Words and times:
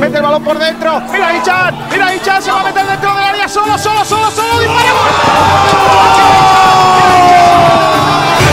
Mete 0.00 0.16
el 0.16 0.22
balón 0.22 0.44
por 0.44 0.58
dentro. 0.58 1.00
Mira 1.10 1.34
Ichan. 1.38 1.74
Mira 1.90 2.14
Ichan. 2.14 2.42
Se 2.42 2.50
va 2.50 2.60
a 2.60 2.64
meter 2.64 2.86
dentro 2.86 3.14
del 3.14 3.24
área. 3.24 3.48
Solo, 3.48 3.78
solo, 3.78 4.04
solo, 4.04 4.30
solo. 4.30 4.60
Dispara. 4.60 4.90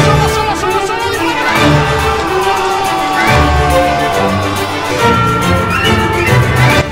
Solo, 0.05 0.29
solo, 0.29 0.55
solo, 0.55 0.87
solo. 0.87 1.01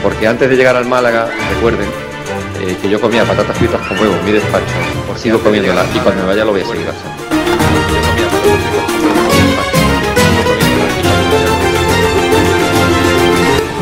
Porque 0.04 0.28
antes 0.28 0.50
de 0.50 0.58
llegar 0.58 0.76
al 0.76 0.86
Málaga, 0.86 1.30
recuerden 1.55 1.88
eh, 2.60 2.78
que 2.82 2.90
yo 2.90 3.00
comía 3.00 3.24
patatas 3.24 3.58
fritas 3.58 3.80
con 3.88 3.98
huevo 3.98 4.14
en 4.16 4.26
mi 4.26 4.34
despacho. 4.34 4.66
Sigo 5.16 5.40
comiéndolas 5.40 5.88
y 5.96 6.00
cuando 6.00 6.24
me 6.24 6.28
vaya 6.28 6.44
lo 6.44 6.52
voy 6.52 6.62
a 6.62 6.66
seguir 6.66 6.90
haciendo. 6.90 7.14
Yo 8.18 8.28
comía 8.28 8.28
patatas 8.28 8.60
fritas 8.60 9.00
con 9.00 9.18
huevo 9.18 9.33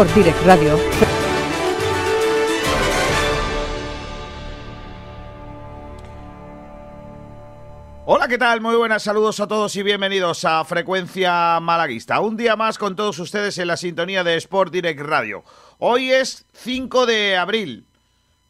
Sport 0.00 0.16
Direct 0.16 0.46
Radio. 0.46 0.78
Hola, 8.06 8.26
¿qué 8.28 8.38
tal? 8.38 8.62
Muy 8.62 8.76
buenas 8.76 9.02
saludos 9.02 9.40
a 9.40 9.46
todos 9.46 9.76
y 9.76 9.82
bienvenidos 9.82 10.46
a 10.46 10.64
Frecuencia 10.64 11.60
Malaguista. 11.60 12.20
Un 12.20 12.38
día 12.38 12.56
más 12.56 12.78
con 12.78 12.96
todos 12.96 13.18
ustedes 13.18 13.58
en 13.58 13.66
la 13.66 13.76
sintonía 13.76 14.24
de 14.24 14.36
Sport 14.36 14.72
Direct 14.72 15.00
Radio. 15.00 15.44
Hoy 15.78 16.10
es 16.10 16.46
5 16.54 17.04
de 17.04 17.36
abril, 17.36 17.84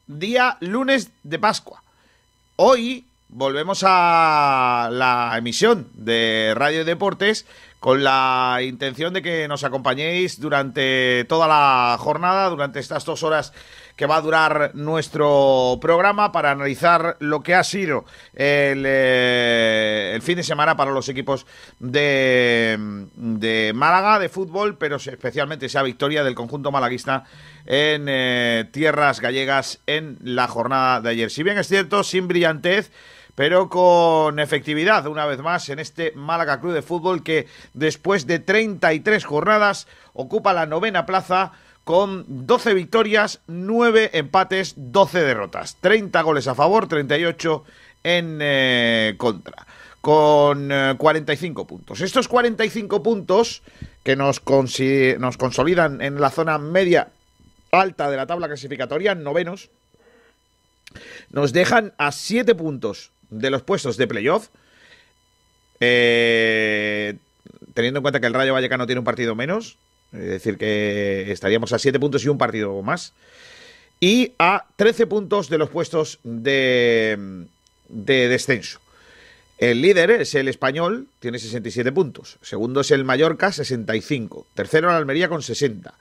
día 0.07 0.57
lunes 0.61 1.11
de 1.25 1.41
Pascua. 1.41 1.83
Hoy 2.55 3.07
volvemos 3.29 3.83
a 3.85 4.89
la 4.93 5.35
emisión 5.37 5.89
de 5.95 6.53
Radio 6.55 6.85
Deportes 6.85 7.45
con 7.81 8.05
la 8.05 8.59
intención 8.63 9.15
de 9.15 9.23
que 9.23 9.49
nos 9.49 9.65
acompañéis 9.65 10.39
durante 10.39 11.25
toda 11.25 11.49
la 11.49 11.97
jornada, 11.99 12.51
durante 12.51 12.79
estas 12.79 13.07
dos 13.07 13.23
horas 13.23 13.53
que 13.97 14.07
va 14.07 14.17
a 14.17 14.21
durar 14.23 14.71
nuestro 14.75 15.79
programa 15.81 16.33
para 16.33 16.51
analizar 16.51 17.17
lo 17.21 17.43
que 17.43 17.55
ha 17.55 17.65
sido 17.65 18.05
el, 18.33 18.85
eh, 18.87 20.13
el 20.15 20.23
fin 20.23 20.37
de 20.37 20.43
semana 20.43 20.75
para 20.77 20.91
los 20.91 21.09
equipos 21.09 21.47
de, 21.79 22.79
de, 23.15 23.73
Málaga 23.75 24.19
de 24.19 24.31
fútbol, 24.31 24.79
pero 24.79 24.97
especialmente 24.97 25.67
esa 25.67 25.83
victoria 25.83 26.25
del 26.25 26.35
conjunto 26.35 26.71
malaguista 26.71 27.25
en 27.67 28.07
eh, 28.09 28.67
tierras 28.73 29.21
gallegas 29.21 29.81
en 29.87 30.19
la 30.23 30.49
jornada 30.49 31.03
de 31.03 31.11
ayer. 31.11 31.31
Si 31.31 31.43
bien 31.43 31.59
es 31.59 31.69
cierto, 31.69 32.03
sin 32.03 32.27
brillantez, 32.27 32.91
pero 33.41 33.71
con 33.71 34.39
efectividad, 34.39 35.07
una 35.07 35.25
vez 35.25 35.39
más, 35.39 35.71
en 35.71 35.79
este 35.79 36.13
Málaga 36.15 36.61
Club 36.61 36.75
de 36.75 36.83
Fútbol 36.83 37.23
que 37.23 37.47
después 37.73 38.27
de 38.27 38.39
33 38.39 39.25
jornadas 39.25 39.87
ocupa 40.13 40.53
la 40.53 40.67
novena 40.67 41.07
plaza 41.07 41.53
con 41.85 42.27
12 42.29 42.75
victorias, 42.75 43.41
9 43.47 44.11
empates, 44.13 44.75
12 44.77 45.23
derrotas. 45.23 45.79
30 45.81 46.21
goles 46.21 46.49
a 46.49 46.55
favor, 46.55 46.87
38 46.87 47.65
en 48.05 48.41
eh, 48.43 49.15
contra. 49.17 49.67
Con 50.03 50.71
eh, 50.71 50.97
45 50.99 51.67
puntos. 51.67 52.03
Estos 52.03 52.29
45 52.29 53.03
puntos 53.03 53.63
que 54.05 54.17
nos, 54.17 54.43
nos 55.19 55.37
consolidan 55.39 56.03
en 56.03 56.21
la 56.21 56.29
zona 56.29 56.59
media 56.59 57.09
alta 57.73 58.11
de 58.11 58.19
la 58.19 58.27
tabla 58.27 58.49
clasificatoria, 58.49 59.15
novenos, 59.15 59.71
nos 61.31 61.55
dejan 61.55 61.95
a 61.97 62.13
7 62.13 62.55
puntos 62.55 63.13
de 63.31 63.51
los 63.51 63.63
puestos 63.63 63.97
de 63.97 64.07
playoff. 64.07 64.49
Eh, 65.81 67.17
teniendo 67.75 67.99
en 67.99 68.03
cuenta 68.03 68.21
que 68.21 68.27
el 68.27 68.35
Rayo 68.35 68.53
Vallecano 68.53 68.87
tiene 68.87 68.99
un 68.99 69.05
partido 69.05 69.35
menos, 69.35 69.79
es 70.13 70.27
decir, 70.27 70.59
que 70.59 71.31
estaríamos 71.33 71.73
a 71.73 71.79
7 71.79 71.99
puntos 71.99 72.25
y 72.25 72.29
un 72.29 72.39
partido 72.39 72.81
más. 72.83 73.15
Y 74.01 74.33
a 74.39 74.67
13 74.77 75.07
puntos 75.07 75.49
de 75.49 75.59
los 75.59 75.71
puestos 75.71 76.19
de, 76.23 77.47
de 77.89 78.29
descenso. 78.29 78.81
El 79.59 79.83
líder 79.83 80.11
es 80.11 80.35
el 80.35 80.49
español, 80.49 81.07
tiene 81.19 81.39
67 81.39 81.93
puntos. 81.93 82.39
Segundo 82.41 82.81
es 82.81 82.91
el 82.93 83.05
Mallorca, 83.05 83.53
65. 83.53 84.47
Tercero 84.55 84.89
el 84.89 84.97
Almería 84.97 85.29
con 85.29 85.43
60. 85.43 85.93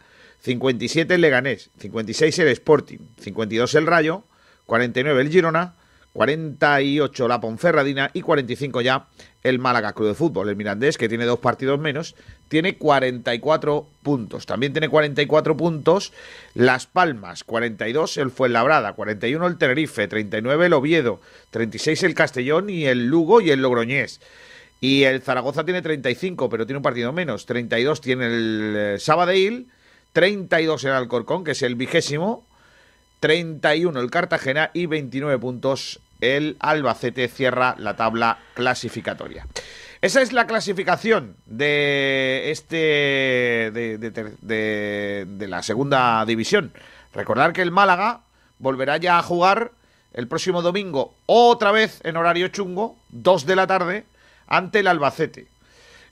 57 0.42 1.16
el 1.16 1.20
Leganés. 1.20 1.70
56 1.78 2.40
el 2.40 2.48
Sporting. 2.48 3.00
52 3.20 3.76
el 3.76 3.86
Rayo. 3.86 4.24
49 4.66 5.22
el 5.22 5.30
Girona. 5.30 5.74
48 6.14 7.28
la 7.28 7.40
Ponferradina 7.40 8.12
y 8.14 8.22
45 8.22 8.82
ya 8.82 9.08
el 9.44 9.60
Málaga 9.60 9.94
Club 9.94 10.10
de 10.10 10.14
Fútbol. 10.16 10.50
El 10.50 10.56
Mirandés, 10.56 10.98
que 10.98 11.08
tiene 11.10 11.26
dos 11.26 11.40
partidos 11.40 11.80
menos, 11.80 12.16
tiene 12.48 12.78
44 12.78 13.88
puntos. 14.04 14.46
También 14.46 14.74
tiene 14.74 14.90
44 14.90 15.56
puntos 15.56 16.12
Las 16.56 16.88
Palmas, 16.88 17.44
42 17.44 18.18
el 18.18 18.32
Fuenlabrada, 18.32 18.94
41 18.94 19.48
el 19.48 19.58
Tenerife, 19.58 20.08
39 20.08 20.66
el 20.66 20.74
Oviedo, 20.74 21.22
36 21.52 22.04
el 22.04 22.16
Castellón 22.16 22.70
y 22.70 22.86
el 22.86 23.08
Lugo 23.08 23.42
y 23.42 23.52
el 23.52 23.62
Logroñés. 23.62 24.20
Y 24.82 25.04
el 25.04 25.22
Zaragoza 25.22 25.66
tiene 25.66 25.82
35, 25.82 26.50
pero 26.50 26.66
tiene 26.66 26.78
un 26.78 26.84
partido 26.84 27.12
menos. 27.12 27.46
32 27.46 28.02
tiene 28.02 28.28
el 28.28 28.74
eh, 28.76 29.00
Sabadell, 29.00 29.68
32 30.14 30.86
el 30.86 30.92
Alcorcón, 30.92 31.44
que 31.44 31.52
es 31.52 31.62
el 31.62 31.76
vigésimo, 31.76 32.46
31 33.20 34.00
el 34.00 34.12
Cartagena 34.12 34.72
y 34.74 34.86
29 34.86 35.38
puntos 35.40 36.00
el 36.22 36.58
Albacete 36.60 37.28
cierra 37.28 37.76
la 37.78 37.96
tabla 37.96 38.40
clasificatoria. 38.54 39.48
Esa 40.02 40.22
es 40.22 40.32
la 40.32 40.48
clasificación 40.48 41.36
de 41.46 42.52
este 42.52 43.72
de, 43.72 45.26
de, 45.28 45.48
la 45.48 45.62
segunda 45.62 46.24
división. 46.26 46.72
Recordar 47.14 47.54
que 47.54 47.62
el 47.62 47.72
Málaga 47.72 48.22
volverá 48.60 48.98
ya 48.98 49.18
a 49.18 49.24
jugar 49.24 49.72
el 50.14 50.28
próximo 50.28 50.62
domingo 50.62 51.14
otra 51.26 51.72
vez 51.72 52.00
en 52.04 52.18
horario 52.18 52.48
chungo, 52.48 52.98
2 53.10 53.46
de 53.46 53.56
la 53.56 53.68
tarde, 53.68 54.06
ante 54.48 54.80
el 54.80 54.88
Albacete 54.88 55.48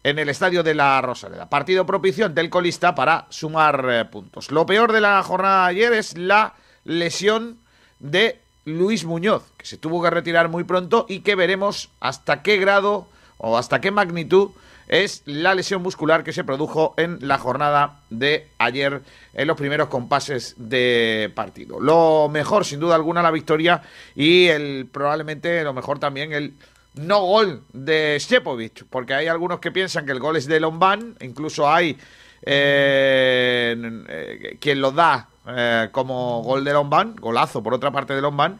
en 0.03 0.19
el 0.19 0.29
estadio 0.29 0.63
de 0.63 0.73
la 0.73 1.01
Rosaleda. 1.01 1.49
Partido 1.49 1.85
propicio 1.85 2.29
del 2.29 2.49
colista 2.49 2.95
para 2.95 3.25
sumar 3.29 3.85
eh, 3.89 4.05
puntos. 4.05 4.51
Lo 4.51 4.65
peor 4.65 4.91
de 4.91 5.01
la 5.01 5.21
jornada 5.23 5.65
de 5.65 5.71
ayer 5.71 5.93
es 5.93 6.17
la 6.17 6.53
lesión 6.87 7.57
de 7.99 8.39
Luis 8.65 9.05
Muñoz, 9.05 9.43
que 9.57 9.65
se 9.65 9.77
tuvo 9.77 10.01
que 10.01 10.09
retirar 10.09 10.49
muy 10.49 10.63
pronto 10.63 11.05
y 11.07 11.19
que 11.19 11.35
veremos 11.35 11.89
hasta 11.99 12.41
qué 12.41 12.57
grado 12.57 13.07
o 13.37 13.57
hasta 13.57 13.79
qué 13.79 13.91
magnitud 13.91 14.49
es 14.87 15.21
la 15.25 15.53
lesión 15.53 15.83
muscular 15.83 16.23
que 16.23 16.33
se 16.33 16.45
produjo 16.45 16.93
en 16.97 17.19
la 17.21 17.37
jornada 17.37 17.99
de 18.09 18.47
ayer 18.57 19.01
en 19.33 19.47
los 19.47 19.57
primeros 19.57 19.89
compases 19.89 20.55
de 20.57 21.31
partido. 21.35 21.79
Lo 21.79 22.29
mejor, 22.29 22.65
sin 22.65 22.79
duda 22.79 22.95
alguna, 22.95 23.21
la 23.21 23.31
victoria 23.31 23.81
y 24.15 24.47
el 24.47 24.87
probablemente 24.91 25.63
lo 25.63 25.73
mejor 25.73 25.99
también 25.99 26.31
el 26.31 26.53
no 26.95 27.21
gol 27.21 27.63
de 27.73 28.17
Shepovic, 28.19 28.85
porque 28.89 29.13
hay 29.13 29.27
algunos 29.27 29.59
que 29.59 29.71
piensan 29.71 30.05
que 30.05 30.13
el 30.13 30.19
gol 30.19 30.37
es 30.37 30.47
de 30.47 30.59
Lombán, 30.59 31.15
incluso 31.19 31.69
hay 31.69 31.97
eh, 32.41 33.75
eh, 34.07 34.57
quien 34.59 34.81
lo 34.81 34.91
da 34.91 35.27
eh, 35.47 35.89
como 35.91 36.41
gol 36.43 36.63
de 36.63 36.73
Lombán, 36.73 37.15
golazo 37.15 37.63
por 37.63 37.73
otra 37.73 37.91
parte 37.91 38.13
de 38.13 38.21
Lombán. 38.21 38.59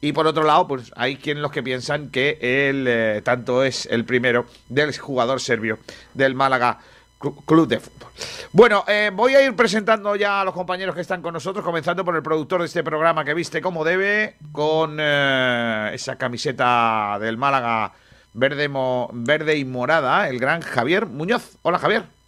Y 0.00 0.12
por 0.12 0.26
otro 0.26 0.42
lado, 0.42 0.66
pues 0.66 0.92
hay 0.96 1.16
quienes 1.16 1.42
los 1.42 1.52
que 1.52 1.62
piensan 1.62 2.10
que 2.10 2.38
él 2.40 2.86
eh, 2.88 3.22
tanto 3.22 3.62
es 3.62 3.86
el 3.86 4.04
primero 4.04 4.46
del 4.68 4.96
jugador 4.96 5.40
serbio 5.40 5.78
del 6.12 6.34
Málaga 6.34 6.78
Club 7.20 7.68
de 7.68 7.78
Fútbol. 7.78 8.10
Bueno, 8.50 8.84
eh, 8.88 9.12
voy 9.14 9.36
a 9.36 9.44
ir 9.44 9.54
presentando 9.54 10.16
ya 10.16 10.40
a 10.40 10.44
los 10.44 10.54
compañeros 10.54 10.94
que 10.94 11.02
están 11.02 11.22
con 11.22 11.32
nosotros, 11.32 11.64
comenzando 11.64 12.04
por 12.04 12.16
el 12.16 12.22
productor 12.22 12.60
de 12.60 12.66
este 12.66 12.82
programa 12.82 13.24
que 13.24 13.32
viste 13.32 13.62
como 13.62 13.84
debe, 13.84 14.36
con 14.50 14.98
esa 14.98 16.16
camiseta 16.16 17.16
del 17.20 17.36
Málaga 17.36 17.92
verde, 18.34 18.68
verde 19.12 19.56
y 19.56 19.64
morada, 19.64 20.28
el 20.28 20.40
gran 20.40 20.62
Javier 20.62 21.06
Muñoz. 21.06 21.58
Hola 21.62 21.78
Javier. 21.78 22.21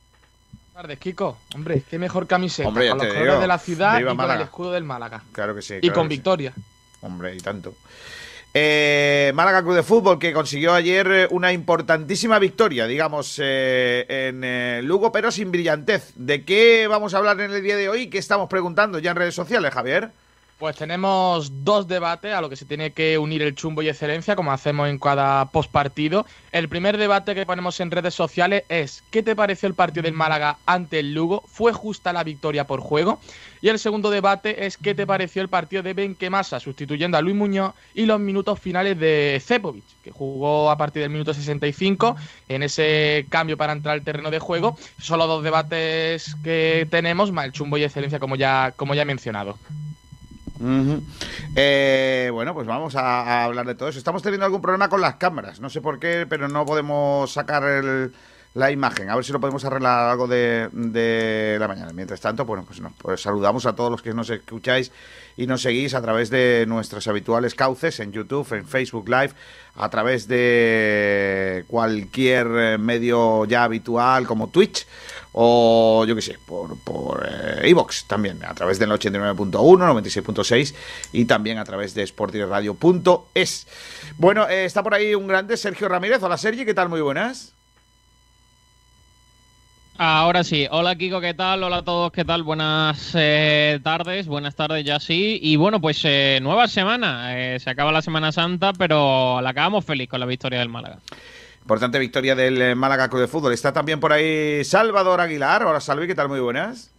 Tardes, 0.74 0.98
Kiko. 0.98 1.38
Hombre, 1.54 1.84
qué 1.88 2.00
mejor 2.00 2.26
camiseta. 2.26 2.68
Hombre, 2.68 2.88
con 2.88 2.98
los 2.98 3.06
colores 3.06 3.28
digo. 3.28 3.40
de 3.40 3.46
la 3.46 3.58
ciudad 3.58 4.00
y 4.00 4.04
con 4.04 4.30
el 4.30 4.40
escudo 4.40 4.72
del 4.72 4.82
Málaga. 4.82 5.22
Claro 5.30 5.54
que 5.54 5.62
sí. 5.62 5.74
y 5.80 5.90
con 5.90 6.04
sí. 6.04 6.08
victoria. 6.08 6.52
Hombre, 7.00 7.36
y 7.36 7.38
tanto. 7.38 7.76
Eh, 8.52 9.30
Málaga 9.36 9.62
Club 9.62 9.76
de 9.76 9.84
Fútbol 9.84 10.18
que 10.18 10.32
consiguió 10.32 10.74
ayer 10.74 11.06
eh, 11.12 11.28
una 11.30 11.52
importantísima 11.52 12.40
victoria, 12.40 12.88
digamos, 12.88 13.40
eh, 13.40 14.04
en 14.08 14.42
eh, 14.42 14.80
Lugo, 14.82 15.12
pero 15.12 15.30
sin 15.30 15.52
brillantez. 15.52 16.12
¿De 16.16 16.44
qué 16.44 16.88
vamos 16.88 17.14
a 17.14 17.18
hablar 17.18 17.40
en 17.40 17.52
el 17.52 17.62
día 17.62 17.76
de 17.76 17.88
hoy? 17.88 18.08
¿Qué 18.08 18.18
estamos 18.18 18.48
preguntando 18.48 18.98
ya 18.98 19.12
en 19.12 19.16
redes 19.16 19.34
sociales, 19.36 19.72
Javier? 19.72 20.10
Pues 20.58 20.76
tenemos 20.76 21.64
dos 21.64 21.88
debates 21.88 22.32
a 22.32 22.40
lo 22.40 22.48
que 22.48 22.54
se 22.54 22.64
tiene 22.64 22.92
que 22.92 23.18
unir 23.18 23.42
el 23.42 23.56
chumbo 23.56 23.82
y 23.82 23.88
excelencia, 23.88 24.36
como 24.36 24.52
hacemos 24.52 24.88
en 24.88 25.00
cada 25.00 25.46
postpartido. 25.46 26.26
El 26.52 26.68
primer 26.68 26.96
debate 26.96 27.34
que 27.34 27.44
ponemos 27.44 27.80
en 27.80 27.90
redes 27.90 28.14
sociales 28.14 28.62
es 28.68 29.02
¿qué 29.10 29.24
te 29.24 29.34
pareció 29.34 29.66
el 29.66 29.74
partido 29.74 30.04
del 30.04 30.12
Málaga 30.12 30.58
ante 30.64 31.00
el 31.00 31.12
Lugo? 31.12 31.42
¿Fue 31.48 31.72
justa 31.72 32.12
la 32.12 32.22
victoria 32.22 32.68
por 32.68 32.78
juego? 32.78 33.20
Y 33.62 33.68
el 33.68 33.80
segundo 33.80 34.10
debate 34.10 34.64
es 34.64 34.76
¿qué 34.76 34.94
te 34.94 35.08
pareció 35.08 35.42
el 35.42 35.48
partido 35.48 35.82
de 35.82 35.92
Benquemasa 35.92 36.60
sustituyendo 36.60 37.18
a 37.18 37.22
Luis 37.22 37.34
Muñoz 37.34 37.74
y 37.92 38.06
los 38.06 38.20
minutos 38.20 38.60
finales 38.60 38.96
de 38.96 39.42
Cepovic, 39.44 39.84
que 40.04 40.12
jugó 40.12 40.70
a 40.70 40.78
partir 40.78 41.02
del 41.02 41.10
minuto 41.10 41.34
65 41.34 42.14
en 42.48 42.62
ese 42.62 43.26
cambio 43.28 43.56
para 43.56 43.72
entrar 43.72 43.94
al 43.94 44.04
terreno 44.04 44.30
de 44.30 44.38
juego? 44.38 44.78
Son 45.00 45.18
los 45.18 45.26
dos 45.26 45.42
debates 45.42 46.36
que 46.44 46.86
tenemos, 46.90 47.32
más 47.32 47.46
el 47.46 47.52
chumbo 47.52 47.76
y 47.76 47.82
excelencia, 47.82 48.20
como 48.20 48.36
ya, 48.36 48.72
como 48.76 48.94
ya 48.94 49.02
he 49.02 49.06
mencionado. 49.06 49.58
Eh, 51.56 52.30
bueno, 52.32 52.54
pues 52.54 52.66
vamos 52.66 52.96
a, 52.96 53.44
hablar 53.44 53.66
de 53.66 53.74
todo 53.74 53.88
eso. 53.88 53.98
Estamos 53.98 54.22
teniendo 54.22 54.46
algún 54.46 54.62
problema 54.62 54.88
con 54.88 55.00
las 55.00 55.16
cámaras, 55.16 55.60
no 55.60 55.70
sé 55.70 55.80
por 55.80 55.98
qué, 55.98 56.26
pero 56.28 56.48
no 56.48 56.64
podemos 56.64 57.32
sacar 57.32 57.64
el- 57.64 58.12
la 58.54 58.70
imagen. 58.70 59.10
A 59.10 59.16
ver 59.16 59.24
si 59.24 59.32
lo 59.32 59.40
podemos 59.40 59.64
arreglar 59.64 60.10
algo 60.10 60.28
de, 60.28 60.68
de 60.72 61.56
la 61.58 61.66
mañana. 61.66 61.92
Mientras 61.92 62.20
tanto, 62.20 62.44
bueno, 62.44 62.64
pues, 62.64 62.80
pues 62.98 63.20
saludamos 63.20 63.66
a 63.66 63.74
todos 63.74 63.90
los 63.90 64.00
que 64.00 64.14
nos 64.14 64.30
escucháis 64.30 64.92
y 65.36 65.46
nos 65.48 65.62
seguís 65.62 65.94
a 65.94 66.00
través 66.00 66.30
de 66.30 66.64
nuestros 66.68 67.08
habituales 67.08 67.56
cauces 67.56 67.98
en 67.98 68.12
YouTube, 68.12 68.52
en 68.52 68.66
Facebook 68.66 69.08
Live, 69.08 69.32
a 69.74 69.88
través 69.88 70.28
de 70.28 71.64
cualquier 71.66 72.78
medio 72.78 73.44
ya 73.44 73.64
habitual 73.64 74.26
como 74.26 74.48
Twitch 74.48 74.86
o 75.36 76.04
yo 76.06 76.14
qué 76.14 76.22
sé, 76.22 76.38
por, 76.46 76.78
por 76.78 77.28
eh, 77.28 77.74
también, 78.06 78.44
a 78.44 78.54
través 78.54 78.78
del 78.78 78.90
89.1, 78.90 79.50
96.6 79.50 80.74
y 81.12 81.24
también 81.24 81.58
a 81.58 81.64
través 81.64 81.92
de 81.94 82.06
sportingradio.es. 82.06 83.66
Bueno, 84.16 84.48
eh, 84.48 84.64
está 84.64 84.82
por 84.82 84.94
ahí 84.94 85.14
un 85.14 85.26
grande, 85.26 85.56
Sergio 85.56 85.88
Ramírez. 85.88 86.22
Hola 86.22 86.38
Sergi, 86.38 86.64
¿qué 86.64 86.72
tal? 86.72 86.88
Muy 86.88 87.00
buenas. 87.00 87.52
Ahora 89.96 90.42
sí, 90.42 90.66
hola 90.72 90.96
Kiko, 90.96 91.20
¿qué 91.20 91.34
tal? 91.34 91.62
Hola 91.62 91.78
a 91.78 91.84
todos, 91.84 92.10
¿qué 92.10 92.24
tal? 92.24 92.42
Buenas 92.42 93.12
eh, 93.14 93.78
tardes, 93.84 94.26
buenas 94.26 94.56
tardes 94.56 94.84
ya 94.84 94.98
sí. 94.98 95.38
Y 95.40 95.54
bueno, 95.54 95.80
pues 95.80 96.00
eh, 96.04 96.40
nueva 96.42 96.66
semana, 96.66 97.54
Eh, 97.54 97.60
se 97.60 97.70
acaba 97.70 97.92
la 97.92 98.02
Semana 98.02 98.32
Santa, 98.32 98.72
pero 98.72 99.40
la 99.40 99.50
acabamos 99.50 99.84
feliz 99.84 100.08
con 100.08 100.18
la 100.18 100.26
victoria 100.26 100.58
del 100.58 100.68
Málaga. 100.68 100.98
Importante 101.64 101.98
victoria 101.98 102.34
del 102.34 102.60
eh, 102.60 102.74
Málaga 102.74 103.08
Club 103.08 103.22
de 103.22 103.26
Fútbol. 103.26 103.54
Está 103.54 103.72
también 103.72 103.98
por 103.98 104.12
ahí 104.12 104.62
Salvador 104.64 105.22
Aguilar. 105.22 105.64
Hola 105.64 105.80
Salvi, 105.80 106.06
¿qué 106.06 106.14
tal? 106.14 106.28
Muy 106.28 106.40
buenas. 106.40 106.90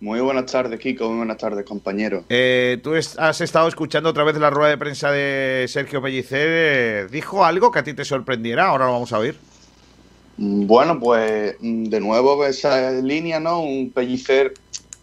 Muy 0.00 0.20
buenas 0.20 0.46
tardes, 0.46 0.78
Kiko. 0.78 1.08
Muy 1.08 1.16
buenas 1.16 1.38
tardes, 1.38 1.64
compañero. 1.66 2.22
Eh, 2.28 2.78
Tú 2.84 2.94
has 2.94 3.40
estado 3.40 3.66
escuchando 3.66 4.10
otra 4.10 4.22
vez 4.22 4.36
la 4.36 4.50
rueda 4.50 4.70
de 4.70 4.78
prensa 4.78 5.10
de 5.10 5.66
Sergio 5.68 6.00
Pellicer. 6.00 6.46
eh, 6.48 7.06
¿Dijo 7.10 7.44
algo 7.44 7.72
que 7.72 7.80
a 7.80 7.82
ti 7.82 7.92
te 7.92 8.04
sorprendiera? 8.04 8.68
Ahora 8.68 8.86
lo 8.86 8.92
vamos 8.92 9.12
a 9.12 9.18
oír. 9.18 9.36
Bueno, 10.36 11.00
pues 11.00 11.56
mm, 11.58 11.86
de 11.86 11.98
nuevo 11.98 12.46
esa 12.46 12.92
línea, 12.92 13.40
¿no? 13.40 13.62
Un 13.62 13.90
pellicer 13.90 14.54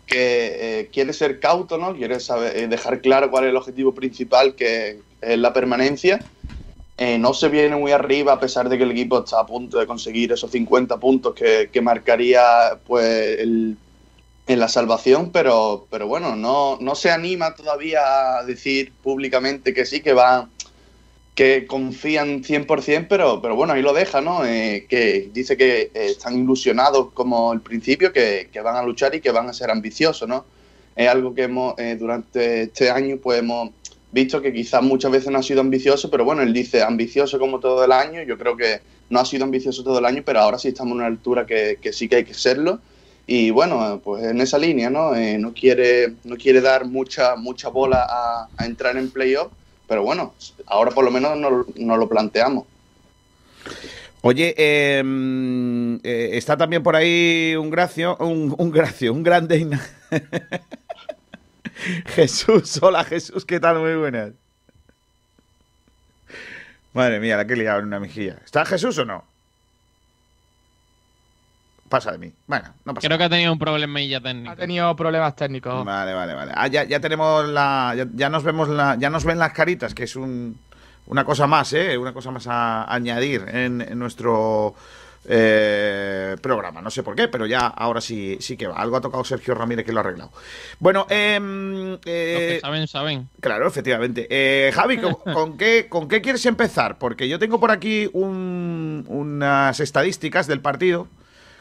que 0.07 0.79
eh, 0.79 0.89
quiere 0.93 1.11
ser 1.11 1.41
cauto, 1.41 1.77
¿no? 1.77 1.93
Quiere 1.93 2.21
saber, 2.21 2.69
dejar 2.69 3.01
claro 3.01 3.29
cuál 3.29 3.43
es 3.43 3.49
el 3.49 3.57
objetivo 3.57 3.93
principal, 3.93 4.55
que 4.55 5.01
es 5.19 5.37
la 5.37 5.51
permanencia. 5.51 6.23
Eh, 6.97 7.17
no 7.17 7.33
se 7.33 7.49
viene 7.49 7.75
muy 7.75 7.91
arriba 7.91 8.33
a 8.33 8.39
pesar 8.39 8.69
de 8.69 8.77
que 8.77 8.83
el 8.85 8.91
equipo 8.91 9.19
está 9.19 9.41
a 9.41 9.45
punto 9.45 9.79
de 9.79 9.85
conseguir 9.87 10.31
esos 10.31 10.49
50 10.51 10.97
puntos 10.97 11.33
que, 11.35 11.69
que 11.71 11.81
marcaría 11.81 12.79
pues 12.85 13.39
el- 13.39 13.77
en 14.47 14.59
la 14.59 14.67
salvación, 14.69 15.31
pero, 15.31 15.87
pero 15.91 16.07
bueno, 16.07 16.35
no, 16.35 16.77
no 16.81 16.95
se 16.95 17.11
anima 17.11 17.55
todavía 17.55 18.37
a 18.39 18.43
decir 18.45 18.93
públicamente 19.03 19.73
que 19.73 19.85
sí, 19.85 20.01
que 20.01 20.13
va 20.13 20.49
que 21.35 21.67
confían 21.67 22.43
100%, 22.43 23.07
pero, 23.09 23.41
pero 23.41 23.55
bueno, 23.55 23.73
ahí 23.73 23.81
lo 23.81 23.93
deja, 23.93 24.21
¿no? 24.21 24.45
Eh, 24.45 24.85
que 24.89 25.29
dice 25.33 25.57
que 25.57 25.81
eh, 25.83 25.91
están 25.93 26.37
ilusionados 26.37 27.11
como 27.13 27.51
el 27.53 27.61
principio, 27.61 28.13
que, 28.13 28.49
que 28.51 28.61
van 28.61 28.75
a 28.77 28.83
luchar 28.83 29.15
y 29.15 29.21
que 29.21 29.31
van 29.31 29.49
a 29.49 29.53
ser 29.53 29.69
ambiciosos, 29.71 30.27
¿no? 30.29 30.45
Es 30.95 31.09
algo 31.09 31.33
que 31.35 31.43
hemos, 31.43 31.77
eh, 31.77 31.97
durante 31.99 32.63
este 32.63 32.89
año, 32.89 33.17
pues 33.21 33.39
hemos 33.39 33.71
visto 34.15 34.41
que 34.41 34.53
quizás 34.53 34.81
muchas 34.81 35.11
veces 35.11 35.29
no 35.29 35.39
ha 35.39 35.43
sido 35.43 35.59
ambicioso, 35.59 36.09
pero 36.09 36.23
bueno, 36.23 36.41
él 36.41 36.53
dice 36.53 36.81
ambicioso 36.81 37.37
como 37.37 37.59
todo 37.59 37.83
el 37.83 37.91
año, 37.91 38.23
yo 38.23 38.37
creo 38.37 38.55
que 38.55 38.79
no 39.09 39.19
ha 39.19 39.25
sido 39.25 39.43
ambicioso 39.43 39.83
todo 39.83 39.99
el 39.99 40.05
año, 40.05 40.23
pero 40.25 40.39
ahora 40.39 40.57
sí 40.57 40.69
estamos 40.69 40.93
en 40.93 40.99
una 40.99 41.07
altura 41.07 41.45
que, 41.45 41.77
sí 41.91 42.07
que 42.07 42.15
hay 42.15 42.23
que 42.23 42.33
serlo. 42.33 42.79
Y 43.27 43.49
bueno, 43.49 43.99
pues 44.01 44.23
en 44.23 44.39
esa 44.39 44.57
línea, 44.57 44.89
¿no? 44.89 45.13
Eh, 45.15 45.37
no, 45.37 45.53
quiere, 45.53 46.13
no 46.23 46.37
quiere 46.37 46.61
dar 46.61 46.85
mucha, 46.85 47.35
mucha 47.35 47.67
bola 47.67 48.07
a, 48.57 48.65
entrar 48.65 48.95
en 48.95 49.09
playoff, 49.09 49.51
pero 49.85 50.03
bueno, 50.03 50.33
ahora 50.67 50.91
por 50.91 51.03
lo 51.03 51.11
menos 51.11 51.37
no, 51.37 51.65
no 51.75 51.97
lo 51.97 52.07
planteamos. 52.07 52.65
Oye, 54.21 54.55
mm, 55.03 55.95
eh, 56.03 56.29
está 56.33 56.55
también 56.55 56.81
por 56.83 56.95
ahí 56.95 57.53
un 57.57 57.69
gracio, 57.69 58.15
un, 58.21 58.55
un 58.57 58.71
gracio, 58.71 59.11
un 59.11 59.23
grande. 59.23 59.67
Jesús, 62.07 62.79
hola 62.81 63.03
Jesús, 63.03 63.45
¿qué 63.45 63.59
tal? 63.59 63.79
Muy 63.79 63.95
buenas. 63.95 64.31
Madre 66.93 67.19
mía, 67.19 67.35
la 67.37 67.45
que 67.45 67.53
he 67.53 67.57
liado 67.57 67.79
en 67.79 67.85
una 67.87 67.99
mejilla. 67.99 68.37
¿Está 68.43 68.65
Jesús 68.65 68.97
o 68.99 69.05
no? 69.05 69.25
Pasa 71.89 72.11
de 72.13 72.17
mí. 72.17 72.33
Bueno, 72.47 72.73
no 72.85 72.93
pasa 72.93 73.07
Creo 73.07 73.17
que 73.17 73.25
ha 73.25 73.29
tenido 73.29 73.51
un 73.51 73.59
problemilla 73.59 74.21
técnico. 74.21 74.51
Ha 74.51 74.55
tenido 74.55 74.95
problemas 74.95 75.35
técnicos. 75.35 75.85
Vale, 75.85 76.13
vale, 76.13 76.33
vale. 76.33 76.51
Ah, 76.55 76.67
ya, 76.67 76.83
ya 76.85 76.99
tenemos 76.99 77.47
la. 77.47 77.93
Ya, 77.95 78.07
ya 78.13 78.29
nos 78.29 78.43
vemos 78.43 78.69
la. 78.69 78.95
Ya 78.95 79.09
nos 79.09 79.25
ven 79.25 79.37
las 79.37 79.51
caritas, 79.51 79.93
que 79.93 80.05
es 80.05 80.15
un, 80.15 80.57
una 81.05 81.25
cosa 81.25 81.47
más, 81.47 81.73
¿eh? 81.73 81.97
Una 81.97 82.13
cosa 82.13 82.31
más 82.31 82.47
a 82.47 82.91
añadir 82.91 83.45
en, 83.49 83.81
en 83.81 83.99
nuestro 83.99 84.73
eh, 85.27 86.35
programa. 86.41 86.81
No 86.81 86.89
sé 86.91 87.03
por 87.03 87.15
qué, 87.15 87.27
pero 87.27 87.45
ya 87.45 87.67
ahora 87.67 88.01
sí, 88.01 88.37
sí 88.39 88.57
que 88.57 88.67
va. 88.67 88.75
Algo 88.77 88.97
ha 88.97 89.01
tocado 89.01 89.23
Sergio 89.23 89.55
Ramírez 89.55 89.85
que 89.85 89.91
lo 89.91 89.99
ha 89.99 90.01
arreglado. 90.01 90.31
Bueno, 90.79 91.05
em, 91.09 91.91
Los 91.91 91.99
eh, 92.05 92.49
que 92.55 92.59
saben, 92.61 92.87
saben. 92.87 93.29
Claro, 93.41 93.67
efectivamente. 93.67 94.27
Eh, 94.29 94.71
Javi, 94.73 94.97
¿con, 94.97 95.13
con 95.33 95.57
qué, 95.57 95.87
¿con 95.89 96.07
qué 96.07 96.21
quieres 96.21 96.45
empezar? 96.45 96.97
Porque 96.97 97.27
yo 97.27 97.39
tengo 97.39 97.59
por 97.59 97.71
aquí 97.71 98.09
un- 98.13 99.05
unas 99.07 99.79
estadísticas 99.79 100.47
del 100.47 100.61
partido, 100.61 101.07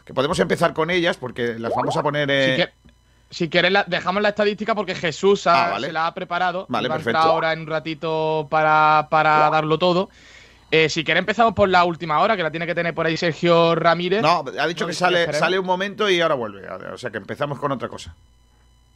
que 0.05 0.15
podemos 0.15 0.39
empezar 0.39 0.75
con 0.75 0.91
ellas, 0.91 1.17
porque 1.17 1.59
las 1.59 1.73
vamos 1.75 1.97
a 1.97 2.03
poner... 2.03 2.31
eh, 2.31 2.57
Si, 2.57 2.63
que- 2.63 2.73
si 3.31 3.49
quieres, 3.49 3.73
la- 3.73 3.85
dejamos 3.85 4.23
la 4.23 4.29
estadística 4.29 4.75
porque 4.75 4.95
Jesús 4.95 5.47
ha- 5.47 5.67
Ah, 5.67 5.71
vale. 5.73 5.87
se 5.89 5.93
la 5.93 6.07
ha 6.07 6.15
preparado. 6.15 6.67
Vale, 6.69 6.87
y 6.87 6.89
va 6.89 6.95
a 6.95 6.99
perfecto. 6.99 7.19
ahora 7.19 7.53
en 7.53 7.61
un 7.61 7.67
ratito 7.67 8.47
para, 8.51 9.09
para 9.11 9.51
darlo 9.51 9.79
todo. 9.79 10.09
Eh, 10.75 10.89
si 10.89 11.05
quieres, 11.05 11.21
empezamos 11.21 11.55
por 11.55 11.69
la 11.69 11.85
última 11.85 12.19
hora, 12.21 12.37
que 12.37 12.43
la 12.43 12.51
tiene 12.51 12.67
que 12.67 12.75
tener 12.75 12.95
por 12.95 13.07
ahí 13.07 13.17
Sergio 13.17 13.75
Ramírez. 13.75 14.23
No, 14.23 14.45
ha 14.59 14.67
dicho 14.67 14.85
No, 14.85 14.89
que 14.89 14.95
sale, 14.95 15.33
sale 15.33 15.59
un 15.59 15.67
momento 15.67 16.09
y 16.11 16.21
ahora 16.21 16.35
vuelve. 16.35 16.69
O 16.69 16.99
sea 16.99 17.11
que 17.11 17.19
empezamos 17.19 17.59
con 17.59 17.71
otra 17.73 17.89
cosa. 17.89 18.15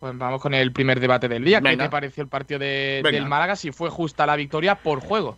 Pues 0.00 0.16
vamos 0.16 0.40
con 0.40 0.54
el 0.54 0.72
primer 0.72 1.00
debate 1.00 1.28
del 1.28 1.44
día. 1.44 1.60
¿Qué 1.60 1.76
te 1.76 1.88
pareció 1.88 2.22
el 2.22 2.28
partido 2.28 2.60
de- 2.60 3.00
del 3.04 3.26
Málaga? 3.26 3.56
Si 3.56 3.72
fue 3.72 3.90
justa 3.90 4.26
la 4.26 4.36
victoria 4.36 4.76
por 4.76 5.00
juego. 5.00 5.36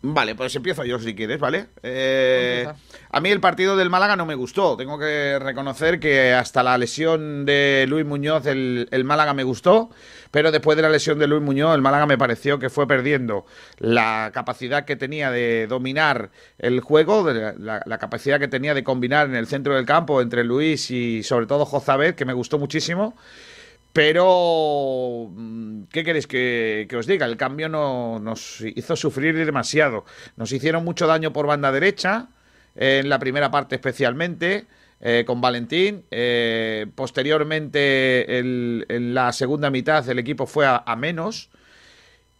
Vale, 0.00 0.36
pues 0.36 0.54
empiezo 0.54 0.84
yo 0.84 1.00
si 1.00 1.16
quieres, 1.16 1.40
¿vale? 1.40 1.66
Eh, 1.82 2.62
Empieza. 2.68 2.78
a 3.10 3.20
mí 3.20 3.30
el 3.30 3.40
partido 3.40 3.76
del 3.76 3.90
Málaga 3.90 4.14
no 4.14 4.26
me 4.26 4.36
gustó. 4.36 4.76
Tengo 4.76 4.96
que 4.96 5.40
reconocer 5.40 5.98
que 5.98 6.32
hasta 6.32 6.62
la 6.62 6.78
lesión 6.78 7.44
de 7.44 7.84
Luis 7.88 8.06
Muñoz 8.06 8.46
el, 8.46 8.86
el 8.92 9.02
Málaga 9.02 9.34
me 9.34 9.42
gustó, 9.42 9.90
pero 10.30 10.52
después 10.52 10.76
de 10.76 10.82
la 10.82 10.88
lesión 10.88 11.18
de 11.18 11.26
Luis 11.26 11.42
Muñoz 11.42 11.74
el 11.74 11.82
Málaga 11.82 12.06
me 12.06 12.16
pareció 12.16 12.60
que 12.60 12.70
fue 12.70 12.86
perdiendo 12.86 13.44
la 13.78 14.30
capacidad 14.32 14.84
que 14.84 14.94
tenía 14.94 15.32
de 15.32 15.66
dominar 15.66 16.30
el 16.58 16.78
juego, 16.80 17.24
de 17.24 17.54
la, 17.58 17.82
la 17.84 17.98
capacidad 17.98 18.38
que 18.38 18.46
tenía 18.46 18.74
de 18.74 18.84
combinar 18.84 19.26
en 19.26 19.34
el 19.34 19.48
centro 19.48 19.74
del 19.74 19.84
campo 19.84 20.22
entre 20.22 20.44
Luis 20.44 20.92
y 20.92 21.24
sobre 21.24 21.46
todo 21.46 21.64
Jozabet, 21.66 22.14
que 22.14 22.24
me 22.24 22.34
gustó 22.34 22.56
muchísimo. 22.60 23.16
Pero, 23.92 25.30
mm, 25.30 25.84
¿qué 25.90 26.04
queréis 26.04 26.26
que, 26.26 26.88
os 26.96 27.06
diga? 27.06 27.26
El 27.26 27.36
cambio 27.36 27.68
no, 27.68 28.18
nos 28.18 28.60
hizo 28.60 28.96
sufrir 28.96 29.34
demasiado. 29.44 30.04
Nos 30.36 30.52
hicieron 30.52 30.84
mucho 30.84 31.06
daño 31.06 31.32
por 31.32 31.46
banda 31.46 31.72
derecha, 31.72 32.28
en 32.76 33.08
la 33.08 33.18
primera 33.18 33.50
parte 33.50 33.74
especialmente, 33.74 34.66
eh, 35.00 35.24
con 35.26 35.40
Valentín. 35.40 36.04
Eh, 36.10 36.86
posteriormente, 36.94 38.38
en 38.38 39.14
la 39.14 39.32
segunda 39.32 39.70
mitad, 39.70 40.08
el 40.08 40.18
equipo 40.18 40.46
fue 40.46 40.66
a, 40.66 40.82
a 40.86 40.96
menos. 40.96 41.50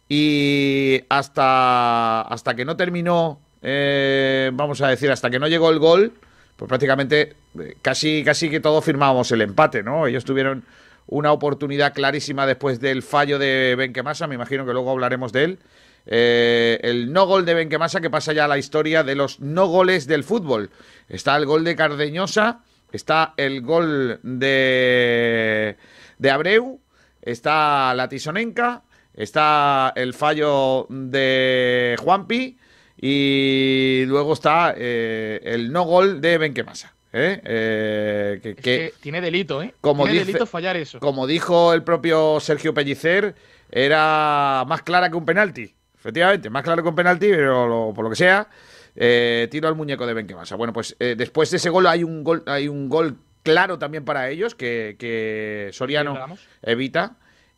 Y 0.09 1.03
hasta, 1.07 2.21
hasta 2.21 2.55
que 2.55 2.65
no 2.65 2.75
terminó, 2.75 3.39
eh, 3.61 4.49
vamos 4.53 4.81
a 4.81 4.87
decir, 4.87 5.11
hasta 5.11 5.29
que 5.29 5.37
no 5.37 5.47
llegó 5.47 5.69
el 5.69 5.77
gol, 5.77 6.13
pues 6.55 6.67
prácticamente 6.67 7.35
eh, 7.59 7.75
casi, 7.81 8.23
casi 8.23 8.49
que 8.49 8.59
todos 8.59 8.83
firmábamos 8.83 9.31
el 9.31 9.41
empate, 9.41 9.83
¿no? 9.83 10.07
Ellos 10.07 10.25
tuvieron 10.25 10.65
una 11.09 11.31
oportunidad 11.31 11.93
clarísima 11.93 12.45
después 12.45 12.79
del 12.79 13.01
fallo 13.01 13.39
de 13.39 13.75
Benquemasa, 13.75 14.27
me 14.27 14.35
imagino 14.35 14.65
que 14.65 14.73
luego 14.73 14.91
hablaremos 14.91 15.31
de 15.31 15.43
él. 15.43 15.59
Eh, 16.05 16.79
el 16.83 17.11
no 17.11 17.25
gol 17.25 17.45
de 17.45 17.55
Benquemasa 17.55 17.99
que 17.99 18.09
pasa 18.09 18.31
ya 18.31 18.45
a 18.45 18.47
la 18.47 18.57
historia 18.57 19.03
de 19.03 19.15
los 19.15 19.39
no 19.39 19.67
goles 19.67 20.05
del 20.05 20.23
fútbol. 20.23 20.69
Está 21.07 21.35
el 21.35 21.45
gol 21.45 21.63
de 21.63 21.75
Cardeñosa, 21.75 22.61
está 22.91 23.33
el 23.37 23.61
gol 23.61 24.19
de, 24.21 25.77
de 26.19 26.31
Abreu, 26.31 26.79
está 27.23 27.93
la 27.95 28.07
Tisonenca, 28.07 28.83
está 29.13 29.91
el 29.95 30.13
fallo 30.13 30.85
de 30.89 31.95
Juanpi 31.99 32.57
y 33.01 34.03
luego 34.05 34.33
está 34.33 34.75
eh, 34.77 35.41
el 35.43 35.71
no 35.71 35.83
gol 35.83 36.21
de 36.21 36.37
Benquemasa. 36.37 36.93
¿Eh? 37.13 37.41
Eh, 37.43 38.39
que, 38.41 38.49
Es 38.51 38.55
que- 38.55 38.61
que 38.61 38.93
tiene 39.01 39.21
delito, 39.21 39.61
¿eh? 39.63 39.73
Como 39.81 40.03
tiene 40.03 40.19
dice- 40.19 40.25
delito 40.33 40.45
fallar 40.45 40.77
eso. 40.77 40.99
como 40.99 41.25
dijo 41.27 41.73
el 41.73 41.83
propio 41.83 42.39
Sergio 42.39 42.73
Pellicer, 42.73 43.35
era 43.71 44.63
más 44.67 44.81
clara 44.83 45.09
que 45.09 45.15
un 45.17 45.25
penalti. 45.25 45.73
Efectivamente, 45.97 46.49
más 46.49 46.63
claro 46.63 46.81
que 46.83 46.89
un 46.89 46.95
penalti, 46.95 47.27
pero 47.29 47.67
lo- 47.67 47.93
por 47.93 48.03
lo 48.05 48.09
que 48.09 48.15
sea, 48.15 48.47
eh, 48.95 49.47
tiro 49.51 49.67
al 49.67 49.75
muñeco 49.75 50.05
de 50.07 50.13
Benquemasa. 50.13 50.55
Bueno, 50.55 50.71
pues 50.73 50.95
después 50.99 51.51
de 51.51 51.57
ese 51.57 51.69
gol 51.69 51.87
hay 51.87 52.03
un 52.03 52.23
gol, 52.23 52.43
hay 52.45 52.67
un 52.67 52.89
gol 52.89 53.17
claro 53.43 53.77
también 53.79 54.05
para 54.05 54.29
ellos 54.29 54.55
que, 54.55 54.95
que 54.99 55.69
Soriano 55.73 56.13
evita. 56.61 57.15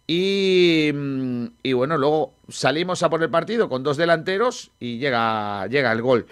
Y, 0.08 0.92
mm, 0.94 1.46
y 1.64 1.74
bueno, 1.74 1.98
luego 1.98 2.34
salimos 2.50 3.02
a 3.04 3.10
por 3.10 3.22
el 3.24 3.30
partido 3.30 3.70
con 3.70 3.82
dos 3.84 3.96
delanteros 3.98 4.72
y 4.80 4.98
llega, 4.98 5.68
llega 5.68 5.92
el 5.92 6.02
gol. 6.02 6.26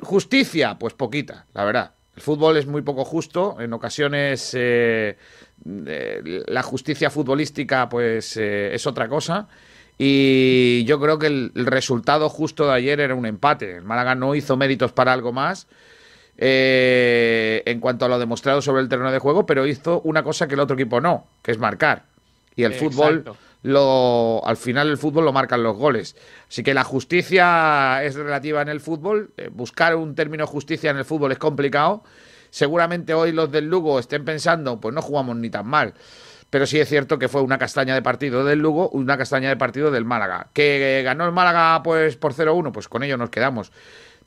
Justicia, 0.00 0.76
pues 0.78 0.94
poquita, 0.94 1.46
la 1.54 1.64
verdad. 1.64 1.92
El 2.14 2.22
fútbol 2.22 2.56
es 2.56 2.66
muy 2.66 2.82
poco 2.82 3.04
justo. 3.04 3.56
En 3.60 3.72
ocasiones 3.72 4.52
eh, 4.54 5.16
eh, 5.86 6.42
la 6.46 6.62
justicia 6.62 7.10
futbolística, 7.10 7.88
pues 7.88 8.36
eh, 8.36 8.74
es 8.74 8.86
otra 8.86 9.08
cosa. 9.08 9.48
Y 9.98 10.84
yo 10.84 11.00
creo 11.00 11.18
que 11.18 11.28
el, 11.28 11.52
resultado 11.54 12.28
justo 12.28 12.66
de 12.66 12.74
ayer 12.74 13.00
era 13.00 13.14
un 13.14 13.26
empate. 13.26 13.76
El 13.76 13.84
Málaga 13.84 14.14
no 14.14 14.34
hizo 14.34 14.56
méritos 14.56 14.92
para 14.92 15.12
algo 15.12 15.32
más 15.32 15.66
eh, 16.38 17.62
en 17.66 17.78
cuanto 17.78 18.04
a 18.04 18.08
lo 18.08 18.18
demostrado 18.18 18.62
sobre 18.62 18.82
el 18.82 18.88
terreno 18.88 19.12
de 19.12 19.18
juego, 19.18 19.46
pero 19.46 19.66
hizo 19.66 20.00
una 20.02 20.22
cosa 20.22 20.48
que 20.48 20.54
el 20.54 20.60
otro 20.60 20.74
equipo 20.74 21.00
no, 21.00 21.26
que 21.42 21.52
es 21.52 21.58
marcar. 21.58 22.04
Y 22.56 22.64
el 22.64 22.74
fútbol. 22.74 23.24
Lo 23.62 24.44
al 24.44 24.56
final 24.56 24.88
el 24.88 24.98
fútbol 24.98 25.24
lo 25.24 25.32
marcan 25.32 25.62
los 25.62 25.76
goles. 25.76 26.16
Así 26.48 26.62
que 26.62 26.74
la 26.74 26.84
justicia 26.84 28.02
es 28.04 28.14
relativa 28.14 28.62
en 28.62 28.68
el 28.68 28.80
fútbol. 28.80 29.32
Eh, 29.36 29.48
buscar 29.52 29.94
un 29.94 30.14
término 30.14 30.46
justicia 30.46 30.90
en 30.90 30.98
el 30.98 31.04
fútbol 31.04 31.32
es 31.32 31.38
complicado. 31.38 32.02
Seguramente 32.50 33.14
hoy 33.14 33.32
los 33.32 33.50
del 33.50 33.66
Lugo 33.66 33.98
estén 33.98 34.24
pensando, 34.24 34.78
pues 34.80 34.94
no 34.94 35.00
jugamos 35.00 35.36
ni 35.36 35.48
tan 35.48 35.66
mal. 35.66 35.94
Pero 36.50 36.66
sí 36.66 36.78
es 36.78 36.86
cierto 36.86 37.18
que 37.18 37.28
fue 37.28 37.40
una 37.40 37.56
castaña 37.56 37.94
de 37.94 38.02
partido 38.02 38.44
del 38.44 38.58
Lugo, 38.58 38.90
una 38.90 39.16
castaña 39.16 39.48
de 39.48 39.56
partido 39.56 39.90
del 39.90 40.04
Málaga. 40.04 40.50
¿Que 40.52 41.00
ganó 41.02 41.24
el 41.24 41.32
Málaga 41.32 41.82
pues 41.82 42.16
por 42.16 42.34
0-1? 42.34 42.72
Pues 42.72 42.88
con 42.88 43.02
ello 43.02 43.16
nos 43.16 43.30
quedamos. 43.30 43.72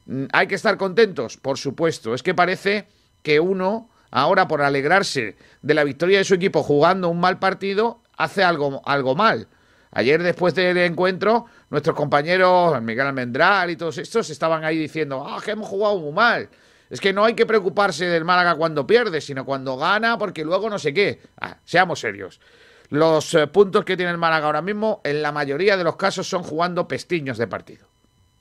Mm, 0.07 0.25
¿Hay 0.33 0.47
que 0.47 0.55
estar 0.55 0.77
contentos? 0.77 1.37
Por 1.37 1.59
supuesto. 1.59 2.15
Es 2.15 2.23
que 2.23 2.33
parece 2.33 2.87
que 3.21 3.39
uno, 3.39 3.91
ahora 4.09 4.47
por 4.47 4.63
alegrarse 4.63 5.35
de 5.61 5.73
la 5.75 5.83
victoria 5.83 6.17
de 6.17 6.23
su 6.23 6.33
equipo 6.33 6.63
jugando 6.63 7.09
un 7.09 7.19
mal 7.19 7.37
partido, 7.37 8.01
hace 8.17 8.43
algo, 8.43 8.81
algo 8.85 9.15
mal. 9.15 9.47
Ayer, 9.91 10.21
después 10.21 10.53
del 10.53 10.77
encuentro, 10.77 11.45
nuestros 11.69 11.95
compañeros, 11.95 12.81
Miguel 12.81 13.07
Almendral 13.07 13.71
y 13.71 13.77
todos 13.77 13.97
estos, 13.97 14.29
estaban 14.29 14.65
ahí 14.65 14.77
diciendo, 14.77 15.25
ah, 15.25 15.39
que 15.43 15.51
hemos 15.51 15.69
jugado 15.69 15.97
muy 15.99 16.11
mal. 16.11 16.49
Es 16.89 16.99
que 16.99 17.13
no 17.13 17.23
hay 17.23 17.33
que 17.33 17.45
preocuparse 17.45 18.05
del 18.05 18.25
Málaga 18.25 18.55
cuando 18.55 18.85
pierde, 18.85 19.21
sino 19.21 19.45
cuando 19.45 19.77
gana, 19.77 20.17
porque 20.17 20.43
luego 20.43 20.69
no 20.69 20.77
sé 20.77 20.93
qué. 20.93 21.21
Ah, 21.39 21.57
seamos 21.63 21.99
serios. 21.99 22.41
Los 22.89 23.33
eh, 23.33 23.47
puntos 23.47 23.85
que 23.85 23.95
tiene 23.97 24.11
el 24.11 24.17
Málaga 24.17 24.47
ahora 24.47 24.61
mismo, 24.61 25.01
en 25.03 25.21
la 25.21 25.31
mayoría 25.31 25.77
de 25.77 25.83
los 25.83 25.95
casos, 25.95 26.27
son 26.27 26.43
jugando 26.43 26.87
pestiños 26.87 27.37
de 27.37 27.47
partido. 27.47 27.87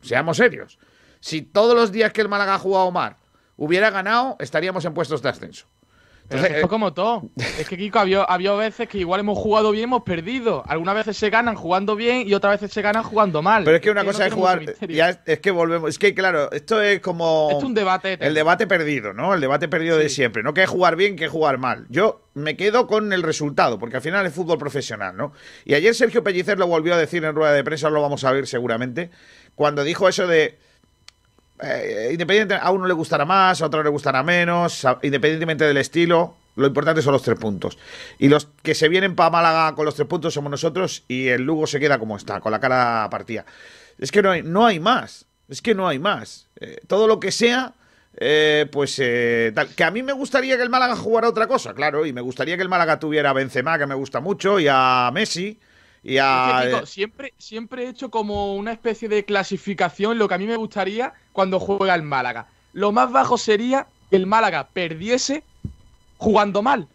Seamos 0.03 0.37
serios. 0.37 0.79
Si 1.21 1.43
todos 1.43 1.75
los 1.75 1.93
días 1.93 2.13
que 2.13 2.21
el 2.21 2.29
Málaga 2.29 2.57
ha 2.57 2.59
jugado 2.59 2.91
mal 2.91 3.17
hubiera 3.57 3.91
ganado, 3.91 4.37
estaríamos 4.41 4.85
en 4.85 4.93
puestos 4.93 5.23
de 5.23 5.29
ascenso. 5.29 5.67
Pero 6.29 6.41
Entonces, 6.41 6.59
es 6.59 6.65
eh, 6.65 6.69
como 6.69 6.93
todo. 6.93 7.31
Es 7.59 7.69
que, 7.69 7.77
Kiko, 7.77 7.99
había, 7.99 8.23
había 8.23 8.53
veces 8.55 8.89
que 8.89 8.99
igual 8.99 9.21
hemos 9.21 9.39
jugado 9.39 9.71
bien, 9.71 9.85
hemos 9.85 10.03
perdido. 10.03 10.63
Algunas 10.67 10.95
veces 10.95 11.17
se 11.17 11.31
ganan 11.31 11.55
jugando 11.55 11.97
bien 11.97 12.27
y 12.27 12.35
otras 12.35 12.61
veces 12.61 12.73
se 12.73 12.83
ganan 12.83 13.03
jugando 13.03 13.43
mal. 13.43 13.65
Pero 13.65 13.77
es 13.77 13.83
que 13.83 13.91
una 13.91 14.05
cosa 14.05 14.27
es 14.27 14.33
jugar. 14.33 14.63
Ya 14.89 15.11
es, 15.11 15.19
es 15.27 15.41
que 15.41 15.51
volvemos. 15.51 15.91
Es 15.91 15.99
que, 15.99 16.15
claro, 16.15 16.51
esto 16.53 16.81
es 16.81 17.01
como. 17.01 17.49
Esto 17.51 17.59
es 17.59 17.65
un 17.65 17.75
debate. 17.75 18.19
El 18.21 18.35
debate 18.35 18.67
perdido, 18.67 19.13
¿no? 19.13 19.35
El 19.35 19.41
debate 19.41 19.69
perdido 19.69 19.97
de 19.97 20.09
siempre. 20.09 20.43
No 20.43 20.55
que 20.55 20.67
jugar 20.67 20.97
bien, 20.97 21.17
que 21.17 21.29
jugar 21.29 21.59
mal. 21.59 21.87
Yo 21.89 22.29
me 22.35 22.57
quedo 22.57 22.87
con 22.87 23.13
el 23.13 23.23
resultado, 23.23 23.79
porque 23.79 23.97
al 23.97 24.03
final 24.03 24.27
es 24.27 24.35
fútbol 24.35 24.59
profesional, 24.59 25.17
¿no? 25.17 25.33
Y 25.65 25.75
ayer 25.75 25.95
Sergio 25.95 26.25
Pellicer 26.25 26.59
lo 26.59 26.67
volvió 26.67 26.95
a 26.95 26.99
decir 26.99 27.25
en 27.25 27.35
rueda 27.35 27.53
de 27.53 27.65
prensa, 27.65 27.91
lo 27.91 28.03
vamos 28.03 28.25
a 28.25 28.33
ver 28.33 28.47
seguramente, 28.47 29.11
cuando 29.55 29.85
dijo 29.85 30.09
eso 30.09 30.27
de. 30.27 30.59
Eh, 31.61 32.11
independiente, 32.13 32.55
a 32.55 32.71
uno 32.71 32.87
le 32.87 32.95
gustará 32.95 33.25
más, 33.25 33.63
a 33.63 33.67
otro 33.67 33.83
le 33.83 33.91
gustará 33.91 34.23
menos, 34.23 34.87
independientemente 35.03 35.65
del 35.65 35.77
estilo, 35.77 36.37
lo 36.57 36.67
importante 36.67 37.03
son 37.03 37.13
los 37.13 37.23
tres 37.23 37.39
puntos. 37.39 37.79
Y 38.19 38.29
los 38.29 38.49
que 38.63 38.75
se 38.75 38.89
vienen 38.89 39.17
para 39.17 39.31
Málaga 39.31 39.75
con 39.75 39.85
los 39.85 39.95
tres 39.95 40.09
puntos 40.09 40.35
somos 40.35 40.51
nosotros 40.51 41.05
y 41.09 41.29
el 41.29 41.43
Lugo 41.43 41.67
se 41.67 41.81
queda 41.81 41.99
como 41.99 42.17
está, 42.17 42.41
con 42.41 42.53
la 42.53 42.61
cara 42.61 43.09
partida. 43.11 43.45
Es 43.99 44.11
que 44.13 44.23
no 44.23 44.31
hay, 44.31 44.43
no 44.43 44.67
hay 44.67 44.81
más, 44.81 45.27
es 45.49 45.63
que 45.63 45.75
no 45.75 45.89
hay 45.89 45.99
más. 45.99 46.49
Eh, 46.61 46.79
todo 46.87 47.07
lo 47.07 47.21
que 47.21 47.33
sea, 47.33 47.75
eh, 48.17 48.67
pues 48.71 48.99
eh, 49.01 49.53
tal. 49.55 49.69
Que 49.69 49.85
a 49.85 49.91
mí 49.91 50.03
me 50.03 50.13
gustaría 50.13 50.57
que 50.57 50.63
el 50.63 50.71
Málaga 50.71 50.97
jugara 50.97 51.29
otra 51.29 51.47
cosa, 51.47 51.75
claro, 51.75 52.07
y 52.07 52.13
me 52.13 52.21
gustaría 52.21 52.57
que 52.57 52.63
el 52.63 52.69
Málaga 52.69 52.99
tuviera 52.99 53.31
a 53.31 53.35
Benzema, 53.35 53.79
que 53.79 53.87
me 53.87 53.95
gusta 53.95 54.21
mucho, 54.21 54.61
y 54.61 54.67
a 54.71 55.11
Messi, 55.13 55.59
y 56.05 56.17
Es 56.17 56.23
a... 56.23 56.61
que, 56.63 56.71
Kiko, 56.71 56.87
siempre, 56.87 57.35
siempre 57.39 57.85
he 57.85 57.89
hecho 57.89 58.11
como 58.11 58.55
una 58.55 58.73
especie 58.73 59.09
de 59.09 59.25
clasificación 59.25 60.19
lo 60.19 60.29
que 60.29 60.35
a 60.35 60.39
mí 60.39 60.47
me 60.47 60.57
gustaría 60.57 61.15
cuando 61.33 61.59
juega 61.59 61.95
el 61.95 62.03
Málaga. 62.03 62.47
Lo 62.75 62.93
más 62.93 63.11
bajo 63.11 63.39
sería 63.39 63.87
que 64.11 64.17
el 64.17 64.27
Málaga 64.27 64.69
perdiese 64.73 65.43
jugando 66.19 66.63
mal. 66.63 66.87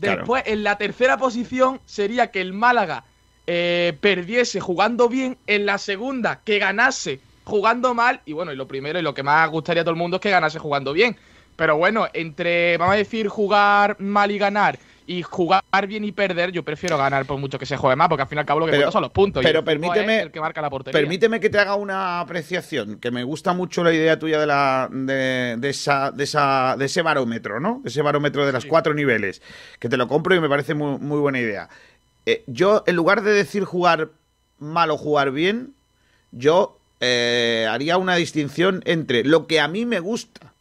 Claro. 0.00 0.18
Después, 0.18 0.44
en 0.46 0.62
la 0.62 0.78
tercera 0.78 1.18
posición 1.18 1.80
sería 1.84 2.30
que 2.30 2.40
el 2.40 2.52
Málaga 2.52 3.04
eh, 3.46 3.96
perdiese 4.00 4.60
jugando 4.60 5.08
bien. 5.08 5.36
En 5.46 5.66
la 5.66 5.78
segunda, 5.78 6.40
que 6.44 6.58
ganase 6.58 7.20
jugando 7.44 7.92
mal. 7.92 8.20
Y 8.24 8.32
bueno, 8.34 8.52
y 8.52 8.56
lo 8.56 8.68
primero 8.68 8.98
y 8.98 9.02
lo 9.02 9.14
que 9.14 9.22
más 9.24 9.50
gustaría 9.50 9.82
a 9.82 9.84
todo 9.84 9.94
el 9.94 9.98
mundo 9.98 10.16
es 10.16 10.20
que 10.20 10.30
ganase 10.30 10.60
jugando 10.60 10.92
bien. 10.92 11.16
Pero 11.56 11.76
bueno, 11.76 12.06
entre, 12.12 12.76
vamos 12.78 12.94
a 12.94 12.98
decir, 12.98 13.28
jugar 13.28 14.00
mal 14.00 14.30
y 14.30 14.38
ganar 14.38 14.78
y 15.06 15.22
jugar 15.22 15.62
bien 15.88 16.04
y 16.04 16.12
perder, 16.12 16.52
yo 16.52 16.62
prefiero 16.64 16.96
ganar 16.96 17.24
por 17.26 17.38
mucho 17.38 17.58
que 17.58 17.66
se 17.66 17.76
juegue 17.76 17.96
más, 17.96 18.08
porque 18.08 18.22
al 18.22 18.28
fin 18.28 18.38
y 18.38 18.40
al 18.40 18.46
cabo 18.46 18.60
lo 18.60 18.66
que 18.66 18.72
Pero- 18.72 18.82
cuenta 18.82 18.92
son 18.92 19.02
los 19.02 19.10
puntos. 19.10 19.42
y 19.42 19.46
pero 19.46 19.58
el 19.60 19.64
permíteme- 19.64 20.16
es 20.18 20.22
el 20.22 20.30
que 20.30 20.40
marca 20.40 20.60
la 20.62 20.70
portería. 20.70 20.98
Permíteme 21.00 21.40
que 21.40 21.50
te 21.50 21.58
haga 21.58 21.74
una 21.74 22.20
apreciación, 22.20 22.98
que 22.98 23.10
me 23.10 23.24
gusta 23.24 23.52
mucho 23.52 23.82
la 23.84 23.92
idea 23.92 24.18
tuya 24.18 24.38
de, 24.40 24.46
la, 24.46 24.88
de, 24.90 25.56
de 25.58 25.68
esa, 25.70 26.10
de, 26.10 26.24
esa, 26.24 26.76
de 26.78 26.84
ese 26.84 27.02
barómetro, 27.02 27.60
¿no? 27.60 27.80
De 27.82 27.90
ese 27.90 28.02
barómetro 28.02 28.46
de 28.46 28.52
los 28.52 28.64
cuatro 28.66 28.94
niveles, 28.94 29.42
que 29.78 29.88
te 29.88 29.96
lo 29.96 30.06
compro 30.08 30.34
y 30.34 30.40
me 30.40 30.48
parece 30.48 30.74
muy, 30.74 30.98
muy 30.98 31.18
buena 31.18 31.38
idea. 31.40 31.68
Eh, 32.26 32.44
yo, 32.46 32.84
en 32.86 32.94
lugar 32.96 33.22
de 33.22 33.32
decir 33.32 33.64
jugar 33.64 34.10
mal 34.58 34.90
o 34.90 34.96
jugar 34.96 35.32
bien, 35.32 35.74
yo 36.30 36.78
eh, 37.00 37.66
haría 37.68 37.96
una 37.96 38.14
distinción 38.14 38.80
entre 38.86 39.24
lo 39.24 39.48
que 39.48 39.58
a 39.60 39.66
mí 39.66 39.84
me 39.84 39.98
gusta, 39.98 40.51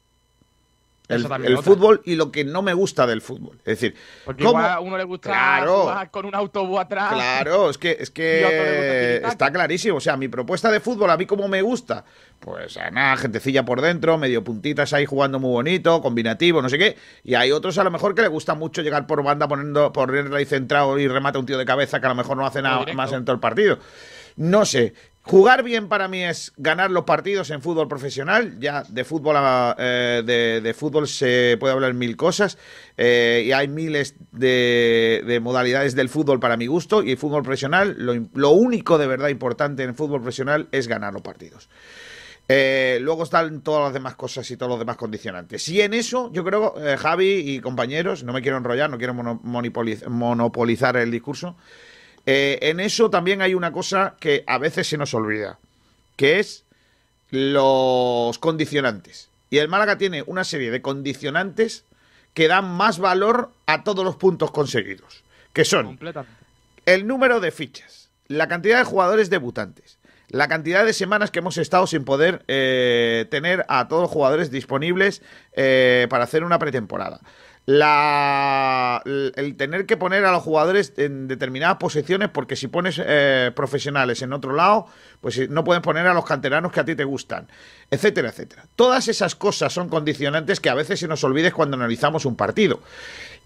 el, 1.13 1.45
el 1.45 1.57
fútbol, 1.59 2.01
y 2.05 2.15
lo 2.15 2.31
que 2.31 2.43
no 2.43 2.61
me 2.61 2.73
gusta 2.73 3.05
del 3.07 3.21
fútbol. 3.21 3.57
Es 3.59 3.79
decir, 3.79 3.95
Porque 4.25 4.43
¿cómo- 4.43 4.59
igual 4.59 4.71
a 4.73 4.79
uno 4.79 4.97
le 4.97 5.03
gusta 5.03 5.29
Claro. 5.29 5.81
jugar 5.81 6.11
con 6.11 6.25
un 6.25 6.35
autobús 6.35 6.79
atrás. 6.79 7.13
Claro, 7.13 7.69
es 7.69 7.77
que, 7.77 7.97
es 7.99 8.09
que 8.11 9.17
está 9.25 9.51
clarísimo. 9.51 9.97
O 9.97 10.01
sea, 10.01 10.17
mi 10.17 10.27
propuesta 10.27 10.71
de 10.71 10.79
fútbol, 10.79 11.09
a 11.09 11.17
mí 11.17 11.25
como 11.25 11.47
me 11.47 11.61
gusta, 11.61 12.03
pues 12.39 12.77
nada, 12.91 13.17
gentecilla 13.17 13.63
por 13.65 13.81
dentro, 13.81 14.17
medio 14.17 14.43
puntitas 14.43 14.93
ahí 14.93 15.05
jugando 15.05 15.39
muy 15.39 15.51
bonito, 15.51 16.01
combinativo, 16.01 16.61
no 16.61 16.69
sé 16.69 16.77
qué. 16.77 16.97
Y 17.23 17.35
hay 17.35 17.51
otros 17.51 17.77
a 17.77 17.83
lo 17.83 17.91
mejor 17.91 18.15
que 18.15 18.21
le 18.21 18.27
gusta 18.27 18.55
mucho 18.55 18.81
llegar 18.81 19.05
por 19.07 19.23
banda 19.23 19.47
poniendo, 19.47 19.91
ponerla 19.93 20.37
ahí 20.37 20.45
centrado 20.45 20.97
y 20.97 21.07
remata 21.07 21.39
un 21.39 21.45
tío 21.45 21.57
de 21.57 21.65
cabeza 21.65 21.99
que 21.99 22.05
a 22.05 22.09
lo 22.09 22.15
mejor 22.15 22.37
no 22.37 22.45
hace 22.45 22.61
nada 22.61 22.85
más 22.93 23.11
en 23.11 23.25
todo 23.25 23.33
el 23.35 23.39
partido. 23.39 23.77
No 24.37 24.65
sé. 24.65 24.93
Jugar 25.31 25.63
bien 25.63 25.87
para 25.87 26.09
mí 26.09 26.21
es 26.25 26.51
ganar 26.57 26.91
los 26.91 27.05
partidos 27.05 27.51
en 27.51 27.61
fútbol 27.61 27.87
profesional. 27.87 28.59
Ya 28.59 28.83
de 28.89 29.05
fútbol 29.05 29.37
a- 29.37 29.77
eh, 29.79 30.59
de, 30.61 30.73
fútbol 30.73 31.07
se 31.07 31.55
puede 31.57 31.73
hablar 31.73 31.93
mil 31.93 32.17
cosas 32.17 32.57
eh, 32.97 33.43
y 33.45 33.53
hay 33.53 33.69
miles 33.69 34.15
de, 34.33 35.23
de 35.25 35.39
modalidades 35.39 35.95
del 35.95 36.09
fútbol 36.09 36.41
para 36.41 36.57
mi 36.57 36.67
gusto 36.67 37.01
y 37.01 37.11
el 37.11 37.17
fútbol 37.17 37.43
profesional 37.43 37.95
lo, 37.97 38.13
lo 38.33 38.49
único 38.49 38.97
de 38.97 39.07
verdad 39.07 39.29
importante 39.29 39.83
en 39.83 39.91
el 39.91 39.95
fútbol 39.95 40.19
profesional 40.19 40.67
es 40.73 40.89
ganar 40.89 41.13
los 41.13 41.21
partidos. 41.21 41.69
Eh, 42.49 42.99
luego 43.01 43.23
están 43.23 43.61
todas 43.61 43.85
las 43.85 43.93
demás 43.93 44.15
cosas 44.15 44.51
y 44.51 44.57
todos 44.57 44.71
los 44.71 44.79
demás 44.79 44.97
condicionantes. 44.97 45.65
Y 45.69 45.79
en 45.79 45.93
eso, 45.93 46.29
yo 46.33 46.43
creo, 46.43 46.75
eh, 46.85 46.97
Javi 46.97 47.35
y 47.55 47.61
compañeros, 47.61 48.25
no 48.25 48.33
me 48.33 48.41
quiero 48.41 48.57
enrollar, 48.57 48.89
no 48.89 48.97
quiero 48.97 49.13
mono- 49.13 49.39
monopoliz- 49.45 50.05
monopolizar 50.09 50.97
el 50.97 51.09
discurso. 51.09 51.55
Eh, 52.25 52.59
en 52.61 52.79
eso 52.79 53.09
también 53.09 53.41
hay 53.41 53.53
una 53.53 53.71
cosa 53.71 54.15
que 54.19 54.43
a 54.47 54.57
veces 54.57 54.87
se 54.87 54.97
nos 54.97 55.13
olvida, 55.13 55.59
que 56.15 56.39
es 56.39 56.63
los 57.29 58.37
condicionantes. 58.39 59.29
Y 59.49 59.57
el 59.57 59.67
Málaga 59.67 59.97
tiene 59.97 60.23
una 60.25 60.43
serie 60.43 60.71
de 60.71 60.81
condicionantes 60.81 61.83
que 62.33 62.47
dan 62.47 62.69
más 62.69 62.99
valor 62.99 63.51
a 63.65 63.83
todos 63.83 64.05
los 64.05 64.15
puntos 64.15 64.51
conseguidos, 64.51 65.23
que 65.53 65.65
son 65.65 65.99
el 66.85 67.07
número 67.07 67.39
de 67.39 67.51
fichas, 67.51 68.09
la 68.27 68.47
cantidad 68.47 68.77
de 68.77 68.85
jugadores 68.85 69.29
debutantes, 69.29 69.97
la 70.29 70.47
cantidad 70.47 70.85
de 70.85 70.93
semanas 70.93 71.29
que 71.29 71.39
hemos 71.39 71.57
estado 71.57 71.85
sin 71.87 72.05
poder 72.05 72.43
eh, 72.47 73.25
tener 73.29 73.65
a 73.67 73.89
todos 73.89 74.03
los 74.03 74.11
jugadores 74.11 74.49
disponibles 74.49 75.21
eh, 75.53 76.07
para 76.09 76.23
hacer 76.23 76.43
una 76.45 76.57
pretemporada. 76.57 77.19
La, 77.65 79.03
el 79.05 79.55
tener 79.55 79.85
que 79.85 79.95
poner 79.95 80.25
a 80.25 80.31
los 80.31 80.41
jugadores 80.41 80.93
en 80.97 81.27
determinadas 81.27 81.77
posiciones, 81.77 82.29
porque 82.29 82.55
si 82.55 82.67
pones 82.67 82.99
eh, 83.03 83.51
profesionales 83.55 84.21
en 84.23 84.33
otro 84.33 84.53
lado, 84.53 84.87
pues 85.21 85.37
eh, 85.37 85.47
no 85.47 85.63
pueden 85.63 85.83
poner 85.83 86.07
a 86.07 86.13
los 86.13 86.25
canteranos 86.25 86.71
que 86.71 86.79
a 86.79 86.85
ti 86.85 86.95
te 86.95 87.03
gustan, 87.03 87.47
etcétera, 87.91 88.29
etcétera. 88.29 88.65
Todas 88.75 89.07
esas 89.07 89.35
cosas 89.35 89.71
son 89.71 89.89
condicionantes 89.89 90.59
que 90.59 90.69
a 90.69 90.73
veces 90.73 90.99
se 90.99 91.07
nos 91.07 91.23
olvides 91.23 91.53
cuando 91.53 91.77
analizamos 91.77 92.25
un 92.25 92.35
partido. 92.35 92.81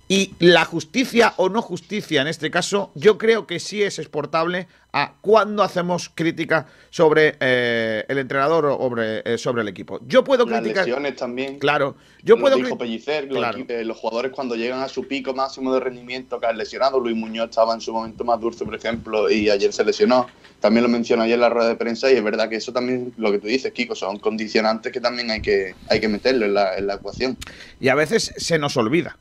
Y 0.08 0.36
la 0.38 0.66
justicia 0.66 1.34
o 1.38 1.50
no 1.50 1.64
justicia 1.64 2.22
en 2.22 2.28
este 2.28 2.52
caso, 2.52 2.92
yo 2.94 3.18
creo 3.18 3.48
que 3.48 3.60
sí 3.60 3.82
es 3.82 3.98
exportable 3.98 4.68
a 4.94 5.14
cuando 5.20 5.64
hacemos 5.64 6.12
crítica 6.14 6.68
sobre 6.92 7.36
eh, 7.40 8.06
el 8.08 8.20
entrenador 8.20 8.68
o 8.68 8.78
sobre, 8.78 9.24
eh, 9.26 9.38
sobre 9.40 9.64
el 9.64 9.68
equipo. 9.68 10.00
Yo 10.06 10.24
puedo 10.24 10.46
Las 10.46 10.60
criticar. 10.62 10.86
lesiones 10.86 11.16
también. 11.16 11.58
Claro, 11.58 11.96
yo 12.22 12.36
Lo 12.36 12.42
puedo 12.42 12.56
dijo 12.58 12.78
Pellicer, 12.78 13.26
los, 13.26 13.38
Claro. 13.40 13.58
eh, 13.68 13.84
los 13.84 13.98
jugadores 13.98 14.32
cuando 14.32 14.56
llegan 14.56 14.82
a 14.82 14.88
su 14.90 15.08
pico 15.08 15.34
máximo 15.34 15.74
de 15.74 15.80
rendimiento 15.80 16.40
que 16.40 16.46
han 16.46 16.58
lesionado, 16.60 17.00
Luis 17.00 17.16
Muñoz 17.16 17.50
estaba 17.50 17.74
en 17.74 17.82
su 17.82 17.92
momento 17.92 18.24
más 18.24 18.40
dulce, 18.40 18.64
por 18.64 18.76
ejemplo, 18.76 19.28
y 19.32 19.50
ayer 19.50 19.74
se 19.74 19.84
lesionó. 19.84 20.28
También 20.60 20.84
lo 20.84 20.90
mencionó 20.90 21.24
ayer 21.24 21.34
en 21.36 21.42
la 21.42 21.50
rueda 21.50 21.70
de 21.70 21.76
prensa 21.78 22.12
y 22.12 22.16
es 22.16 22.24
verdad 22.24 22.48
que 22.48 22.58
eso 22.58 22.72
también, 22.72 23.12
lo 23.18 23.32
que 23.32 23.40
tú 23.40 23.48
dices, 23.48 23.72
Kiko, 23.74 23.96
son 23.96 24.20
condicionantes 24.20 24.94
que 24.94 25.02
también 25.02 25.32
hay 25.32 25.42
que, 25.42 25.74
hay 25.90 26.00
que 26.00 26.08
meterlo 26.08 26.46
en 26.46 26.54
la, 26.54 26.78
en 26.78 26.86
la 26.86 26.94
ecuación. 26.94 27.38
Y 27.80 27.88
a 27.90 27.96
veces 27.96 28.34
se 28.38 28.60
nos 28.60 28.78
olvida. 28.78 29.18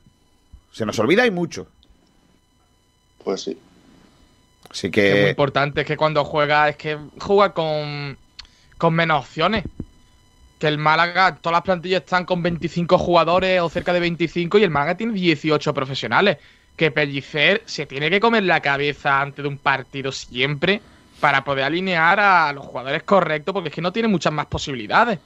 Se 0.75 0.85
nos 0.85 0.99
olvida 0.99 1.25
y 1.25 1.31
mucho. 1.31 1.67
Pues 3.23 3.43
sí. 3.43 3.57
Así 4.69 4.91
Que 4.91 5.07
es 5.07 5.21
muy 5.21 5.29
importante 5.29 5.81
es 5.81 5.87
que 5.87 5.95
cuando 5.95 6.25
juega 6.25 6.67
es 6.67 6.75
que 6.75 6.97
juega 7.17 7.53
con, 7.53 8.17
con 8.77 8.93
menos 8.93 9.21
opciones. 9.21 9.63
Que 10.59 10.67
el 10.67 10.77
Málaga, 10.77 11.37
todas 11.37 11.53
las 11.53 11.61
plantillas 11.61 12.01
están 12.01 12.25
con 12.25 12.43
25 12.43 12.97
jugadores 12.97 13.61
o 13.61 13.69
cerca 13.69 13.93
de 13.93 14.01
25 14.01 14.57
y 14.57 14.63
el 14.63 14.69
Málaga 14.69 14.97
tiene 14.97 15.13
18 15.13 15.73
profesionales. 15.73 16.39
Que 16.75 16.91
Pellicer 16.91 17.63
se 17.65 17.85
tiene 17.85 18.09
que 18.09 18.19
comer 18.19 18.43
la 18.43 18.59
cabeza 18.59 19.21
antes 19.21 19.43
de 19.43 19.47
un 19.47 19.57
partido 19.57 20.11
siempre 20.11 20.81
para 21.21 21.45
poder 21.45 21.63
alinear 21.63 22.19
a 22.19 22.51
los 22.51 22.65
jugadores 22.65 23.03
correctos 23.03 23.53
porque 23.53 23.69
es 23.69 23.75
que 23.75 23.81
no 23.81 23.93
tiene 23.93 24.09
muchas 24.09 24.33
más 24.33 24.47
posibilidades. 24.47 25.19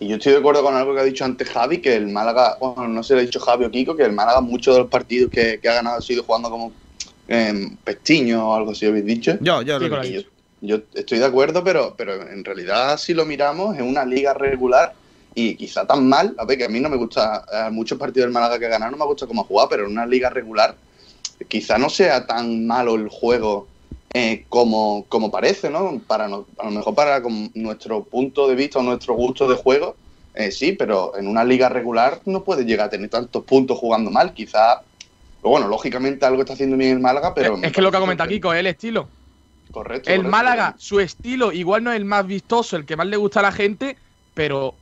Y 0.00 0.08
yo 0.08 0.16
estoy 0.16 0.32
de 0.32 0.38
acuerdo 0.38 0.62
con 0.62 0.74
algo 0.74 0.94
que 0.94 1.00
ha 1.00 1.04
dicho 1.04 1.24
antes 1.24 1.48
Javi, 1.48 1.78
que 1.78 1.94
el 1.94 2.08
Málaga, 2.08 2.56
bueno, 2.60 2.88
no 2.88 3.02
sé 3.02 3.08
si 3.08 3.14
lo 3.14 3.18
ha 3.20 3.22
dicho 3.22 3.40
Javi 3.40 3.64
o 3.64 3.70
Kiko, 3.70 3.96
que 3.96 4.04
el 4.04 4.12
Málaga 4.12 4.40
muchos 4.40 4.74
de 4.74 4.80
los 4.80 4.90
partidos 4.90 5.30
que, 5.30 5.60
que 5.60 5.68
ha 5.68 5.74
ganado 5.74 5.98
ha 5.98 6.02
sido 6.02 6.24
jugando 6.24 6.50
como 6.50 6.72
eh, 7.28 7.68
pestiño 7.84 8.50
o 8.50 8.54
algo 8.54 8.72
así, 8.72 8.86
habéis 8.86 9.06
dicho. 9.06 9.38
Yo, 9.40 9.62
yo 9.62 9.78
lo 9.78 10.04
yo, 10.04 10.20
yo 10.60 10.80
estoy 10.94 11.18
de 11.18 11.24
acuerdo, 11.24 11.62
pero, 11.62 11.94
pero 11.96 12.28
en 12.28 12.44
realidad 12.44 12.96
si 12.98 13.14
lo 13.14 13.24
miramos 13.24 13.76
es 13.76 13.82
una 13.82 14.04
liga 14.04 14.34
regular 14.34 14.94
y 15.34 15.56
quizá 15.56 15.86
tan 15.86 16.08
mal, 16.08 16.34
a 16.38 16.44
ver 16.44 16.58
que 16.58 16.64
a 16.64 16.68
mí 16.68 16.80
no 16.80 16.88
me 16.88 16.96
gusta, 16.96 17.44
eh, 17.52 17.70
muchos 17.70 17.98
partidos 17.98 18.26
del 18.26 18.32
Málaga 18.32 18.58
que 18.58 18.68
ganar 18.68 18.90
no 18.90 18.96
me 18.96 19.04
gusta 19.04 19.26
cómo 19.26 19.44
jugar, 19.44 19.68
pero 19.70 19.84
en 19.84 19.92
una 19.92 20.06
liga 20.06 20.30
regular 20.30 20.76
quizá 21.48 21.78
no 21.78 21.90
sea 21.90 22.26
tan 22.26 22.66
malo 22.66 22.94
el 22.94 23.08
juego 23.08 23.66
eh, 24.14 24.46
como, 24.48 25.06
como 25.08 25.30
parece, 25.30 25.70
¿no? 25.70 26.00
Para 26.06 26.28
no- 26.28 26.46
a 26.58 26.64
lo 26.66 26.70
mejor 26.70 26.94
para 26.94 27.20
con 27.22 27.50
nuestro 27.54 28.04
punto 28.04 28.48
de 28.48 28.54
vista 28.54 28.78
o 28.78 28.82
nuestro 28.82 29.14
gusto 29.14 29.48
de 29.48 29.56
juego, 29.56 29.96
eh, 30.34 30.50
sí, 30.50 30.72
pero 30.72 31.16
en 31.16 31.26
una 31.28 31.44
liga 31.44 31.68
regular 31.68 32.20
no 32.24 32.44
puede 32.44 32.64
llegar 32.64 32.86
a 32.86 32.90
tener 32.90 33.10
tantos 33.10 33.44
puntos 33.44 33.78
jugando 33.78 34.10
mal, 34.10 34.32
quizá... 34.32 34.82
pero 35.40 35.50
bueno, 35.50 35.68
lógicamente 35.68 36.24
algo 36.26 36.40
está 36.42 36.54
haciendo 36.54 36.76
bien 36.76 36.92
el 36.92 37.00
Málaga, 37.00 37.34
pero... 37.34 37.56
es 37.56 37.72
que 37.72 37.82
lo 37.82 37.90
que 37.90 37.96
ha 37.96 38.00
comentado 38.00 38.30
Kiko 38.30 38.52
es 38.52 38.60
el 38.60 38.66
estilo. 38.68 39.10
Correcto. 39.70 40.10
El 40.10 40.18
correcto. 40.18 40.30
Málaga, 40.30 40.74
su 40.78 41.00
estilo, 41.00 41.52
igual 41.52 41.82
no 41.84 41.90
es 41.90 41.96
el 41.96 42.04
más 42.04 42.26
vistoso, 42.26 42.76
el 42.76 42.86
que 42.86 42.96
más 42.96 43.06
le 43.08 43.16
gusta 43.16 43.40
a 43.40 43.44
la 43.44 43.52
gente, 43.52 43.96
pero 44.32 44.74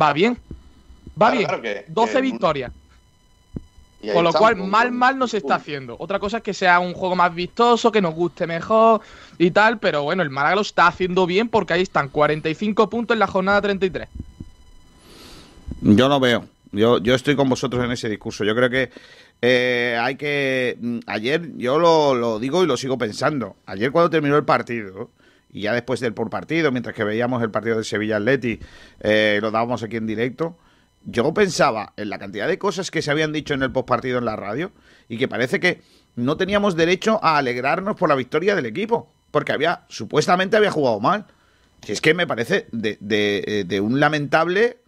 va 0.00 0.12
bien. 0.14 0.38
Va 1.20 1.30
Claro, 1.30 1.36
bien. 1.36 1.46
claro 1.48 1.62
que- 1.62 1.84
12 1.88 2.14
que- 2.14 2.20
victorias. 2.22 2.72
Con 4.14 4.24
lo 4.24 4.32
cual, 4.32 4.56
mal, 4.56 4.92
mal 4.92 5.18
no 5.18 5.28
se 5.28 5.36
está 5.36 5.56
haciendo. 5.56 5.96
Otra 5.98 6.18
cosa 6.18 6.38
es 6.38 6.42
que 6.42 6.54
sea 6.54 6.80
un 6.80 6.94
juego 6.94 7.16
más 7.16 7.34
vistoso, 7.34 7.92
que 7.92 8.00
nos 8.00 8.14
guste 8.14 8.46
mejor 8.46 9.02
y 9.38 9.50
tal, 9.50 9.78
pero 9.78 10.02
bueno, 10.02 10.22
el 10.22 10.30
Málaga 10.30 10.56
lo 10.56 10.62
está 10.62 10.86
haciendo 10.86 11.26
bien 11.26 11.48
porque 11.48 11.74
ahí 11.74 11.82
están 11.82 12.08
45 12.08 12.88
puntos 12.88 13.14
en 13.14 13.18
la 13.18 13.26
jornada 13.26 13.60
33. 13.60 14.08
Yo 15.82 16.08
no 16.08 16.18
veo. 16.18 16.46
Yo, 16.72 16.98
yo 16.98 17.14
estoy 17.14 17.36
con 17.36 17.48
vosotros 17.48 17.84
en 17.84 17.90
ese 17.90 18.08
discurso. 18.08 18.44
Yo 18.44 18.54
creo 18.54 18.70
que 18.70 18.90
eh, 19.42 19.98
hay 20.00 20.16
que. 20.16 20.76
mm, 20.80 20.98
Ayer, 21.06 21.56
yo 21.56 21.78
lo, 21.78 22.14
lo 22.14 22.38
digo 22.38 22.62
y 22.62 22.66
lo 22.66 22.76
sigo 22.76 22.96
pensando. 22.96 23.56
Ayer, 23.66 23.90
cuando 23.90 24.10
terminó 24.10 24.36
el 24.36 24.44
partido, 24.44 25.10
y 25.52 25.62
ya 25.62 25.72
después 25.72 26.00
del 26.00 26.14
por 26.14 26.30
partido, 26.30 26.70
mientras 26.70 26.94
que 26.94 27.04
veíamos 27.04 27.42
el 27.42 27.50
partido 27.50 27.78
de 27.78 27.84
Sevilla 27.84 28.16
Atleti, 28.16 28.60
eh, 29.00 29.38
lo 29.42 29.50
dábamos 29.50 29.82
aquí 29.82 29.96
en 29.96 30.06
directo, 30.06 30.56
yo 31.04 31.32
pensaba 31.34 31.92
en 31.96 32.10
la 32.10 32.18
cantidad 32.18 32.48
de 32.48 32.58
cosas 32.58 32.90
que 32.90 33.02
se 33.02 33.10
habían 33.10 33.32
dicho 33.32 33.54
en 33.54 33.62
el 33.62 33.72
postpartido 33.72 34.18
en 34.18 34.24
la 34.24 34.36
radio 34.36 34.72
y 35.08 35.18
que 35.18 35.28
parece 35.28 35.60
que 35.60 35.80
no 36.16 36.36
teníamos 36.36 36.76
derecho 36.76 37.18
a 37.22 37.38
alegrarnos 37.38 37.96
por 37.96 38.08
la 38.08 38.14
victoria 38.14 38.54
del 38.54 38.66
equipo, 38.66 39.10
porque 39.30 39.52
había 39.52 39.84
supuestamente 39.88 40.56
había 40.56 40.70
jugado 40.70 41.00
mal. 41.00 41.26
Si 41.82 41.92
es 41.92 42.00
que 42.00 42.12
me 42.12 42.26
parece 42.26 42.66
de, 42.72 42.98
eh, 43.00 43.80
un 43.80 44.00
lamentable 44.00 44.78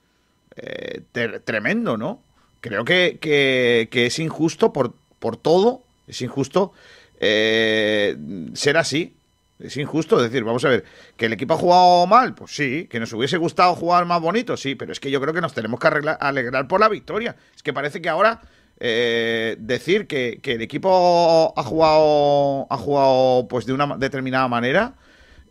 eh, 0.57 1.03
tremendo, 1.45 1.97
¿no? 1.97 2.23
Creo 2.61 2.85
que 2.85 3.89
es 3.91 4.19
injusto 4.19 4.73
por, 4.73 4.95
por 5.19 5.37
todo, 5.37 5.85
es 6.09 6.21
injusto 6.21 6.73
eh, 7.21 8.17
ser 8.55 8.77
así. 8.77 9.15
Es 9.63 9.77
injusto 9.77 10.21
decir, 10.21 10.43
vamos 10.45 10.65
a 10.65 10.69
ver, 10.71 10.85
que 11.17 11.27
el 11.27 11.33
equipo 11.33 11.55
ha 11.55 11.57
jugado 11.57 12.07
mal, 12.07 12.35
pues 12.35 12.55
sí, 12.55 12.87
que 12.91 12.99
nos 13.01 13.13
hubiese 13.13 13.37
gustado 13.37 13.75
jugar 13.75 14.05
más 14.07 14.21
bonito, 14.21 14.57
sí, 14.57 14.75
pero 14.75 14.93
es 14.93 15.01
que 15.01 15.11
yo 15.11 15.21
creo 15.21 15.33
que 15.33 15.41
nos 15.41 15.55
tenemos 15.55 15.79
que 15.79 15.87
arreglar- 15.87 16.19
alegrar 16.21 16.67
por 16.69 16.81
la 16.81 16.89
victoria. 16.89 17.37
Es 17.55 17.63
que 17.63 17.73
parece 17.73 18.03
que 18.03 18.09
ahora 18.09 18.41
eh, 18.81 19.57
decir 19.61 20.07
que, 20.07 20.41
que 20.43 20.53
el 20.53 20.63
equipo 20.63 21.55
ha 21.57 21.63
jugado, 21.63 22.67
ha 22.71 22.77
jugado 22.77 23.47
pues 23.49 23.65
de 23.67 23.73
una 23.73 23.97
determinada 23.97 24.49
manera, 24.49 24.95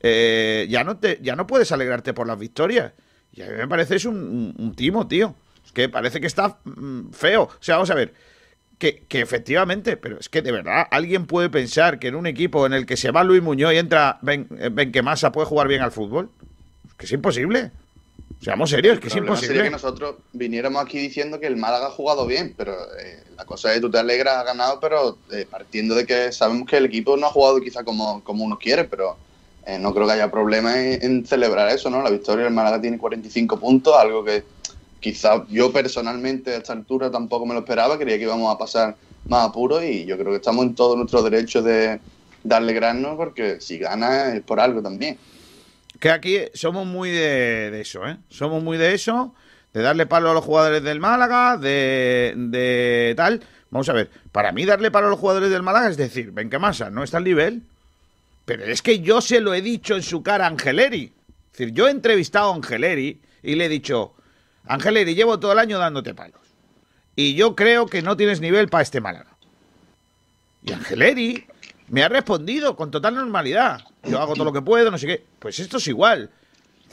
eh, 0.01 0.67
ya, 0.69 0.83
no 0.83 0.97
te, 0.97 1.19
ya 1.21 1.35
no 1.35 1.47
puedes 1.47 1.71
alegrarte 1.71 2.13
por 2.13 2.27
las 2.27 2.37
victorias. 2.37 2.91
Y 3.33 3.41
a 3.43 3.45
mí 3.47 3.53
me 3.55 3.67
parece 3.67 3.95
es 3.95 4.05
un 4.05 4.73
timo, 4.75 5.07
tío. 5.07 5.35
Es 5.65 5.71
que 5.71 5.87
parece 5.87 6.19
que 6.19 6.27
está 6.27 6.57
mm, 6.65 7.11
feo. 7.11 7.43
O 7.43 7.51
sea, 7.61 7.75
vamos 7.75 7.91
a 7.91 7.95
ver. 7.95 8.13
Que, 8.81 9.03
que 9.07 9.21
efectivamente, 9.21 9.95
pero 9.95 10.19
es 10.19 10.27
que 10.27 10.41
de 10.41 10.51
verdad, 10.51 10.87
alguien 10.89 11.27
puede 11.27 11.51
pensar 11.51 11.99
que 11.99 12.07
en 12.07 12.15
un 12.15 12.25
equipo 12.25 12.65
en 12.65 12.73
el 12.73 12.87
que 12.87 12.97
se 12.97 13.11
va 13.11 13.23
Luis 13.23 13.43
Muñoz 13.43 13.73
y 13.73 13.77
entra 13.77 14.17
Ben, 14.23 14.47
eh, 14.57 14.69
Benquemasa 14.71 15.31
puede 15.31 15.45
jugar 15.45 15.67
bien 15.67 15.81
al 15.83 15.91
fútbol. 15.91 16.31
Es 16.87 16.93
que 16.95 17.05
es 17.05 17.11
imposible. 17.11 17.69
Seamos 18.41 18.71
serios, 18.71 18.95
es 18.95 18.99
que 18.99 19.09
es 19.09 19.13
problema 19.13 19.35
sería 19.35 19.49
imposible. 19.49 19.63
que 19.65 19.69
nosotros 19.69 20.15
viniéramos 20.33 20.83
aquí 20.83 20.97
diciendo 20.97 21.39
que 21.39 21.45
el 21.45 21.57
Málaga 21.57 21.89
ha 21.89 21.91
jugado 21.91 22.25
bien, 22.25 22.55
pero 22.57 22.73
eh, 22.99 23.23
la 23.37 23.45
cosa 23.45 23.69
es 23.69 23.75
que 23.75 23.81
tú 23.81 23.91
te 23.91 23.99
alegras, 23.99 24.37
ha 24.37 24.43
ganado, 24.43 24.79
pero 24.79 25.19
eh, 25.31 25.45
partiendo 25.47 25.93
de 25.93 26.07
que 26.07 26.31
sabemos 26.31 26.67
que 26.67 26.77
el 26.77 26.85
equipo 26.85 27.15
no 27.17 27.27
ha 27.27 27.29
jugado 27.29 27.61
quizá 27.61 27.83
como, 27.83 28.23
como 28.23 28.43
uno 28.43 28.57
quiere, 28.57 28.85
pero 28.85 29.15
eh, 29.67 29.77
no 29.77 29.93
creo 29.93 30.07
que 30.07 30.13
haya 30.13 30.31
problema 30.31 30.81
en, 30.81 31.03
en 31.03 31.25
celebrar 31.27 31.69
eso, 31.69 31.91
¿no? 31.91 32.01
La 32.01 32.09
victoria 32.09 32.45
del 32.45 32.53
Málaga 32.55 32.81
tiene 32.81 32.97
45 32.97 33.59
puntos, 33.59 33.95
algo 33.95 34.25
que 34.25 34.43
quizá 35.01 35.45
yo 35.49 35.73
personalmente 35.73 36.51
a 36.51 36.57
esta 36.57 36.73
altura 36.73 37.11
tampoco 37.11 37.45
me 37.45 37.53
lo 37.53 37.61
esperaba, 37.61 37.97
creía 37.97 38.17
que 38.17 38.23
íbamos 38.23 38.53
a 38.53 38.57
pasar 38.57 38.95
más 39.27 39.49
apuros 39.49 39.83
y 39.83 40.05
yo 40.05 40.17
creo 40.17 40.29
que 40.29 40.37
estamos 40.37 40.63
en 40.63 40.75
todo 40.75 40.95
nuestro 40.95 41.21
derecho 41.23 41.61
de, 41.61 41.99
de 42.43 42.55
alegrarnos 42.55 43.17
porque 43.17 43.59
si 43.59 43.77
gana 43.79 44.33
es 44.33 44.41
por 44.41 44.59
algo 44.59 44.81
también. 44.81 45.17
Que 45.99 46.09
aquí 46.09 46.37
somos 46.53 46.85
muy 46.85 47.09
de, 47.11 47.81
eso, 47.81 48.07
¿eh? 48.07 48.17
Somos 48.29 48.63
muy 48.63 48.77
de 48.77 48.93
eso, 48.93 49.33
de 49.73 49.81
darle 49.81 50.05
palo 50.05 50.31
a 50.31 50.33
los 50.33 50.45
jugadores 50.45 50.81
del 50.83 50.99
Málaga, 50.99 51.57
de, 51.57 52.33
de 52.35 53.13
tal. 53.17 53.41
Vamos 53.69 53.89
a 53.89 53.93
ver, 53.93 54.09
para 54.31 54.51
mí 54.51 54.65
darle 54.65 54.91
palo 54.91 55.07
a 55.07 55.09
los 55.09 55.19
jugadores 55.19 55.49
del 55.49 55.63
Málaga 55.63 55.89
es 55.89 55.97
decir, 55.97 56.31
Benquemasa 56.31 56.89
no 56.89 57.03
está 57.03 57.17
al 57.17 57.23
nivel, 57.23 57.63
pero 58.45 58.65
es 58.65 58.81
que 58.81 58.99
yo 58.99 59.21
se 59.21 59.39
lo 59.41 59.53
he 59.53 59.61
dicho 59.61 59.95
en 59.95 60.03
su 60.03 60.23
cara 60.23 60.45
a 60.45 60.47
Angeleri. 60.47 61.13
Es 61.51 61.57
decir, 61.57 61.73
yo 61.73 61.87
he 61.87 61.91
entrevistado 61.91 62.51
a 62.51 62.55
Angeleri 62.55 63.19
y 63.43 63.55
le 63.55 63.65
he 63.65 63.69
dicho, 63.69 64.13
Angeleri, 64.73 65.15
llevo 65.15 65.39
todo 65.39 65.51
el 65.51 65.59
año 65.59 65.77
dándote 65.77 66.13
palos. 66.13 66.39
Y 67.15 67.35
yo 67.35 67.55
creo 67.55 67.87
que 67.87 68.01
no 68.01 68.15
tienes 68.15 68.39
nivel 68.39 68.69
para 68.69 68.83
este 68.83 69.01
Málaga. 69.01 69.35
Y 70.63 70.71
Angeleri 70.71 71.45
me 71.89 72.03
ha 72.03 72.09
respondido 72.09 72.75
con 72.77 72.89
total 72.89 73.15
normalidad. 73.15 73.81
Yo 74.03 74.19
hago 74.21 74.33
todo 74.33 74.45
lo 74.45 74.53
que 74.53 74.61
puedo, 74.61 74.89
no 74.89 74.97
sé 74.97 75.07
qué. 75.07 75.25
Pues 75.39 75.59
esto 75.59 75.77
es 75.77 75.87
igual. 75.87 76.29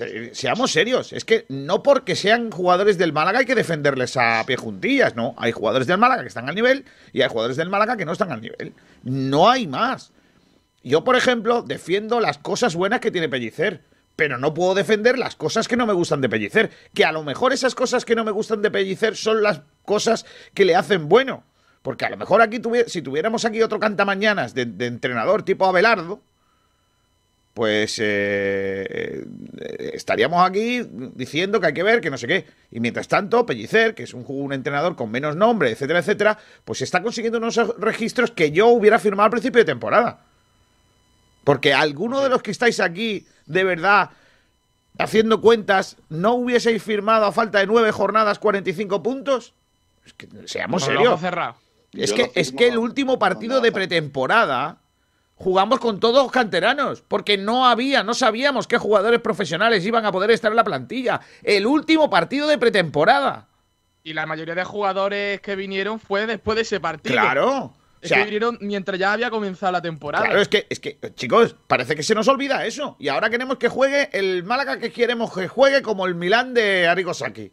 Eh, 0.00 0.30
Seamos 0.32 0.72
serios. 0.72 1.12
Es 1.12 1.24
que 1.24 1.46
no 1.48 1.82
porque 1.84 2.16
sean 2.16 2.50
jugadores 2.50 2.98
del 2.98 3.12
Málaga 3.12 3.38
hay 3.40 3.46
que 3.46 3.54
defenderles 3.54 4.16
a 4.16 4.42
pie 4.44 4.56
juntillas, 4.56 5.14
¿no? 5.14 5.34
Hay 5.38 5.52
jugadores 5.52 5.86
del 5.86 5.98
Málaga 5.98 6.22
que 6.22 6.28
están 6.28 6.48
al 6.48 6.56
nivel 6.56 6.84
y 7.12 7.22
hay 7.22 7.28
jugadores 7.28 7.56
del 7.56 7.68
Málaga 7.68 7.96
que 7.96 8.04
no 8.04 8.12
están 8.12 8.32
al 8.32 8.40
nivel. 8.40 8.72
No 9.04 9.48
hay 9.48 9.68
más. 9.68 10.10
Yo, 10.82 11.04
por 11.04 11.14
ejemplo, 11.14 11.62
defiendo 11.62 12.18
las 12.18 12.38
cosas 12.38 12.74
buenas 12.74 12.98
que 12.98 13.12
tiene 13.12 13.28
Pellicer. 13.28 13.82
Pero 14.18 14.36
no 14.36 14.52
puedo 14.52 14.74
defender 14.74 15.16
las 15.16 15.36
cosas 15.36 15.68
que 15.68 15.76
no 15.76 15.86
me 15.86 15.92
gustan 15.92 16.20
de 16.20 16.28
Pellicer. 16.28 16.70
Que 16.92 17.04
a 17.04 17.12
lo 17.12 17.22
mejor 17.22 17.52
esas 17.52 17.76
cosas 17.76 18.04
que 18.04 18.16
no 18.16 18.24
me 18.24 18.32
gustan 18.32 18.60
de 18.62 18.68
Pellicer 18.68 19.14
son 19.14 19.44
las 19.44 19.60
cosas 19.84 20.26
que 20.54 20.64
le 20.64 20.74
hacen 20.74 21.08
bueno. 21.08 21.44
Porque 21.82 22.04
a 22.04 22.10
lo 22.10 22.16
mejor 22.16 22.42
aquí, 22.42 22.60
si 22.88 23.00
tuviéramos 23.00 23.44
aquí 23.44 23.62
otro 23.62 23.78
cantamañanas 23.78 24.54
de, 24.54 24.66
de 24.66 24.86
entrenador 24.86 25.44
tipo 25.44 25.66
Abelardo, 25.66 26.20
pues 27.54 28.00
eh, 28.00 29.24
eh, 29.56 29.90
estaríamos 29.94 30.44
aquí 30.44 30.82
diciendo 31.14 31.60
que 31.60 31.68
hay 31.68 31.74
que 31.74 31.84
ver, 31.84 32.00
que 32.00 32.10
no 32.10 32.18
sé 32.18 32.26
qué. 32.26 32.44
Y 32.72 32.80
mientras 32.80 33.06
tanto, 33.06 33.46
Pellicer, 33.46 33.94
que 33.94 34.02
es 34.02 34.14
un, 34.14 34.24
un, 34.26 34.52
entrenador 34.52 34.96
con 34.96 35.12
menos 35.12 35.36
nombre, 35.36 35.70
etcétera, 35.70 36.00
etcétera, 36.00 36.38
pues 36.64 36.82
está 36.82 37.04
consiguiendo 37.04 37.38
unos 37.38 37.56
registros 37.78 38.32
que 38.32 38.50
yo 38.50 38.66
hubiera 38.66 38.98
firmado 38.98 39.26
al 39.26 39.30
principio 39.30 39.60
de 39.60 39.66
temporada. 39.66 40.24
Porque 41.44 41.72
alguno 41.74 42.20
de 42.20 42.28
los 42.28 42.42
que 42.42 42.50
estáis 42.50 42.80
aquí, 42.80 43.26
de 43.46 43.64
verdad, 43.64 44.10
haciendo 44.98 45.40
cuentas, 45.40 45.96
¿no 46.08 46.34
hubieseis 46.34 46.82
firmado 46.82 47.26
a 47.26 47.32
falta 47.32 47.58
de 47.60 47.66
nueve 47.66 47.92
jornadas 47.92 48.38
45 48.38 49.02
puntos? 49.02 49.54
Es 50.04 50.12
que 50.12 50.28
seamos 50.46 50.84
serios. 50.84 51.20
Es 51.92 52.12
que, 52.12 52.30
es 52.34 52.52
que 52.52 52.68
el 52.68 52.78
último 52.78 53.18
partido 53.18 53.60
de 53.60 53.72
pretemporada 53.72 54.78
jugamos 55.38 55.78
con 55.78 56.00
todos 56.00 56.30
canteranos, 56.30 57.02
porque 57.06 57.38
no 57.38 57.66
había, 57.66 58.02
no 58.02 58.12
sabíamos 58.12 58.66
qué 58.66 58.76
jugadores 58.76 59.20
profesionales 59.20 59.86
iban 59.86 60.04
a 60.04 60.12
poder 60.12 60.30
estar 60.32 60.50
en 60.50 60.56
la 60.56 60.64
plantilla. 60.64 61.20
El 61.42 61.66
último 61.66 62.10
partido 62.10 62.46
de 62.48 62.58
pretemporada. 62.58 63.46
Y 64.02 64.12
la 64.14 64.26
mayoría 64.26 64.54
de 64.54 64.64
jugadores 64.64 65.40
que 65.40 65.54
vinieron 65.54 66.00
fue 66.00 66.26
después 66.26 66.56
de 66.56 66.62
ese 66.62 66.80
partido. 66.80 67.14
Claro. 67.14 67.72
Es 68.00 68.12
que 68.12 68.24
vinieron 68.24 68.58
mientras 68.60 68.98
ya 68.98 69.12
había 69.12 69.30
comenzado 69.30 69.72
la 69.72 69.82
temporada. 69.82 70.24
Claro, 70.24 70.40
es 70.40 70.48
que, 70.48 70.66
es 70.70 70.80
que, 70.80 70.98
chicos, 71.14 71.56
parece 71.66 71.96
que 71.96 72.02
se 72.02 72.14
nos 72.14 72.28
olvida 72.28 72.64
eso. 72.66 72.96
Y 72.98 73.08
ahora 73.08 73.30
queremos 73.30 73.58
que 73.58 73.68
juegue 73.68 74.08
el 74.12 74.44
Málaga 74.44 74.78
que 74.78 74.92
queremos 74.92 75.32
que 75.32 75.48
juegue 75.48 75.82
como 75.82 76.06
el 76.06 76.14
Milán 76.14 76.54
de 76.54 76.86
Arigosaki. 76.86 77.52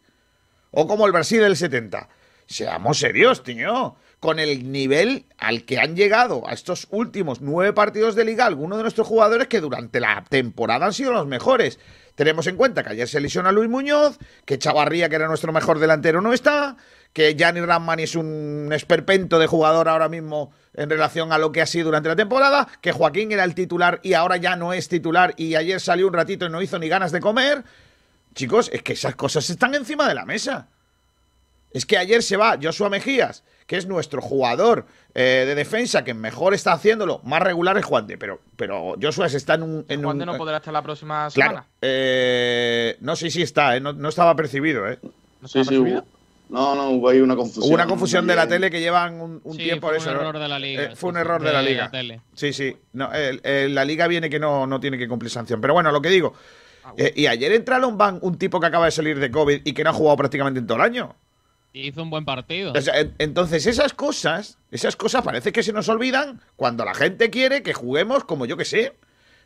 O 0.71 0.87
como 0.87 1.05
el 1.05 1.11
Brasil 1.11 1.41
del 1.41 1.55
70. 1.55 2.09
Seamos 2.45 2.99
serios, 2.99 3.43
tío. 3.43 3.95
Con 4.19 4.39
el 4.39 4.71
nivel 4.71 5.25
al 5.37 5.65
que 5.65 5.79
han 5.79 5.95
llegado 5.95 6.47
a 6.47 6.53
estos 6.53 6.87
últimos 6.91 7.41
nueve 7.41 7.73
partidos 7.73 8.15
de 8.15 8.25
liga, 8.25 8.45
algunos 8.45 8.77
de 8.77 8.83
nuestros 8.83 9.07
jugadores 9.07 9.47
que 9.47 9.61
durante 9.61 9.99
la 9.99 10.23
temporada 10.29 10.85
han 10.85 10.93
sido 10.93 11.11
los 11.11 11.27
mejores. 11.27 11.79
Tenemos 12.15 12.47
en 12.47 12.55
cuenta 12.55 12.83
que 12.83 12.91
ayer 12.91 13.07
se 13.07 13.19
lesiona 13.19 13.51
Luis 13.51 13.69
Muñoz, 13.69 14.17
que 14.45 14.57
Chavarría, 14.57 15.09
que 15.09 15.15
era 15.15 15.27
nuestro 15.27 15.51
mejor 15.51 15.79
delantero, 15.79 16.21
no 16.21 16.33
está, 16.33 16.77
que 17.15 17.33
Gianni 17.33 17.61
Ramani 17.61 18.03
es 18.03 18.17
un 18.17 18.71
esperpento 18.73 19.39
de 19.39 19.47
jugador 19.47 19.87
ahora 19.87 20.09
mismo 20.09 20.51
en 20.73 20.89
relación 20.89 21.31
a 21.31 21.37
lo 21.37 21.53
que 21.53 21.61
ha 21.61 21.65
sido 21.65 21.85
durante 21.85 22.09
la 22.09 22.15
temporada, 22.17 22.67
que 22.81 22.91
Joaquín 22.91 23.31
era 23.31 23.45
el 23.45 23.55
titular 23.55 24.01
y 24.03 24.15
ahora 24.15 24.35
ya 24.35 24.57
no 24.57 24.73
es 24.73 24.89
titular 24.89 25.33
y 25.37 25.55
ayer 25.55 25.79
salió 25.79 26.07
un 26.07 26.13
ratito 26.13 26.45
y 26.45 26.49
no 26.49 26.61
hizo 26.61 26.77
ni 26.77 26.89
ganas 26.89 27.13
de 27.13 27.21
comer. 27.21 27.63
Chicos, 28.33 28.69
es 28.73 28.83
que 28.83 28.91
esas 28.91 29.15
cosas 29.15 29.49
están 29.49 29.73
encima 29.75 30.09
de 30.09 30.13
la 30.13 30.25
mesa. 30.25 30.67
Es 31.71 31.85
que 31.85 31.97
ayer 31.97 32.21
se 32.21 32.35
va 32.35 32.59
Joshua 32.61 32.89
Mejías, 32.89 33.45
que 33.65 33.77
es 33.77 33.87
nuestro 33.87 34.21
jugador 34.21 34.85
eh, 35.13 35.45
de 35.47 35.55
defensa 35.55 36.03
que 36.03 36.13
mejor 36.13 36.53
está 36.53 36.73
haciéndolo, 36.73 37.21
más 37.23 37.41
regular 37.41 37.77
es 37.77 37.85
Juan 37.85 38.07
de, 38.07 38.17
pero, 38.17 38.41
pero 38.57 38.95
Joshua 39.01 39.27
está 39.27 39.53
en 39.53 39.63
un... 39.63 39.85
En 39.87 40.03
Juan 40.03 40.17
de 40.17 40.25
no 40.25 40.35
podrá 40.35 40.57
estar 40.57 40.73
la 40.73 40.81
próxima 40.81 41.29
claro, 41.33 41.51
semana. 41.51 41.67
Eh, 41.81 42.97
no 42.99 43.15
sé 43.15 43.29
si 43.29 43.41
está, 43.41 43.77
eh, 43.77 43.79
no, 43.79 43.93
no, 43.93 44.09
estaba 44.09 44.35
percibido. 44.35 44.85
¿eh? 44.85 44.99
¿No 45.39 45.47
Sí, 45.47 45.63
sí, 45.63 45.77
hubo, 45.77 46.03
no, 46.49 46.75
no, 46.75 46.89
hubo 46.91 47.09
ahí 47.09 47.19
una 47.19 47.35
confusión. 47.35 47.65
Hubo 47.65 47.73
una 47.73 47.85
confusión 47.87 48.27
de 48.27 48.35
la 48.35 48.45
Bien. 48.45 48.57
tele 48.57 48.71
que 48.71 48.79
llevan 48.79 49.19
un, 49.21 49.41
un 49.43 49.53
Sí, 49.55 49.63
tiempo 49.63 49.87
fue 49.87 49.97
eso. 49.97 50.09
un 50.09 50.15
¿no? 50.15 50.21
error 50.21 50.39
de 50.39 50.47
la 50.47 50.59
liga. 50.59 50.83
Eh, 50.83 50.95
fue 50.95 51.09
un 51.09 51.17
error 51.17 51.41
de 51.41 51.51
la 51.53 51.61
liga. 51.61 51.89
tele. 51.91 52.21
Sí, 52.33 52.53
sí. 52.53 52.75
No, 52.93 53.09
la 53.43 53.85
liga 53.85 54.07
viene 54.07 54.29
que 54.29 54.39
no, 54.39 54.65
no 54.67 54.79
tiene 54.79 54.97
que 54.97 55.07
cumplir 55.07 55.31
sanción. 55.31 55.59
Pero 55.61 55.73
bueno, 55.73 55.91
lo 55.91 56.01
que 56.01 56.09
digo. 56.09 56.33
Ah, 56.83 56.93
eh, 56.97 57.13
y 57.15 57.25
ayer 57.27 57.51
entra 57.51 57.77
a 57.77 57.79
Lombán 57.79 58.19
un 58.21 58.37
tipo 58.37 58.59
que 58.59 58.67
acaba 58.67 58.85
de 58.85 58.91
salir 58.91 59.19
de 59.19 59.31
COVID 59.31 59.61
y 59.63 59.73
que 59.73 59.83
no 59.83 59.89
ha 59.89 59.93
jugado 59.93 60.17
prácticamente 60.17 60.59
en 60.59 60.67
todo 60.67 60.77
el 60.77 60.83
año. 60.83 61.15
Y 61.73 61.87
hizo 61.87 62.03
un 62.03 62.09
buen 62.11 62.25
partido. 62.25 62.71
O 62.73 62.81
sea, 62.81 62.99
en- 62.99 63.15
entonces, 63.17 63.65
esas 63.65 63.93
cosas, 63.93 64.59
esas 64.71 64.95
cosas 64.95 65.23
parece 65.23 65.51
que 65.51 65.63
se 65.63 65.73
nos 65.73 65.89
olvidan 65.89 66.39
cuando 66.55 66.85
la 66.85 66.93
gente 66.93 67.29
quiere 67.31 67.63
que 67.63 67.73
juguemos 67.73 68.23
como 68.23 68.45
yo 68.45 68.55
que 68.55 68.65
sé. 68.65 68.93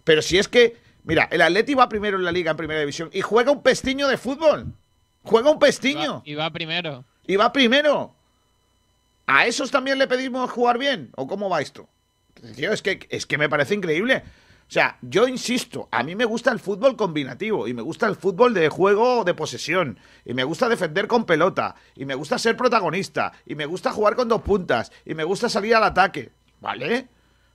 Pero 0.04 0.22
si 0.22 0.38
es 0.38 0.48
que, 0.48 0.76
mira, 1.06 1.28
el 1.32 1.42
Atleti 1.42 1.74
va 1.76 1.88
primero 1.90 2.18
en 2.18 2.26
la 2.26 2.32
liga 2.32 2.52
en 2.52 2.58
primera 2.58 2.80
división 2.82 3.10
y 3.14 3.22
juega 3.22 3.52
un 3.52 3.64
pestiño 3.64 4.08
de 4.10 4.18
fútbol. 4.18 4.74
Juega 5.23 5.51
un 5.51 5.60
pestiño 5.60 6.21
Y 6.25 6.36
va 6.36 6.49
primero. 6.51 7.03
y 7.27 7.36
va 7.36 7.51
primero. 7.51 8.13
¿A 9.27 9.45
esos 9.45 9.69
también 9.69 9.97
le 9.99 10.08
pedimos 10.08 10.49
jugar 10.51 10.77
bien? 10.77 11.12
¿O 11.15 11.27
cómo 11.27 11.49
va 11.49 11.62
esto? 11.62 11.88
Tío, 12.55 12.71
es 12.73 12.82
que, 12.82 13.05
es 13.12 13.25
que 13.25 13.38
me 13.38 13.49
parece 13.49 13.75
increíble. 13.75 14.23
O 14.67 14.71
sea, 14.71 14.97
yo 15.01 15.27
insisto, 15.27 15.88
a 15.91 16.03
mí 16.03 16.15
me 16.15 16.25
gusta 16.25 16.51
el 16.51 16.60
fútbol 16.60 16.95
combinativo 16.95 17.67
y 17.67 17.73
me 17.73 17.82
gusta 17.82 18.08
el 18.08 18.15
fútbol 18.15 18.53
de 18.53 18.69
juego 18.69 19.23
de 19.23 19.34
posesión 19.34 19.99
y 20.25 20.34
me 20.34 20.43
gusta 20.43 20.69
defender 20.69 21.08
con 21.08 21.25
pelota 21.25 21.75
y 21.95 22.05
me 22.05 22.15
gusta 22.15 22.38
ser 22.38 22.55
protagonista 22.55 23.34
y 23.45 23.55
me 23.55 23.65
gusta 23.65 23.91
jugar 23.91 24.15
con 24.15 24.27
dos 24.27 24.41
puntas 24.43 24.91
y 25.05 25.15
me 25.15 25.23
gusta 25.23 25.49
salir 25.49 25.75
al 25.75 25.84
ataque, 25.84 26.32
¿vale? 26.62 27.08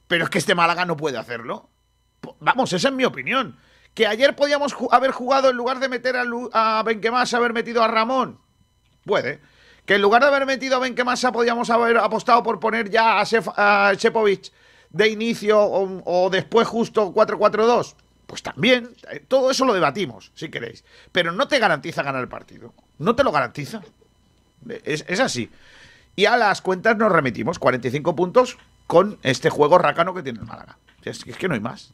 Pero 0.09 0.24
es 0.24 0.31
que 0.31 0.38
este 0.38 0.55
Málaga 0.57 0.85
no 0.85 0.96
puede 0.96 1.16
hacerlo. 1.18 1.68
Vamos, 2.40 2.72
esa 2.72 2.88
es 2.88 2.94
mi 2.94 3.05
opinión. 3.05 3.57
Que 3.95 4.07
ayer 4.07 4.35
podíamos 4.35 4.75
haber 4.91 5.13
jugado 5.13 5.51
en 5.51 5.57
lugar 5.57 5.79
de 5.79 5.89
meter 5.89 6.17
a, 6.17 6.25
Lu- 6.25 6.51
a 6.53 6.83
Benquemás, 6.85 7.33
haber 7.35 7.53
metido 7.53 7.83
a 7.83 7.89
Ramón. 7.89 8.39
Puede. 9.05 9.41
Que 9.87 9.95
en 9.97 10.03
lugar 10.03 10.23
de 10.23 10.29
haber 10.29 10.47
metido 10.47 10.77
a 10.77 10.81
Benquemasa 10.81 11.31
podíamos 11.31 11.71
haber 11.71 11.99
apostado 11.99 12.43
por 12.43 12.59
poner 12.59 12.91
ya 12.91 13.21
a, 13.21 13.25
Sef- 13.25 13.53
de 14.91 15.09
inicio 15.09 15.61
o, 15.61 16.03
después 16.31 16.67
justo 16.67 17.13
4-4-2. 17.13 17.95
Pues 18.27 18.43
también, 18.43 18.91
eh, 19.11 19.21
todo 19.29 19.51
eso 19.51 19.65
lo 19.67 19.75
debatimos, 19.75 20.33
si 20.35 20.49
queréis. 20.49 20.83
Pero 21.13 21.31
no 21.33 21.47
te 21.47 21.59
garantiza 21.59 22.03
ganar 22.03 22.23
el 22.23 22.29
partido. 22.29 22.73
No 22.99 23.15
te 23.15 23.23
lo 23.23 23.31
garantiza. 23.31 23.83
Es, 24.85 25.05
así. 25.21 25.51
Y 26.17 26.25
a 26.25 26.37
las 26.37 26.63
cuentas 26.63 26.97
nos 26.97 27.13
remitimos 27.13 27.59
45 27.59 28.17
puntos 28.17 28.57
con 28.87 29.19
este 29.23 29.51
juego 29.51 29.77
racano 29.79 30.15
que 30.15 30.23
tiene 30.23 30.39
el 30.41 30.47
Málaga. 30.47 30.79
Es 31.05 31.23
que 31.25 31.49
no 31.49 31.55
hay 31.55 31.61
más. 31.61 31.93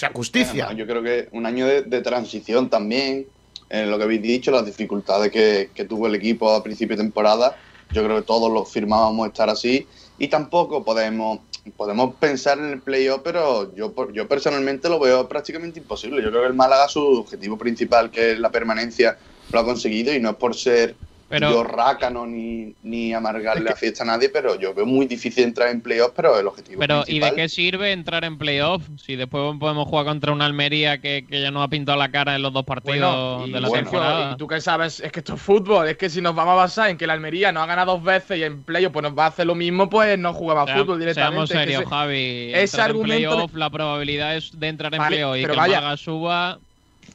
Sea, 0.00 0.12
justicia. 0.14 0.72
Yo 0.72 0.86
creo 0.86 1.02
que 1.02 1.28
un 1.32 1.44
año 1.44 1.66
de, 1.66 2.00
transición 2.00 2.70
también, 2.70 3.26
en 3.68 3.90
lo 3.90 3.98
que 3.98 4.04
habéis 4.04 4.22
dicho, 4.22 4.50
las 4.50 4.64
dificultades 4.64 5.30
que, 5.30 5.84
tuvo 5.84 6.06
el 6.06 6.14
equipo 6.14 6.50
a 6.50 6.62
principio 6.62 6.96
de 6.96 7.02
temporada, 7.02 7.58
yo 7.92 8.02
creo 8.02 8.16
que 8.16 8.22
todos 8.22 8.50
lo 8.50 8.64
firmábamos 8.64 9.28
estar 9.28 9.50
así 9.50 9.86
y 10.18 10.28
tampoco 10.28 10.82
podemos 10.82 11.40
podemos 11.76 12.14
pensar 12.14 12.58
en 12.58 12.70
el 12.70 12.80
playoff, 12.80 13.20
pero 13.22 13.74
yo 13.74 13.92
yo 14.14 14.26
personalmente 14.26 14.88
lo 14.88 14.98
veo 14.98 15.28
prácticamente 15.28 15.80
imposible. 15.80 16.22
Yo 16.22 16.30
creo 16.30 16.40
que 16.40 16.48
el 16.48 16.54
Málaga 16.54 16.88
su 16.88 17.02
objetivo 17.02 17.58
principal, 17.58 18.10
que 18.10 18.32
es 18.32 18.38
la 18.38 18.50
permanencia, 18.50 19.18
lo 19.52 19.60
ha 19.60 19.64
conseguido 19.66 20.14
y 20.14 20.18
no 20.18 20.30
es 20.30 20.36
por 20.36 20.54
ser 20.54 20.94
Pero- 21.30 21.50
yo 21.50 21.62
rácano 21.64 22.26
ni, 22.26 22.74
ni 22.82 23.14
amargarle 23.14 23.62
la 23.64 23.76
fiesta 23.76 24.02
a 24.02 24.06
nadie, 24.06 24.28
pero 24.28 24.58
yo 24.58 24.74
veo 24.74 24.84
muy 24.84 25.06
difícil 25.06 25.44
entrar 25.44 25.68
en 25.68 25.80
playoff, 25.80 26.10
pero 26.14 26.38
el 26.38 26.46
objetivo 26.46 26.80
Pero, 26.80 27.04
¿y 27.06 27.20
de 27.20 27.32
qué 27.34 27.48
sirve 27.48 27.92
entrar 27.92 28.24
en 28.24 28.36
playoff 28.36 28.82
si 28.98 29.14
después 29.16 29.56
podemos 29.60 29.86
jugar 29.88 30.06
contra 30.06 30.32
una 30.32 30.46
Almería 30.46 30.98
que, 31.00 31.24
que 31.28 31.40
ya 31.40 31.50
nos 31.52 31.62
ha 31.64 31.68
pintado 31.68 31.96
la 31.96 32.10
cara 32.10 32.34
en 32.34 32.42
los 32.42 32.52
dos 32.52 32.64
partidos 32.64 33.38
Bueno, 33.38 33.44
y, 33.46 33.52
de 33.52 33.60
la 33.60 33.68
bueno, 33.68 33.84
temporada? 33.84 34.32
y 34.32 34.36
tú 34.36 34.48
qué 34.48 34.60
sabes, 34.60 34.98
es 35.00 35.12
que 35.12 35.20
esto 35.20 35.34
es 35.34 35.40
fútbol, 35.40 35.86
es 35.88 35.96
que 35.96 36.10
si 36.10 36.20
nos 36.20 36.34
vamos 36.34 36.52
a 36.52 36.56
basar 36.56 36.90
en 36.90 36.98
que 36.98 37.06
la 37.06 37.12
Almería 37.12 37.52
nos 37.52 37.62
ha 37.62 37.66
ganado 37.66 37.92
dos 37.92 38.02
veces 38.02 38.36
y 38.38 38.42
en 38.42 38.64
playoff 38.64 38.92
pues 38.92 39.04
nos 39.04 39.16
va 39.16 39.26
a 39.26 39.28
hacer 39.28 39.46
lo 39.46 39.54
mismo, 39.54 39.88
pues 39.88 40.18
no 40.18 40.34
jugamos 40.34 40.66
Sea- 40.66 40.78
fútbol 40.78 40.98
directamente. 40.98 41.32
Seamos 41.32 41.50
es 41.50 41.56
que 41.56 41.64
serios, 41.64 41.84
Javi. 41.88 42.50
ese 42.52 42.60
Entrar 42.62 42.90
en 42.90 42.96
argumento 42.96 43.30
playoff, 43.30 43.54
la 43.54 43.70
probabilidad 43.70 44.36
es 44.36 44.58
de 44.58 44.66
entrar 44.68 44.92
en 44.94 44.98
Vale, 44.98 45.16
playoff 45.16 45.36
y 45.36 45.40
que 45.40 45.42
pero 45.44 45.54
el 45.54 45.58
vaya. 45.60 45.74
Málaga 45.76 45.96
suba. 45.96 46.58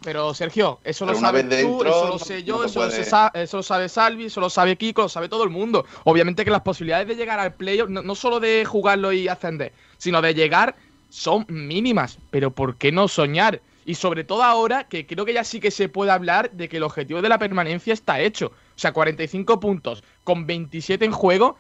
Pero 0.06 0.34
Sergio, 0.34 0.80
eso 0.84 1.06
Pero 1.06 1.16
lo 1.20 1.20
sabes 1.26 1.48
vez 1.50 1.62
tú, 1.64 1.68
dentro, 1.80 1.90
eso 1.90 2.08
lo 2.08 2.20
sé 2.20 2.44
yo, 2.44 2.64
eso, 2.64 2.80
lo 2.80 2.86
puede- 2.88 3.04
sé 3.04 3.10
Sa- 3.10 3.32
eso 3.34 3.58
lo 3.58 3.64
sabe 3.64 3.90
Salvi, 3.90 4.26
eso 4.26 4.40
lo 4.40 4.50
sabe 4.50 4.78
Kiko, 4.78 5.02
lo 5.02 5.10
sabe 5.10 5.28
todo 5.28 5.44
el 5.44 5.50
mundo. 5.50 5.86
Obviamente 6.06 6.46
que 6.46 6.52
las 6.52 6.62
posibilidades 6.62 7.08
de 7.08 7.16
llegar 7.16 7.40
al 7.40 7.54
playoff, 7.56 7.90
no, 7.90 8.02
no 8.02 8.16
solo 8.16 8.40
de 8.40 8.64
jugarlo 8.64 9.12
y 9.12 9.28
ascender, 9.28 9.74
sino 9.98 10.22
de 10.22 10.34
llegar 10.34 10.76
son 11.10 11.46
mínimas. 11.50 12.18
Pero 12.30 12.52
¿por 12.52 12.78
qué 12.78 12.92
no 12.92 13.08
soñar? 13.08 13.62
Y 13.86 13.96
sobre 13.96 14.24
todo 14.24 14.42
ahora 14.44 14.86
que 14.86 15.06
creo 15.06 15.26
que 15.26 15.34
ya 15.34 15.44
sí 15.44 15.60
que 15.60 15.70
se 15.72 15.90
puede 15.90 16.12
hablar 16.12 16.50
de 16.52 16.68
que 16.70 16.78
el 16.78 16.84
objetivo 16.84 17.22
de 17.22 17.30
la 17.30 17.38
permanencia 17.38 17.94
está 17.94 18.20
hecho. 18.20 18.48
O 18.48 18.80
sea, 18.80 18.94
45 18.94 19.60
puntos 19.60 20.04
con 20.24 20.48
27 20.48 21.06
en 21.06 21.12
juego. 21.12 21.58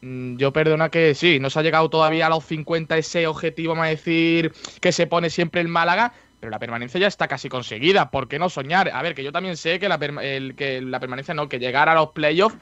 mm, 0.00 0.36
Yo 0.36 0.52
perdona 0.52 0.88
que 0.90 1.14
sí, 1.14 1.38
no 1.40 1.50
se 1.50 1.58
ha 1.58 1.62
llegado 1.62 1.90
todavía 1.90 2.26
a 2.26 2.30
los 2.30 2.44
50 2.44 2.96
ese 2.96 3.26
objetivo, 3.26 3.72
vamos 3.72 3.86
a 3.86 3.90
decir, 3.90 4.52
que 4.80 4.92
se 4.92 5.06
pone 5.06 5.28
siempre 5.28 5.60
el 5.60 5.68
Málaga, 5.68 6.12
pero 6.40 6.50
la 6.50 6.58
permanencia 6.58 7.00
ya 7.00 7.06
está 7.06 7.26
casi 7.28 7.48
conseguida. 7.48 8.10
¿Por 8.10 8.28
qué 8.28 8.38
no 8.38 8.48
soñar? 8.48 8.90
A 8.92 9.02
ver, 9.02 9.14
que 9.14 9.24
yo 9.24 9.32
también 9.32 9.56
sé 9.56 9.78
que 9.78 9.88
la, 9.88 9.98
perma- 9.98 10.22
el- 10.22 10.54
que 10.54 10.80
la 10.80 11.00
permanencia 11.00 11.34
no, 11.34 11.48
que 11.48 11.58
llegar 11.58 11.88
a 11.88 11.94
los 11.94 12.10
playoffs 12.10 12.56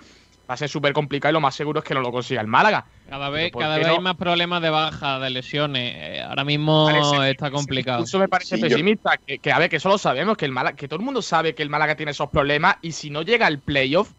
va 0.48 0.54
a 0.54 0.56
ser 0.56 0.68
súper 0.68 0.92
complicado 0.92 1.30
y 1.30 1.34
lo 1.34 1.40
más 1.40 1.56
seguro 1.56 1.80
es 1.80 1.84
que 1.84 1.92
no 1.92 2.00
lo 2.00 2.12
consiga 2.12 2.40
el 2.40 2.46
Málaga. 2.46 2.86
Cada 3.10 3.28
vez, 3.30 3.50
¿por 3.50 3.62
cada 3.62 3.78
vez 3.78 3.86
no? 3.88 3.94
hay 3.94 3.98
más 4.00 4.14
problemas 4.16 4.62
de 4.62 4.70
baja, 4.70 5.18
de 5.18 5.30
lesiones. 5.30 5.92
Eh, 5.96 6.22
ahora 6.22 6.44
mismo 6.44 6.86
Parece- 6.86 7.30
está 7.32 7.50
complicado. 7.50 8.04
Eso 8.04 8.18
me 8.20 8.28
parece 8.28 8.56
Sí, 8.56 8.62
yo- 8.62 8.68
pesimista. 8.68 9.16
Que, 9.18 9.38
que, 9.38 9.50
a 9.52 9.58
ver, 9.58 9.68
que 9.68 9.76
eso 9.76 9.88
lo 9.88 9.98
sabemos, 9.98 10.36
que 10.36 10.44
el 10.44 10.52
Málaga, 10.52 10.76
que 10.76 10.86
todo 10.88 11.00
el 11.00 11.04
mundo 11.04 11.20
sabe 11.20 11.54
que 11.54 11.62
el 11.64 11.68
Málaga 11.70 11.96
tiene 11.96 12.12
esos 12.12 12.30
problemas 12.30 12.76
y 12.80 12.92
si 12.92 13.10
no 13.10 13.22
llega 13.22 13.46
al 13.46 13.58
playoff, 13.58 14.12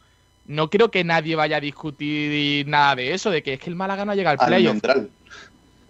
no 0.47 0.69
creo 0.69 0.91
que 0.91 1.03
nadie 1.03 1.35
vaya 1.35 1.57
a 1.57 1.61
discutir 1.61 2.67
nada 2.67 2.95
de 2.95 3.13
eso, 3.13 3.31
de 3.31 3.41
que 3.43 3.53
es 3.53 3.59
que 3.59 3.69
el 3.69 3.75
Málaga 3.75 4.05
no 4.05 4.13
llega 4.13 4.31
al 4.31 4.37
playoff. 4.37 4.77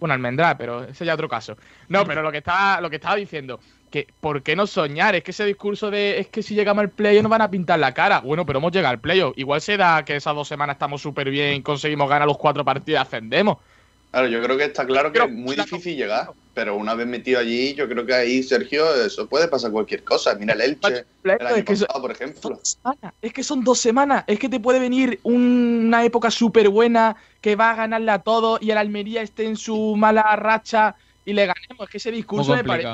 Bueno, 0.00 0.14
almendrá, 0.14 0.58
pero 0.58 0.84
ese 0.84 1.04
ya 1.04 1.14
otro 1.14 1.28
caso. 1.28 1.56
No, 1.88 2.04
pero 2.04 2.22
lo 2.22 2.30
que 2.30 2.38
estaba, 2.38 2.80
lo 2.80 2.90
que 2.90 2.96
estaba 2.96 3.16
diciendo, 3.16 3.60
que 3.90 4.06
¿por 4.20 4.42
qué 4.42 4.56
no 4.56 4.66
soñar? 4.66 5.14
Es 5.14 5.24
que 5.24 5.30
ese 5.32 5.44
discurso 5.44 5.90
de 5.90 6.20
es 6.20 6.28
que 6.28 6.42
si 6.42 6.54
llegamos 6.54 6.82
al 6.82 6.90
playoff 6.90 7.22
nos 7.22 7.30
van 7.30 7.42
a 7.42 7.50
pintar 7.50 7.78
la 7.78 7.94
cara. 7.94 8.20
Bueno, 8.20 8.46
pero 8.46 8.58
hemos 8.58 8.72
llegado 8.72 8.92
al 8.92 9.00
playoff. 9.00 9.36
Igual 9.36 9.60
se 9.60 9.76
da 9.76 10.04
que 10.04 10.16
esas 10.16 10.34
dos 10.34 10.48
semanas 10.48 10.74
estamos 10.74 11.02
súper 11.02 11.30
bien, 11.30 11.62
conseguimos 11.62 12.08
ganar 12.08 12.28
los 12.28 12.38
cuatro 12.38 12.64
partidos 12.64 12.98
y 12.98 13.02
ascendemos. 13.02 13.58
Claro, 14.10 14.26
yo 14.28 14.42
creo 14.42 14.56
que 14.56 14.64
está 14.64 14.86
claro 14.86 15.12
que 15.12 15.20
Pero- 15.20 15.26
es 15.26 15.36
muy 15.36 15.54
difícil 15.54 15.96
llegar, 15.96 16.30
pero 16.54 16.76
una 16.76 16.94
vez 16.94 17.06
metido 17.06 17.38
allí, 17.38 17.74
yo 17.74 17.86
creo 17.88 18.06
que 18.06 18.14
ahí, 18.14 18.42
Sergio, 18.42 18.94
eso 19.04 19.28
puede 19.28 19.48
pasar 19.48 19.70
cualquier 19.70 20.02
cosa. 20.02 20.34
Mira 20.34 20.54
el 20.54 20.62
Elche, 20.62 21.04
el 21.24 21.30
año 21.30 21.56
es, 21.56 21.64
que 21.64 21.72
eso- 21.74 21.86
pasado, 21.86 22.02
por 22.02 22.12
ejemplo. 22.12 22.58
semanas. 22.62 23.14
es 23.20 23.32
que 23.32 23.42
son 23.42 23.62
dos 23.62 23.78
semanas. 23.78 24.24
Es 24.26 24.38
que 24.38 24.48
te 24.48 24.60
puede 24.60 24.78
venir 24.78 25.20
una 25.24 26.04
época 26.04 26.30
súper 26.30 26.70
buena 26.70 27.16
que 27.40 27.54
va 27.54 27.70
a 27.72 27.76
ganarle 27.76 28.10
a 28.10 28.18
todos 28.20 28.60
y 28.62 28.70
el 28.70 28.78
Almería 28.78 29.20
esté 29.22 29.44
en 29.44 29.56
su 29.56 29.94
mala 29.96 30.34
racha 30.36 30.96
y 31.24 31.34
le 31.34 31.46
ganemos. 31.46 31.86
Es 31.86 31.90
que 31.90 31.98
ese 31.98 32.10
discurso 32.10 32.54
me 32.54 32.64
parece 32.64 32.88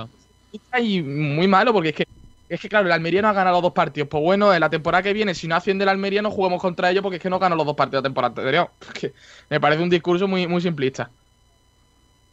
y 0.81 1.03
muy 1.03 1.46
malo 1.48 1.72
porque 1.72 1.90
es 1.90 1.94
que 1.94 2.07
es 2.54 2.60
que 2.60 2.68
claro, 2.68 2.86
el 2.86 2.92
Almería 2.92 3.22
no 3.22 3.28
ha 3.28 3.32
ganado 3.32 3.60
dos 3.60 3.72
partidos. 3.72 4.08
Pues 4.08 4.22
bueno, 4.22 4.52
en 4.52 4.60
la 4.60 4.70
temporada 4.70 5.02
que 5.02 5.12
viene, 5.12 5.34
si 5.34 5.48
no 5.48 5.56
asciende 5.56 5.84
el 5.84 5.88
Almería, 5.88 6.22
no 6.22 6.30
juguemos 6.30 6.60
contra 6.60 6.90
ellos 6.90 7.02
porque 7.02 7.16
es 7.16 7.22
que 7.22 7.30
no 7.30 7.38
ganó 7.38 7.56
los 7.56 7.66
dos 7.66 7.76
partidos 7.76 8.02
de 8.02 8.08
la 8.08 8.12
temporada 8.12 8.34
anterior. 8.36 8.70
Me 9.50 9.60
parece 9.60 9.82
un 9.82 9.90
discurso 9.90 10.28
muy, 10.28 10.46
muy 10.46 10.60
simplista. 10.60 11.10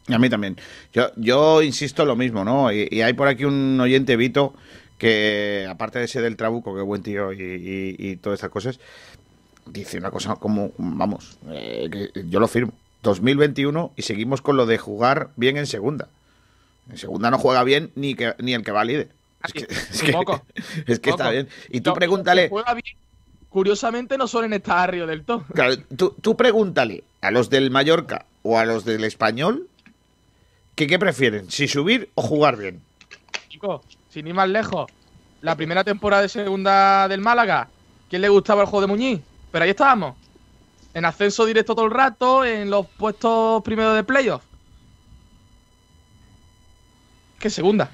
A 0.08 0.18
mí 0.18 0.28
también. 0.28 0.56
Yo, 0.92 1.10
yo 1.16 1.62
insisto 1.62 2.04
lo 2.04 2.16
mismo, 2.16 2.44
¿no? 2.44 2.72
Y, 2.72 3.00
hay 3.02 3.12
por 3.12 3.28
aquí 3.28 3.44
un 3.44 3.78
oyente, 3.80 4.16
Vito, 4.16 4.54
que 4.98 5.66
aparte 5.68 5.98
de 5.98 6.08
ser 6.08 6.22
del 6.22 6.36
Trabuco, 6.36 6.74
que 6.74 6.82
buen 6.82 7.02
tío 7.02 7.32
y, 7.32 8.16
todas 8.20 8.38
estas 8.38 8.50
cosas, 8.50 8.80
dice 9.66 9.98
una 9.98 10.10
cosa 10.10 10.36
como, 10.36 10.72
vamos, 10.78 11.38
eh, 11.50 12.10
yo 12.28 12.40
lo 12.40 12.48
firmo. 12.48 12.72
2021 13.02 13.92
y 13.96 14.02
seguimos 14.02 14.42
con 14.42 14.56
lo 14.56 14.66
de 14.66 14.78
jugar 14.78 15.30
bien 15.36 15.56
en 15.56 15.66
segunda. 15.66 16.08
En 16.90 16.98
segunda 16.98 17.30
no 17.30 17.38
juega 17.38 17.64
bien 17.64 17.90
ni, 17.94 18.14
que, 18.14 18.34
ni 18.38 18.54
el 18.54 18.62
que 18.62 18.72
va 18.72 18.84
líder. 18.84 19.10
Es 19.44 19.52
que, 19.52 19.60
es 19.72 20.02
que- 20.02 20.12
Poco. 20.12 20.44
es 20.86 21.00
que 21.00 21.10
está 21.10 21.30
bien. 21.30 21.48
Y 21.70 21.80
tú 21.80 21.90
No, 21.90 21.94
pregúntale, 21.94 22.48
que 22.48 22.74
bien, 22.74 22.96
curiosamente 23.48 24.16
no 24.18 24.26
suelen 24.28 24.52
estar 24.52 24.78
arriba 24.78 25.06
del 25.06 25.24
todo. 25.24 25.44
claro, 25.54 25.74
tú, 25.96 26.14
tú 26.20 26.36
pregúntale 26.36 27.04
a 27.20 27.30
los 27.30 27.50
del 27.50 27.70
Mallorca 27.70 28.24
o 28.42 28.58
a 28.58 28.64
los 28.64 28.84
del 28.84 29.04
Español 29.04 29.68
que 30.74 30.86
qué 30.86 30.98
prefieren, 30.98 31.50
si 31.50 31.68
subir 31.68 32.10
o 32.14 32.22
jugar 32.22 32.56
bien. 32.56 32.80
Chicos, 33.48 33.82
sin 34.08 34.26
ir 34.26 34.34
más 34.34 34.48
lejos, 34.48 34.90
la 35.42 35.54
primera 35.56 35.84
temporada 35.84 36.22
de 36.22 36.28
segunda 36.28 37.08
del 37.08 37.20
Málaga, 37.20 37.68
¿quién 38.08 38.22
le 38.22 38.28
gustaba 38.28 38.62
el 38.62 38.68
juego 38.68 38.80
de 38.82 38.86
Muñiz? 38.86 39.20
Pero 39.50 39.64
ahí 39.64 39.70
estábamos. 39.70 40.16
En 40.94 41.04
ascenso 41.04 41.44
directo 41.44 41.74
todo 41.74 41.84
el 41.86 41.90
rato, 41.90 42.44
en 42.44 42.70
los 42.70 42.86
puestos 42.86 43.62
primeros 43.62 43.94
de 43.94 44.04
playoff. 44.04 44.42
¿Qué 47.38 47.50
segunda? 47.50 47.90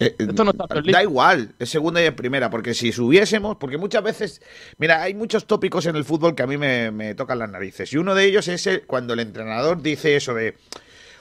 Eh, 0.00 0.14
Esto 0.18 0.44
no 0.44 0.50
está 0.52 0.64
en. 0.74 0.84
Da 0.90 1.02
igual, 1.02 1.52
es 1.58 1.68
segunda 1.68 2.00
y 2.02 2.06
es 2.06 2.12
primera, 2.12 2.48
porque 2.50 2.72
si 2.74 2.90
subiésemos, 2.90 3.56
porque 3.58 3.76
muchas 3.76 4.02
veces, 4.02 4.42
mira, 4.78 5.02
hay 5.02 5.14
muchos 5.14 5.46
tópicos 5.46 5.84
en 5.86 5.94
el 5.96 6.04
fútbol 6.04 6.34
que 6.34 6.42
a 6.42 6.46
mí 6.46 6.56
me, 6.56 6.90
me 6.90 7.14
tocan 7.14 7.38
las 7.38 7.50
narices. 7.50 7.92
Y 7.92 7.98
uno 7.98 8.14
de 8.14 8.24
ellos 8.24 8.48
es 8.48 8.66
el- 8.66 8.82
cuando 8.86 9.12
el 9.12 9.20
entrenador 9.20 9.82
dice 9.82 10.16
eso 10.16 10.32
de, 10.34 10.56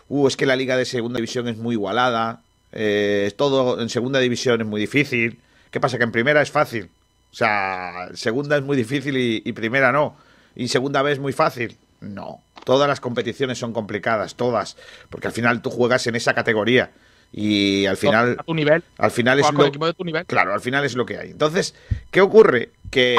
uh, 0.08 0.28
es 0.28 0.38
que 0.38 0.46
la 0.46 0.56
liga 0.56 0.78
de 0.78 0.86
segunda 0.86 1.18
división 1.18 1.48
es 1.50 1.58
muy 1.58 1.76
igualada, 1.76 2.42
eh, 2.72 3.32
todo 3.36 3.82
en 3.82 3.90
segunda 3.90 4.20
división 4.20 4.62
es 4.62 4.68
muy 4.68 4.80
difícil. 4.80 5.40
¿Qué 5.72 5.80
pasa? 5.80 5.98
Que 5.98 6.06
en 6.06 6.12
primera 6.12 6.42
es 6.42 6.50
fácil. 6.52 6.90
O 7.32 7.36
sea, 7.36 8.10
segunda 8.14 8.56
es 8.58 8.64
muy 8.64 8.78
difícil 8.78 9.18
y, 9.18 9.42
y 9.46 9.52
primera 9.54 9.92
no. 9.92 10.16
Y 10.56 10.68
segunda 10.70 11.02
vez 11.02 11.14
es 11.14 11.20
muy 11.20 11.34
fácil. 11.34 11.78
No. 12.02 12.42
Todas 12.66 12.88
las 12.88 13.00
competiciones 13.00 13.58
son 13.58 13.74
complicadas, 13.74 14.36
todas. 14.36 14.78
Porque 15.10 15.28
al 15.28 15.34
final 15.34 15.62
tú 15.62 15.70
juegas 15.70 16.08
en 16.08 16.16
esa 16.16 16.34
categoría. 16.34 16.92
Y 17.32 17.86
al 17.86 17.98
final. 17.98 18.38
A 18.40 18.44
tu 18.44 18.54
nivel. 18.54 18.84
Al 18.98 19.12
final 19.12 19.40
es 19.40 19.52
lo, 19.52 19.62
el 19.62 19.68
equipo 19.68 19.86
de 19.86 19.94
tu 19.94 20.04
nivel. 20.04 20.26
Claro, 20.26 20.54
al 20.54 20.62
final 20.62 20.84
es 20.84 20.96
lo 20.96 21.06
que 21.06 21.18
hay. 21.18 21.32
Entonces, 21.32 21.76
¿qué 22.12 22.22
ocurre? 22.22 22.72
Que, 22.90 23.16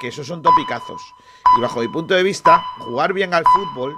que 0.00 0.08
esos 0.08 0.26
son 0.26 0.42
topicazos. 0.42 1.02
Y 1.58 1.60
bajo 1.60 1.80
mi 1.80 1.88
punto 1.88 2.14
de 2.14 2.22
vista, 2.22 2.62
jugar 2.78 3.12
bien 3.12 3.34
al 3.34 3.44
fútbol, 3.44 3.94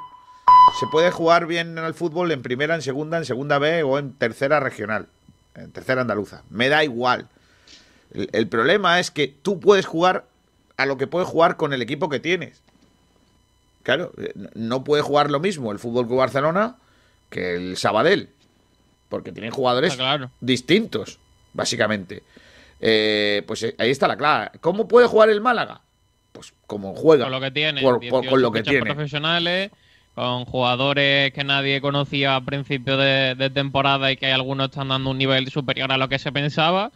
se 0.81 0.87
puede 0.89 1.11
jugar 1.11 1.47
bien 1.47 1.79
al 1.79 1.95
fútbol 1.95 2.33
en 2.33 2.43
primera, 2.43 2.75
en 2.75 2.83
segunda, 2.83 3.19
en 3.19 3.25
segunda 3.25 3.59
B 3.59 3.83
o 3.83 3.99
en 3.99 4.15
tercera 4.15 4.59
regional, 4.59 5.07
en 5.55 5.71
tercera 5.71 6.01
andaluza. 6.01 6.43
Me 6.51 6.69
da 6.69 6.83
igual. 6.83 7.29
El, 8.13 8.29
el 8.33 8.49
problema 8.49 8.99
es 8.99 9.11
que 9.11 9.29
tú 9.29 9.61
puedes 9.61 9.87
jugar 9.87 10.25
a 10.77 10.87
lo 10.87 10.97
que 10.97 11.07
puedes 11.07 11.29
jugar 11.29 11.57
con 11.57 11.73
el 11.73 11.83
equipo 11.83 12.09
que 12.09 12.21
tienes. 12.21 12.63
Claro, 13.83 14.13
eh, 14.17 14.33
no 14.55 14.85
puede 14.85 15.03
jugar 15.03 15.31
lo 15.31 15.41
mismo 15.41 15.73
el 15.73 15.79
Fútbol 15.79 16.07
Club 16.07 16.19
Barcelona 16.19 16.77
que 17.31 17.55
el 17.55 17.77
Sabadell. 17.77 18.29
Porque 19.13 19.31
tienen 19.31 19.51
jugadores 19.51 19.95
claro. 19.95 20.31
distintos, 20.41 21.19
básicamente. 21.53 22.23
Eh, 22.81 23.43
pues 23.47 23.63
eh, 23.63 23.75
ahí 23.79 23.91
está 23.91 24.09
la 24.09 24.17
clave. 24.17 24.53
¿Cómo 24.63 24.89
puede 24.89 25.07
jugar 25.07 25.29
el 25.29 25.43
Málaga? 25.43 25.83
Pues 26.33 26.55
como 26.67 26.95
juega. 26.95 27.25
Con 27.27 27.33
lo 27.33 27.41
que 27.43 27.51
tiene. 27.51 27.83
Por- 27.83 27.97
por- 27.97 28.01
18 28.01 28.31
con 28.31 28.41
lo 28.41 28.51
que 28.53 28.63
tiene. 28.63 28.87
profesionales, 28.87 29.71
con 30.15 30.47
jugadores 30.47 31.31
que 31.35 31.45
nadie 31.45 31.83
conocía 31.83 32.37
a 32.37 32.41
principio 32.41 32.97
de, 32.97 33.35
de 33.35 33.51
temporada 33.51 34.11
y 34.11 34.17
que 34.17 34.33
algunos 34.33 34.71
están 34.71 34.89
dando 34.89 35.11
un 35.11 35.19
nivel 35.19 35.51
superior 35.51 35.93
a 35.93 35.99
lo 35.99 36.09
que 36.09 36.19
se 36.19 36.33
pensaba. 36.33 36.91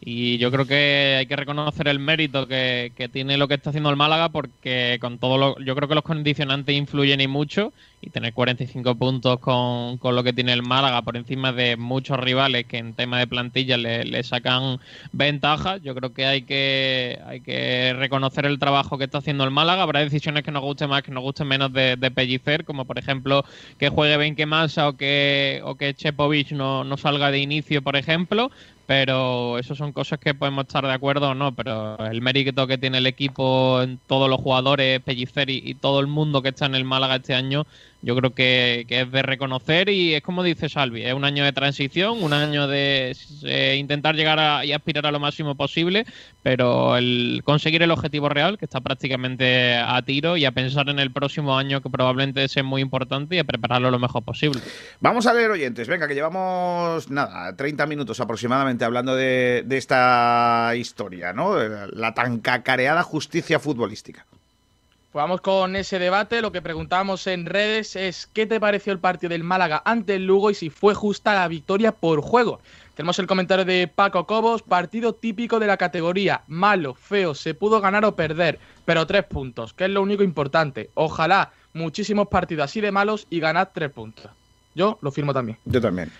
Y 0.00 0.38
yo 0.38 0.52
creo 0.52 0.64
que 0.64 1.16
hay 1.18 1.26
que 1.26 1.34
reconocer 1.36 1.88
el 1.88 1.98
mérito 1.98 2.46
que, 2.46 2.92
que 2.96 3.08
tiene 3.08 3.36
lo 3.36 3.48
que 3.48 3.54
está 3.54 3.70
haciendo 3.70 3.90
el 3.90 3.96
Málaga 3.96 4.28
porque 4.28 4.96
con 5.00 5.18
todo 5.18 5.38
lo, 5.38 5.58
yo 5.58 5.74
creo 5.74 5.88
que 5.88 5.96
los 5.96 6.04
condicionantes 6.04 6.76
influyen 6.76 7.20
y 7.20 7.26
mucho 7.26 7.72
y 8.00 8.10
tener 8.10 8.32
45 8.32 8.94
puntos 8.94 9.40
con, 9.40 9.98
con 9.98 10.14
lo 10.14 10.22
que 10.22 10.32
tiene 10.32 10.52
el 10.52 10.62
Málaga 10.62 11.02
por 11.02 11.16
encima 11.16 11.52
de 11.52 11.76
muchos 11.76 12.18
rivales 12.20 12.66
que 12.66 12.78
en 12.78 12.94
tema 12.94 13.18
de 13.18 13.26
plantilla 13.26 13.76
le, 13.76 14.04
le 14.04 14.22
sacan 14.22 14.78
ventajas, 15.12 15.82
yo 15.82 15.96
creo 15.96 16.12
que 16.12 16.26
hay 16.26 16.42
que 16.42 17.18
hay 17.26 17.40
que 17.40 17.92
reconocer 17.94 18.46
el 18.46 18.60
trabajo 18.60 18.98
que 18.98 19.04
está 19.04 19.18
haciendo 19.18 19.42
el 19.42 19.50
Málaga. 19.50 19.82
Habrá 19.82 20.00
decisiones 20.00 20.44
que 20.44 20.52
nos 20.52 20.62
gusten 20.62 20.90
más, 20.90 21.02
que 21.02 21.10
nos 21.10 21.24
gusten 21.24 21.48
menos 21.48 21.72
de, 21.72 21.96
de 21.96 22.10
Pellicer, 22.12 22.64
como 22.64 22.84
por 22.84 22.98
ejemplo 22.98 23.44
que 23.78 23.88
juegue 23.88 24.16
Benquemasa 24.16 24.88
o 24.88 24.96
que 24.96 25.60
o 25.64 25.74
que 25.74 25.94
Chepovic 25.94 26.52
no, 26.52 26.84
no 26.84 26.96
salga 26.96 27.32
de 27.32 27.40
inicio, 27.40 27.82
por 27.82 27.96
ejemplo, 27.96 28.50
pero 28.88 29.58
eso 29.58 29.74
son 29.74 29.92
cosas 29.92 30.18
que 30.18 30.32
podemos 30.32 30.64
estar 30.64 30.82
de 30.82 30.94
acuerdo 30.94 31.28
o 31.28 31.34
no, 31.34 31.54
pero 31.54 31.98
el 32.06 32.22
mérito 32.22 32.66
que 32.66 32.78
tiene 32.78 32.96
el 32.96 33.06
equipo, 33.06 33.84
todos 34.06 34.30
los 34.30 34.40
jugadores, 34.40 35.02
Pellicer 35.02 35.50
y 35.50 35.74
todo 35.74 36.00
el 36.00 36.06
mundo 36.06 36.40
que 36.40 36.48
está 36.48 36.64
en 36.64 36.74
el 36.74 36.86
Málaga 36.86 37.16
este 37.16 37.34
año, 37.34 37.66
yo 38.00 38.14
creo 38.16 38.30
que, 38.30 38.84
que 38.88 39.00
es 39.00 39.10
de 39.10 39.22
reconocer 39.22 39.88
y 39.88 40.14
es 40.14 40.22
como 40.22 40.42
dice 40.42 40.68
Salvi, 40.68 41.04
es 41.04 41.14
un 41.14 41.24
año 41.24 41.44
de 41.44 41.52
transición, 41.52 42.22
un 42.22 42.32
año 42.32 42.68
de 42.68 43.16
eh, 43.44 43.76
intentar 43.78 44.14
llegar 44.14 44.38
a, 44.38 44.64
y 44.64 44.72
aspirar 44.72 45.06
a 45.06 45.10
lo 45.10 45.18
máximo 45.18 45.56
posible, 45.56 46.06
pero 46.42 46.96
el 46.96 47.42
conseguir 47.44 47.82
el 47.82 47.90
objetivo 47.90 48.28
real, 48.28 48.56
que 48.56 48.66
está 48.66 48.80
prácticamente 48.80 49.76
a 49.76 50.00
tiro, 50.02 50.36
y 50.36 50.44
a 50.44 50.52
pensar 50.52 50.88
en 50.88 50.98
el 50.98 51.10
próximo 51.10 51.56
año 51.56 51.80
que 51.80 51.90
probablemente 51.90 52.46
sea 52.48 52.62
muy 52.62 52.82
importante 52.82 53.36
y 53.36 53.38
a 53.38 53.44
prepararlo 53.44 53.90
lo 53.90 53.98
mejor 53.98 54.22
posible. 54.22 54.60
Vamos 55.00 55.26
a 55.26 55.34
leer 55.34 55.50
oyentes. 55.50 55.88
Venga, 55.88 56.06
que 56.06 56.14
llevamos, 56.14 57.10
nada, 57.10 57.54
30 57.56 57.86
minutos 57.86 58.20
aproximadamente 58.20 58.84
hablando 58.84 59.16
de, 59.16 59.64
de 59.66 59.76
esta 59.76 60.72
historia, 60.76 61.32
¿no? 61.32 61.56
La 61.58 62.14
tan 62.14 62.38
cacareada 62.38 63.02
justicia 63.02 63.58
futbolística. 63.58 64.24
Pues 65.10 65.22
vamos 65.22 65.40
con 65.40 65.74
ese 65.74 65.98
debate. 65.98 66.42
Lo 66.42 66.52
que 66.52 66.60
preguntamos 66.60 67.26
en 67.26 67.46
redes 67.46 67.96
es 67.96 68.26
¿qué 68.26 68.46
te 68.46 68.60
pareció 68.60 68.92
el 68.92 68.98
partido 68.98 69.30
del 69.30 69.42
Málaga 69.42 69.80
ante 69.86 70.16
el 70.16 70.26
Lugo 70.26 70.50
y 70.50 70.54
si 70.54 70.68
fue 70.68 70.92
justa 70.92 71.34
la 71.34 71.48
victoria 71.48 71.92
por 71.92 72.20
juego? 72.20 72.60
Tenemos 72.94 73.18
el 73.18 73.26
comentario 73.26 73.64
de 73.64 73.88
Paco 73.88 74.26
Cobos, 74.26 74.62
partido 74.62 75.14
típico 75.14 75.60
de 75.60 75.66
la 75.66 75.78
categoría, 75.78 76.42
malo, 76.46 76.94
feo, 76.94 77.34
se 77.34 77.54
pudo 77.54 77.80
ganar 77.80 78.04
o 78.04 78.16
perder, 78.16 78.58
pero 78.84 79.06
tres 79.06 79.24
puntos, 79.24 79.72
que 79.72 79.84
es 79.84 79.90
lo 79.90 80.02
único 80.02 80.22
importante. 80.22 80.90
Ojalá 80.94 81.52
muchísimos 81.72 82.28
partidos 82.28 82.64
así 82.64 82.82
de 82.82 82.92
malos 82.92 83.26
y 83.30 83.40
ganad 83.40 83.68
tres 83.72 83.90
puntos. 83.90 84.30
Yo 84.74 84.98
lo 85.00 85.10
firmo 85.10 85.32
también. 85.32 85.58
Yo 85.64 85.80
también. 85.80 86.12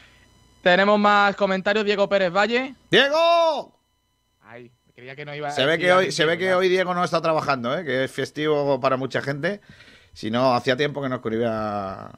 Tenemos 0.62 0.98
más 0.98 1.37
comentarios, 1.37 1.85
Diego 1.85 2.09
Pérez 2.09 2.33
Valle. 2.33 2.74
¡Diego! 2.90 3.78
Ay, 4.99 5.03
creía 5.03 5.17
que 5.17 5.25
no 5.25 5.35
iba 5.35 5.49
a 5.49 5.53
Se 5.53 5.65
ve 5.65 5.79
que 5.79 5.93
hoy, 5.93 6.11
se 6.11 6.25
ve 6.25 6.39
que 6.39 6.55
hoy 6.55 6.69
Diego 6.69 6.93
no 6.93 7.05
está 7.05 7.21
trabajando, 7.21 7.77
¿eh? 7.79 7.85
que 7.85 8.05
es 8.05 8.11
festivo 8.11 8.81
para 8.81 8.97
mucha 8.97 9.23
gente. 9.23 9.61
Si 10.13 10.31
no, 10.31 10.55
hacía 10.55 10.77
tiempo 10.77 11.01
que 11.01 11.09
no 11.09 11.17
escribía 11.17 12.11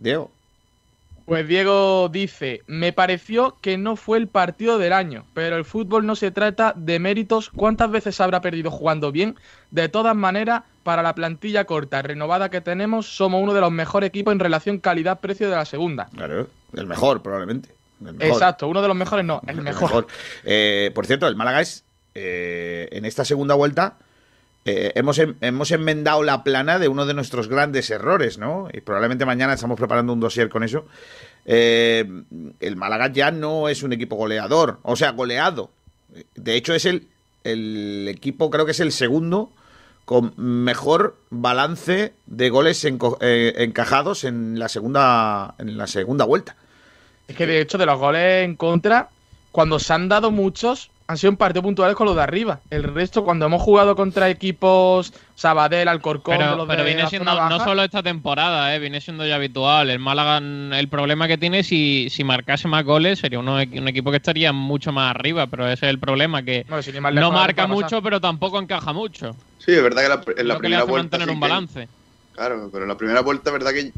Diego. 0.00 0.32
Pues 1.26 1.46
Diego 1.46 2.08
dice, 2.10 2.62
me 2.66 2.92
pareció 2.92 3.56
que 3.60 3.78
no 3.78 3.96
fue 3.96 4.18
el 4.18 4.26
partido 4.26 4.78
del 4.78 4.92
año, 4.92 5.24
pero 5.32 5.56
el 5.56 5.64
fútbol 5.64 6.04
no 6.04 6.16
se 6.16 6.32
trata 6.32 6.74
de 6.76 6.98
méritos. 6.98 7.50
¿Cuántas 7.50 7.90
veces 7.90 8.20
habrá 8.20 8.40
perdido 8.40 8.70
jugando 8.70 9.12
bien? 9.12 9.36
De 9.70 9.88
todas 9.88 10.16
maneras, 10.16 10.64
para 10.82 11.02
la 11.02 11.14
plantilla 11.14 11.64
corta 11.64 12.02
renovada 12.02 12.50
que 12.50 12.60
tenemos, 12.60 13.06
somos 13.16 13.42
uno 13.42 13.54
de 13.54 13.60
los 13.60 13.70
mejores 13.70 14.08
equipos 14.08 14.32
en 14.32 14.40
relación 14.40 14.80
calidad-precio 14.80 15.48
de 15.48 15.56
la 15.56 15.64
segunda. 15.64 16.08
Claro, 16.14 16.48
el 16.74 16.86
mejor 16.86 17.22
probablemente. 17.22 17.70
El 18.04 18.14
mejor. 18.14 18.26
Exacto, 18.26 18.68
uno 18.68 18.82
de 18.82 18.88
los 18.88 18.96
mejores 18.96 19.24
no, 19.24 19.40
el 19.46 19.58
El 19.58 19.64
mejor. 19.64 20.06
Eh, 20.44 20.90
por 20.94 21.06
cierto, 21.06 21.26
el 21.26 21.36
Málaga 21.36 21.62
es, 21.62 21.83
eh, 22.14 22.88
en 22.92 23.04
esta 23.04 23.24
segunda 23.24 23.54
vuelta, 23.54 23.98
eh, 24.64 24.92
hemos, 24.94 25.18
em- 25.18 25.34
hemos 25.40 25.70
enmendado 25.72 26.22
la 26.22 26.42
plana 26.42 26.78
de 26.78 26.88
uno 26.88 27.04
de 27.06 27.14
nuestros 27.14 27.48
grandes 27.48 27.90
errores, 27.90 28.38
¿no? 28.38 28.68
Y 28.72 28.80
probablemente 28.80 29.26
mañana 29.26 29.52
estamos 29.54 29.76
preparando 29.78 30.12
un 30.12 30.20
dossier 30.20 30.48
con 30.48 30.62
eso. 30.64 30.86
Eh, 31.44 32.04
el 32.60 32.76
Málaga 32.76 33.12
ya 33.12 33.30
no 33.30 33.68
es 33.68 33.82
un 33.82 33.92
equipo 33.92 34.16
goleador, 34.16 34.78
o 34.82 34.96
sea, 34.96 35.10
goleado. 35.10 35.70
De 36.34 36.54
hecho, 36.54 36.72
es 36.74 36.86
el, 36.86 37.08
el 37.42 38.06
equipo, 38.08 38.48
creo 38.50 38.64
que 38.64 38.70
es 38.72 38.80
el 38.80 38.92
segundo 38.92 39.50
con 40.06 40.32
mejor 40.36 41.16
balance 41.30 42.12
de 42.26 42.50
goles 42.50 42.84
encajados 42.84 44.24
en 44.24 44.58
la 44.58 44.68
segunda 44.68 45.54
en 45.58 45.76
la 45.78 45.86
segunda 45.86 46.24
vuelta. 46.24 46.56
Es 47.26 47.36
que 47.36 47.46
de 47.46 47.60
hecho, 47.60 47.78
de 47.78 47.86
los 47.86 47.98
goles 47.98 48.44
en 48.44 48.54
contra, 48.56 49.08
cuando 49.50 49.78
se 49.78 49.92
han 49.94 50.08
dado 50.08 50.30
muchos, 50.30 50.90
han 51.06 51.18
sido 51.18 51.30
en 51.30 51.36
partidos 51.36 51.64
puntuales 51.64 51.96
con 51.96 52.06
los 52.06 52.16
de 52.16 52.22
arriba. 52.22 52.60
El 52.70 52.82
resto, 52.82 53.24
cuando 53.24 53.46
hemos 53.46 53.60
jugado 53.60 53.94
contra 53.94 54.30
equipos 54.30 55.12
Sabadell, 55.34 55.88
Alcorcón, 55.88 56.38
Pero, 56.38 56.56
los 56.56 56.66
pero 56.66 56.82
de 56.82 56.94
viene 56.94 57.06
siendo, 57.08 57.48
no 57.48 57.58
solo 57.60 57.82
esta 57.82 58.02
temporada, 58.02 58.74
eh, 58.74 58.78
viene 58.78 59.00
siendo 59.00 59.26
ya 59.26 59.34
habitual. 59.36 59.90
El 59.90 59.98
Málaga, 59.98 60.38
el 60.38 60.88
problema 60.88 61.28
que 61.28 61.36
tiene, 61.36 61.62
si, 61.62 62.08
si 62.08 62.24
marcase 62.24 62.68
más 62.68 62.84
goles, 62.84 63.18
sería 63.18 63.38
uno- 63.38 63.56
un 63.56 63.88
equipo 63.88 64.10
que 64.10 64.16
estaría 64.16 64.52
mucho 64.52 64.92
más 64.92 65.10
arriba, 65.10 65.46
pero 65.46 65.66
ese 65.66 65.86
es 65.86 65.90
el 65.90 65.98
problema, 66.00 66.42
que 66.42 66.64
no 67.12 67.30
marca 67.30 67.66
mucho, 67.66 68.00
pero 68.02 68.20
tampoco 68.20 68.58
encaja 68.58 68.92
mucho. 68.92 69.36
Sí, 69.58 69.72
es 69.72 69.82
verdad 69.82 70.02
que 70.02 70.08
la, 70.08 70.14
en 70.14 70.22
la 70.24 70.32
que 70.32 70.38
le 70.42 70.58
primera 70.58 70.82
hace 70.82 70.90
vuelta. 70.90 71.18
mantener 71.18 71.28
sí 71.28 71.34
un 71.34 71.40
que- 71.40 71.48
balance. 71.48 71.88
Claro, 72.32 72.68
pero 72.72 72.84
en 72.84 72.88
la 72.88 72.96
primera 72.96 73.20
vuelta, 73.20 73.50
es 73.50 73.52
verdad 73.52 73.72
que 73.72 73.92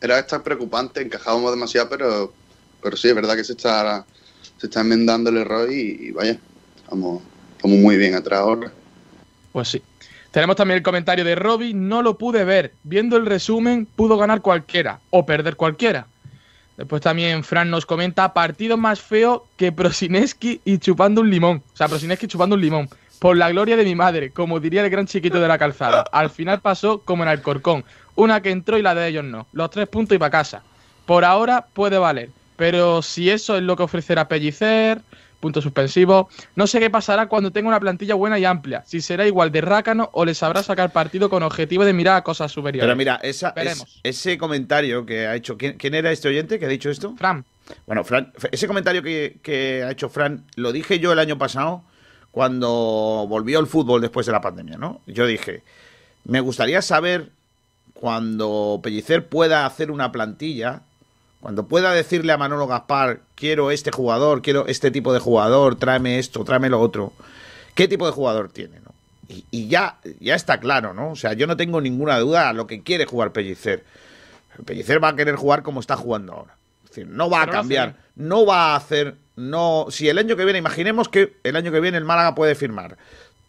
era 0.00 0.18
esta 0.18 0.42
preocupante, 0.42 1.00
encajábamos 1.00 1.50
demasiado, 1.52 1.88
pero, 1.88 2.34
pero 2.82 2.96
sí, 2.96 3.08
es 3.08 3.14
verdad 3.14 3.36
que 3.36 3.44
se 3.44 3.52
está, 3.52 4.06
se 4.60 4.66
está 4.66 4.82
enmendando 4.82 5.30
el 5.30 5.72
y, 5.72 6.10
vaya, 6.10 6.36
estamos, 6.76 7.22
estamos 7.56 7.78
muy 7.78 7.96
bien 7.96 8.14
atrás 8.14 8.40
ahora. 8.40 8.70
Pues 9.52 9.68
sí. 9.68 9.82
Tenemos 10.32 10.54
también 10.54 10.76
el 10.76 10.82
comentario 10.82 11.24
de 11.24 11.34
Robbie. 11.34 11.72
No 11.72 12.02
lo 12.02 12.18
pude 12.18 12.44
ver. 12.44 12.74
Viendo 12.82 13.16
el 13.16 13.24
resumen, 13.24 13.86
pudo 13.86 14.18
ganar 14.18 14.42
cualquiera 14.42 15.00
o 15.08 15.24
perder 15.24 15.56
cualquiera. 15.56 16.06
Después 16.76 17.00
también 17.00 17.42
Fran 17.42 17.70
nos 17.70 17.86
comenta 17.86 18.34
partido 18.34 18.76
más 18.76 19.00
feo 19.00 19.46
que 19.56 19.72
Prosineski 19.72 20.60
y 20.64 20.78
chupando 20.78 21.22
un 21.22 21.30
limón. 21.30 21.62
O 21.72 21.76
sea, 21.76 21.88
Prosineski 21.88 22.26
chupando 22.26 22.54
un 22.54 22.60
limón. 22.60 22.88
Por 23.18 23.38
la 23.38 23.50
gloria 23.50 23.76
de 23.76 23.84
mi 23.84 23.94
madre, 23.94 24.30
como 24.30 24.60
diría 24.60 24.84
el 24.84 24.90
gran 24.90 25.06
chiquito 25.06 25.40
de 25.40 25.48
la 25.48 25.58
calzada. 25.58 26.04
Al 26.12 26.28
final 26.28 26.60
pasó 26.60 26.98
como 26.98 27.22
en 27.22 27.30
Alcorcón. 27.30 27.82
Una 28.14 28.42
que 28.42 28.50
entró 28.50 28.76
y 28.76 28.82
la 28.82 28.94
de 28.94 29.08
ellos 29.08 29.24
no. 29.24 29.46
Los 29.52 29.70
tres 29.70 29.88
puntos 29.88 30.14
y 30.16 30.18
para 30.18 30.30
casa. 30.30 30.62
Por 31.06 31.24
ahora 31.24 31.66
puede 31.72 31.96
valer. 31.96 32.28
Pero 32.60 33.00
si 33.00 33.30
eso 33.30 33.56
es 33.56 33.62
lo 33.62 33.74
que 33.74 33.84
ofrecerá 33.84 34.28
Pellicer, 34.28 35.00
punto 35.40 35.62
suspensivo, 35.62 36.28
no 36.56 36.66
sé 36.66 36.78
qué 36.78 36.90
pasará 36.90 37.26
cuando 37.26 37.50
tenga 37.50 37.68
una 37.68 37.80
plantilla 37.80 38.14
buena 38.14 38.38
y 38.38 38.44
amplia. 38.44 38.82
Si 38.86 39.00
será 39.00 39.26
igual 39.26 39.50
de 39.50 39.62
rácano 39.62 40.10
o 40.12 40.26
le 40.26 40.34
sabrá 40.34 40.62
sacar 40.62 40.92
partido 40.92 41.30
con 41.30 41.42
objetivo 41.42 41.86
de 41.86 41.94
mirar 41.94 42.16
a 42.18 42.22
cosas 42.22 42.52
superiores. 42.52 42.84
Pero 42.86 42.94
mira, 42.96 43.18
esa, 43.22 43.48
es- 43.48 43.54
Veremos. 43.54 44.00
ese 44.02 44.36
comentario 44.36 45.06
que 45.06 45.26
ha 45.26 45.34
hecho. 45.36 45.56
¿quién, 45.56 45.78
quién 45.78 45.94
era 45.94 46.12
este 46.12 46.28
oyente 46.28 46.58
que 46.58 46.66
ha 46.66 46.68
dicho 46.68 46.90
esto? 46.90 47.14
Fran, 47.16 47.46
Bueno, 47.86 48.04
Fran, 48.04 48.30
ese 48.52 48.66
comentario 48.66 49.02
que, 49.02 49.38
que 49.42 49.82
ha 49.82 49.90
hecho 49.90 50.10
Fran 50.10 50.44
lo 50.56 50.70
dije 50.70 50.98
yo 50.98 51.12
el 51.14 51.18
año 51.18 51.38
pasado 51.38 51.82
cuando 52.30 53.24
volvió 53.26 53.58
el 53.58 53.68
fútbol 53.68 54.02
después 54.02 54.26
de 54.26 54.32
la 54.32 54.42
pandemia, 54.42 54.76
¿no? 54.76 55.00
Yo 55.06 55.24
dije, 55.26 55.62
me 56.24 56.40
gustaría 56.40 56.82
saber 56.82 57.30
cuando 57.94 58.80
Pellicer 58.82 59.26
pueda 59.26 59.64
hacer 59.64 59.90
una 59.90 60.12
plantilla, 60.12 60.82
cuando 61.40 61.66
pueda 61.66 61.92
decirle 61.92 62.32
a 62.32 62.38
Manolo 62.38 62.66
Gaspar, 62.66 63.20
quiero 63.34 63.70
este 63.70 63.90
jugador, 63.90 64.42
quiero 64.42 64.66
este 64.66 64.90
tipo 64.90 65.12
de 65.12 65.20
jugador, 65.20 65.76
tráeme 65.76 66.18
esto, 66.18 66.44
tráeme 66.44 66.68
lo 66.68 66.80
otro, 66.80 67.12
¿qué 67.74 67.88
tipo 67.88 68.06
de 68.06 68.12
jugador 68.12 68.50
tiene, 68.50 68.80
no? 68.80 68.92
Y, 69.28 69.44
y 69.50 69.68
ya, 69.68 69.98
ya 70.18 70.34
está 70.34 70.60
claro, 70.60 70.92
¿no? 70.92 71.12
O 71.12 71.16
sea, 71.16 71.32
yo 71.32 71.46
no 71.46 71.56
tengo 71.56 71.80
ninguna 71.80 72.18
duda 72.18 72.48
a 72.48 72.52
lo 72.52 72.66
que 72.66 72.82
quiere 72.82 73.06
jugar 73.06 73.32
Pellicer. 73.32 73.84
Pellicer 74.64 75.02
va 75.02 75.08
a 75.08 75.16
querer 75.16 75.36
jugar 75.36 75.62
como 75.62 75.80
está 75.80 75.96
jugando 75.96 76.32
ahora. 76.32 76.56
Es 76.84 76.90
decir, 76.90 77.06
no 77.06 77.30
va 77.30 77.42
a 77.42 77.46
cambiar, 77.46 77.94
no 78.16 78.44
va 78.44 78.72
a 78.72 78.76
hacer, 78.76 79.14
no. 79.36 79.86
Si 79.90 80.08
el 80.08 80.18
año 80.18 80.36
que 80.36 80.44
viene, 80.44 80.58
imaginemos 80.58 81.08
que 81.08 81.34
el 81.44 81.54
año 81.54 81.70
que 81.70 81.80
viene 81.80 81.96
el 81.96 82.04
Málaga 82.04 82.34
puede 82.34 82.56
firmar 82.56 82.98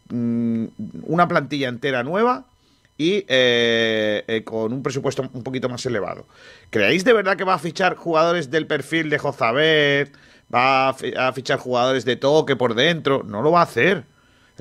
mm, 0.10 0.66
una 1.04 1.28
plantilla 1.28 1.68
entera 1.68 2.04
nueva 2.04 2.46
y 3.02 3.26
eh, 3.28 4.24
eh, 4.28 4.44
con 4.44 4.72
un 4.74 4.84
presupuesto 4.84 5.24
un 5.34 5.42
poquito 5.44 5.68
más 5.70 5.84
elevado. 5.88 6.28
¿Creéis 6.70 7.04
de 7.04 7.14
verdad 7.14 7.36
que 7.36 7.44
va 7.44 7.56
a 7.56 7.60
fichar 7.60 7.96
jugadores 7.96 8.52
del 8.52 8.68
perfil 8.68 9.10
de 9.10 9.18
Jozabet? 9.18 10.12
¿Va 10.54 10.90
a 10.90 10.94
fi- 10.94 11.14
a 11.18 11.32
fichar 11.34 11.58
jugadores 11.58 12.06
de 12.06 12.16
toque 12.16 12.56
por 12.56 12.76
dentro? 12.76 13.24
No 13.24 13.42
lo 13.42 13.52
va 13.52 13.62
a 13.62 13.64
hacer. 13.64 14.04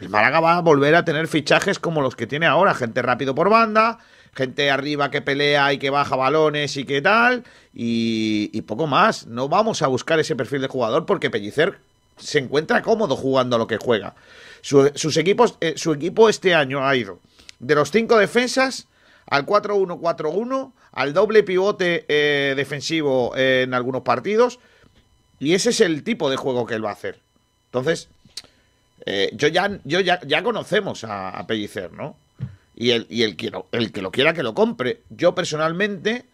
El 0.01 0.09
Málaga 0.09 0.41
va 0.41 0.57
a 0.57 0.61
volver 0.63 0.95
a 0.95 1.05
tener 1.05 1.29
fichajes 1.29 1.79
como 1.79 2.01
los 2.01 2.17
que 2.17 2.27
tiene 2.27 2.47
ahora, 2.47 2.73
gente 2.75 3.03
rápido 3.03 3.35
por 3.35 3.51
banda, 3.51 3.99
gente 4.35 4.71
arriba 4.71 5.11
que 5.11 5.21
pelea 5.21 5.73
y 5.75 5.79
que 5.79 5.91
baja 5.91 6.17
balones 6.17 6.77
y 6.79 6.85
que 6.85 7.03
tal, 7.03 7.45
y, 7.75 8.49
y 8.55 8.63
poco 8.63 8.87
más. 8.87 9.27
No 9.27 9.49
vamos 9.51 9.83
a 9.83 9.89
buscar 9.89 10.19
ese 10.19 10.35
perfil 10.37 10.63
de 10.63 10.69
jugador 10.69 11.05
porque 11.05 11.29
Pellicer 11.29 11.79
se 12.17 12.39
encuentra 12.39 12.81
cómodo 12.83 13.17
jugando 13.17 13.57
a 13.57 13.59
lo 13.59 13.67
que 13.67 13.77
juega. 13.77 14.15
Su- 14.63 14.91
sus 14.95 15.17
equipos, 15.19 15.57
eh, 15.61 15.75
su 15.77 15.93
equipo 15.93 16.29
este 16.31 16.55
año 16.55 16.87
ha 16.87 16.95
ido 16.97 17.19
de 17.61 17.75
los 17.75 17.91
cinco 17.91 18.19
defensas 18.19 18.89
al 19.27 19.47
4-1-4-1, 19.47 20.73
al 20.93 21.13
doble 21.13 21.45
pivote 21.45 22.05
eh, 22.09 22.55
defensivo 22.57 23.33
eh, 23.37 23.63
en 23.63 23.75
algunos 23.75 24.03
partidos, 24.03 24.59
y 25.39 25.55
ese 25.55 25.71
es 25.71 25.81
el 25.81 26.03
tipo 26.03 26.29
de 26.29 26.37
juego 26.37 26.67
que 26.67 26.75
él 26.75 26.85
va 26.85 26.91
a 26.91 26.95
hacer. 26.95 27.21
Entonces, 27.67 28.09
eh, 29.07 29.31
yo 29.33 29.49
ya, 29.49 29.79
yo 29.85 30.01
ya, 30.01 30.21
ya 30.27 30.43
conocemos 30.43 31.05
a, 31.05 31.45
Pellicer, 31.47 31.93
¿no? 31.93 32.17
Y, 32.75 32.91
el, 32.91 33.07
y 33.09 33.23
el, 33.23 33.37
el 33.73 33.93
que 33.93 34.03
lo 34.03 34.11
quiera 34.11 34.35
que 34.35 34.43
lo 34.43 34.55
compre. 34.55 35.03
Yo 35.11 35.35
personalmente 35.35 36.25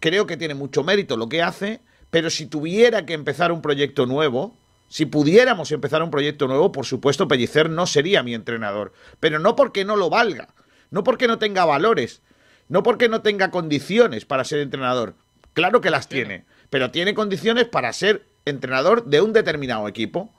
creo 0.00 0.26
que 0.26 0.36
tiene 0.36 0.54
mucho 0.54 0.84
mérito 0.84 1.16
lo 1.16 1.28
que 1.28 1.42
hace, 1.42 1.80
pero 2.10 2.30
si 2.30 2.46
tuviera 2.46 3.04
que 3.04 3.14
empezar 3.14 3.52
un 3.52 3.62
proyecto 3.62 4.06
nuevo, 4.06 4.54
si 4.88 5.06
pudiéramos 5.06 5.72
empezar 5.72 6.02
un 6.02 6.10
proyecto 6.10 6.46
nuevo, 6.46 6.70
por 6.70 6.86
supuesto 6.86 7.26
Pellicer 7.26 7.68
no 7.68 7.86
sería 7.86 8.22
mi 8.22 8.34
entrenador. 8.34 8.92
Pero 9.18 9.38
no 9.38 9.56
porque 9.56 9.84
no 9.84 9.96
lo 9.96 10.10
valga, 10.10 10.48
no 10.90 11.04
porque 11.04 11.28
no 11.28 11.38
tenga 11.38 11.64
valores, 11.64 12.22
no 12.68 12.82
porque 12.82 13.08
no 13.08 13.22
tenga 13.22 13.50
condiciones 13.50 14.24
para 14.24 14.44
ser 14.44 14.60
entrenador. 14.60 15.14
Claro 15.52 15.80
que 15.80 15.90
las 15.90 16.08
tiene, 16.08 16.44
pero 16.70 16.90
tiene 16.90 17.14
condiciones 17.14 17.66
para 17.66 17.92
ser 17.92 18.26
entrenador 18.44 19.04
de 19.04 19.20
un 19.20 19.32
determinado 19.32 19.88
equipo 19.88 20.32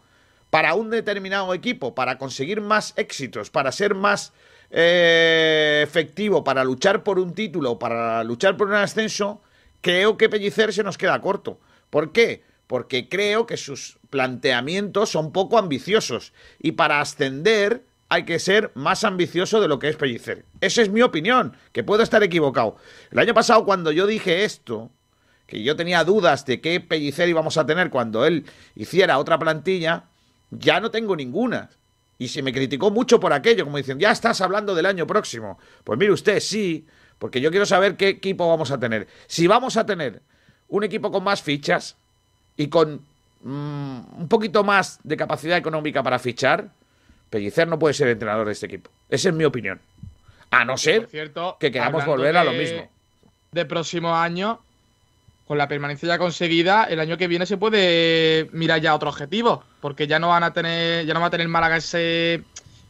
para 0.56 0.74
un 0.74 0.90
determinado 0.90 1.54
equipo, 1.54 1.96
para 1.96 2.18
conseguir 2.18 2.62
más 2.62 2.94
éxitos, 2.96 3.50
para 3.50 3.74
ser 3.74 3.94
más 3.94 4.32
eh, 4.72 5.82
efectivo, 5.84 6.46
para 6.46 6.64
luchar 6.64 7.04
por 7.04 7.20
un 7.20 7.34
título, 7.34 7.78
para 7.78 8.24
luchar 8.24 8.56
por 8.56 8.68
un 8.68 8.76
ascenso, 8.76 9.42
creo 9.82 10.18
que 10.18 10.30
Pellicer 10.30 10.72
se 10.72 10.82
nos 10.82 10.98
queda 10.98 11.20
corto. 11.20 11.60
¿Por 11.90 12.14
qué? 12.14 12.46
Porque 12.68 13.10
creo 13.10 13.46
que 13.46 13.58
sus 13.58 13.98
planteamientos 14.10 15.10
son 15.10 15.34
poco 15.34 15.58
ambiciosos 15.58 16.32
y 16.60 16.72
para 16.72 17.02
ascender 17.02 17.84
hay 18.10 18.24
que 18.24 18.40
ser 18.40 18.72
más 18.76 19.04
ambicioso 19.04 19.62
de 19.62 19.68
lo 19.68 19.80
que 19.80 19.90
es 19.90 19.96
Pellicer. 19.96 20.46
Esa 20.62 20.82
es 20.82 20.90
mi 20.90 21.02
opinión, 21.02 21.58
que 21.72 21.84
puedo 21.84 22.04
estar 22.04 22.22
equivocado. 22.24 22.78
El 23.12 23.20
año 23.20 23.34
pasado 23.34 23.66
cuando 23.66 23.92
yo 23.92 24.06
dije 24.06 24.44
esto, 24.44 24.92
que 25.48 25.64
yo 25.64 25.76
tenía 25.76 26.04
dudas 26.04 26.46
de 26.46 26.62
qué 26.62 26.80
Pellicer 26.80 27.30
íbamos 27.30 27.58
a 27.58 27.66
tener 27.66 27.90
cuando 27.90 28.26
él 28.26 28.46
hiciera 28.76 29.18
otra 29.18 29.40
plantilla, 29.40 30.06
ya 30.52 30.80
no 30.80 30.92
tengo 30.92 31.16
ninguna. 31.16 31.70
Y 32.18 32.30
se 32.30 32.42
me 32.42 32.54
criticó 32.54 32.92
mucho 32.92 33.20
por 33.20 33.34
aquello, 33.34 33.66
como 33.66 33.78
dicen, 33.78 34.00
ya 34.00 34.12
estás 34.12 34.40
hablando 34.40 34.74
del 34.74 34.86
año 34.86 35.06
próximo. 35.06 35.60
Pues 35.84 36.00
mire 36.00 36.14
usted, 36.14 36.40
sí, 36.40 36.86
porque 37.20 37.42
yo 37.42 37.50
quiero 37.50 37.66
saber 37.66 37.98
qué 37.98 38.10
equipo 38.10 38.48
vamos 38.48 38.72
a 38.72 38.80
tener. 38.80 39.08
Si 39.28 39.48
vamos 39.48 39.78
a 39.78 39.86
tener 39.86 40.22
un 40.70 40.84
equipo 40.84 41.12
con 41.12 41.24
más 41.24 41.42
fichas 41.42 41.98
y 42.56 42.68
con 42.68 43.02
mm, 43.42 44.00
un 44.18 44.28
poquito 44.30 44.64
más 44.64 45.00
de 45.04 45.18
capacidad 45.18 45.58
económica 45.58 46.02
para 46.04 46.20
fichar, 46.20 46.70
Pellicer 47.36 47.68
no 47.68 47.78
puede 47.78 47.94
ser 47.94 48.08
entrenador 48.08 48.46
de 48.48 48.54
este 48.54 48.68
equipo. 48.68 48.90
Esa 49.10 49.28
es 49.28 49.36
mi 49.36 49.44
opinión. 49.44 49.82
A 50.52 50.64
no 50.64 50.78
ser 50.78 51.06
cierto, 51.08 51.58
que 51.60 51.70
queramos 51.70 52.06
volver 52.06 52.38
a 52.38 52.46
lo 52.46 52.54
mismo. 52.54 52.90
De 53.52 53.66
próximo 53.66 54.16
año, 54.16 54.62
con 55.46 55.58
la 55.58 55.68
permanencia 55.68 56.08
ya 56.08 56.18
conseguida, 56.18 56.86
el 56.86 56.98
año 57.02 57.18
que 57.18 57.28
viene 57.28 57.46
se 57.46 57.58
puede 57.58 58.48
mirar 58.54 58.80
ya 58.80 58.96
otro 58.96 59.10
objetivo, 59.10 59.66
porque 59.82 60.08
ya 60.08 60.18
no 60.18 60.30
van 60.30 60.44
a 60.44 60.54
tener, 60.54 61.06
ya 61.06 61.14
no 61.14 61.20
va 61.20 61.26
a 61.26 61.30
tener 61.30 61.50
Málaga 61.50 61.76
ese 61.76 62.42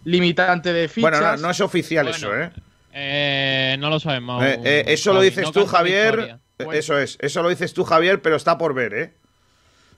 limitante 0.03 0.71
de 0.73 0.89
fichas. 0.89 1.09
Bueno, 1.09 1.31
no, 1.31 1.37
no 1.37 1.49
es 1.49 1.59
oficial 1.61 2.05
Bueno, 2.05 2.15
eso, 2.15 2.35
¿eh? 2.39 2.51
Eh, 2.93 3.77
no 3.79 3.89
lo 3.89 3.99
sabemos. 3.99 4.43
Eh, 4.43 4.59
eh, 4.63 4.83
eso 4.89 5.11
lo 5.11 5.21
dices 5.21 5.45
no 5.45 5.51
tú, 5.53 5.65
Javier. 5.65 6.37
Eso 6.71 6.99
es, 6.99 7.17
eso 7.19 7.41
lo 7.41 7.49
dices 7.49 7.73
tú, 7.73 7.83
Javier, 7.83 8.21
pero 8.21 8.35
está 8.35 8.59
por 8.59 8.75
ver, 8.75 8.93
¿eh? 8.93 9.13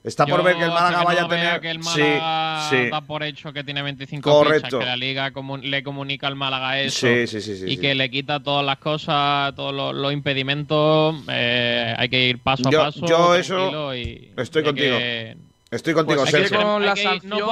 Está 0.04 0.26
por 0.26 0.38
Yo, 0.38 0.44
ver 0.44 0.56
que 0.56 0.62
el 0.64 0.70
Málaga 0.70 1.00
que 1.00 1.04
vaya 1.04 1.20
no 1.22 1.26
a 1.26 1.30
tener. 1.30 1.60
que 1.60 1.70
el 1.70 1.82
sí, 1.82 2.00
Málaga 2.00 2.68
sí. 2.70 2.88
da 2.90 3.00
por 3.00 3.22
hecho 3.24 3.52
que 3.52 3.64
tiene 3.64 3.82
25 3.82 4.30
Correcto. 4.30 4.66
fichas, 4.66 4.78
que 4.80 4.86
la 4.86 4.96
liga 4.96 5.32
comu- 5.32 5.60
le 5.60 5.82
comunica 5.82 6.26
al 6.28 6.36
Málaga 6.36 6.80
eso 6.80 7.06
Sí, 7.06 7.26
sí, 7.26 7.40
sí, 7.40 7.56
sí, 7.56 7.64
y 7.66 7.70
sí. 7.74 7.76
que 7.78 7.94
le 7.94 8.08
quita 8.10 8.40
todas 8.40 8.64
las 8.64 8.78
cosas, 8.78 9.54
todos 9.56 9.74
los, 9.74 9.94
los 9.94 10.12
impedimentos, 10.12 11.16
eh, 11.28 11.94
hay 11.98 12.08
que 12.08 12.26
ir 12.28 12.38
paso 12.38 12.70
Yo- 12.70 12.80
a 12.80 12.84
paso. 12.86 13.06
yo 13.06 13.34
eso 13.34 13.94
y 13.94 14.32
estoy 14.36 14.62
hay 14.64 14.74
que- 14.74 15.36
Estoy 15.70 15.92
contigo, 15.92 16.20
Pues 16.22 16.30
Sergio. 16.30 16.62
con 16.62 16.86
la 16.86 16.94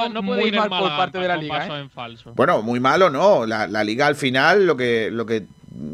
no 0.09 0.23
muy 0.23 0.51
mal 0.51 0.69
por 0.69 0.89
parte 0.97 1.19
de 1.19 1.27
la 1.27 1.37
liga, 1.37 1.67
¿eh? 1.67 1.81
en 1.81 1.89
falso. 1.91 2.33
Bueno, 2.33 2.63
muy 2.63 2.79
malo 2.79 3.11
no. 3.11 3.45
La, 3.45 3.67
la 3.67 3.83
liga 3.83 4.07
al 4.07 4.15
final 4.15 4.65
lo 4.65 4.75
que, 4.75 5.09
lo 5.11 5.27
que 5.27 5.43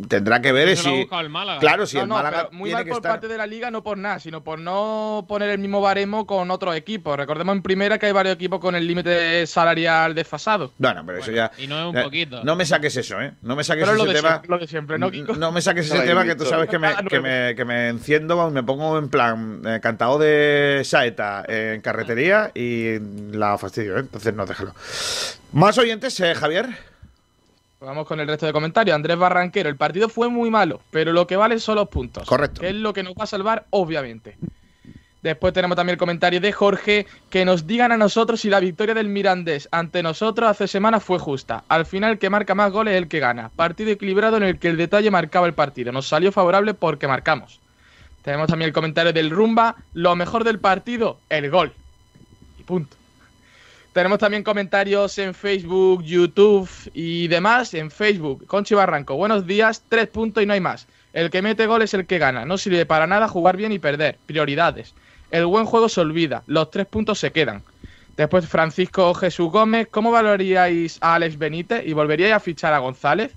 tendrá 0.08 0.42
que 0.42 0.52
ver 0.52 0.68
lo 0.68 0.74
ha 0.74 0.76
si. 0.78 0.90
buscado 1.02 1.22
el 1.22 1.30
Málaga. 1.30 1.60
Claro, 1.60 1.86
si 1.86 1.98
no, 1.98 2.04
el 2.04 2.10
no, 2.10 2.16
Málaga 2.16 2.50
muy 2.52 2.70
tiene 2.70 2.74
mal 2.76 2.84
que 2.86 2.90
por 2.90 2.98
estar. 3.00 3.12
parte 3.14 3.28
de 3.28 3.38
la 3.38 3.48
liga, 3.48 3.72
no 3.72 3.84
por 3.84 3.98
nada, 3.98 4.20
sino 4.20 4.44
por 4.44 4.60
no 4.60 5.26
poner 5.28 5.50
el 5.50 5.60
mismo 5.60 5.82
baremo 5.82 6.26
con 6.26 6.52
otros 6.52 6.76
equipos. 6.76 7.18
Recordemos 7.18 7.56
en 7.56 7.62
primera 7.62 7.98
que 7.98 8.06
hay 8.08 8.12
varios 8.12 8.36
equipos 8.36 8.60
con 8.60 8.76
el 8.76 8.86
límite 8.88 9.46
salarial 9.48 10.14
desfasado. 10.16 10.72
Bueno, 10.78 11.04
pero 11.06 11.20
eso 11.20 11.32
ya. 11.32 11.52
y 11.58 11.68
no 11.68 11.80
es 11.90 11.96
un 11.96 12.04
poquito. 12.04 12.44
No 12.44 12.56
me 12.56 12.66
saques 12.66 12.96
eso, 12.98 13.20
¿eh? 13.22 13.34
No 13.42 13.56
me 13.56 13.64
saques 13.64 13.84
Pero 13.84 13.94
es 13.94 13.98
lo 13.98 14.04
ese 14.06 14.14
de, 14.14 14.20
tema. 14.20 14.30
siempre, 14.32 14.50
lo 14.50 14.58
de 14.60 14.68
siempre, 14.68 14.98
¿no, 15.00 15.12
Kiko? 15.12 15.36
No 15.36 15.52
me 15.52 15.62
saques 15.62 15.86
ese 15.92 15.98
No, 15.98 16.04
tema 16.04 16.24
que 16.26 16.36
tú 16.36 16.46
sabes 16.46 16.70
que 16.70 16.80
me, 16.80 16.88
Nada 16.90 17.04
que 17.04 17.20
me, 17.20 17.56
que 17.56 17.66
me 17.66 17.90
enciendo, 17.90 18.50
me 18.52 18.64
pongo 18.64 18.98
en 18.98 19.10
plan 19.10 19.62
eh, 19.66 19.80
cantado 19.82 20.18
de 20.20 20.82
saeta 20.86 21.44
en 21.48 21.82
carretería 21.82 22.52
y 22.54 23.00
la 23.32 23.58
fastidio, 23.58 23.98
¿eh? 23.98 24.02
Entonces 24.02 24.34
no, 24.34 24.46
déjalo. 24.46 24.74
Más 25.52 25.78
oyentes, 25.78 26.20
eh, 26.20 26.34
Javier. 26.36 26.93
Pues 27.84 27.90
Vamos 27.90 28.08
con 28.08 28.22
el 28.22 28.28
resto 28.30 28.46
de 28.46 28.54
comentarios. 28.54 28.96
Andrés 28.96 29.18
Barranquero, 29.18 29.68
el 29.68 29.76
partido 29.76 30.08
fue 30.08 30.30
muy 30.30 30.50
malo, 30.50 30.80
pero 30.90 31.12
lo 31.12 31.28
que 31.28 31.36
vale 31.36 31.60
son 31.60 31.76
los 31.76 31.90
puntos. 31.90 32.26
Correcto. 32.26 32.62
Que 32.62 32.70
es 32.70 32.76
lo 32.76 32.94
que 32.94 33.04
nos 33.04 33.14
va 33.14 33.26
a 33.26 33.28
salvar, 33.28 33.66
obviamente. 33.72 34.38
Después 35.22 35.54
tenemos 35.54 35.76
también 35.76 35.96
el 35.96 35.98
comentario 35.98 36.40
de 36.40 36.54
Jorge, 36.54 37.08
que 37.30 37.44
nos 37.44 37.68
digan 37.68 37.92
a 37.92 37.98
nosotros 37.98 38.40
si 38.40 38.50
la 38.50 38.62
victoria 38.62 38.94
del 38.94 39.10
Mirandés 39.10 39.68
ante 39.70 40.02
nosotros 40.02 40.50
hace 40.50 40.70
semanas 40.70 41.04
fue 41.04 41.20
justa. 41.20 41.66
Al 41.68 41.86
final 41.86 42.20
que 42.20 42.30
marca 42.30 42.56
más 42.56 42.72
goles 42.72 42.94
es 42.94 43.00
el 43.00 43.10
que 43.10 43.20
gana. 43.20 43.52
Partido 43.54 43.92
equilibrado 43.92 44.38
en 44.38 44.44
el 44.44 44.60
que 44.60 44.70
el 44.70 44.78
detalle 44.78 45.12
marcaba 45.12 45.46
el 45.46 45.54
partido. 45.54 45.92
Nos 45.92 46.08
salió 46.08 46.32
favorable 46.32 46.74
porque 46.74 47.10
marcamos. 47.10 47.60
Tenemos 48.22 48.48
también 48.48 48.70
el 48.70 48.74
comentario 48.74 49.12
del 49.12 49.30
Rumba, 49.30 49.76
lo 49.92 50.16
mejor 50.16 50.46
del 50.46 50.60
partido, 50.60 51.20
el 51.28 51.50
gol. 51.50 51.74
Y 52.58 52.64
punto. 52.64 52.96
Tenemos 53.94 54.18
también 54.18 54.42
comentarios 54.42 55.20
en 55.20 55.36
Facebook, 55.36 56.02
YouTube 56.02 56.68
y 56.96 57.28
demás. 57.28 57.76
En 57.76 57.92
Facebook, 57.92 58.48
Conchi 58.48 58.74
Barranco, 58.74 59.16
buenos 59.16 59.46
días, 59.46 59.84
tres 59.88 60.08
puntos 60.08 60.42
y 60.42 60.48
no 60.48 60.54
hay 60.54 60.60
más. 60.60 60.88
El 61.14 61.30
que 61.30 61.44
mete 61.44 61.68
gol 61.68 61.84
es 61.84 61.94
el 61.94 62.08
que 62.08 62.18
gana. 62.18 62.44
No 62.44 62.58
sirve 62.58 62.88
para 62.88 63.06
nada 63.06 63.28
jugar 63.28 63.56
bien 63.56 63.72
y 63.72 63.78
perder. 63.78 64.18
Prioridades. 64.26 64.96
El 65.30 65.46
buen 65.46 65.66
juego 65.66 65.90
se 65.90 66.02
olvida. 66.02 66.42
Los 66.48 66.72
tres 66.72 66.88
puntos 66.88 67.20
se 67.20 67.32
quedan. 67.32 67.62
Después 68.18 68.48
Francisco 68.48 69.14
Jesús 69.14 69.52
Gómez, 69.52 69.88
¿cómo 69.92 70.10
valoraríais 70.10 70.98
a 71.00 71.14
Alex 71.14 71.38
Benítez 71.38 71.84
y 71.86 71.94
volveríais 71.94 72.34
a 72.34 72.40
fichar 72.40 72.74
a 72.74 72.80
González? 72.80 73.32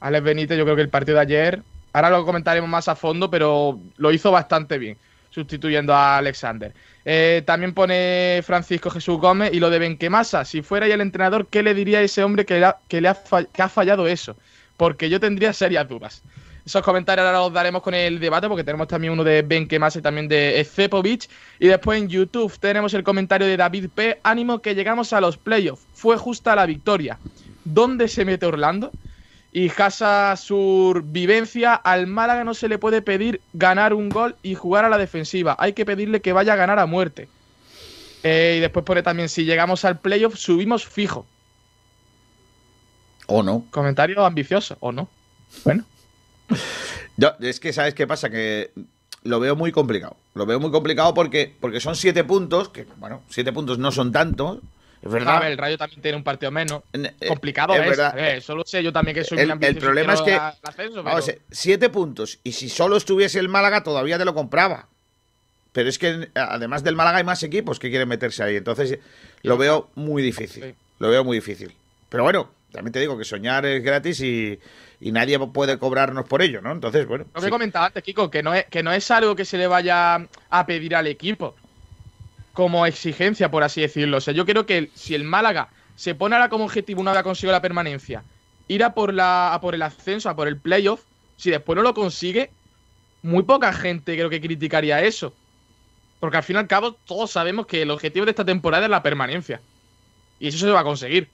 Alex 0.00 0.24
Benítez, 0.24 0.56
yo 0.56 0.64
creo 0.64 0.76
que 0.76 0.82
el 0.82 0.88
partido 0.88 1.16
de 1.16 1.22
ayer, 1.22 1.62
ahora 1.92 2.08
lo 2.08 2.24
comentaremos 2.24 2.70
más 2.70 2.88
a 2.88 2.96
fondo, 2.96 3.30
pero 3.30 3.78
lo 3.98 4.12
hizo 4.12 4.30
bastante 4.30 4.78
bien, 4.78 4.96
sustituyendo 5.30 5.94
a 5.94 6.18
Alexander. 6.18 6.72
Eh, 7.04 7.42
también 7.46 7.72
pone 7.72 8.42
Francisco 8.44 8.90
Jesús 8.90 9.18
Gómez 9.18 9.52
y 9.52 9.60
lo 9.60 9.70
de 9.70 9.78
Benquemasa. 9.78 10.44
Si 10.44 10.62
fuera 10.62 10.86
ya 10.86 10.94
el 10.94 11.00
entrenador, 11.00 11.46
¿qué 11.46 11.62
le 11.62 11.74
diría 11.74 11.98
a 11.98 12.02
ese 12.02 12.22
hombre 12.22 12.44
que, 12.44 12.60
le 13.00 13.08
ha, 13.08 13.68
fallado 13.68 14.06
eso? 14.06 14.36
Porque 14.76 15.08
yo 15.08 15.20
tendría 15.20 15.52
serias 15.52 15.88
dudas. 15.88 16.22
Esos 16.66 16.82
comentarios 16.82 17.26
ahora 17.26 17.38
los 17.38 17.52
daremos 17.52 17.82
con 17.82 17.94
el 17.94 18.20
debate 18.20 18.46
porque 18.46 18.64
tenemos 18.64 18.86
también 18.86 19.14
uno 19.14 19.24
de 19.24 19.42
Benquemasa 19.42 19.98
y 19.98 20.02
también 20.02 20.28
de 20.28 20.64
Cepovic. 20.70 21.28
Y 21.58 21.68
después 21.68 22.00
en 22.00 22.08
YouTube 22.08 22.58
tenemos 22.58 22.92
el 22.92 23.02
comentario 23.02 23.46
de 23.46 23.56
David 23.56 23.88
P. 23.94 24.20
Ánimo 24.22 24.60
que 24.60 24.74
llegamos 24.74 25.12
a 25.12 25.20
los 25.20 25.38
playoffs. 25.38 25.86
Fue 25.94 26.16
justa 26.18 26.54
la 26.54 26.66
victoria. 26.66 27.18
¿Dónde 27.64 28.08
se 28.08 28.24
mete 28.24 28.46
Orlando? 28.46 28.90
Y 29.52 29.68
Casa 29.68 30.36
Sur 30.36 31.02
Vivencia, 31.02 31.74
al 31.74 32.06
Málaga 32.06 32.44
no 32.44 32.54
se 32.54 32.68
le 32.68 32.78
puede 32.78 33.02
pedir 33.02 33.40
ganar 33.52 33.94
un 33.94 34.08
gol 34.08 34.36
y 34.42 34.54
jugar 34.54 34.84
a 34.84 34.88
la 34.88 34.98
defensiva. 34.98 35.56
Hay 35.58 35.72
que 35.72 35.84
pedirle 35.84 36.20
que 36.20 36.32
vaya 36.32 36.52
a 36.52 36.56
ganar 36.56 36.78
a 36.78 36.86
muerte. 36.86 37.28
Eh, 38.22 38.56
y 38.58 38.60
después 38.60 38.84
pone 38.84 39.02
también, 39.02 39.28
si 39.28 39.44
llegamos 39.44 39.84
al 39.84 39.98
playoff, 39.98 40.36
subimos 40.36 40.86
fijo. 40.86 41.26
¿O 43.26 43.42
no? 43.42 43.64
Comentario 43.70 44.24
ambicioso, 44.24 44.76
¿o 44.80 44.92
no? 44.92 45.08
Bueno. 45.64 45.84
Yo, 47.16 47.32
es 47.40 47.60
que, 47.60 47.72
¿sabes 47.72 47.94
qué 47.94 48.06
pasa? 48.06 48.30
Que 48.30 48.72
lo 49.22 49.40
veo 49.40 49.56
muy 49.56 49.72
complicado. 49.72 50.16
Lo 50.34 50.46
veo 50.46 50.60
muy 50.60 50.70
complicado 50.70 51.14
porque, 51.14 51.54
porque 51.60 51.80
son 51.80 51.96
siete 51.96 52.24
puntos, 52.24 52.68
que, 52.68 52.86
bueno, 52.96 53.22
siete 53.28 53.52
puntos 53.52 53.78
no 53.78 53.92
son 53.92 54.12
tantos, 54.12 54.58
es 55.02 55.10
verdad. 55.10 55.36
A 55.36 55.40
ver, 55.40 55.52
el 55.52 55.58
Rayo 55.58 55.78
también 55.78 56.02
tiene 56.02 56.16
un 56.16 56.24
partido 56.24 56.50
menos. 56.50 56.82
Eh, 56.92 57.12
Complicado 57.28 57.74
es 57.74 57.80
es. 57.80 57.88
verdad. 57.88 58.12
A 58.12 58.14
ver, 58.16 58.36
eso 58.36 58.54
lo 58.54 58.64
sé 58.64 58.82
yo 58.82 58.92
también 58.92 59.14
que 59.14 59.24
soy 59.24 59.38
El- 59.38 59.50
el 59.62 59.76
problema 59.78 60.14
es 60.14 60.20
que- 60.22 60.30
la- 60.32 60.50
el 60.62 60.68
ascenso, 60.68 61.02
Vamos, 61.02 61.24
pero- 61.26 61.38
siete 61.50 61.88
puntos. 61.88 62.38
Y 62.44 62.52
si 62.52 62.68
solo 62.68 62.96
estuviese 62.96 63.38
el 63.38 63.48
Málaga, 63.48 63.82
todavía 63.82 64.18
te 64.18 64.24
lo 64.24 64.34
compraba. 64.34 64.88
Pero 65.72 65.88
es 65.88 65.98
que 65.98 66.28
además 66.34 66.82
del 66.82 66.96
Málaga 66.96 67.18
hay 67.18 67.24
más 67.24 67.42
equipos 67.42 67.78
que 67.78 67.90
quieren 67.90 68.08
meterse 68.08 68.42
ahí. 68.42 68.56
Entonces 68.56 68.98
lo 69.42 69.56
veo 69.56 69.88
muy 69.94 70.22
difícil. 70.22 70.64
Sí. 70.64 70.74
Lo 70.98 71.08
veo 71.10 71.24
muy 71.24 71.36
difícil. 71.38 71.72
Pero 72.08 72.24
bueno, 72.24 72.50
también 72.72 72.92
te 72.92 72.98
digo 73.00 73.16
que 73.16 73.24
soñar 73.24 73.64
es 73.66 73.82
gratis 73.82 74.20
y, 74.20 74.58
y 75.00 75.12
nadie 75.12 75.38
puede 75.38 75.78
cobrarnos 75.78 76.26
por 76.26 76.42
ello, 76.42 76.60
¿no? 76.60 76.72
Entonces, 76.72 77.06
bueno. 77.06 77.24
Lo 77.28 77.34
que 77.34 77.40
sí. 77.42 77.46
he 77.46 77.50
comentado 77.50 77.86
antes, 77.86 78.02
Kiko, 78.02 78.30
que 78.30 78.42
no, 78.42 78.52
es, 78.52 78.66
que 78.66 78.82
no 78.82 78.92
es 78.92 79.08
algo 79.12 79.36
que 79.36 79.44
se 79.44 79.56
le 79.58 79.66
vaya 79.68 80.26
a 80.50 80.66
pedir 80.66 80.94
al 80.96 81.06
equipo 81.06 81.54
como 82.60 82.84
exigencia, 82.84 83.50
por 83.50 83.62
así 83.62 83.80
decirlo. 83.80 84.18
O 84.18 84.20
sea, 84.20 84.34
yo 84.34 84.44
creo 84.44 84.66
que 84.66 84.90
si 84.94 85.14
el 85.14 85.24
Málaga 85.24 85.70
se 85.96 86.14
pone 86.14 86.36
ahora 86.36 86.50
como 86.50 86.66
objetivo 86.66 87.00
una 87.00 87.14
vez 87.14 87.22
conseguido 87.22 87.52
la 87.52 87.62
permanencia, 87.62 88.22
ir 88.68 88.84
a 88.84 88.92
por, 88.92 89.14
la, 89.14 89.54
a 89.54 89.62
por 89.62 89.74
el 89.74 89.80
ascenso, 89.80 90.28
a 90.28 90.36
por 90.36 90.46
el 90.46 90.58
playoff, 90.58 91.00
si 91.38 91.50
después 91.50 91.74
no 91.74 91.82
lo 91.82 91.94
consigue, 91.94 92.50
muy 93.22 93.44
poca 93.44 93.72
gente 93.72 94.14
creo 94.14 94.28
que 94.28 94.42
criticaría 94.42 95.00
eso. 95.00 95.32
Porque 96.18 96.36
al 96.36 96.42
fin 96.42 96.56
y 96.56 96.58
al 96.58 96.66
cabo 96.66 96.92
todos 96.92 97.30
sabemos 97.30 97.64
que 97.64 97.80
el 97.80 97.90
objetivo 97.90 98.26
de 98.26 98.32
esta 98.32 98.44
temporada 98.44 98.84
es 98.84 98.90
la 98.90 99.02
permanencia. 99.02 99.62
Y 100.38 100.48
eso 100.48 100.58
se 100.58 100.70
va 100.70 100.80
a 100.80 100.84
conseguir. 100.84 101.30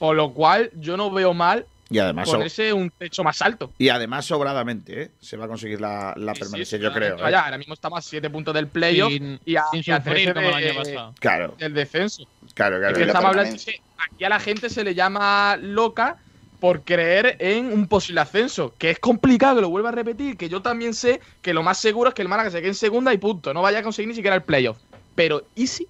Por 0.00 0.16
lo 0.16 0.32
cual 0.32 0.72
yo 0.74 0.96
no 0.96 1.12
veo 1.12 1.32
mal 1.32 1.64
Y 1.90 1.98
además, 1.98 2.28
ponerse 2.28 2.70
un 2.72 2.90
techo 2.90 3.24
más 3.24 3.40
alto. 3.40 3.72
y 3.78 3.88
además 3.88 4.26
sobradamente, 4.26 5.02
¿eh? 5.02 5.10
Se 5.20 5.36
va 5.38 5.46
a 5.46 5.48
conseguir 5.48 5.80
la, 5.80 6.12
la 6.16 6.34
Sí, 6.34 6.40
permanencia, 6.40 6.76
sí, 6.78 6.84
yo 6.84 6.92
creo. 6.92 7.16
¿eh? 7.16 7.22
Vaya, 7.22 7.40
ahora 7.44 7.56
mismo 7.56 7.72
estamos 7.74 7.98
a 7.98 8.02
7 8.02 8.28
puntos 8.28 8.52
del 8.52 8.66
playoff 8.68 9.10
Sin, 9.10 9.40
y 9.46 9.56
a, 9.56 9.64
sin 9.70 9.82
y 9.86 9.90
a 9.90 9.96
sufrir 9.96 10.32
13 10.32 10.34
como 10.34 10.48
el 10.48 10.54
año 10.54 10.66
de- 10.66 10.74
pasado. 10.74 11.14
Claro, 11.18 11.54
del 11.58 11.72
descenso. 11.72 12.24
claro, 12.54 12.76
Es 12.76 12.80
claro. 12.80 12.94
que 12.94 13.00
la 13.00 13.06
estamos 13.06 13.28
hablando 13.30 13.56
que 13.64 13.80
aquí 13.98 14.24
a 14.24 14.28
la 14.28 14.38
gente 14.40 14.68
se 14.68 14.84
le 14.84 14.94
llama 14.94 15.56
loca 15.60 16.16
por 16.60 16.82
creer 16.82 17.36
en 17.38 17.72
un 17.72 17.86
posible 17.88 18.20
ascenso, 18.20 18.74
que 18.76 18.90
es 18.90 18.98
complicado, 18.98 19.56
que 19.56 19.62
lo 19.62 19.70
vuelvo 19.70 19.88
a 19.88 19.92
repetir, 19.92 20.36
que 20.36 20.48
yo 20.50 20.60
también 20.60 20.92
sé 20.92 21.20
que 21.40 21.54
lo 21.54 21.62
más 21.62 21.78
seguro 21.78 22.08
es 22.10 22.14
que 22.14 22.20
el 22.22 22.28
Málaga 22.28 22.50
se 22.50 22.58
quede 22.58 22.68
en 22.68 22.74
segunda 22.74 23.14
y 23.14 23.18
punto, 23.18 23.54
no 23.54 23.62
vaya 23.62 23.78
a 23.78 23.82
conseguir 23.82 24.08
ni 24.08 24.14
siquiera 24.14 24.34
el 24.36 24.42
playoff. 24.42 24.76
Pero, 25.14 25.44
¿y 25.54 25.68
si? 25.68 25.86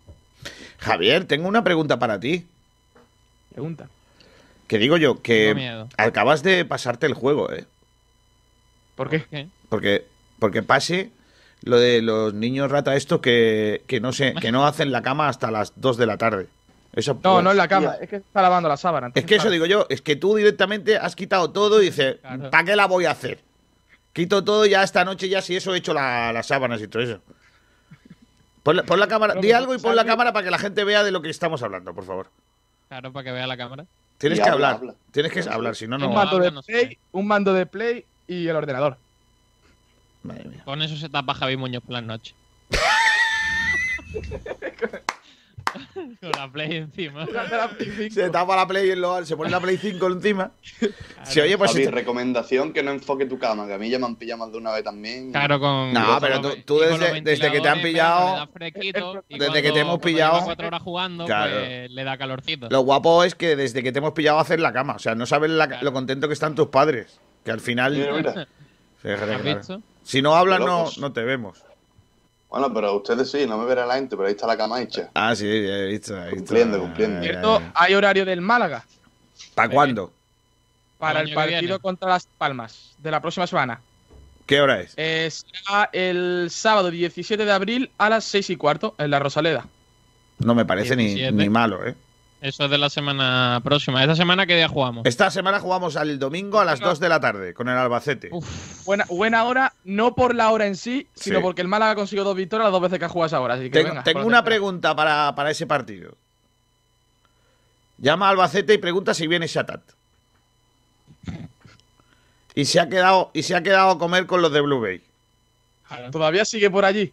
Javier, 0.79 1.25
tengo 1.25 1.49
una 1.49 1.65
pregunta 1.65 1.99
para 1.99 2.21
ti. 2.21 2.47
Pregunta. 3.53 3.89
Que 4.69 4.79
digo 4.79 4.97
yo, 4.99 5.23
que 5.23 5.55
acabas 5.97 6.43
de 6.43 6.65
pasarte 6.65 7.07
el 7.07 7.15
juego, 7.15 7.51
¿eh? 7.53 7.65
¿Por 8.95 9.09
qué? 9.11 9.49
Porque, 9.69 10.07
porque 10.39 10.63
pase 10.63 11.11
lo 11.63 11.79
de 11.79 12.03
los 12.03 12.35
niños 12.35 12.71
rata 12.71 12.95
estos 12.95 13.21
que, 13.21 13.83
que 13.87 14.01
no 14.01 14.13
se, 14.13 14.35
que 14.35 14.53
no 14.53 14.67
hacen 14.67 14.93
la 14.93 15.03
cama 15.03 15.29
hasta 15.29 15.51
las 15.51 15.73
2 15.77 15.97
de 15.97 16.07
la 16.07 16.19
tarde. 16.19 16.47
Eso, 16.93 17.15
No, 17.15 17.21
pues, 17.35 17.45
no 17.45 17.51
en 17.51 17.57
la 17.57 17.69
cama, 17.69 17.97
es 18.01 18.09
que 18.09 18.17
está 18.17 18.43
lavando 18.43 18.69
la 18.69 18.77
sábana. 18.77 19.11
Es 19.15 19.25
que 19.25 19.37
eso 19.37 19.51
digo 19.51 19.67
yo, 19.67 19.87
es 19.89 20.03
que 20.03 20.17
tú 20.17 20.37
directamente 20.37 20.97
has 20.97 21.17
quitado 21.17 21.51
todo 21.51 21.81
y 21.83 21.87
dices, 21.87 22.17
Claro. 22.21 22.51
¿para 22.51 22.65
qué 22.65 22.77
la 22.77 22.87
voy 22.87 23.07
a 23.07 23.13
hacer? 23.13 23.41
Quito 24.13 24.43
todo 24.45 24.67
ya 24.67 24.83
esta 24.83 25.05
noche, 25.05 25.29
ya 25.29 25.41
si 25.43 25.57
eso 25.57 25.75
he 25.75 25.79
hecho 25.79 25.95
la- 25.95 26.33
las 26.33 26.47
sábanas 26.47 26.81
y 26.83 26.89
todo 26.89 27.03
eso. 27.03 27.21
Pon 28.63 28.77
la, 28.77 28.83
pon 28.83 28.99
la 29.01 29.07
cámara, 29.07 29.35
di 29.35 29.53
algo 29.53 29.75
y 29.75 29.79
pon 29.79 29.95
la 29.97 30.05
cámara 30.05 30.33
para 30.33 30.45
que 30.45 30.51
la 30.51 30.59
gente 30.59 30.85
vea 30.85 31.05
de 31.05 31.11
lo 31.13 31.23
que 31.23 31.31
estamos 31.31 31.63
hablando, 31.63 31.95
por 31.95 32.05
favor. 32.05 32.29
Claro, 32.89 33.13
para 33.13 33.25
que 33.25 33.33
vea 33.33 33.47
la 33.47 33.57
cámara. 33.57 33.85
Tienes 34.19 34.39
Y 34.39 34.43
que 34.43 34.49
habla, 34.49 34.71
hablar, 34.71 34.91
habla. 34.91 34.95
tienes 35.13 35.33
que 35.33 35.41
hablar, 35.49 35.75
si 35.77 35.87
no, 35.87 35.97
un 35.97 36.03
no. 36.03 36.09
Venga. 36.09 36.25
mando 36.25 36.39
de 36.41 36.51
no 36.51 36.63
sé. 36.63 36.73
play, 36.73 36.99
un 37.13 37.27
mando 37.27 37.55
de 37.55 37.67
play 37.67 38.05
y 38.27 38.47
el 38.49 38.57
ordenador. 38.57 38.99
Madre 40.25 40.45
mía. 40.45 40.63
Con 40.65 40.83
eso 40.83 40.97
se 40.97 41.09
tapa 41.09 41.35
Javi 41.35 41.57
Muñoz 41.57 41.83
por 41.83 41.93
las 41.93 42.03
noches. 42.03 42.35
Con 46.21 46.31
la 46.37 46.51
play 46.51 46.77
encima. 46.77 47.27
Se 48.11 48.31
tapa 48.31 48.57
la 48.57 48.67
Play 48.67 48.91
en 48.91 49.01
lo- 49.01 49.25
se 49.25 49.37
pone 49.37 49.51
la 49.51 49.61
Play 49.61 49.77
5 49.77 50.07
encima. 50.07 50.51
Se 51.25 51.43
oye, 51.43 51.57
pues. 51.59 51.73
Javi, 51.73 51.87
recomendación 51.87 52.73
que 52.73 52.83
no 52.83 52.91
enfoque 52.91 53.27
tu 53.27 53.39
cama, 53.39 53.67
que 53.67 53.75
a 53.75 53.79
mí 53.79 53.89
ya 53.91 53.99
me 53.99 54.07
han 54.07 54.17
pillado 54.17 54.39
más 54.39 54.53
de 54.53 54.59
una 54.59 54.73
vez 54.73 54.85
también. 54.85 55.31
Claro, 55.33 55.61
con. 55.61 55.93
No, 55.93 56.07
con 56.07 56.21
pero 56.21 56.41
tú- 56.65 56.79
desde- 56.81 57.21
desde 57.23 57.51
que 57.53 57.61
te 57.61 57.69
han 57.69 57.81
pillado- 57.83 58.49
fresquito, 58.53 59.25
Desde 59.29 59.39
cuando- 59.47 59.63
que 59.63 59.73
te 59.73 59.81
hemos 59.81 59.99
pillado- 60.01 60.45
cuatro 60.45 60.67
horas 60.69 60.83
jugando, 60.83 61.25
Claro. 61.27 61.53
pues 61.59 61.91
le 61.91 62.05
da 62.05 62.17
calorcito. 62.19 62.69
Lo 62.71 62.81
guapo 62.81 63.25
es 63.25 63.35
que 63.35 63.57
desde 63.57 63.83
que 63.83 63.93
te 63.93 63.99
hemos 63.99 64.13
pillado 64.13 64.39
a 64.39 64.43
hacer 64.43 64.61
la 64.61 64.73
cama, 64.73 64.95
o 64.95 64.99
sea, 64.99 65.15
no 65.15 65.27
sabes 65.27 65.51
la- 65.51 65.69
Claro. 65.69 65.85
lo 65.85 65.93
contento 65.93 66.27
que 66.29 66.35
están 66.35 66.55
tus 66.55 66.69
padres. 66.69 67.21
Que 67.45 67.51
al 67.51 67.61
final. 67.61 67.95
Mira, 67.95 68.13
mira. 68.15 68.49
Si 70.03 70.23
no 70.23 70.35
hablas, 70.35 70.61
no, 70.61 70.67
locos. 70.67 70.99
no 70.99 71.13
te 71.13 71.23
vemos. 71.23 71.63
Bueno, 72.49 72.73
pero 72.73 72.97
ustedes 72.97 73.31
sí, 73.31 73.47
no 73.47 73.59
me 73.59 73.67
verá 73.67 73.85
la 73.85 73.97
gente, 73.97 74.17
pero 74.17 74.27
ahí 74.27 74.33
está 74.35 74.47
la 74.47 74.57
cama 74.57 74.81
hecha. 74.81 75.11
Ah, 75.15 75.35
sí, 75.37 75.47
he 75.47 75.87
visto. 75.87 76.17
he 76.17 76.31
visto. 76.31 76.37
Cumpliendo, 76.37 76.81
cumpliendo. 76.81 77.23
Cierto, 77.23 77.63
hay 77.75 77.95
horario 77.95 78.25
del 78.25 78.41
Málaga 78.41 78.85
¿Para 79.55 79.69
cuándo? 79.69 80.13
para 80.99 81.21
El 81.21 81.33
partido 81.33 81.79
contra 81.81 82.09
Las 82.09 82.27
Palmas 82.27 82.95
de 82.99 83.11
la 83.11 83.21
próxima 83.21 83.47
semana. 83.47 83.81
¿Qué 84.47 84.61
hora 84.61 84.81
es? 84.81 84.95
Eh, 84.97 85.31
será 85.31 85.91
el 85.93 86.49
sábado 86.51 86.91
17 86.91 87.45
de 87.45 87.53
abril 87.53 87.91
a 87.99 88.09
las 88.09 88.25
6 88.25 88.51
y 88.51 88.57
cuarto 88.57 88.95
en 88.99 89.11
la 89.11 89.19
Rosaleda. 89.19 89.67
No 90.39 90.55
me 90.55 90.65
parece 90.65 90.97
ni, 90.97 91.15
17. 91.15 91.33
ni 91.33 91.49
malo, 91.51 91.87
¿eh? 91.87 91.95
Eso 92.41 92.65
es 92.67 92.71
de 92.71 92.79
la 92.79 92.89
semana 92.89 93.61
próxima. 93.65 94.01
¿Esta 94.03 94.15
semana 94.15 94.47
qué 94.47 94.55
día 94.55 94.69
jugamos? 94.69 95.05
Esta 95.07 95.29
semana 95.31 95.59
jugamos 95.59 95.97
al 95.97 96.21
domingo 96.21 96.61
a 96.61 96.65
las 96.65 96.79
2 96.79 97.01
de 97.01 97.09
la 97.09 97.19
tarde 97.19 97.53
con 97.53 97.69
el 97.69 97.77
Albacete. 97.77 98.29
Uf, 98.31 98.85
Buena, 98.85 99.05
buena 99.09 99.45
hora, 99.45 99.73
no 99.85 100.15
por 100.15 100.37
la 100.37 100.51
hora 100.51 100.67
en 100.67 100.77
sí, 100.77 101.09
sino 101.15 101.39
Sí. 101.39 101.43
porque 101.43 101.63
el 101.63 101.69
Málaga 101.69 101.97
consiguió 101.97 102.23
dos 102.23 102.37
victorias 102.37 102.67
las 102.67 102.73
dos 102.73 102.81
veces 102.83 103.01
que 103.01 103.05
ha 103.07 103.09
jugado 103.09 103.27
esa 103.27 103.41
hora. 103.41 103.55
Así 103.55 103.65
que 103.65 103.71
Tengo, 103.71 103.89
venga, 103.89 104.05
tengo 104.05 104.25
una 104.25 104.45
pregunta 104.45 104.95
para, 104.95 105.35
para 105.35 105.51
ese 105.51 105.67
partido. 105.67 106.15
Llama 107.99 108.29
a 108.29 108.31
Albacete 108.31 108.75
y 108.75 108.79
pregunta 108.79 109.15
si 109.15 109.27
viene 109.27 109.49
Shatat. 109.49 109.81
Y 112.55 112.65
se 112.67 112.79
ha 112.79 112.89
quedado, 112.89 113.31
y 113.35 113.43
se 113.43 113.57
ha 113.57 113.63
quedado 113.65 113.91
a 113.91 113.99
comer 113.99 114.27
con 114.27 114.43
los 114.43 114.53
de 114.53 114.61
Blue 114.61 114.81
Bay. 114.81 115.03
Todavía 116.13 116.45
sigue 116.45 116.71
por 116.71 116.85
allí. 116.85 117.13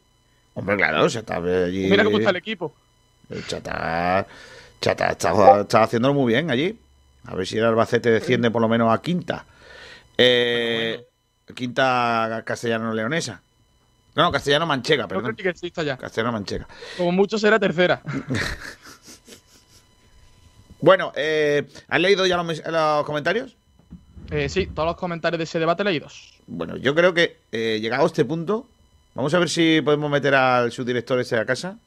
Hombre, 0.54 0.76
claro, 0.78 1.08
Shatat 1.10 1.44
allí. 1.44 1.88
Mira 1.90 2.04
cómo 2.04 2.20
está 2.20 2.30
el 2.30 2.36
equipo. 2.36 2.74
El 3.30 3.46
Chata, 3.48 4.28
Chata 4.82 5.12
está, 5.12 5.62
está 5.62 5.84
haciéndolo 5.84 6.14
muy 6.14 6.34
bien 6.34 6.52
allí. 6.52 6.78
A 7.26 7.36
ver 7.36 7.48
si 7.48 7.58
el 7.58 7.66
Albacete 7.66 8.12
desciende 8.12 8.52
por 8.52 8.62
lo 8.62 8.68
menos 8.68 8.94
a 8.94 9.02
quinta. 9.02 9.46
Eh, 10.18 11.06
Quinta 11.54 12.42
castellano-leonesa. 12.46 13.42
No, 14.16 14.24
no, 14.24 14.32
castellano-manchega, 14.32 15.08
perdón. 15.08 15.36
exista 15.38 15.84
ya. 15.84 15.98
Castellano-manchega. 15.98 16.68
Como 16.98 17.12
mucho 17.12 17.38
será 17.38 17.60
tercera. 17.60 18.02
Bueno, 20.82 21.12
eh, 21.16 21.68
¿has 21.88 22.00
leído 22.00 22.28
ya 22.28 22.38
los, 22.38 23.06
comentarios? 23.06 23.56
Eh, 24.30 24.50
sí, 24.50 24.68
todos 24.68 24.86
los 24.86 24.96
comentarios 24.98 25.40
de 25.40 25.46
ese 25.46 25.58
debate 25.58 25.84
leídos. 25.84 26.36
Bueno, 26.46 26.78
yo 26.78 26.94
creo 26.94 27.12
que 27.12 27.38
eh, 27.52 27.80
llegado 27.82 28.04
a 28.04 28.06
este 28.06 28.24
punto, 28.24 28.68
vamos 29.16 29.34
a 29.34 29.40
ver 29.40 29.50
si 29.50 29.82
podemos 29.82 30.12
meter 30.12 30.36
al 30.36 30.72
subdirector 30.72 31.20
este 31.20 31.38
a 31.38 31.46
casa. 31.46 31.80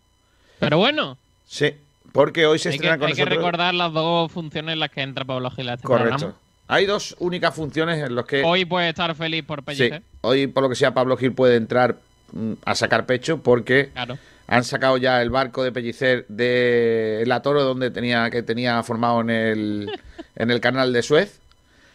Pero 0.58 0.78
bueno, 0.78 1.16
Sí, 1.46 1.72
porque 2.18 2.46
hoy 2.46 2.58
se 2.58 2.70
hay 2.70 2.72
que, 2.72 2.76
estrena 2.78 2.98
con 2.98 3.06
hay 3.06 3.12
que 3.14 3.20
nosotros. 3.20 3.38
recordar 3.44 3.74
las 3.74 3.92
dos 3.92 4.32
funciones 4.32 4.72
en 4.72 4.80
las 4.80 4.90
que 4.90 5.02
entra 5.02 5.24
Pablo 5.24 5.50
Gil 5.52 5.68
este 5.68 5.86
Correcto. 5.86 6.16
programa. 6.16 6.34
Hay 6.66 6.84
dos 6.84 7.14
únicas 7.20 7.54
funciones 7.54 7.98
en 8.04 8.16
las 8.16 8.24
que 8.24 8.42
Hoy 8.42 8.64
puede 8.64 8.88
estar 8.88 9.14
feliz 9.14 9.44
por 9.44 9.60
sí, 9.60 9.64
Pellicer. 9.66 10.02
hoy 10.22 10.48
por 10.48 10.64
lo 10.64 10.68
que 10.68 10.74
sea 10.74 10.92
Pablo 10.92 11.16
Gil 11.16 11.32
puede 11.32 11.54
entrar 11.54 11.96
mm, 12.32 12.54
a 12.64 12.74
sacar 12.74 13.06
pecho 13.06 13.40
porque 13.40 13.90
Claro. 13.92 14.18
han 14.48 14.64
sacado 14.64 14.96
ya 14.96 15.22
el 15.22 15.30
barco 15.30 15.62
de 15.62 15.70
Pellicer 15.70 16.26
de 16.28 17.22
la 17.26 17.40
Toro 17.40 17.62
donde 17.62 17.92
tenía 17.92 18.28
que 18.30 18.42
tenía 18.42 18.82
formado 18.82 19.20
en 19.20 19.30
el 19.30 19.90
en 20.34 20.50
el 20.50 20.60
canal 20.60 20.92
de 20.92 21.02
Suez. 21.02 21.38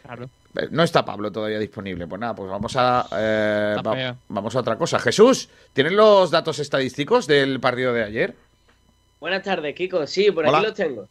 Claro. 0.03 0.29
Eh, 0.55 0.67
No 0.71 0.83
está 0.83 1.03
Pablo 1.03 1.31
todavía 1.33 1.59
disponible. 1.59 2.07
Pues 2.07 2.21
nada, 2.21 2.33
pues 2.33 2.49
vamos 2.49 2.73
a 2.77 3.07
eh, 3.17 3.75
va- 3.85 4.15
vamos 4.29 4.55
a 4.55 4.59
otra 4.59 4.77
cosa. 4.77 4.99
Jesús, 4.99 5.49
¿tienes 5.73 5.91
los 5.91 6.31
datos 6.31 6.59
estadísticos 6.59 7.27
del 7.27 7.59
partido 7.59 7.91
de 7.91 8.03
ayer? 8.03 8.35
Buenas 9.23 9.41
tardes, 9.41 9.73
Kiko. 9.73 10.05
Sí, 10.05 10.31
por 10.31 10.45
Hola. 10.45 10.57
aquí 10.57 10.67
los 10.67 10.75
tengo. 10.75 11.07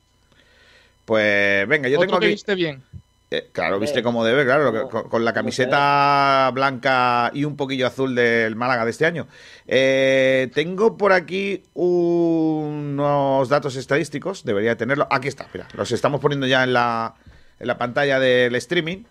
Pues 1.07 1.67
venga, 1.67 1.89
yo 1.89 1.97
Otro 1.97 2.09
tengo 2.09 2.21
que 2.21 2.27
aquí. 2.27 2.35
viste 2.35 2.55
bien. 2.55 2.83
Eh, 3.31 3.49
claro, 3.53 3.81
viste 3.81 4.03
como 4.03 4.23
debe, 4.23 4.45
claro, 4.45 4.91
con, 4.91 5.09
con 5.09 5.25
la 5.25 5.33
camiseta 5.33 6.51
blanca 6.53 7.31
y 7.33 7.47
un 7.47 7.57
poquillo 7.57 7.87
azul 7.87 8.15
del 8.15 8.55
Málaga 8.55 8.85
de 8.85 8.91
este 8.91 9.07
año. 9.07 9.29
Eh, 9.67 10.51
tengo 10.53 10.99
por 10.99 11.15
aquí 11.15 11.63
unos 11.73 13.49
datos 13.49 13.77
estadísticos, 13.77 14.45
debería 14.45 14.77
tenerlo. 14.77 15.09
Aquí 15.11 15.29
está, 15.29 15.49
mira, 15.55 15.67
los 15.73 15.91
estamos 15.91 16.21
poniendo 16.21 16.47
ya 16.47 16.65
en 16.65 16.75
la, 16.75 17.15
en 17.61 17.67
la 17.67 17.79
pantalla 17.79 18.21
del 18.21 18.55
streaming. 18.57 19.05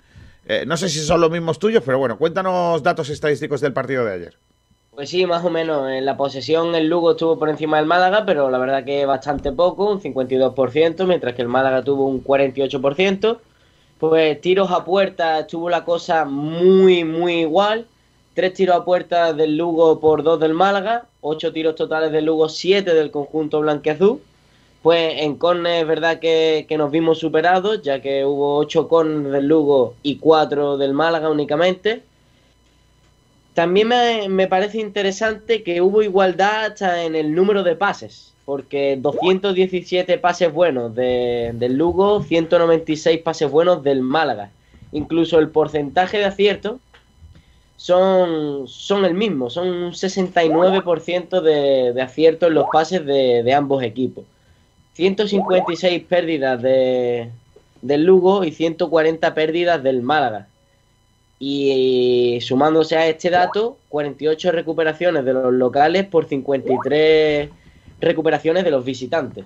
Eh, 0.46 0.66
no 0.68 0.78
sé 0.78 0.90
si 0.90 1.00
son 1.00 1.20
los 1.22 1.32
mismos 1.32 1.58
tuyos, 1.58 1.82
pero 1.84 1.98
bueno, 1.98 2.20
cuéntanos 2.20 2.84
datos 2.84 3.10
estadísticos 3.10 3.62
del 3.62 3.74
partido 3.74 4.06
de 4.06 4.14
ayer. 4.14 4.38
Pues 4.92 5.10
sí, 5.10 5.26
más 5.26 5.44
o 5.46 5.50
menos. 5.50 5.90
En 5.90 6.06
la 6.06 6.18
posesión 6.18 6.76
el 6.76 6.88
Lugo 6.88 7.12
estuvo 7.12 7.38
por 7.40 7.50
encima 7.50 7.78
del 7.78 7.86
Málaga, 7.86 8.26
pero 8.26 8.50
la 8.50 8.58
verdad 8.58 8.84
que 8.84 9.06
bastante 9.06 9.52
poco, 9.52 9.90
un 9.90 10.02
52%, 10.02 11.06
mientras 11.08 11.34
que 11.34 11.42
el 11.42 11.48
Málaga 11.48 11.84
tuvo 11.84 12.08
un 12.08 12.24
48%. 12.24 13.40
Pues 14.00 14.42
tiros 14.42 14.72
a 14.72 14.84
puerta 14.84 15.40
estuvo 15.40 15.70
la 15.70 15.86
cosa 15.86 16.26
muy, 16.26 17.04
muy 17.06 17.42
igual. 17.42 17.88
Tres 18.34 18.54
tiros 18.54 18.76
a 18.78 18.86
puerta 18.86 19.34
del 19.34 19.58
Lugo 19.58 20.00
por 20.00 20.24
dos 20.24 20.40
del 20.40 20.54
Málaga, 20.54 21.08
ocho 21.22 21.54
tiros 21.54 21.76
totales 21.76 22.12
del 22.12 22.26
Lugo, 22.26 22.50
siete 22.50 22.94
del 22.94 23.12
conjunto 23.12 23.62
blanqueazul. 23.62 24.22
Pues 24.82 25.22
en 25.22 25.38
córner 25.38 25.82
es 25.84 25.88
verdad 25.88 26.20
que, 26.20 26.66
que 26.68 26.78
nos 26.78 26.92
vimos 26.92 27.20
superados, 27.20 27.82
ya 27.84 28.02
que 28.02 28.26
hubo 28.26 28.58
ocho 28.58 28.88
córner 28.88 29.32
del 29.32 29.48
Lugo 29.48 29.96
y 30.04 30.18
cuatro 30.18 30.78
del 30.78 30.94
Málaga 30.94 31.30
únicamente. 31.30 32.04
También 33.54 33.90
me, 33.90 34.30
me 34.30 34.48
parece 34.48 34.80
interesante 34.80 35.62
que 35.64 35.82
hubo 35.82 36.02
igualdad 36.02 36.74
en 37.04 37.16
el 37.16 37.36
número 37.36 37.64
de 37.64 37.76
pases, 37.76 38.34
porque 38.46 38.98
217 39.00 40.18
pases 40.18 40.52
buenos 40.54 40.96
de- 40.96 41.52
del 41.56 41.76
Lugo, 41.78 42.24
196 42.24 43.20
pases 43.20 43.52
buenos 43.52 43.84
del 43.84 44.02
Málaga. 44.02 44.52
Incluso 44.94 45.40
el 45.40 45.50
porcentaje 45.50 46.18
de 46.18 46.26
acierto 46.26 46.80
son, 47.78 48.68
son 48.68 49.06
el 49.06 49.14
mismo, 49.16 49.50
son 49.50 49.68
un 49.68 49.92
69% 49.94 51.42
de, 51.42 51.94
de 51.94 52.02
en 52.48 52.54
los 52.54 52.66
pases 52.72 53.06
de, 53.06 53.44
de 53.44 53.54
ambos 53.54 53.84
equipos. 53.84 54.24
156 54.94 56.04
pérdidas 56.04 56.62
de, 56.62 57.30
del 57.82 58.04
Lugo 58.06 58.44
y 58.44 58.52
140 58.52 59.34
pérdidas 59.34 59.82
del 59.84 60.02
Málaga. 60.02 60.48
Y 61.44 62.38
sumándose 62.42 62.96
a 62.96 63.08
este 63.08 63.32
dato, 63.32 63.78
48 63.90 64.52
recuperaciones 64.52 65.26
de 65.26 65.34
los 65.34 65.52
locales 65.52 66.06
por 66.06 66.28
53 66.28 67.50
recuperaciones 68.00 68.64
de 68.64 68.70
los 68.70 68.86
visitantes. 68.86 69.46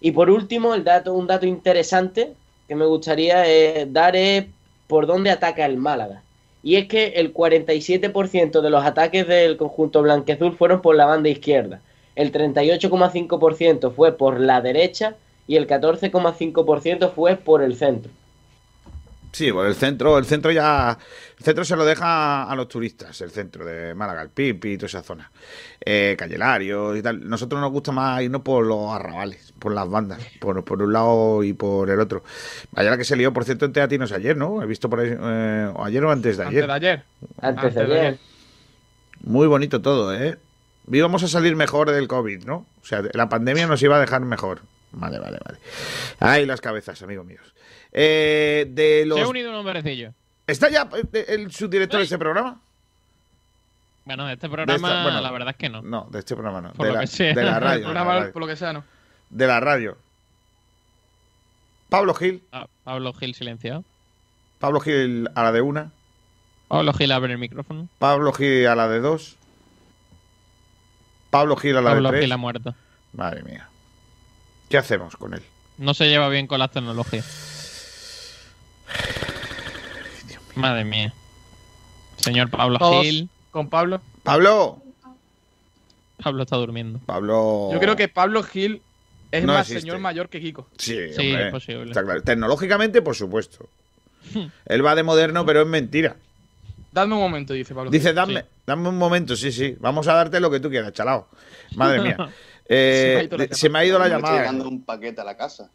Y 0.00 0.12
por 0.12 0.30
último, 0.30 0.74
el 0.74 0.82
dato, 0.82 1.12
un 1.12 1.26
dato 1.26 1.44
interesante 1.44 2.32
que 2.66 2.74
me 2.74 2.86
gustaría 2.86 3.46
eh, 3.46 3.86
dar 3.86 4.16
es 4.16 4.46
por 4.86 5.06
dónde 5.06 5.28
ataca 5.30 5.66
el 5.66 5.76
Málaga. 5.76 6.22
Y 6.62 6.76
es 6.76 6.88
que 6.88 7.08
el 7.08 7.34
47% 7.34 8.62
de 8.62 8.70
los 8.70 8.82
ataques 8.82 9.28
del 9.28 9.58
conjunto 9.58 10.00
blanqueazul 10.00 10.56
fueron 10.56 10.80
por 10.80 10.96
la 10.96 11.04
banda 11.04 11.28
izquierda, 11.28 11.82
el 12.16 12.32
38,5% 12.32 13.92
fue 13.92 14.16
por 14.16 14.40
la 14.40 14.62
derecha 14.62 15.16
y 15.46 15.56
el 15.56 15.66
14,5% 15.66 17.10
fue 17.10 17.36
por 17.36 17.62
el 17.62 17.76
centro. 17.76 18.10
Sí, 19.34 19.50
bueno, 19.50 19.68
el 19.68 19.74
centro, 19.74 20.16
el 20.16 20.26
centro 20.26 20.52
ya. 20.52 20.96
El 21.38 21.44
centro 21.44 21.64
se 21.64 21.74
lo 21.74 21.84
deja 21.84 22.44
a 22.44 22.54
los 22.54 22.68
turistas, 22.68 23.20
el 23.20 23.32
centro 23.32 23.64
de 23.64 23.92
Málaga, 23.92 24.22
el 24.22 24.28
Pipi 24.28 24.74
y 24.74 24.76
toda 24.78 24.86
esa 24.86 25.02
zona. 25.02 25.28
Eh, 25.84 26.14
Candelario 26.16 26.94
y 26.94 27.02
tal. 27.02 27.28
Nosotros 27.28 27.60
nos 27.60 27.72
gusta 27.72 27.90
más 27.90 28.22
irnos 28.22 28.42
por 28.42 28.64
los 28.64 28.92
arrabales, 28.92 29.52
por 29.58 29.72
las 29.74 29.88
bandas, 29.90 30.20
por, 30.38 30.64
por 30.64 30.80
un 30.80 30.92
lado 30.92 31.42
y 31.42 31.52
por 31.52 31.90
el 31.90 31.98
otro. 31.98 32.22
Ayer 32.76 32.92
la 32.92 32.96
que 32.96 33.02
se 33.02 33.16
lió, 33.16 33.32
por 33.32 33.44
cierto, 33.44 33.64
en 33.64 33.72
Teatinos 33.72 34.12
ayer, 34.12 34.36
¿no? 34.36 34.62
He 34.62 34.66
visto 34.66 34.88
por 34.88 35.00
ahí. 35.00 35.10
eh, 35.10 35.68
o 35.74 35.84
ayer 35.84 36.04
o 36.04 36.12
antes 36.12 36.36
de 36.36 36.44
Antes 36.44 36.56
ayer. 36.62 36.66
de 36.68 36.72
ayer. 36.72 37.02
Antes, 37.40 37.64
Antes 37.64 37.74
de 37.74 37.82
ayer. 38.00 38.18
Muy 39.24 39.48
bonito 39.48 39.82
todo, 39.82 40.14
¿eh? 40.14 40.38
Íbamos 40.92 41.24
a 41.24 41.28
salir 41.28 41.56
mejor 41.56 41.90
del 41.90 42.06
COVID, 42.06 42.44
¿no? 42.44 42.66
O 42.82 42.86
sea, 42.86 43.02
la 43.14 43.28
pandemia 43.28 43.66
nos 43.66 43.82
iba 43.82 43.96
a 43.96 44.00
dejar 44.00 44.20
mejor. 44.20 44.60
Vale, 44.92 45.18
vale, 45.18 45.38
vale. 45.44 45.58
Ay, 46.20 46.46
las 46.46 46.60
cabezas, 46.60 47.02
amigos 47.02 47.26
míos. 47.26 47.53
Eh, 47.94 48.66
de 48.70 49.06
los... 49.06 49.18
Se 49.18 49.24
ha 49.24 49.28
unido 49.28 49.50
un 49.50 49.56
hombrecillo. 49.56 50.12
¿Está 50.46 50.68
ya 50.68 50.88
eh, 51.12 51.24
el 51.28 51.50
subdirector 51.52 51.98
de 52.00 52.04
este 52.04 52.18
programa? 52.18 52.60
Bueno, 54.04 54.26
de 54.26 54.34
este 54.34 54.48
De 54.48 54.52
programa, 54.52 54.88
esta- 54.88 55.02
bueno, 55.04 55.20
la 55.20 55.30
verdad 55.30 55.50
es 55.50 55.56
que 55.56 55.68
no. 55.70 55.80
No, 55.80 56.08
de 56.10 56.18
este 56.18 56.34
programa 56.34 56.60
no. 56.60 56.72
Por 56.74 56.86
de, 56.86 56.92
lo 56.92 56.94
la, 56.96 57.00
que 57.02 57.06
sea. 57.06 57.34
de 57.34 57.42
la 57.42 57.58
radio. 57.60 57.70
de 57.72 57.78
la 57.80 57.84
programa, 57.86 58.18
radio. 58.18 58.32
por 58.32 58.42
lo 58.42 58.48
que 58.48 58.56
sea, 58.56 58.72
no. 58.72 58.84
De 59.30 59.46
la 59.46 59.60
radio. 59.60 59.96
Pablo 61.88 62.14
Gil. 62.14 62.42
Ah, 62.52 62.66
Pablo 62.82 63.12
Gil 63.14 63.34
silenciado. 63.34 63.84
Pablo 64.58 64.80
Gil 64.80 65.28
a 65.34 65.42
la 65.44 65.52
de 65.52 65.60
una. 65.60 65.90
Pablo 66.68 66.92
Gil 66.92 67.12
abre 67.12 67.32
el 67.32 67.38
micrófono. 67.38 67.88
Pablo 67.98 68.32
Gil 68.32 68.66
a 68.66 68.74
la 68.74 68.88
de 68.88 69.00
dos. 69.00 69.36
Pablo 71.30 71.56
Gil 71.56 71.76
a 71.76 71.80
la 71.80 71.90
Pablo 71.90 72.08
de 72.10 72.12
tres. 72.16 72.24
Gil 72.24 72.32
ha 72.32 72.36
muerto. 72.36 72.74
Madre 73.12 73.42
mía. 73.42 73.68
¿Qué 74.68 74.76
hacemos 74.78 75.16
con 75.16 75.34
él? 75.34 75.42
No 75.78 75.94
se 75.94 76.08
lleva 76.08 76.28
bien 76.28 76.46
con 76.46 76.58
las 76.58 76.70
tecnologías. 76.70 77.52
Madre 80.54 80.84
mía. 80.84 81.12
Señor 82.16 82.50
Pablo 82.50 82.78
Todos 82.78 83.04
Gil. 83.04 83.28
con 83.50 83.68
Pablo. 83.68 84.00
Pablo. 84.22 84.80
Pablo 86.22 86.42
está 86.44 86.56
durmiendo. 86.56 87.00
Pablo. 87.04 87.70
Yo 87.72 87.80
creo 87.80 87.96
que 87.96 88.08
Pablo 88.08 88.42
Gil 88.42 88.80
es. 89.32 89.44
No 89.44 89.52
más 89.52 89.62
existe. 89.62 89.80
señor 89.82 89.98
mayor 89.98 90.28
que 90.28 90.40
Kiko. 90.40 90.68
Sí, 90.78 90.96
Sí, 91.12 91.28
hombre, 91.28 91.46
es 91.46 91.52
posible. 91.52 91.84
está 91.90 92.02
claro. 92.04 92.22
Tecnológicamente, 92.22 93.02
por 93.02 93.14
supuesto. 93.16 93.68
Él 94.66 94.86
va 94.86 94.94
de 94.94 95.02
moderno, 95.02 95.44
pero 95.44 95.62
es 95.62 95.66
mentira. 95.66 96.16
Dadme 96.92 97.14
un 97.14 97.20
momento, 97.20 97.52
dice 97.52 97.74
Pablo. 97.74 97.90
Dice, 97.90 98.08
Gil. 98.08 98.14
dame, 98.14 98.40
Sí. 98.40 98.46
dame 98.66 98.88
un 98.88 98.96
momento, 98.96 99.34
sí, 99.36 99.50
sí. 99.50 99.76
Vamos 99.80 100.06
a 100.06 100.14
darte 100.14 100.38
lo 100.38 100.50
que 100.50 100.60
tú 100.60 100.70
quieras, 100.70 100.92
chalao. 100.92 101.28
Madre 101.76 102.00
mía. 102.00 102.16
Eh, 102.66 103.18
Se 103.18 103.18
me 103.18 103.20
ha 103.20 103.24
ido 103.26 103.36
la 103.38 103.44
de- 103.46 103.54
se 103.54 103.68
me 103.68 103.78
ha 103.78 103.84
ido 103.84 103.98
la 103.98 104.04
Me 104.06 104.08
está 104.14 104.16
llamada. 104.26 104.38
llegando 104.40 104.68
un 104.70 104.82
paquete 104.86 105.20
a 105.20 105.24
la 105.24 105.36
casa, 105.36 105.70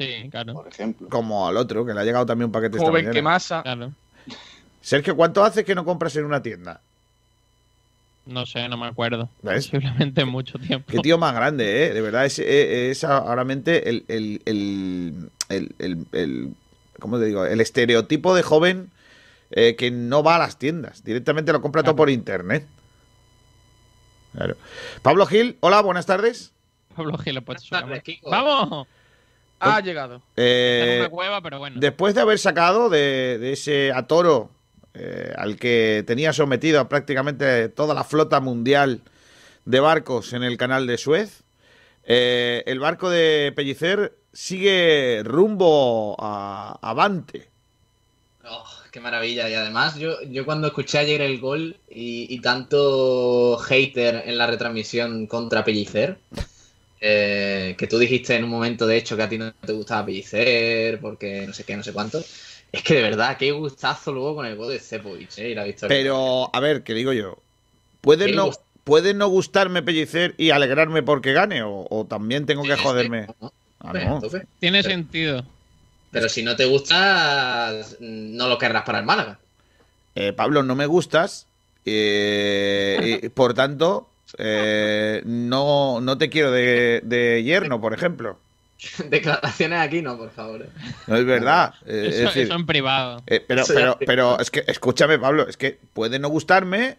Sí, 0.00 0.28
claro. 0.30 0.54
por 0.54 0.68
ejemplo. 0.68 1.08
Como 1.10 1.46
al 1.46 1.56
otro, 1.58 1.84
que 1.84 1.92
le 1.92 2.00
ha 2.00 2.04
llegado 2.04 2.24
también 2.24 2.46
un 2.46 2.52
paquete 2.52 2.76
esta 2.78 2.86
Joven 2.88 3.04
mañana. 3.04 3.12
que 3.12 3.22
masa. 3.22 3.62
Claro. 3.62 3.92
Sergio, 4.80 5.14
¿cuánto 5.14 5.44
haces 5.44 5.64
que 5.64 5.74
no 5.74 5.84
compras 5.84 6.16
en 6.16 6.24
una 6.24 6.42
tienda? 6.42 6.80
No 8.24 8.46
sé, 8.46 8.66
no 8.68 8.76
me 8.78 8.86
acuerdo. 8.86 9.28
¿Ves? 9.42 9.66
Posiblemente 9.66 10.24
mucho 10.24 10.58
tiempo. 10.58 10.86
Qué 10.90 10.98
tío 11.00 11.18
más 11.18 11.34
grande, 11.34 11.86
¿eh? 11.86 11.92
De 11.92 12.00
verdad, 12.00 12.24
es, 12.24 12.38
eh, 12.38 12.90
es 12.90 13.04
ahora 13.04 13.44
mente 13.44 13.90
el, 13.90 14.04
el, 14.08 14.40
el, 14.46 15.30
el, 15.50 15.74
el- 15.78 16.06
el- 16.12 16.54
¿cómo 16.98 17.18
te 17.18 17.26
digo? 17.26 17.44
El 17.44 17.60
estereotipo 17.60 18.34
de 18.34 18.42
joven 18.42 18.90
eh, 19.50 19.74
que 19.76 19.90
no 19.90 20.22
va 20.22 20.36
a 20.36 20.38
las 20.38 20.58
tiendas. 20.58 21.02
Directamente 21.04 21.52
lo 21.52 21.60
compra 21.60 21.82
todo 21.82 21.96
por 21.96 22.08
internet. 22.08 22.66
Claro. 24.32 24.56
Pablo 25.02 25.26
Gil, 25.26 25.56
hola, 25.60 25.80
buenas 25.82 26.06
tardes. 26.06 26.52
Pablo 26.94 27.18
Gil 27.18 27.36
ha 27.38 27.40
puesto 27.40 27.64
su 27.64 27.70
cámara. 27.74 28.02
¡Vamos! 28.30 28.86
Ha 29.60 29.80
llegado. 29.80 30.16
En 30.16 30.22
Eh, 30.36 30.96
una 31.00 31.08
cueva, 31.10 31.40
pero 31.42 31.58
bueno. 31.58 31.76
después 31.78 32.14
de 32.14 32.20
haber 32.22 32.38
sacado 32.38 32.88
de, 32.88 33.38
de 33.38 33.52
ese 33.52 33.92
atoro 33.92 34.50
eh, 34.94 35.32
al 35.36 35.56
que 35.56 36.02
tenía 36.06 36.32
sometido 36.32 36.80
a 36.80 36.88
prácticamente 36.88 37.68
toda 37.68 37.94
la 37.94 38.04
flota 38.04 38.40
mundial 38.40 39.02
de 39.66 39.80
barcos 39.80 40.32
en 40.32 40.42
el 40.42 40.56
canal 40.56 40.86
de 40.86 40.98
Suez, 40.98 41.42
eh, 42.04 42.62
el 42.66 42.80
barco 42.80 43.10
de 43.10 43.52
Pellicer 43.54 44.16
sigue 44.32 45.22
rumbo 45.24 46.16
a 46.18 46.78
Avante. 46.82 47.48
Oh, 48.44 48.64
qué 48.90 49.00
maravilla. 49.00 49.48
Y 49.48 49.54
además, 49.54 49.96
yo, 49.96 50.20
yo 50.22 50.44
cuando 50.44 50.68
escuché 50.68 50.98
ayer 50.98 51.20
el 51.20 51.38
gol 51.40 51.76
y, 51.88 52.26
y 52.34 52.40
tanto 52.40 53.58
hater 53.58 54.22
en 54.26 54.38
la 54.38 54.46
retransmisión 54.46 55.26
contra 55.26 55.64
Pellicer, 55.64 56.18
eh, 57.00 57.74
que 57.78 57.86
tú 57.86 57.98
dijiste 57.98 58.34
en 58.36 58.44
un 58.44 58.50
momento, 58.50 58.86
de 58.86 58.96
hecho, 58.96 59.16
que 59.16 59.22
a 59.22 59.28
ti 59.28 59.38
no 59.38 59.52
te 59.52 59.72
gustaba 59.72 60.06
Pellicer, 60.06 61.00
porque 61.00 61.46
no 61.46 61.52
sé 61.54 61.64
qué, 61.64 61.76
no 61.76 61.82
sé 61.82 61.92
cuánto. 61.92 62.22
Es 62.72 62.82
que 62.82 62.94
de 62.94 63.02
verdad, 63.02 63.36
qué 63.36 63.50
gustazo 63.52 64.12
luego 64.12 64.36
con 64.36 64.46
el 64.46 64.56
gol 64.56 64.70
de 64.70 64.78
Cepovic, 64.78 65.38
eh, 65.38 65.50
y 65.50 65.54
la 65.54 65.64
victoria. 65.64 65.88
Pero, 65.96 66.50
a 66.54 66.60
ver, 66.60 66.82
¿qué 66.82 66.94
digo 66.94 67.12
yo? 67.12 67.38
¿Puede 68.00 68.26
¿Qué 68.26 68.32
no, 68.32 68.50
¿Puede 68.84 69.12
no 69.14 69.28
gustarme 69.28 69.82
Pellicer 69.82 70.34
y 70.38 70.50
alegrarme 70.50 71.02
porque 71.02 71.32
gane? 71.32 71.62
¿O, 71.62 71.86
o 71.90 72.04
también 72.06 72.46
tengo 72.46 72.62
que 72.62 72.76
joderme? 72.76 73.26
no, 73.40 73.52
Ah, 73.80 73.92
no. 73.94 74.20
Tiene 74.58 74.82
pero- 74.82 74.94
sentido. 74.94 75.44
Pero 76.12 76.28
si 76.28 76.42
no 76.42 76.54
te 76.56 76.64
gusta, 76.66 77.72
no 78.00 78.48
lo 78.48 78.58
querrás 78.58 78.82
para 78.82 78.98
el 78.98 79.04
Málaga. 79.04 79.38
Eh, 80.16 80.32
Pablo, 80.32 80.62
no 80.62 80.74
me 80.74 80.86
gustas. 80.86 81.46
eh, 81.86 83.20
y, 83.22 83.28
por 83.30 83.54
tanto, 83.54 84.08
eh, 84.38 85.22
no, 85.24 86.00
no 86.00 86.18
te 86.18 86.28
quiero 86.30 86.50
de, 86.50 87.00
de 87.04 87.42
yerno, 87.42 87.80
por 87.80 87.92
ejemplo. 87.94 88.38
Declaraciones 89.10 89.78
aquí 89.80 90.00
no, 90.02 90.16
por 90.16 90.30
favor. 90.30 90.62
eh. 90.62 90.68
No 91.06 91.16
es 91.16 91.24
verdad. 91.26 91.74
eh, 91.86 92.06
es 92.08 92.14
Eso, 92.16 92.24
decir, 92.28 92.42
eso 92.44 92.54
en 92.54 92.66
privado. 92.66 93.22
eh, 93.26 93.44
pero, 93.46 93.64
pero, 93.66 93.98
pero 94.06 94.40
es 94.40 94.50
que, 94.50 94.64
escúchame, 94.66 95.18
Pablo, 95.18 95.46
es 95.48 95.56
que 95.56 95.78
puede 95.92 96.18
no 96.18 96.28
gustarme 96.28 96.96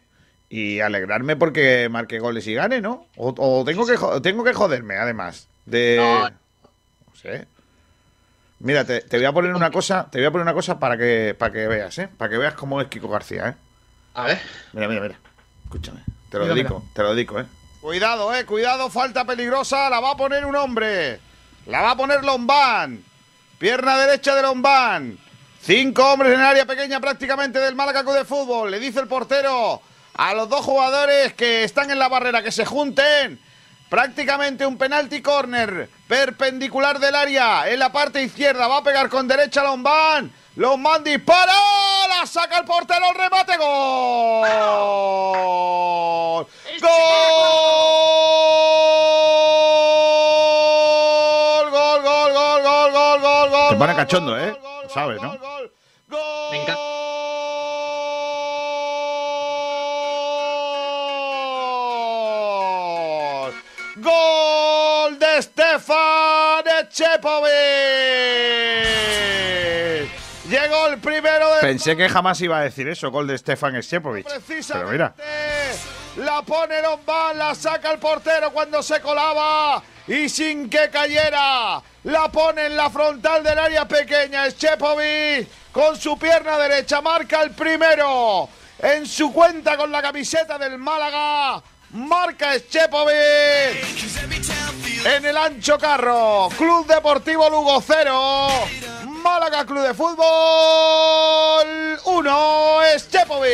y 0.50 0.80
alegrarme 0.82 1.36
porque 1.36 1.88
marque 1.90 2.20
goles 2.20 2.46
y 2.48 2.54
gane, 2.54 2.82
¿no? 2.82 3.08
O, 3.16 3.34
o 3.38 3.64
tengo, 3.66 3.86
que, 3.86 3.98
tengo 4.22 4.44
que 4.44 4.54
joderme, 4.54 4.98
además. 4.98 5.48
De. 5.66 5.96
No. 5.98 6.30
No 6.30 7.16
sé. 7.16 7.48
Mira, 8.60 8.86
te, 8.86 9.02
te 9.02 9.18
voy 9.18 9.26
a 9.26 9.32
poner 9.32 9.56
una 9.56 9.72
cosa, 9.72 10.08
te 10.12 10.20
voy 10.20 10.28
a 10.28 10.32
poner 10.32 10.44
una 10.44 10.54
cosa 10.54 10.78
para 10.78 10.96
que, 10.98 11.36
para 11.38 11.52
que 11.52 11.68
veas, 11.68 11.98
¿eh? 11.98 12.10
Para 12.16 12.30
que 12.30 12.38
veas 12.38 12.54
cómo 12.54 12.80
es 12.80 12.88
Kiko 12.90 13.08
García, 13.10 13.50
¿eh? 13.50 13.54
A 14.14 14.26
ver. 14.26 14.40
Mira, 14.74 14.88
mira, 14.88 15.02
mira. 15.02 15.16
Escúchame. 15.64 16.02
Te 16.32 16.38
lo 16.38 16.46
Mira, 16.46 16.56
dedico, 16.56 16.84
te 16.94 17.04
lo 17.04 17.14
dedico, 17.14 17.40
eh. 17.42 17.46
Cuidado, 17.82 18.34
eh, 18.34 18.46
cuidado, 18.46 18.90
falta 18.90 19.26
peligrosa. 19.26 19.90
La 19.90 20.00
va 20.00 20.12
a 20.12 20.16
poner 20.16 20.46
un 20.46 20.56
hombre. 20.56 21.20
La 21.66 21.82
va 21.82 21.92
a 21.92 21.98
poner 21.98 22.24
Lombán. 22.24 23.04
Pierna 23.60 23.98
derecha 23.98 24.34
de 24.34 24.42
Lombán. 24.42 25.20
Cinco 25.62 26.14
hombres 26.14 26.34
en 26.34 26.40
el 26.40 26.46
área 26.46 26.66
pequeña 26.66 27.02
prácticamente 27.02 27.60
del 27.60 27.76
Málaga 27.76 28.04
Club 28.04 28.16
de 28.16 28.24
Fútbol. 28.24 28.72
Le 28.72 28.80
dice 28.80 29.02
el 29.02 29.08
portero 29.10 29.82
a 30.14 30.34
los 30.34 30.48
dos 30.48 30.64
jugadores 30.64 31.34
que 31.34 31.66
están 31.66 31.92
en 31.92 32.00
la 32.00 32.08
barrera 32.08 32.42
que 32.42 32.54
se 32.54 32.66
junten. 32.66 33.38
Prácticamente 33.90 34.66
un 34.66 34.78
penalti 34.78 35.22
corner 35.22 35.90
perpendicular 36.08 36.98
del 36.98 37.14
área 37.14 37.70
en 37.70 37.78
la 37.78 37.92
parte 37.92 38.24
izquierda. 38.24 38.70
Va 38.70 38.78
a 38.78 38.84
pegar 38.84 39.10
con 39.10 39.28
derecha 39.28 39.64
Lombán. 39.64 40.32
Lombán 40.56 41.04
dispara. 41.04 41.54
La 42.10 42.26
saca 42.26 42.58
el 42.60 42.66
portero. 42.66 43.10
El 43.10 43.16
remate. 43.16 43.58
Gol. 43.58 44.48
Gol. 46.82 46.92
Gol, 51.72 52.02
gol, 52.02 52.34
gol, 52.34 52.62
gol, 52.64 52.92
gol, 52.92 53.20
gol, 53.22 53.50
gol. 53.50 53.70
Te 53.70 53.76
pone 53.78 53.94
gol, 53.94 53.96
cachondo, 53.96 54.32
gol, 54.32 54.42
¿eh? 54.42 54.52
gol, 54.52 54.62
gol, 54.62 54.84
Lo 54.84 54.90
sabes, 54.90 55.18
gol, 55.18 55.28
¿no? 55.28 55.32
gol, 55.40 55.72
gol. 56.10 56.52
Me 56.52 56.58
encanta. 56.62 56.82
Gol. 63.42 63.54
Gol 63.98 65.20
de 65.20 65.42
Stefan 65.42 66.64
Chepovic. 66.90 68.41
Primero 71.02 71.56
de 71.56 71.62
Pensé 71.62 71.98
que 71.98 72.08
jamás 72.08 72.40
iba 72.42 72.60
a 72.60 72.62
decir 72.62 72.88
eso, 72.88 73.10
gol 73.12 73.28
de 73.28 73.38
Stefan 73.38 73.82
Sjepovic. 73.82 74.28
Pero 74.68 74.88
mira, 74.90 75.14
La 76.18 76.42
pone 76.42 76.82
Lombán, 76.82 77.38
la 77.38 77.56
saca 77.56 77.92
el 77.92 78.00
portero 78.00 78.52
cuando 78.52 78.84
se 78.84 79.00
colaba 79.02 79.82
y 80.08 80.28
sin 80.30 80.70
que 80.70 80.90
cayera. 80.90 81.82
La 82.04 82.30
pone 82.32 82.66
en 82.66 82.76
la 82.76 82.90
frontal 82.90 83.44
del 83.44 83.58
área 83.58 83.88
pequeña. 83.88 84.50
Schepovic 84.50 85.48
con 85.72 85.96
su 85.96 86.18
pierna 86.18 86.58
derecha 86.58 87.02
marca 87.02 87.42
el 87.42 87.52
primero. 87.52 88.50
En 88.80 89.06
su 89.06 89.32
cuenta 89.32 89.78
con 89.78 89.92
la 89.92 90.02
camiseta 90.02 90.58
del 90.58 90.78
Málaga. 90.78 91.62
Marca 91.92 92.58
Schepovic. 92.58 93.16
En 95.06 95.26
el 95.26 95.38
ancho 95.38 95.78
carro. 95.78 96.50
Club 96.58 96.88
Deportivo 96.88 97.50
Lugo 97.50 97.82
0. 97.86 98.50
Málaga 99.24 99.66
Club 99.66 99.84
de 99.84 99.94
Fútbol 99.94 100.26
1. 102.06 102.80
Schepovic. 102.98 103.52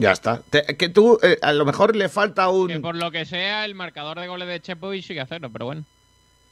Ya 0.00 0.12
está. 0.12 0.40
Te- 0.48 0.76
que 0.76 0.88
tú, 0.88 1.18
eh, 1.22 1.38
a 1.42 1.52
lo 1.52 1.64
mejor 1.64 1.96
le 1.96 2.08
falta 2.08 2.44
Que 2.44 2.50
un. 2.50 2.82
por 2.82 2.94
lo 2.94 3.10
que 3.10 3.24
sea, 3.24 3.64
el 3.64 3.74
marcador 3.74 4.20
de 4.20 4.28
goles 4.28 4.46
de 4.46 4.60
Chepovic 4.60 5.02
sigue 5.04 5.20
a 5.20 5.26
cero, 5.26 5.48
pero 5.52 5.64
bueno. 5.66 5.84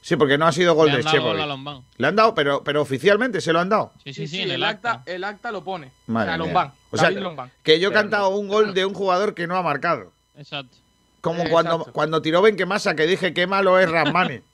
Sí, 0.02 0.16
porque 0.16 0.36
no 0.38 0.46
ha 0.46 0.52
sido 0.52 0.74
gol 0.74 0.88
Le 0.90 0.96
de 0.98 1.02
dado 1.04 1.10
gol 1.20 1.26
a 1.26 1.30
Schepovic. 1.32 1.48
Lombán. 1.48 1.82
Le 1.96 2.06
han 2.08 2.16
dado, 2.16 2.34
pero, 2.34 2.64
pero 2.64 2.82
oficialmente 2.82 3.40
se 3.40 3.52
lo 3.52 3.60
han 3.60 3.68
dado. 3.68 3.92
Sí, 4.04 4.12
sí, 4.14 4.26
sí, 4.26 4.42
en 4.42 4.50
el 4.50 4.64
acta. 4.64 5.02
el 5.06 5.22
acta 5.22 5.52
lo 5.52 5.62
pone. 5.62 5.92
Madre 6.06 6.30
o 6.30 6.34
sea, 6.34 6.38
mía. 6.38 6.44
Lombán. 6.46 6.72
O 6.90 6.96
sea, 6.96 7.08
David 7.10 7.22
Lombán. 7.22 7.52
que 7.62 7.78
yo 7.78 7.90
he 7.90 7.92
cantado 7.92 8.30
un 8.30 8.48
gol 8.48 8.74
de 8.74 8.84
un 8.84 8.94
jugador 8.94 9.34
que 9.34 9.46
no 9.46 9.56
ha 9.56 9.62
marcado. 9.62 10.12
Exacto. 10.36 10.76
Como 11.20 11.44
Eh, 11.44 11.48
cuando, 11.48 11.72
exacto. 11.74 11.92
cuando 11.92 12.22
tiró 12.22 12.42
Benquemasa, 12.42 12.94
que 12.96 13.06
dije 13.06 13.32
qué 13.32 13.46
malo 13.46 13.78
es 13.78 13.88
Rasmani. 13.90 14.40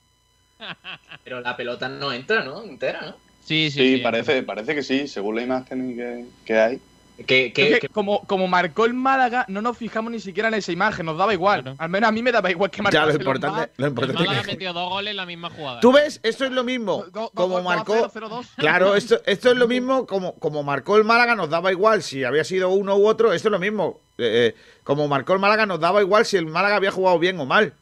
Pero 1.23 1.41
la 1.41 1.55
pelota 1.55 1.87
no 1.89 2.11
entra, 2.11 2.43
¿no? 2.43 2.63
Entera, 2.63 3.01
¿no? 3.01 3.15
Sí, 3.43 3.69
sí, 3.71 3.97
Sí, 3.97 4.01
parece, 4.01 4.43
parece 4.43 4.73
que 4.75 4.83
sí, 4.83 5.07
según 5.07 5.35
la 5.35 5.41
imagen 5.41 5.95
que, 5.95 6.25
que 6.45 6.59
hay. 6.59 6.81
Que, 7.27 7.53
que, 7.53 7.79
que 7.79 7.89
como, 7.89 8.21
como 8.25 8.47
marcó 8.47 8.85
el 8.85 8.95
Málaga, 8.95 9.45
no 9.47 9.61
nos 9.61 9.77
fijamos 9.77 10.11
ni 10.11 10.19
siquiera 10.19 10.47
en 10.47 10.55
esa 10.55 10.71
imagen, 10.71 11.05
nos 11.05 11.15
daba 11.15 11.31
igual. 11.31 11.61
Claro. 11.61 11.77
Al 11.79 11.89
menos 11.89 12.07
a 12.07 12.11
mí 12.11 12.23
me 12.23 12.31
daba 12.31 12.49
igual 12.49 12.71
que 12.71 12.77
ya, 12.77 12.83
marcase 12.83 13.05
lo 13.05 13.09
el 13.11 13.15
importante, 13.17 13.71
lo 13.77 13.85
El 13.85 13.89
importante 13.91 14.19
Málaga 14.23 14.39
es 14.41 14.45
que... 14.47 14.51
metió 14.53 14.73
dos 14.73 14.89
goles 14.89 15.11
en 15.11 15.17
la 15.17 15.25
misma 15.27 15.49
jugada. 15.51 15.79
Tú 15.79 15.91
ves, 15.91 16.19
esto 16.23 16.45
es 16.45 16.51
lo 16.51 16.63
mismo. 16.63 17.03
Do- 17.03 17.11
do- 17.11 17.31
Como 17.35 17.57
do- 17.57 17.63
marcó... 17.63 18.09
0, 18.11 18.27
0-2. 18.31 18.47
Claro, 18.57 18.95
esto, 18.95 19.21
esto 19.27 19.51
es 19.51 19.57
lo 19.57 19.67
mismo 19.67 20.07
como, 20.07 20.33
como 20.35 20.63
marcó 20.63 20.97
el 20.97 21.03
Málaga, 21.03 21.35
nos 21.35 21.51
daba 21.51 21.71
igual 21.71 22.01
si 22.01 22.23
había 22.23 22.43
sido 22.43 22.69
uno 22.69 22.95
u 22.95 23.05
otro. 23.07 23.31
Esto 23.31 23.49
es 23.49 23.51
lo 23.51 23.59
mismo. 23.59 23.99
Eh, 24.17 24.55
eh, 24.55 24.61
como 24.83 25.07
marcó 25.07 25.33
el 25.33 25.39
Málaga, 25.39 25.67
nos 25.67 25.79
daba 25.79 26.01
igual 26.01 26.25
si 26.25 26.37
el 26.37 26.47
Málaga 26.47 26.77
había 26.77 26.91
jugado 26.91 27.19
bien 27.19 27.39
o 27.39 27.45
mal. 27.45 27.73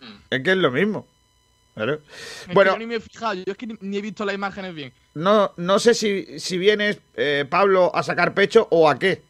Mm. 0.00 0.04
Es 0.30 0.42
que 0.44 0.50
es 0.52 0.56
lo 0.58 0.70
mismo. 0.70 1.04
Claro. 1.74 1.94
Es 1.94 2.46
que 2.48 2.52
Bueno, 2.54 2.72
yo 2.72 2.78
ni 2.78 2.86
me 2.86 2.96
he 2.96 3.00
fijado, 3.00 3.34
yo 3.34 3.44
es 3.46 3.56
que 3.56 3.66
ni, 3.66 3.74
ni 3.80 3.96
he 3.96 4.00
visto 4.02 4.24
las 4.24 4.34
imágenes 4.34 4.74
bien. 4.74 4.92
no, 5.14 5.52
no 5.56 5.78
sé 5.78 5.94
si, 5.94 6.38
si 6.38 6.58
vienes, 6.58 6.98
eh, 7.16 7.46
Pablo, 7.48 7.90
a 7.94 8.02
sacar 8.02 8.34
pecho 8.34 8.68
o 8.70 8.88
a 8.90 8.98
qué. 8.98 9.22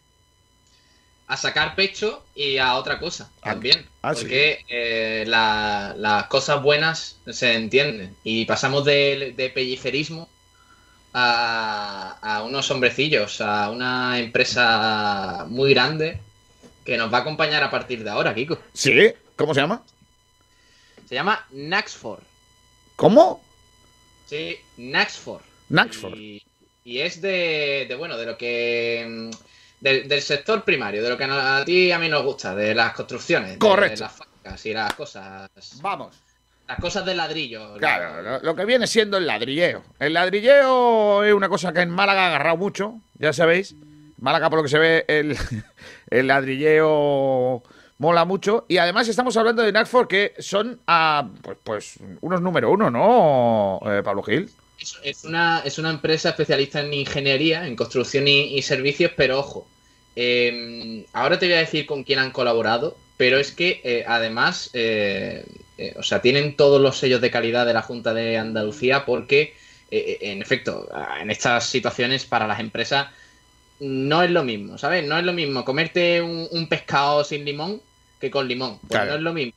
a 1.28 1.36
sacar 1.36 1.74
pecho 1.76 2.24
y 2.34 2.58
a 2.58 2.74
otra 2.74 2.98
cosa 2.98 3.30
Ah, 3.42 3.50
también. 3.52 3.86
ah, 4.02 4.12
sí. 4.14 4.22
porque 4.22 4.64
eh, 4.68 5.24
la- 5.26 5.94
las 5.96 6.24
cosas 6.26 6.60
buenas 6.62 7.16
se 7.30 7.54
entienden. 7.54 8.14
Y 8.24 8.44
pasamos 8.44 8.84
de, 8.84 9.32
de 9.36 9.48
pellicerismo 9.50 10.28
a, 11.14 12.18
a 12.20 12.42
unos 12.42 12.70
hombrecillos, 12.70 13.40
a 13.40 13.70
una 13.70 14.18
empresa 14.18 15.46
muy 15.48 15.72
grande 15.72 16.20
que 16.84 16.96
nos 16.98 17.12
va 17.12 17.18
a 17.18 17.20
acompañar 17.20 17.62
a 17.62 17.70
partir 17.70 18.02
de 18.04 18.10
ahora, 18.10 18.34
Kiko. 18.34 18.58
¿Sí? 18.74 19.12
¿Cómo 19.36 19.54
se 19.54 19.60
llama? 19.60 19.82
Se 21.08 21.14
llama 21.14 21.46
Naxford. 21.50 22.22
¿Cómo? 23.02 23.42
Sí, 24.26 24.56
Naxford. 24.76 25.42
Naxford. 25.70 26.16
Y, 26.16 26.40
y 26.84 27.00
es 27.00 27.20
de, 27.20 27.86
de, 27.88 27.96
bueno, 27.96 28.16
de 28.16 28.26
lo 28.26 28.38
que. 28.38 29.04
mm, 29.08 29.30
Del, 29.80 30.06
del 30.06 30.22
sector 30.22 30.62
primario, 30.62 31.02
de 31.02 31.10
lo 31.10 31.18
que 31.18 31.24
a, 31.24 31.64
ti 31.64 31.86
y 31.86 31.90
a 31.90 31.98
mí 31.98 32.08
nos 32.08 32.22
gusta, 32.22 32.54
de 32.54 32.76
las 32.76 32.92
construcciones. 32.92 33.58
Correcto. 33.58 33.96
De 33.96 34.00
las 34.02 34.12
facas 34.12 34.66
y 34.66 34.72
las 34.72 34.94
cosas. 34.94 35.50
Vamos. 35.80 36.14
Las 36.68 36.78
cosas 36.78 37.04
de 37.04 37.16
ladrillo. 37.16 37.74
Claro, 37.78 38.22
lo, 38.22 38.38
lo 38.38 38.54
que 38.54 38.64
viene 38.64 38.86
siendo 38.86 39.16
el 39.18 39.26
ladrilleo. 39.26 39.82
El 39.98 40.12
ladrilleo 40.12 41.24
es 41.24 41.34
una 41.34 41.48
cosa 41.48 41.72
que 41.72 41.80
en 41.80 41.90
Málaga 41.90 42.22
ha 42.22 42.28
agarrado 42.28 42.56
mucho, 42.56 43.00
ya 43.18 43.32
sabéis. 43.32 43.74
Málaga, 44.18 44.48
por 44.48 44.60
lo 44.60 44.62
que 44.62 44.68
se 44.68 44.78
ve, 44.78 45.04
el, 45.08 45.36
el 46.10 46.28
ladrilleo 46.28 47.64
mola 48.02 48.24
mucho. 48.24 48.66
Y 48.68 48.78
además 48.78 49.08
estamos 49.08 49.36
hablando 49.36 49.62
de 49.62 49.70
Naxford, 49.70 50.08
que 50.08 50.34
son 50.40 50.80
ah, 50.88 51.28
pues, 51.40 51.56
pues 51.62 51.94
unos 52.20 52.42
número 52.42 52.72
uno, 52.72 52.90
¿no, 52.90 53.80
eh, 53.86 54.02
Pablo 54.02 54.24
Gil? 54.24 54.50
Es, 55.04 55.24
una, 55.24 55.62
es 55.64 55.78
una 55.78 55.90
empresa 55.90 56.30
especialista 56.30 56.80
en 56.80 56.92
ingeniería, 56.92 57.64
en 57.64 57.76
construcción 57.76 58.26
y, 58.26 58.60
servicios, 58.62 59.12
pero 59.16 59.38
ojo, 59.38 59.68
eh, 60.16 61.06
ahora 61.12 61.38
te 61.38 61.46
voy 61.46 61.54
a 61.54 61.58
decir 61.58 61.86
con 61.86 62.02
quién 62.02 62.18
han 62.18 62.32
colaborado, 62.32 62.96
pero 63.16 63.38
es 63.38 63.52
que 63.52 63.80
eh, 63.84 64.04
además, 64.04 64.70
eh, 64.72 65.46
o 65.94 66.02
sea, 66.02 66.20
tienen 66.20 66.56
todos 66.56 66.80
los 66.80 66.98
sellos 66.98 67.20
de 67.20 67.30
calidad 67.30 67.64
de 67.64 67.74
la 67.74 67.82
Junta 67.82 68.12
de 68.12 68.36
Andalucía 68.36 69.04
porque, 69.06 69.54
en 69.92 70.42
efecto, 70.42 70.88
en 71.20 71.30
estas 71.30 71.66
situaciones 71.66 72.24
para 72.24 72.48
las 72.48 72.58
empresas 72.58 73.06
no 73.78 74.24
es 74.24 74.30
lo 74.30 74.42
mismo, 74.42 74.78
¿sabes? 74.78 75.06
No 75.06 75.16
es 75.16 75.24
lo 75.24 75.32
mismo 75.32 75.64
comerte 75.64 76.20
un 76.20 76.66
pescado 76.68 77.22
sin 77.22 77.44
limón 77.44 77.80
que 78.22 78.30
con 78.30 78.46
limón. 78.46 78.78
Pues 78.78 78.90
Claro. 78.92 79.10
no 79.10 79.16
es 79.16 79.22
lo 79.22 79.32
mismo 79.34 79.52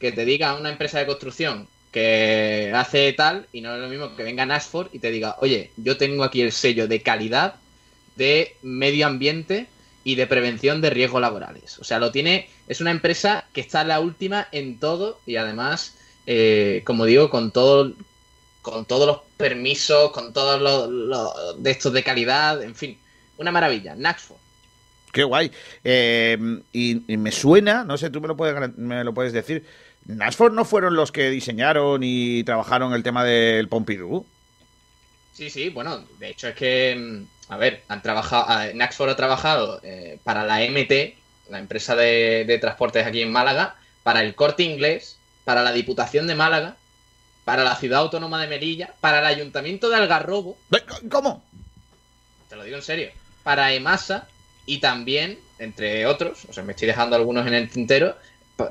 que 0.00 0.10
te 0.10 0.24
diga 0.24 0.54
una 0.54 0.70
empresa 0.70 0.98
de 0.98 1.06
construcción 1.06 1.68
que 1.92 2.72
hace 2.74 3.12
tal 3.12 3.46
y 3.52 3.60
no 3.60 3.74
es 3.74 3.80
lo 3.80 3.88
mismo 3.88 4.16
que 4.16 4.24
venga 4.24 4.44
Nashford 4.46 4.88
y 4.92 4.98
te 4.98 5.10
diga, 5.10 5.36
oye, 5.40 5.70
yo 5.76 5.96
tengo 5.96 6.24
aquí 6.24 6.40
el 6.40 6.52
sello 6.52 6.88
de 6.88 7.02
calidad 7.02 7.54
de 8.16 8.56
medio 8.62 9.06
ambiente 9.06 9.66
y 10.02 10.14
de 10.16 10.26
prevención 10.26 10.80
de 10.80 10.90
riesgos 10.90 11.20
laborales. 11.20 11.78
O 11.78 11.84
sea, 11.84 11.98
lo 11.98 12.10
tiene, 12.10 12.48
es 12.66 12.80
una 12.80 12.90
empresa 12.90 13.44
que 13.52 13.60
está 13.60 13.84
la 13.84 14.00
última 14.00 14.48
en 14.50 14.78
todo 14.80 15.20
y 15.26 15.36
además, 15.36 15.94
eh, 16.26 16.82
como 16.84 17.04
digo, 17.04 17.30
con 17.30 17.52
todo, 17.52 17.92
con 18.62 18.86
todos 18.86 19.06
los 19.06 19.18
permisos, 19.36 20.10
con 20.10 20.32
todos 20.32 20.60
los, 20.60 20.88
los 20.90 21.62
de 21.62 21.70
estos 21.70 21.92
de 21.92 22.02
calidad, 22.02 22.62
en 22.62 22.74
fin, 22.74 22.98
una 23.36 23.52
maravilla. 23.52 23.94
Naxford. 23.94 24.38
Qué 25.12 25.24
guay. 25.24 25.50
Eh, 25.84 26.38
y, 26.72 27.12
y 27.12 27.16
me 27.16 27.32
suena, 27.32 27.84
no 27.84 27.96
sé, 27.98 28.10
tú 28.10 28.20
me 28.20 28.28
lo 28.28 28.36
puedes, 28.36 28.76
me 28.76 29.04
lo 29.04 29.12
puedes 29.12 29.32
decir. 29.32 29.64
¿Nashford 30.06 30.52
no 30.52 30.64
fueron 30.64 30.94
los 30.94 31.12
que 31.12 31.30
diseñaron 31.30 32.00
y 32.02 32.42
trabajaron 32.44 32.94
el 32.94 33.02
tema 33.02 33.24
del 33.24 33.68
Pompidou? 33.68 34.24
Sí, 35.32 35.50
sí, 35.50 35.68
bueno, 35.70 36.04
de 36.18 36.30
hecho 36.30 36.48
es 36.48 36.54
que, 36.54 36.96
mm, 36.96 37.52
a 37.52 37.56
ver, 37.56 37.82
han 37.88 38.02
trabajado, 38.02 38.74
Naxford 38.74 39.10
ha 39.10 39.16
trabajado 39.16 39.80
eh, 39.82 40.18
para 40.24 40.44
la 40.44 40.62
MT, 40.62 41.16
la 41.50 41.58
empresa 41.58 41.94
de, 41.96 42.44
de 42.46 42.58
transportes 42.58 43.06
aquí 43.06 43.22
en 43.22 43.32
Málaga, 43.32 43.76
para 44.02 44.22
el 44.22 44.34
Corte 44.34 44.62
Inglés, 44.62 45.18
para 45.44 45.62
la 45.62 45.72
Diputación 45.72 46.26
de 46.26 46.34
Málaga, 46.34 46.76
para 47.44 47.64
la 47.64 47.76
Ciudad 47.76 48.00
Autónoma 48.00 48.40
de 48.40 48.48
Melilla, 48.48 48.94
para 49.00 49.20
el 49.20 49.26
Ayuntamiento 49.26 49.88
de 49.88 49.96
Algarrobo, 49.96 50.56
¿Cómo? 51.10 51.42
te 52.48 52.56
lo 52.56 52.64
digo 52.64 52.76
en 52.76 52.82
serio, 52.82 53.10
para 53.42 53.72
EMASA 53.72 54.26
y 54.70 54.78
también, 54.78 55.36
entre 55.58 56.06
otros, 56.06 56.44
o 56.48 56.52
sea, 56.52 56.62
me 56.62 56.74
estoy 56.74 56.86
dejando 56.86 57.16
algunos 57.16 57.44
en 57.44 57.54
el 57.54 57.68
tintero, 57.68 58.14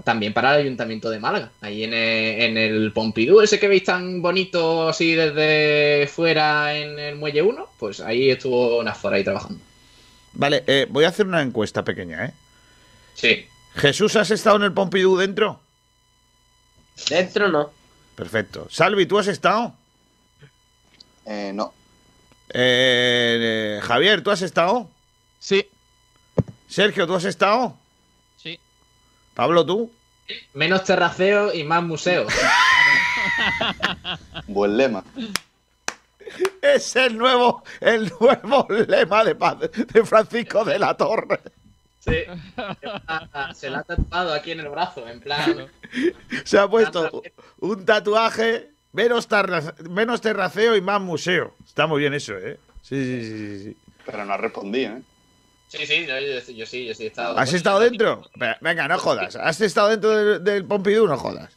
también 0.05 0.33
para 0.33 0.55
el 0.55 0.61
Ayuntamiento 0.61 1.09
de 1.09 1.19
Málaga, 1.19 1.51
ahí 1.59 1.83
en 1.83 1.93
el, 1.93 2.41
en 2.41 2.57
el 2.57 2.93
Pompidou, 2.93 3.41
ese 3.41 3.59
que 3.59 3.67
veis 3.67 3.83
tan 3.83 4.21
bonito 4.21 4.87
así 4.87 5.13
desde 5.13 6.07
fuera 6.07 6.77
en 6.77 6.97
el 6.97 7.15
Muelle 7.17 7.41
1, 7.41 7.67
pues 7.77 7.99
ahí 7.99 8.29
estuvo 8.29 8.81
Nafor 8.81 9.13
ahí 9.13 9.25
trabajando. 9.25 9.59
Vale, 10.31 10.63
eh, 10.67 10.87
voy 10.89 11.03
a 11.03 11.09
hacer 11.09 11.27
una 11.27 11.41
encuesta 11.41 11.83
pequeña, 11.83 12.27
¿eh? 12.27 12.33
Sí. 13.13 13.45
Jesús, 13.75 14.15
¿has 14.15 14.31
estado 14.31 14.55
en 14.55 14.63
el 14.63 14.71
Pompidou 14.71 15.17
dentro? 15.17 15.59
Dentro 17.09 17.49
no. 17.49 17.71
Perfecto. 18.15 18.67
Salvi, 18.69 19.05
¿tú 19.05 19.19
has 19.19 19.27
estado? 19.27 19.73
Eh, 21.25 21.51
no. 21.53 21.73
Eh, 22.53 23.77
eh, 23.77 23.79
Javier, 23.83 24.23
¿tú 24.23 24.31
has 24.31 24.41
estado? 24.41 24.89
Sí, 25.39 25.67
Sergio, 26.69 27.07
¿tú 27.07 27.15
has 27.15 27.25
estado? 27.25 27.75
Sí. 28.37 28.59
Pablo, 29.33 29.65
¿tú? 29.65 29.91
Menos 30.53 30.83
terraceo 30.83 31.53
y 31.53 31.63
más 31.63 31.83
museo. 31.83 32.27
Buen 34.47 34.77
lema. 34.77 35.03
Es 36.61 36.95
el 36.95 37.17
nuevo, 37.17 37.63
el 37.81 38.11
nuevo 38.19 38.67
lema 38.87 39.23
de, 39.23 39.33
de 39.33 40.05
Francisco 40.05 40.63
de 40.63 40.77
la 40.77 40.95
Torre. 40.95 41.39
Sí. 41.99 42.11
Se 43.55 43.69
la 43.69 43.79
ha 43.79 43.83
tatuado 43.83 44.33
aquí 44.33 44.51
en 44.51 44.59
el 44.61 44.69
brazo, 44.69 45.07
en 45.07 45.19
plan. 45.19 45.67
Se 46.45 46.57
ha 46.59 46.67
puesto 46.67 47.23
un 47.59 47.85
tatuaje, 47.85 48.69
menos, 48.93 49.27
tarra- 49.27 49.73
menos 49.89 50.21
terraceo 50.21 50.75
y 50.75 50.81
más 50.81 51.01
museo. 51.01 51.55
Está 51.65 51.87
muy 51.87 52.01
bien 52.01 52.13
eso, 52.13 52.37
¿eh? 52.37 52.59
Sí, 52.83 53.03
sí, 53.03 53.23
sí, 53.25 53.37
sí, 53.37 53.63
sí. 53.65 53.77
Pero 54.05 54.25
no 54.25 54.37
respondí, 54.37 54.85
¿eh? 54.85 55.01
Sí, 55.69 55.85
sí, 55.85 56.05
yo, 56.05 56.19
yo- 56.19 56.53
yo 56.53 56.65
sí, 56.65 56.85
yo 56.85 56.93
sí 56.93 57.03
he 57.03 57.07
estado. 57.07 57.37
¿Has 57.37 57.53
estado 57.53 57.79
dentro? 57.79 58.23
Ve- 58.35 58.55
Venga, 58.59 58.87
no 58.87 58.97
jodas. 58.99 59.35
¿Has 59.37 59.61
estado 59.61 59.89
dentro 59.89 60.09
del, 60.09 60.43
del 60.43 60.65
Pompidou? 60.65 61.07
No 61.07 61.15
jodas. 61.17 61.53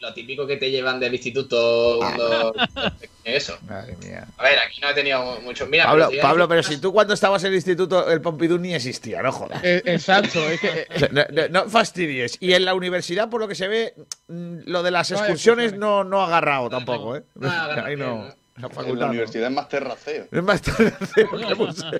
Lo 0.00 0.12
típico 0.12 0.46
que 0.48 0.56
te 0.56 0.68
llevan 0.70 0.98
del 0.98 1.14
instituto. 1.14 1.98
cuando- 1.98 2.54
Eso. 3.24 3.56
Madre 3.68 3.96
mía. 4.02 4.26
A 4.36 4.42
ver, 4.44 4.58
aquí 4.58 4.80
no 4.80 4.88
he 4.90 4.94
tenido 4.94 5.40
mucho. 5.42 5.66
Mira, 5.66 5.84
Pablo, 5.86 6.08
pero 6.10 6.22
Pablo, 6.48 6.62
si 6.62 6.78
tú 6.80 6.92
cuando 6.92 7.14
estabas 7.14 7.42
en 7.44 7.48
el 7.50 7.54
instituto, 7.56 8.08
el 8.10 8.20
Pompidou 8.20 8.58
ni 8.58 8.72
existía, 8.74 9.20
no 9.22 9.30
jodas. 9.32 9.60
eh, 9.64 9.82
exacto. 9.84 10.40
Es 10.48 10.60
que, 10.60 10.86
eh, 10.90 11.08
No, 11.12 11.24
no- 11.32 11.48
no 11.64 11.68
fastidies. 11.70 12.36
Y 12.40 12.52
en 12.54 12.64
la 12.64 12.74
universidad, 12.74 13.28
por 13.28 13.40
lo 13.40 13.48
que 13.48 13.54
se 13.56 13.66
ve, 13.68 13.94
mm, 14.28 14.58
lo 14.66 14.82
de 14.84 14.90
las 14.92 15.10
excursiones 15.10 15.72
no, 15.74 16.02
no 16.04 16.20
ha 16.22 16.26
agarrado 16.26 16.68
tampoco, 16.70 17.16
¿eh? 17.16 17.22
Ahí 17.84 17.96
no. 17.96 18.32
La 18.56 18.68
En 18.68 18.98
no. 18.98 19.06
universidad 19.08 19.48
es 19.48 19.54
más 19.54 19.68
terraceo. 19.68 20.26
Es 20.30 20.42
más 20.42 20.62
terraceo 20.62 21.30
que 21.30 21.54
museo. 21.54 21.90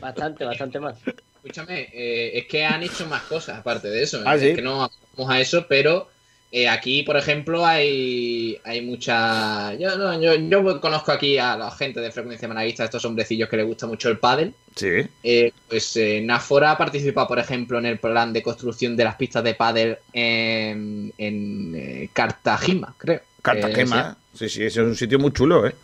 Bastante, 0.00 0.44
bastante 0.44 0.78
más. 0.78 0.96
Escúchame, 1.36 1.88
eh, 1.92 2.38
es 2.38 2.46
que 2.46 2.64
han 2.64 2.82
hecho 2.82 3.06
más 3.06 3.22
cosas 3.22 3.58
aparte 3.58 3.88
de 3.88 4.02
eso. 4.02 4.22
Ah, 4.24 4.36
es 4.36 4.42
¿sí? 4.42 4.54
que 4.54 4.62
no 4.62 4.88
vamos 5.16 5.32
a 5.32 5.40
eso, 5.40 5.66
pero 5.68 6.08
eh, 6.50 6.68
aquí, 6.68 7.02
por 7.02 7.16
ejemplo, 7.16 7.66
hay, 7.66 8.58
hay 8.64 8.80
mucha. 8.80 9.74
Yo, 9.74 9.96
no, 9.96 10.20
yo, 10.20 10.34
yo 10.36 10.80
conozco 10.80 11.12
aquí 11.12 11.36
a 11.36 11.56
la 11.56 11.70
gente 11.70 12.00
de 12.00 12.10
frecuencia 12.10 12.48
managuista, 12.48 12.84
estos 12.84 13.04
hombrecillos 13.04 13.48
que 13.48 13.56
les 13.56 13.66
gusta 13.66 13.86
mucho 13.86 14.08
el 14.08 14.18
pádel. 14.18 14.54
Sí. 14.74 15.06
Eh, 15.22 15.52
pues 15.68 15.96
eh, 15.96 16.22
Nafora 16.24 16.70
ha 16.70 16.78
participado, 16.78 17.26
por 17.26 17.38
ejemplo, 17.38 17.78
en 17.78 17.86
el 17.86 17.98
plan 17.98 18.32
de 18.32 18.42
construcción 18.42 18.96
de 18.96 19.04
las 19.04 19.16
pistas 19.16 19.44
de 19.44 19.54
pádel 19.54 19.98
en, 20.12 21.12
en 21.18 21.74
eh, 21.76 22.10
Cartagena, 22.12 22.94
creo. 22.96 23.20
Eh, 23.56 23.60
Cartagena. 23.60 24.16
Sí, 24.34 24.48
sí, 24.48 24.64
ese 24.64 24.80
es 24.80 24.86
un 24.86 24.96
sitio 24.96 25.18
muy 25.18 25.32
chulo, 25.32 25.66
¿eh? 25.66 25.74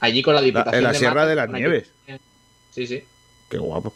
allí 0.00 0.22
con 0.22 0.34
la 0.34 0.40
Diputación 0.40 0.74
en 0.76 0.82
la 0.84 0.92
de 0.92 0.98
Sierra 0.98 1.26
de 1.26 1.34
las 1.34 1.50
la- 1.50 1.58
Nieves. 1.58 1.90
Sí, 2.74 2.86
sí. 2.86 3.02
Qué 3.48 3.58
guapo. 3.58 3.92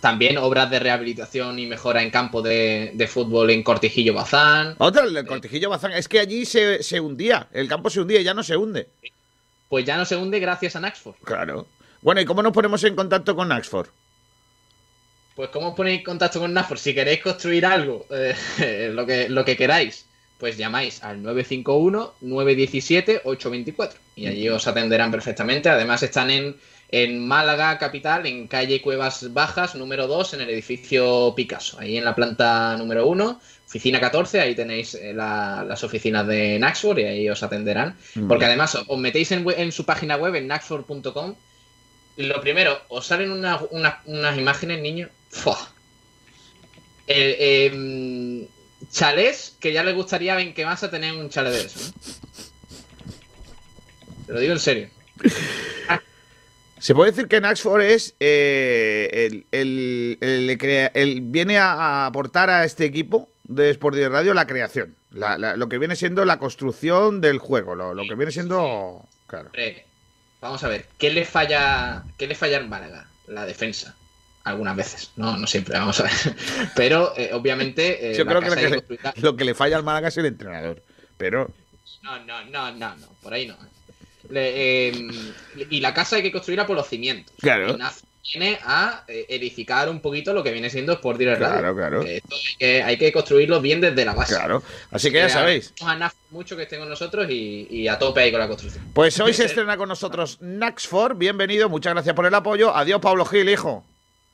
También 0.00 0.38
obras 0.38 0.70
de 0.70 0.78
rehabilitación 0.78 1.58
y 1.58 1.66
mejora 1.66 2.02
en 2.02 2.10
campo 2.10 2.40
de, 2.42 2.92
de 2.94 3.06
fútbol 3.06 3.50
en 3.50 3.62
Cortijillo 3.62 4.14
Bazán. 4.14 4.74
Otra, 4.78 5.04
el 5.04 5.26
Cortijillo 5.26 5.68
Bazán. 5.70 5.92
Es 5.92 6.08
que 6.08 6.18
allí 6.20 6.44
se, 6.46 6.82
se 6.82 6.98
hundía. 7.00 7.48
El 7.52 7.68
campo 7.68 7.90
se 7.90 8.00
hundía 8.00 8.20
y 8.20 8.24
ya 8.24 8.34
no 8.34 8.42
se 8.42 8.56
hunde. 8.56 8.88
Pues 9.68 9.84
ya 9.84 9.96
no 9.96 10.04
se 10.04 10.16
hunde 10.16 10.40
gracias 10.40 10.74
a 10.76 10.80
Naxford. 10.80 11.16
Claro. 11.22 11.66
Bueno, 12.02 12.20
¿y 12.20 12.24
cómo 12.24 12.42
nos 12.42 12.52
ponemos 12.52 12.82
en 12.84 12.96
contacto 12.96 13.36
con 13.36 13.48
Naxford? 13.48 13.88
Pues 15.36 15.50
¿cómo 15.50 15.68
os 15.68 15.74
ponéis 15.74 15.98
en 16.00 16.04
contacto 16.04 16.40
con 16.40 16.52
Naxford? 16.52 16.78
Si 16.78 16.94
queréis 16.94 17.20
construir 17.22 17.64
algo, 17.66 18.06
eh, 18.10 18.90
lo, 18.94 19.06
que, 19.06 19.28
lo 19.28 19.44
que 19.44 19.56
queráis, 19.56 20.06
pues 20.40 20.56
llamáis 20.56 21.04
al 21.04 21.22
951-917-824 21.22 23.92
y 24.16 24.26
allí 24.26 24.48
os 24.48 24.66
atenderán 24.66 25.10
perfectamente. 25.10 25.68
Además 25.68 26.02
están 26.02 26.30
en, 26.30 26.56
en 26.90 27.26
Málaga, 27.26 27.78
capital, 27.78 28.26
en 28.26 28.46
calle 28.48 28.80
Cuevas 28.82 29.32
Bajas, 29.32 29.74
número 29.74 30.06
2, 30.06 30.34
en 30.34 30.40
el 30.42 30.50
edificio 30.50 31.32
Picasso, 31.36 31.78
ahí 31.78 31.96
en 31.96 32.04
la 32.04 32.14
planta 32.14 32.76
número 32.76 33.06
1, 33.06 33.40
oficina 33.66 34.00
14, 34.00 34.40
ahí 34.40 34.54
tenéis 34.54 34.94
eh, 34.94 35.12
la- 35.14 35.64
las 35.68 35.84
oficinas 35.84 36.26
de 36.26 36.58
Naxford 36.58 36.98
y 36.98 37.04
ahí 37.04 37.28
os 37.28 37.42
atenderán. 37.42 37.96
Porque 38.28 38.44
además 38.46 38.76
os 38.86 38.98
metéis 38.98 39.30
en, 39.32 39.72
su 39.72 39.84
página 39.84 40.16
web, 40.16 40.34
en 40.34 40.46
naxford.com. 40.48 41.34
Lo 42.16 42.40
primero, 42.40 42.78
os 42.88 43.06
salen 43.06 43.30
una- 43.30 43.60
una- 43.70 44.00
unas 44.06 44.36
imágenes, 44.36 44.80
niños. 44.80 45.10
¡Fua! 45.30 45.56
Eh, 47.06 47.66
em, 47.72 48.29
chalés 48.90 49.56
que 49.60 49.72
ya 49.72 49.82
les 49.84 49.94
gustaría 49.94 50.38
en 50.40 50.54
que 50.54 50.64
vas 50.64 50.82
a 50.82 50.90
tener 50.90 51.14
un 51.14 51.28
chalet 51.30 51.52
de 51.52 51.60
eso. 51.62 51.80
¿no? 51.80 51.92
Te 54.26 54.32
lo 54.32 54.40
digo 54.40 54.52
en 54.52 54.58
serio. 54.60 54.88
Se 56.78 56.94
puede 56.94 57.10
decir 57.10 57.28
que 57.28 57.40
Naxford 57.42 57.82
es 57.82 58.14
eh, 58.20 59.08
el, 59.12 59.46
el- 59.52 60.16
el- 60.22 60.56
crea- 60.58 60.90
el- 60.94 61.20
viene 61.20 61.58
a, 61.58 62.06
aportar 62.06 62.48
a 62.48 62.64
este 62.64 62.86
equipo 62.86 63.28
de 63.44 63.68
Sport 63.70 63.96
y 63.98 64.08
Radio 64.08 64.32
la 64.32 64.46
creación, 64.46 64.94
la- 65.10 65.36
la- 65.36 65.56
lo 65.56 65.68
que 65.68 65.76
viene 65.76 65.94
siendo 65.94 66.24
la 66.24 66.38
construcción 66.38 67.20
del 67.20 67.38
juego, 67.38 67.74
lo, 67.74 67.92
lo 67.92 68.04
que 68.04 68.14
viene 68.14 68.32
siendo, 68.32 69.04
claro. 69.26 69.50
Vamos 70.40 70.64
a 70.64 70.68
ver, 70.68 70.86
¿qué 70.96 71.10
le 71.10 71.26
falla, 71.26 72.02
qué 72.16 72.26
le 72.26 72.34
falla 72.34 72.56
en 72.56 72.70
Málaga? 72.70 73.06
La 73.26 73.44
defensa. 73.44 73.94
Algunas 74.44 74.74
veces, 74.74 75.10
no, 75.16 75.36
no 75.36 75.46
siempre, 75.46 75.78
vamos 75.78 76.00
a 76.00 76.04
ver. 76.04 76.12
Pero 76.74 77.12
eh, 77.16 77.30
obviamente. 77.34 78.12
eh, 78.12 78.14
Yo 78.16 78.24
creo 78.24 78.40
que 78.40 78.48
lo 78.50 78.56
que, 78.56 78.68
le, 78.68 78.76
construirla- 78.78 79.12
lo 79.16 79.36
que 79.36 79.44
le 79.44 79.54
falla 79.54 79.76
al 79.76 79.82
Málaga 79.84 80.08
es 80.08 80.16
el 80.16 80.26
entrenador, 80.26 80.82
pero 81.18 81.50
No, 82.02 82.18
no, 82.24 82.44
no, 82.46 82.72
no, 82.72 82.96
no, 82.96 83.06
por 83.22 83.34
ahí 83.34 83.46
no. 83.46 83.56
Le- 84.30 84.88
eh, 84.88 85.08
y 85.70 85.80
la 85.80 85.92
casa 85.92 86.16
hay 86.16 86.22
que 86.22 86.32
construirla 86.32 86.66
por 86.66 86.76
los 86.76 86.88
cimientos. 86.88 87.34
Claro. 87.40 87.70
Y 87.70 87.72
Naz- 87.78 88.02
viene 88.32 88.58
a 88.64 89.04
eh, 89.08 89.26
edificar 89.28 89.88
un 89.90 90.00
poquito 90.00 90.32
lo 90.32 90.42
que 90.42 90.52
viene 90.52 90.70
siendo 90.70 90.92
Sport 90.94 91.18
Direct. 91.18 91.38
Claro, 91.38 91.74
claro. 91.74 92.02
Esto 92.02 92.34
hay, 92.36 92.56
que, 92.58 92.82
hay 92.82 92.96
que 92.96 93.12
construirlo 93.12 93.60
bien 93.60 93.80
desde 93.80 94.04
la 94.04 94.14
base. 94.14 94.34
Claro. 94.34 94.62
Así 94.90 95.10
que 95.10 95.18
ya 95.18 95.28
sabéis. 95.28 95.74
A 95.84 95.96
NAF 95.96 96.14
mucho 96.30 96.56
que 96.56 96.62
esté 96.62 96.78
con 96.78 96.88
nosotros 96.88 97.28
y, 97.30 97.66
y 97.70 97.88
a 97.88 97.98
tope 97.98 98.20
ahí 98.20 98.30
con 98.30 98.40
la 98.40 98.48
construcción. 98.48 98.84
Pues 98.94 99.18
hoy 99.20 99.34
se 99.34 99.44
estrena 99.46 99.76
con 99.76 99.88
nosotros 99.88 100.38
Naxford. 100.40 101.16
Bienvenido, 101.18 101.68
muchas 101.68 101.92
gracias 101.92 102.14
por 102.14 102.24
el 102.24 102.34
apoyo. 102.34 102.74
Adiós, 102.74 103.00
Pablo 103.02 103.24
Gil, 103.26 103.48
hijo. 103.48 103.84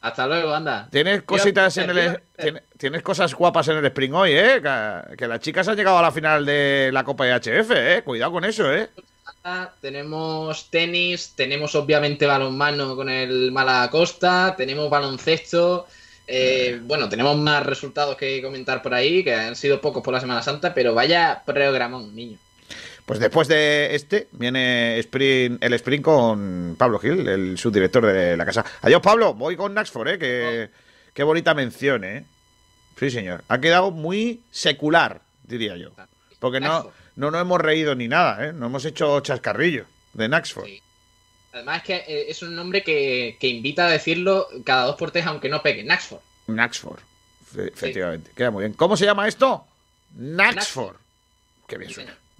Hasta 0.06 0.26
luego, 0.26 0.54
anda. 0.54 0.88
Tienes 0.90 1.22
cositas 1.22 1.76
en 1.78 1.90
el. 1.90 2.20
tiene- 2.40 2.62
Tienes 2.78 3.02
cosas 3.02 3.34
guapas 3.34 3.66
en 3.68 3.78
el 3.78 3.86
Spring 3.86 4.12
hoy, 4.14 4.32
¿eh? 4.32 4.60
Que, 4.62 5.16
que 5.16 5.26
las 5.26 5.40
chicas 5.40 5.66
han 5.68 5.76
llegado 5.76 5.98
a 5.98 6.02
la 6.02 6.12
final 6.12 6.44
de 6.44 6.90
la 6.92 7.02
Copa 7.04 7.26
IHF, 7.26 7.70
¿eh? 7.70 8.02
Cuidado 8.04 8.32
con 8.32 8.44
eso, 8.44 8.72
¿eh? 8.72 8.88
Tenemos 9.80 10.70
tenis, 10.70 11.32
tenemos 11.36 11.74
obviamente 11.74 12.26
balonmano 12.26 12.96
con 12.96 13.08
el 13.08 13.52
Málaga 13.52 13.90
Costa, 13.90 14.54
tenemos 14.56 14.90
baloncesto. 14.90 15.86
eh, 16.28 16.80
bueno, 16.82 17.08
tenemos 17.08 17.36
más 17.36 17.64
resultados 17.64 18.16
que 18.16 18.42
comentar 18.42 18.82
por 18.82 18.92
ahí, 18.92 19.22
que 19.22 19.32
han 19.34 19.54
sido 19.54 19.80
pocos 19.80 20.02
por 20.02 20.12
la 20.12 20.20
Semana 20.20 20.42
Santa, 20.42 20.74
pero 20.74 20.92
vaya 20.94 21.42
programón, 21.46 22.14
niño. 22.14 22.38
Pues 23.06 23.20
después 23.20 23.46
de 23.48 23.94
este 23.94 24.26
viene 24.32 24.98
el 24.98 25.72
Spring 25.74 26.02
con 26.02 26.74
Pablo 26.76 26.98
Gil, 26.98 27.26
el 27.28 27.56
subdirector 27.56 28.04
de 28.06 28.36
la 28.36 28.44
casa. 28.44 28.64
Adiós, 28.82 29.00
Pablo. 29.00 29.32
Voy 29.34 29.56
con 29.56 29.72
Naxford, 29.74 30.08
¿eh? 30.08 30.18
Que, 30.18 30.70
qué 31.14 31.22
bonita 31.22 31.54
mención, 31.54 32.02
¿eh? 32.04 32.24
Sí, 32.98 33.10
señor. 33.10 33.44
Ha 33.48 33.60
quedado 33.60 33.92
muy 33.92 34.40
secular, 34.50 35.20
diría 35.44 35.76
yo. 35.76 35.92
Porque 36.40 36.58
no, 36.60 36.90
no 37.14 37.30
nos 37.30 37.40
hemos 37.40 37.60
reído 37.60 37.94
ni 37.94 38.08
nada, 38.08 38.44
¿eh? 38.48 38.52
No 38.52 38.66
hemos 38.66 38.84
hecho 38.84 39.20
chascarrillo 39.20 39.84
de 40.12 40.28
Naxford. 40.28 40.66
Sí. 40.66 40.82
Además 41.52 41.78
es 41.78 41.82
que 41.84 41.94
eh, 41.96 42.26
es 42.28 42.42
un 42.42 42.54
nombre 42.56 42.82
que, 42.82 43.36
que 43.38 43.46
invita 43.46 43.86
a 43.86 43.90
decirlo 43.90 44.48
cada 44.64 44.84
dos 44.86 44.96
por 44.96 45.12
tres, 45.12 45.24
aunque 45.26 45.48
no 45.48 45.62
pegue. 45.62 45.84
Naxford. 45.84 46.20
Naxford. 46.48 46.98
Fe- 47.54 47.68
Efectivamente. 47.68 48.32
Queda 48.34 48.50
muy 48.50 48.64
bien. 48.64 48.72
¿Cómo 48.72 48.96
se 48.96 49.04
llama 49.06 49.28
esto? 49.28 49.64
Naxford. 50.16 50.96
Qué 51.68 51.78
bien 51.78 51.90
suena. 51.92 52.16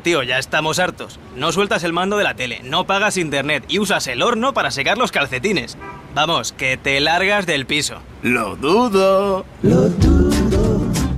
tío, 0.00 0.22
ya 0.22 0.38
estamos 0.38 0.78
hartos. 0.78 1.18
No 1.36 1.52
sueltas 1.52 1.84
el 1.84 1.92
mando 1.92 2.16
de 2.16 2.24
la 2.24 2.34
tele, 2.34 2.60
no 2.64 2.86
pagas 2.86 3.16
internet 3.16 3.64
y 3.68 3.78
usas 3.78 4.06
el 4.06 4.22
horno 4.22 4.54
para 4.54 4.70
secar 4.70 4.98
los 4.98 5.12
calcetines. 5.12 5.76
Vamos, 6.14 6.52
que 6.52 6.76
te 6.76 7.00
largas 7.00 7.46
del 7.46 7.66
piso. 7.66 8.00
Lo 8.22 8.56
dudo. 8.56 9.44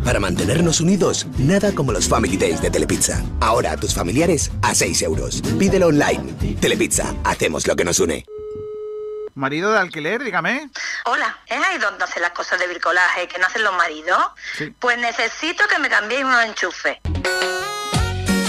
Para 0.04 0.18
mantenernos 0.18 0.80
unidos, 0.80 1.26
nada 1.38 1.72
como 1.74 1.92
los 1.92 2.08
Family 2.08 2.36
Days 2.36 2.60
de 2.60 2.70
Telepizza. 2.70 3.22
Ahora 3.40 3.72
a 3.72 3.76
tus 3.76 3.94
familiares 3.94 4.50
a 4.62 4.74
6 4.74 5.02
euros. 5.02 5.42
Pídelo 5.58 5.88
online. 5.88 6.56
Telepizza, 6.60 7.14
hacemos 7.24 7.66
lo 7.66 7.76
que 7.76 7.84
nos 7.84 8.00
une. 8.00 8.24
Marido 9.34 9.72
de 9.72 9.78
alquiler, 9.78 10.22
dígame. 10.24 10.70
Hola, 11.04 11.38
¿es 11.46 11.58
ahí 11.58 11.78
donde 11.78 12.04
hacen 12.04 12.22
las 12.22 12.32
cosas 12.32 12.58
de 12.58 12.66
bricolaje 12.66 13.28
que 13.28 13.38
no 13.38 13.46
hacen 13.46 13.62
los 13.62 13.74
maridos? 13.74 14.18
Sí. 14.58 14.74
Pues 14.78 14.98
necesito 14.98 15.64
que 15.68 15.78
me 15.78 15.88
cambiéis 15.88 16.24
unos 16.24 16.44
enchufes. 16.44 16.98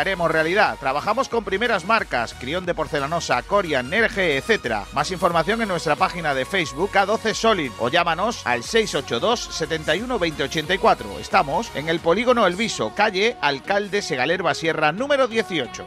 haremos 0.00 0.30
realidad. 0.30 0.76
Trabajamos 0.78 1.28
con 1.28 1.44
primeras 1.44 1.84
marcas, 1.84 2.34
Crión 2.34 2.66
de 2.66 2.74
Porcelanosa, 2.74 3.42
Corian, 3.42 3.90
Nerge, 3.90 4.36
etc. 4.36 4.86
Más 4.92 5.10
información 5.10 5.62
en 5.62 5.68
nuestra 5.68 5.96
página 5.96 6.34
de 6.34 6.44
Facebook 6.44 6.90
K12 6.92 7.34
Solid 7.34 7.72
o 7.78 7.88
llámanos 7.88 8.46
al 8.46 8.62
682 8.62 9.40
71 9.40 10.18
2084. 10.18 11.18
Estamos 11.18 11.70
en 11.74 11.88
el 11.88 12.00
Polígono 12.00 12.46
El 12.46 12.56
Viso, 12.56 12.92
calle 12.94 13.36
Alcalde 13.40 14.02
Segalerba 14.02 14.54
Sierra, 14.54 14.92
número 14.92 15.28
18. 15.28 15.86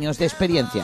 años 0.01 0.17
de 0.17 0.25
experiencia. 0.25 0.83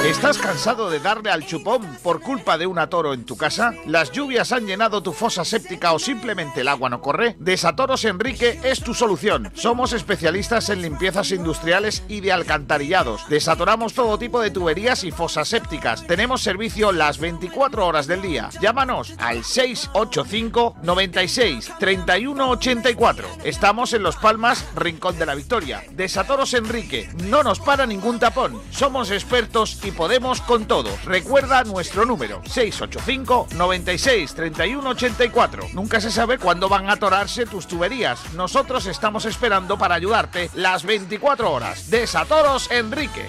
¿Estás 0.00 0.38
cansado 0.38 0.90
de 0.90 0.98
darle 0.98 1.30
al 1.30 1.46
chupón 1.46 1.86
por 2.02 2.20
culpa 2.20 2.58
de 2.58 2.66
un 2.66 2.80
atoro 2.80 3.14
en 3.14 3.24
tu 3.24 3.36
casa? 3.36 3.72
¿Las 3.86 4.10
lluvias 4.10 4.50
han 4.50 4.66
llenado 4.66 5.00
tu 5.00 5.12
fosa 5.12 5.44
séptica 5.44 5.92
o 5.92 6.00
simplemente 6.00 6.62
el 6.62 6.68
agua 6.68 6.90
no 6.90 7.00
corre? 7.00 7.36
Desatoros 7.38 8.04
Enrique 8.04 8.58
es 8.64 8.80
tu 8.80 8.94
solución. 8.94 9.52
Somos 9.54 9.92
especialistas 9.92 10.70
en 10.70 10.82
limpiezas 10.82 11.30
industriales 11.30 12.02
y 12.08 12.20
de 12.20 12.32
alcantarillados. 12.32 13.28
Desatoramos 13.28 13.94
todo 13.94 14.18
tipo 14.18 14.40
de 14.40 14.50
tuberías 14.50 15.04
y 15.04 15.12
fosas 15.12 15.46
sépticas. 15.46 16.04
Tenemos 16.04 16.42
servicio 16.42 16.90
las 16.90 17.18
24 17.18 17.86
horas 17.86 18.08
del 18.08 18.22
día. 18.22 18.50
Llámanos 18.60 19.14
al 19.18 19.44
685 19.44 20.76
96 20.82 21.72
31 21.78 22.50
84. 22.50 23.28
Estamos 23.44 23.92
en 23.92 24.02
Los 24.02 24.16
Palmas, 24.16 24.66
Rincón 24.74 25.16
de 25.16 25.26
la 25.26 25.36
Victoria. 25.36 25.84
Desatoros 25.92 26.54
Enrique. 26.54 27.08
No 27.28 27.44
nos 27.44 27.60
para 27.60 27.86
ningún 27.86 28.18
tapón. 28.18 28.60
Somos 28.72 29.12
expertos 29.12 29.81
y 29.82 29.90
podemos 29.90 30.40
con 30.40 30.66
todo. 30.66 30.90
Recuerda 31.04 31.64
nuestro 31.64 32.04
número 32.04 32.42
685 32.44 33.48
96 33.56 34.34
31 34.34 34.90
84. 34.90 35.68
Nunca 35.74 36.00
se 36.00 36.10
sabe 36.10 36.38
cuándo 36.38 36.68
van 36.68 36.88
a 36.88 36.94
atorarse 36.94 37.46
tus 37.46 37.66
tuberías. 37.66 38.32
Nosotros 38.34 38.86
estamos 38.86 39.24
esperando 39.24 39.78
para 39.78 39.94
ayudarte 39.94 40.50
las 40.54 40.84
24 40.84 41.50
horas. 41.50 41.90
Desatoros 41.90 42.70
Enrique. 42.70 43.28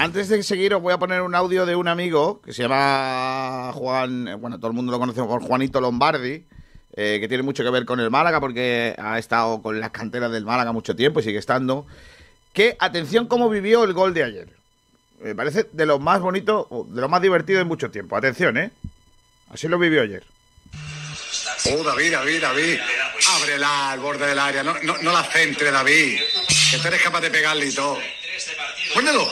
Antes 0.00 0.30
de 0.30 0.42
seguir, 0.42 0.72
os 0.72 0.80
voy 0.80 0.94
a 0.94 0.98
poner 0.98 1.20
un 1.20 1.34
audio 1.34 1.66
de 1.66 1.76
un 1.76 1.86
amigo 1.86 2.40
que 2.40 2.54
se 2.54 2.62
llama 2.62 3.70
Juan, 3.74 4.28
eh, 4.28 4.34
bueno, 4.34 4.56
todo 4.56 4.68
el 4.68 4.72
mundo 4.74 4.92
lo 4.92 4.98
conoce 4.98 5.22
por 5.22 5.42
Juanito 5.42 5.78
Lombardi, 5.78 6.46
eh, 6.96 7.18
que 7.20 7.28
tiene 7.28 7.42
mucho 7.42 7.62
que 7.62 7.68
ver 7.68 7.84
con 7.84 8.00
el 8.00 8.10
Málaga 8.10 8.40
porque 8.40 8.94
ha 8.96 9.18
estado 9.18 9.60
con 9.60 9.78
las 9.78 9.90
canteras 9.90 10.32
del 10.32 10.46
Málaga 10.46 10.72
mucho 10.72 10.96
tiempo 10.96 11.20
y 11.20 11.24
sigue 11.24 11.38
estando. 11.38 11.86
Que, 12.54 12.78
atención, 12.80 13.26
cómo 13.26 13.50
vivió 13.50 13.84
el 13.84 13.92
gol 13.92 14.14
de 14.14 14.24
ayer. 14.24 14.48
Me 15.22 15.34
parece 15.34 15.68
de 15.70 15.84
lo 15.84 15.98
más 15.98 16.22
bonito, 16.22 16.66
de 16.88 17.00
lo 17.02 17.10
más 17.10 17.20
divertido 17.20 17.60
en 17.60 17.68
mucho 17.68 17.90
tiempo. 17.90 18.16
Atención, 18.16 18.56
¿eh? 18.56 18.70
Así 19.52 19.68
lo 19.68 19.78
vivió 19.78 20.00
ayer. 20.00 20.24
Oh, 21.72 21.84
David, 21.84 22.12
David, 22.12 22.40
David. 22.40 22.78
Ábrela 23.38 23.90
al 23.90 24.00
borde 24.00 24.26
del 24.28 24.38
área. 24.38 24.62
No, 24.62 24.72
no, 24.82 24.96
no 25.02 25.12
la 25.12 25.24
centre, 25.24 25.70
David. 25.70 26.20
Que 26.70 26.78
tú 26.78 26.88
eres 26.88 27.02
capaz 27.02 27.20
de 27.20 27.30
pegarle 27.30 27.66
y 27.66 27.74
todo. 27.74 27.98
¡Pónelo! 28.94 29.28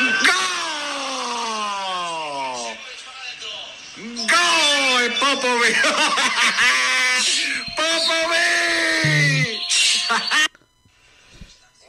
¡Gol! 0.00 0.08
¡Gol! 4.30 5.12
¡Popovic! 5.20 5.76
¡Popovic! 7.76 8.40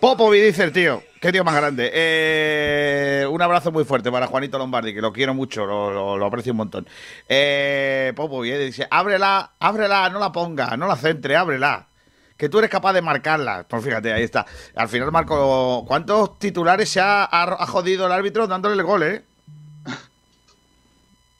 Popovi 0.01 0.41
dice 0.41 0.63
el 0.63 0.73
tío. 0.73 1.01
Qué 1.21 1.31
tío 1.31 1.43
más 1.45 1.55
grande. 1.55 1.89
Eh, 1.93 3.27
un 3.29 3.41
abrazo 3.41 3.71
muy 3.71 3.85
fuerte 3.85 4.11
para 4.11 4.27
Juanito 4.27 4.57
Lombardi, 4.57 4.93
que 4.93 5.01
lo 5.01 5.13
quiero 5.13 5.33
mucho, 5.33 5.65
lo, 5.65 6.25
aprecio 6.25 6.51
un 6.51 6.57
montón. 6.57 6.87
Eh, 7.29 8.11
eh, 8.13 8.57
dice, 8.65 8.87
ábrela, 8.89 9.51
ábrela, 9.59 10.09
no 10.09 10.19
la 10.19 10.31
ponga, 10.31 10.75
no 10.75 10.87
la 10.87 10.97
centre, 10.97 11.35
ábrela. 11.35 11.87
Que 12.41 12.49
tú 12.49 12.57
eres 12.57 12.71
capaz 12.71 12.93
de 12.93 13.03
marcarla. 13.03 13.67
Pues 13.69 13.83
fíjate, 13.83 14.11
ahí 14.11 14.23
está. 14.23 14.47
Al 14.73 14.89
final 14.89 15.11
marco. 15.11 15.85
¿Cuántos 15.87 16.39
titulares 16.39 16.89
se 16.89 16.99
ha, 16.99 17.27
jodido 17.67 18.07
el 18.07 18.11
árbitro 18.11 18.47
dándole 18.47 18.73
el 18.73 18.81
gol, 18.81 19.03
eh? 19.03 19.21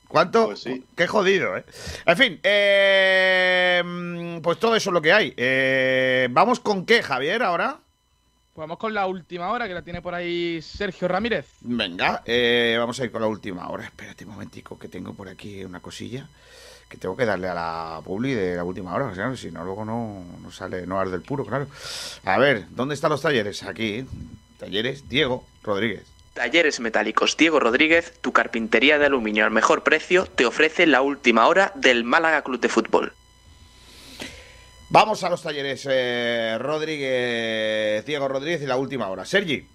¿Cuánto? 0.08 0.54
Qué 0.96 1.08
jodido, 1.08 1.58
¿eh? 1.58 1.66
En 2.06 2.18
fin, 2.18 2.40
eh, 2.44 3.82
pues 4.44 4.60
todo 4.60 4.76
eso 4.76 4.92
es 4.92 4.94
lo 4.94 5.02
que 5.02 5.12
hay. 5.12 5.34
Eh, 5.36 6.28
¿Vamos 6.30 6.60
con 6.60 6.86
qué, 6.86 7.02
Javier, 7.02 7.42
ahora? 7.42 7.80
Pues 8.54 8.62
vamos 8.62 8.78
con 8.78 8.94
la 8.94 9.08
última 9.08 9.50
hora 9.50 9.68
que 9.68 9.74
la 9.74 9.82
tiene 9.82 10.04
por 10.04 10.14
ahí 10.14 10.62
Sergio 10.62 11.08
Ramírez. 11.08 11.48
Venga, 11.62 12.22
eh, 12.26 12.76
vamos 12.78 13.00
a 13.00 13.06
ir 13.06 13.12
con 13.12 13.22
la 13.22 13.28
última 13.28 13.68
hora. 13.70 13.86
Espérate 13.86 14.24
un 14.26 14.34
momentico, 14.34 14.78
que 14.78 14.88
tengo 14.88 15.16
por 15.16 15.30
aquí 15.30 15.64
una 15.64 15.80
cosilla 15.80 16.28
que 16.92 16.98
tengo 16.98 17.16
que 17.16 17.26
darle 17.26 17.48
a 17.48 17.54
la 17.54 18.02
publi 18.04 18.34
de 18.34 18.58
la 18.58 18.66
última 18.66 18.94
hora, 18.94 19.36
si 19.38 19.50
no 19.50 19.64
luego 19.64 19.86
no, 19.86 20.26
no 20.44 20.52
sale, 20.52 20.86
no 20.86 21.00
arde 21.00 21.16
el 21.16 21.22
puro, 21.22 21.46
claro. 21.46 21.68
A 22.26 22.38
ver, 22.38 22.66
¿dónde 22.70 22.96
están 22.96 23.12
los 23.12 23.22
talleres? 23.22 23.64
Aquí, 23.64 24.06
talleres 24.60 25.08
Diego 25.08 25.46
Rodríguez. 25.64 26.04
Talleres 26.34 26.82
Metálicos 26.82 27.38
Diego 27.38 27.62
Rodríguez, 27.62 28.14
tu 28.20 28.34
carpintería 28.34 29.00
de 29.00 29.06
aluminio 29.06 29.46
al 29.46 29.52
mejor 29.52 29.84
precio, 29.84 30.26
te 30.26 30.46
ofrece 30.46 30.86
la 30.86 31.02
última 31.02 31.48
hora 31.48 31.72
del 31.76 32.04
Málaga 32.04 32.42
Club 32.42 32.60
de 32.60 32.70
Fútbol. 32.70 33.14
Vamos 34.90 35.24
a 35.24 35.30
los 35.30 35.42
talleres 35.42 35.88
eh, 35.90 36.58
Rodríguez, 36.60 38.06
Diego 38.06 38.28
Rodríguez 38.28 38.62
y 38.62 38.66
la 38.66 38.76
última 38.76 39.08
hora. 39.08 39.24
Sergi. 39.24 39.66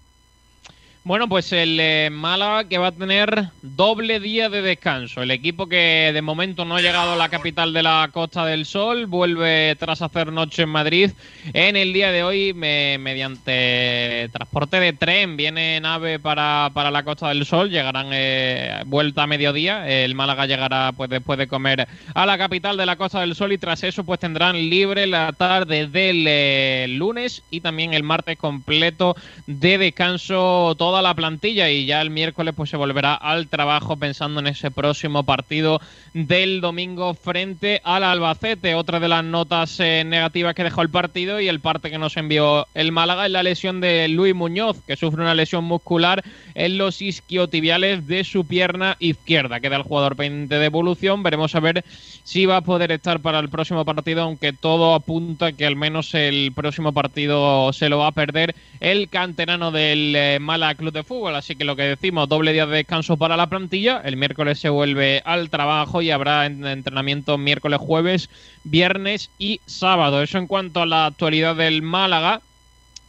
Bueno, 1.07 1.29
pues 1.29 1.53
el 1.53 1.79
eh, 1.79 2.09
Málaga 2.11 2.67
que 2.67 2.77
va 2.77 2.87
a 2.87 2.91
tener 2.91 3.45
doble 3.61 4.19
día 4.19 4.49
de 4.49 4.61
descanso. 4.61 5.21
El 5.21 5.31
equipo 5.31 5.67
que 5.67 6.11
de 6.13 6.21
momento 6.21 6.65
no 6.65 6.75
ha 6.75 6.81
llegado 6.81 7.13
a 7.13 7.15
la 7.15 7.29
capital 7.29 7.71
de 7.71 7.81
la 7.81 8.09
Costa 8.11 8.43
del 8.45 8.65
Sol 8.65 9.05
vuelve 9.05 9.77
tras 9.79 10.01
hacer 10.01 10.33
noche 10.33 10.63
en 10.63 10.69
Madrid. 10.69 11.11
En 11.53 11.77
el 11.77 11.93
día 11.93 12.11
de 12.11 12.23
hoy, 12.25 12.53
me- 12.53 12.97
mediante 12.97 14.27
transporte 14.33 14.81
de 14.81 14.91
tren, 14.91 15.37
viene 15.37 15.79
nave 15.79 16.19
para, 16.19 16.71
para 16.73 16.91
la 16.91 17.03
Costa 17.03 17.29
del 17.29 17.45
Sol. 17.45 17.69
Llegarán 17.69 18.09
eh, 18.11 18.81
vuelta 18.85 19.23
a 19.23 19.27
mediodía. 19.27 19.87
El 19.87 20.13
Málaga 20.13 20.45
llegará 20.45 20.91
pues 20.91 21.09
después 21.09 21.39
de 21.39 21.47
comer 21.47 21.87
a 22.15 22.25
la 22.25 22.37
capital 22.37 22.75
de 22.75 22.85
la 22.85 22.97
Costa 22.97 23.21
del 23.21 23.33
Sol 23.33 23.53
y 23.53 23.57
tras 23.57 23.81
eso 23.83 24.03
pues 24.03 24.19
tendrán 24.19 24.57
libre 24.57 25.07
la 25.07 25.31
tarde 25.31 25.87
del 25.87 26.25
eh, 26.27 26.85
lunes 26.89 27.43
y 27.49 27.61
también 27.61 27.93
el 27.93 28.03
martes 28.03 28.37
completo 28.37 29.15
de 29.45 29.77
descanso 29.77 30.75
la 31.01 31.13
plantilla 31.13 31.69
y 31.69 31.85
ya 31.85 32.01
el 32.01 32.09
miércoles 32.09 32.53
pues 32.55 32.69
se 32.69 32.77
volverá 32.77 33.13
al 33.13 33.47
trabajo 33.47 33.97
pensando 33.97 34.39
en 34.39 34.47
ese 34.47 34.71
próximo 34.71 35.23
partido 35.23 35.81
del 36.13 36.61
domingo 36.61 37.13
frente 37.13 37.81
al 37.83 38.03
Albacete. 38.03 38.75
Otra 38.75 38.99
de 38.99 39.07
las 39.07 39.23
notas 39.23 39.79
eh, 39.79 40.03
negativas 40.05 40.55
que 40.55 40.63
dejó 40.63 40.81
el 40.81 40.89
partido 40.89 41.39
y 41.39 41.47
el 41.47 41.59
parte 41.59 41.89
que 41.89 41.97
nos 41.97 42.17
envió 42.17 42.67
el 42.73 42.91
Málaga 42.91 43.25
es 43.25 43.31
la 43.31 43.43
lesión 43.43 43.81
de 43.81 44.07
Luis 44.07 44.35
Muñoz, 44.35 44.77
que 44.85 44.95
sufre 44.95 45.21
una 45.21 45.35
lesión 45.35 45.63
muscular 45.63 46.23
en 46.55 46.77
los 46.77 47.01
isquiotibiales 47.01 48.07
de 48.07 48.23
su 48.23 48.45
pierna 48.45 48.95
izquierda. 48.99 49.59
Queda 49.59 49.77
el 49.77 49.83
jugador 49.83 50.15
pendiente 50.15 50.57
de 50.57 50.65
evolución. 50.65 51.23
Veremos 51.23 51.55
a 51.55 51.59
ver 51.59 51.83
si 52.23 52.45
va 52.45 52.57
a 52.57 52.61
poder 52.61 52.91
estar 52.91 53.19
para 53.19 53.39
el 53.39 53.49
próximo 53.49 53.85
partido, 53.85 54.23
aunque 54.23 54.53
todo 54.53 54.93
apunta 54.93 55.51
que 55.51 55.65
al 55.65 55.75
menos 55.75 56.13
el 56.13 56.51
próximo 56.53 56.93
partido 56.93 57.71
se 57.73 57.89
lo 57.89 57.99
va 57.99 58.07
a 58.07 58.11
perder 58.11 58.55
el 58.79 59.09
canterano 59.09 59.71
del 59.71 60.15
eh, 60.15 60.39
Málaga 60.39 60.75
Club 60.87 60.93
de 60.93 61.03
Fútbol. 61.03 61.35
Así 61.35 61.55
que 61.57 61.65
lo 61.65 61.75
que 61.75 61.83
decimos, 61.83 62.29
doble 62.29 62.53
día 62.53 62.65
de 62.65 62.77
descanso 62.77 63.17
para 63.17 63.35
la 63.35 63.47
plantilla. 63.47 64.01
El 64.05 64.15
miércoles 64.15 64.57
se 64.59 64.69
vuelve 64.69 65.21
al 65.25 65.49
trabajo 65.49 66.01
y 66.01 66.11
habrá 66.11 66.45
en- 66.45 66.65
entrenamiento 66.65 67.37
miércoles, 67.37 67.79
jueves, 67.81 68.29
viernes 68.63 69.29
y 69.37 69.59
sábado. 69.65 70.21
Eso 70.21 70.37
en 70.37 70.47
cuanto 70.47 70.81
a 70.81 70.85
la 70.85 71.07
actualidad 71.07 71.55
del 71.57 71.81
Málaga. 71.81 72.39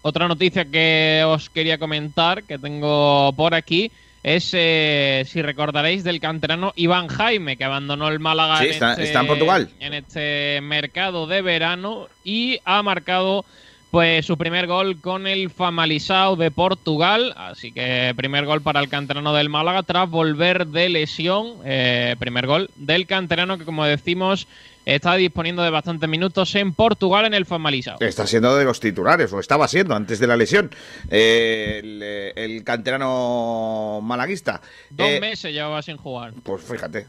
Otra 0.02 0.26
noticia 0.26 0.64
que 0.64 1.22
os 1.26 1.50
quería 1.50 1.78
comentar, 1.78 2.42
que 2.42 2.58
tengo 2.58 3.32
por 3.36 3.54
aquí, 3.54 3.90
es, 4.24 4.50
eh, 4.54 5.24
si 5.28 5.40
recordaréis, 5.42 6.02
del 6.02 6.18
canterano 6.20 6.72
Iván 6.74 7.06
Jaime, 7.06 7.56
que 7.56 7.64
abandonó 7.64 8.08
el 8.08 8.18
Málaga 8.18 8.58
Sí, 8.58 8.64
en, 8.66 8.70
está- 8.72 8.90
este, 8.92 9.04
está 9.04 9.20
en 9.20 9.26
Portugal. 9.28 9.70
en 9.78 9.94
este 9.94 10.60
mercado 10.62 11.26
de 11.28 11.42
verano 11.42 12.08
y 12.24 12.58
ha 12.64 12.82
marcado 12.82 13.44
pues 13.90 14.26
su 14.26 14.36
primer 14.36 14.66
gol 14.66 15.00
con 15.00 15.26
el 15.26 15.50
Famalisao 15.50 16.36
de 16.36 16.50
Portugal. 16.50 17.32
Así 17.36 17.72
que 17.72 18.12
primer 18.16 18.44
gol 18.44 18.60
para 18.62 18.80
el 18.80 18.88
canterano 18.88 19.32
del 19.32 19.48
Málaga 19.48 19.82
tras 19.82 20.08
volver 20.10 20.66
de 20.66 20.88
lesión. 20.88 21.54
Eh, 21.64 22.14
primer 22.18 22.46
gol 22.46 22.70
del 22.76 23.06
canterano 23.06 23.56
que, 23.58 23.64
como 23.64 23.84
decimos, 23.86 24.46
está 24.84 25.14
disponiendo 25.16 25.62
de 25.62 25.70
bastantes 25.70 26.08
minutos 26.08 26.54
en 26.54 26.72
Portugal 26.74 27.24
en 27.26 27.34
el 27.34 27.46
Famalisao. 27.46 27.96
Está 28.00 28.26
siendo 28.26 28.56
de 28.56 28.64
los 28.64 28.80
titulares, 28.80 29.32
o 29.32 29.40
estaba 29.40 29.68
siendo 29.68 29.94
antes 29.94 30.18
de 30.18 30.26
la 30.26 30.36
lesión. 30.36 30.70
Eh, 31.10 31.80
el, 31.82 32.00
eh, 32.02 32.32
el 32.36 32.64
canterano 32.64 34.00
malaguista. 34.02 34.60
Dos 34.90 35.08
Eh, 35.08 35.20
meses 35.20 35.52
llevaba 35.52 35.80
sin 35.82 35.96
jugar. 35.96 36.32
Pues 36.42 36.62
fíjate, 36.62 37.06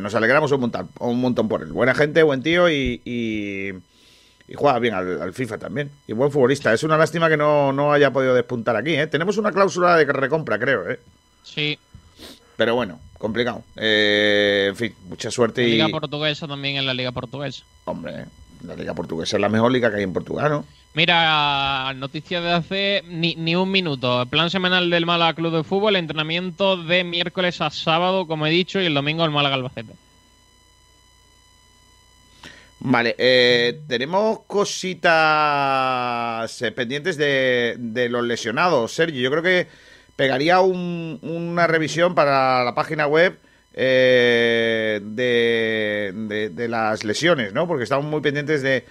nos 0.00 0.14
alegramos 0.14 0.52
un 0.52 0.60
montón, 0.60 0.88
un 1.00 1.20
montón 1.20 1.48
por 1.48 1.62
él. 1.62 1.72
Buena 1.72 1.94
gente, 1.94 2.22
buen 2.22 2.42
tío 2.42 2.70
y, 2.70 3.00
y, 3.04 3.72
y 4.48 4.54
juega 4.54 4.78
bien 4.78 4.94
al, 4.94 5.20
al 5.20 5.32
FIFA 5.32 5.58
también. 5.58 5.90
Y 6.06 6.12
buen 6.12 6.30
futbolista. 6.30 6.72
Es 6.72 6.82
una 6.82 6.96
lástima 6.96 7.28
que 7.28 7.36
no, 7.36 7.72
no 7.72 7.92
haya 7.92 8.12
podido 8.12 8.34
despuntar 8.34 8.76
aquí. 8.76 8.94
¿eh? 8.94 9.06
Tenemos 9.06 9.36
una 9.38 9.52
cláusula 9.52 9.96
de 9.96 10.04
recompra, 10.04 10.58
creo. 10.58 10.88
¿eh? 10.90 11.00
Sí, 11.42 11.78
Pero 12.56 12.74
bueno, 12.74 13.00
complicado. 13.18 13.62
Eh, 13.76 14.66
en 14.68 14.76
fin, 14.76 14.94
mucha 15.08 15.30
suerte 15.30 15.62
la 15.62 15.68
y... 15.68 15.72
Liga 15.72 15.88
Portuguesa 15.88 16.46
también 16.46 16.76
en 16.76 16.86
la 16.86 16.94
Liga 16.94 17.12
Portuguesa. 17.12 17.64
Hombre, 17.84 18.26
la 18.64 18.76
Liga 18.76 18.94
Portuguesa 18.94 19.36
es 19.36 19.40
la 19.40 19.48
mejor 19.48 19.72
liga 19.72 19.90
que 19.90 19.96
hay 19.96 20.02
en 20.04 20.12
Portugal, 20.12 20.50
¿no? 20.50 20.64
Mira, 20.94 21.92
noticia 21.94 22.40
de 22.40 22.52
hace 22.52 23.02
ni, 23.06 23.34
ni 23.34 23.54
un 23.54 23.70
minuto. 23.70 24.24
Plan 24.30 24.48
semanal 24.48 24.88
del 24.88 25.04
Málaga 25.04 25.34
Club 25.34 25.54
de 25.54 25.62
Fútbol, 25.62 25.94
entrenamiento 25.96 26.82
de 26.82 27.04
miércoles 27.04 27.60
a 27.60 27.68
sábado, 27.68 28.26
como 28.26 28.46
he 28.46 28.50
dicho, 28.50 28.80
y 28.80 28.86
el 28.86 28.94
domingo 28.94 29.22
el 29.24 29.30
Málaga 29.30 29.56
Albacete. 29.56 29.92
Vale, 32.88 33.16
eh, 33.18 33.80
tenemos 33.88 34.40
cositas 35.26 36.62
eh, 36.62 36.70
pendientes 36.72 37.16
de, 37.16 37.74
de 37.78 38.08
los 38.08 38.24
lesionados, 38.24 38.92
Sergio. 38.92 39.20
Yo 39.20 39.30
creo 39.30 39.42
que 39.42 39.66
pegaría 40.14 40.60
un- 40.60 41.18
una 41.22 41.66
revisión 41.66 42.14
para 42.14 42.62
la 42.64 42.74
página 42.74 43.06
web 43.08 43.38
eh, 43.74 45.00
de, 45.02 46.12
de- 46.14 46.48
de 46.50 46.68
las 46.68 47.02
lesiones, 47.04 47.52
¿no? 47.52 47.66
Porque 47.66 47.82
estamos 47.84 48.06
muy 48.06 48.20
pendientes 48.20 48.62
de, 48.62 48.84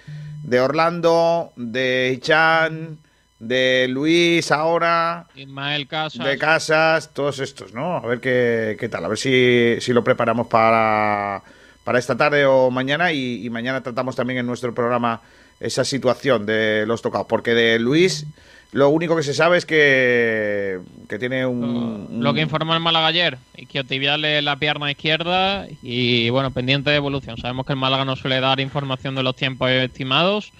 de 0.44 0.60
Orlando, 0.60 1.52
de 1.56 2.12
Ichan, 2.16 2.98
de 3.38 3.86
Luis 3.88 4.52
ahora, 4.52 5.26
Ismael 5.34 5.88
Casas. 5.88 6.24
de 6.26 6.38
Casas, 6.38 7.10
todos 7.14 7.38
estos, 7.40 7.72
¿no? 7.72 7.96
A 7.96 8.00
ver 8.06 8.20
qué, 8.20 8.76
qué 8.78 8.88
tal, 8.88 9.04
a 9.04 9.08
ver 9.08 9.18
si, 9.18 9.76
si 9.80 9.92
lo 9.92 10.04
preparamos 10.04 10.46
para, 10.48 11.42
para 11.86 12.00
esta 12.00 12.16
tarde 12.16 12.44
o 12.46 12.68
mañana 12.72 13.12
y, 13.12 13.46
y 13.46 13.48
mañana 13.48 13.80
tratamos 13.80 14.16
también 14.16 14.40
en 14.40 14.46
nuestro 14.46 14.74
programa 14.74 15.20
esa 15.60 15.84
situación 15.84 16.44
de 16.44 16.84
los 16.84 17.00
tocados, 17.00 17.28
porque 17.28 17.54
de 17.54 17.78
Luis 17.78 18.26
lo 18.72 18.88
único 18.88 19.14
que 19.14 19.22
se 19.22 19.34
sabe 19.34 19.56
es 19.56 19.66
que, 19.66 20.80
que 21.08 21.20
tiene 21.20 21.46
un... 21.46 22.08
Lo 22.18 22.34
que 22.34 22.40
informó 22.40 22.74
el 22.74 22.80
Málaga 22.80 23.06
ayer, 23.06 23.38
isquiotibial 23.56 24.44
la 24.44 24.56
pierna 24.56 24.90
izquierda 24.90 25.68
y 25.80 26.28
bueno, 26.30 26.50
pendiente 26.50 26.90
de 26.90 26.96
evolución. 26.96 27.36
Sabemos 27.36 27.64
que 27.64 27.74
el 27.74 27.78
Málaga 27.78 28.04
no 28.04 28.16
suele 28.16 28.40
dar 28.40 28.58
información 28.58 29.14
de 29.14 29.22
los 29.22 29.36
tiempos 29.36 29.70
estimados 29.70 30.52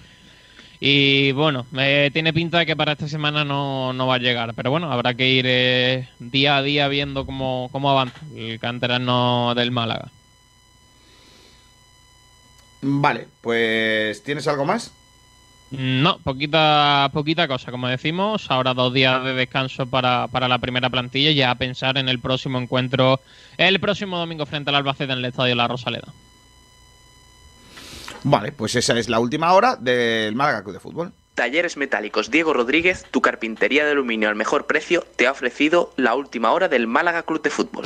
y 0.79 1.33
bueno, 1.33 1.65
eh, 1.77 2.09
tiene 2.13 2.31
pinta 2.31 2.59
de 2.59 2.65
que 2.65 2.77
para 2.77 2.93
esta 2.93 3.09
semana 3.09 3.43
no, 3.43 3.91
no 3.91 4.07
va 4.07 4.15
a 4.15 4.19
llegar, 4.19 4.53
pero 4.53 4.71
bueno, 4.71 4.93
habrá 4.93 5.13
que 5.13 5.27
ir 5.27 5.45
eh, 5.45 6.07
día 6.19 6.55
a 6.55 6.61
día 6.61 6.87
viendo 6.87 7.25
cómo, 7.25 7.67
cómo 7.73 7.91
avanza 7.91 8.17
el 8.33 8.59
canterano 8.61 9.53
del 9.55 9.71
Málaga. 9.71 10.09
Vale, 12.81 13.27
pues 13.41 14.23
¿tienes 14.23 14.47
algo 14.47 14.65
más? 14.65 14.93
No, 15.71 16.19
poquita, 16.19 17.09
poquita 17.11 17.47
cosa, 17.47 17.71
como 17.71 17.87
decimos. 17.87 18.49
Ahora 18.49 18.73
dos 18.73 18.93
días 18.93 19.23
de 19.23 19.33
descanso 19.33 19.85
para, 19.85 20.27
para 20.27 20.47
la 20.47 20.59
primera 20.59 20.89
plantilla 20.89 21.31
y 21.31 21.35
ya 21.35 21.51
a 21.51 21.55
pensar 21.55 21.97
en 21.97 22.07
el 22.07 22.19
próximo 22.19 22.59
encuentro, 22.59 23.19
el 23.57 23.79
próximo 23.79 24.17
domingo 24.17 24.45
frente 24.45 24.69
al 24.69 24.77
Albacete 24.77 25.11
en 25.11 25.19
el 25.19 25.25
Estadio 25.25 25.55
La 25.55 25.67
Rosaleda. 25.67 26.07
Vale, 28.23 28.51
pues 28.51 28.75
esa 28.75 28.97
es 28.97 29.09
la 29.09 29.19
última 29.19 29.53
hora 29.53 29.75
del 29.75 30.35
Málaga 30.35 30.63
Club 30.63 30.73
de 30.73 30.79
Fútbol. 30.79 31.11
Talleres 31.35 31.77
Metálicos 31.77 32.31
Diego 32.31 32.51
Rodríguez, 32.51 33.05
tu 33.11 33.21
carpintería 33.21 33.85
de 33.85 33.91
aluminio 33.91 34.27
al 34.29 34.35
mejor 34.35 34.65
precio, 34.65 35.05
te 35.17 35.27
ha 35.27 35.31
ofrecido 35.31 35.93
la 35.95 36.15
última 36.15 36.51
hora 36.51 36.67
del 36.67 36.87
Málaga 36.87 37.23
Club 37.23 37.41
de 37.43 37.49
Fútbol. 37.51 37.85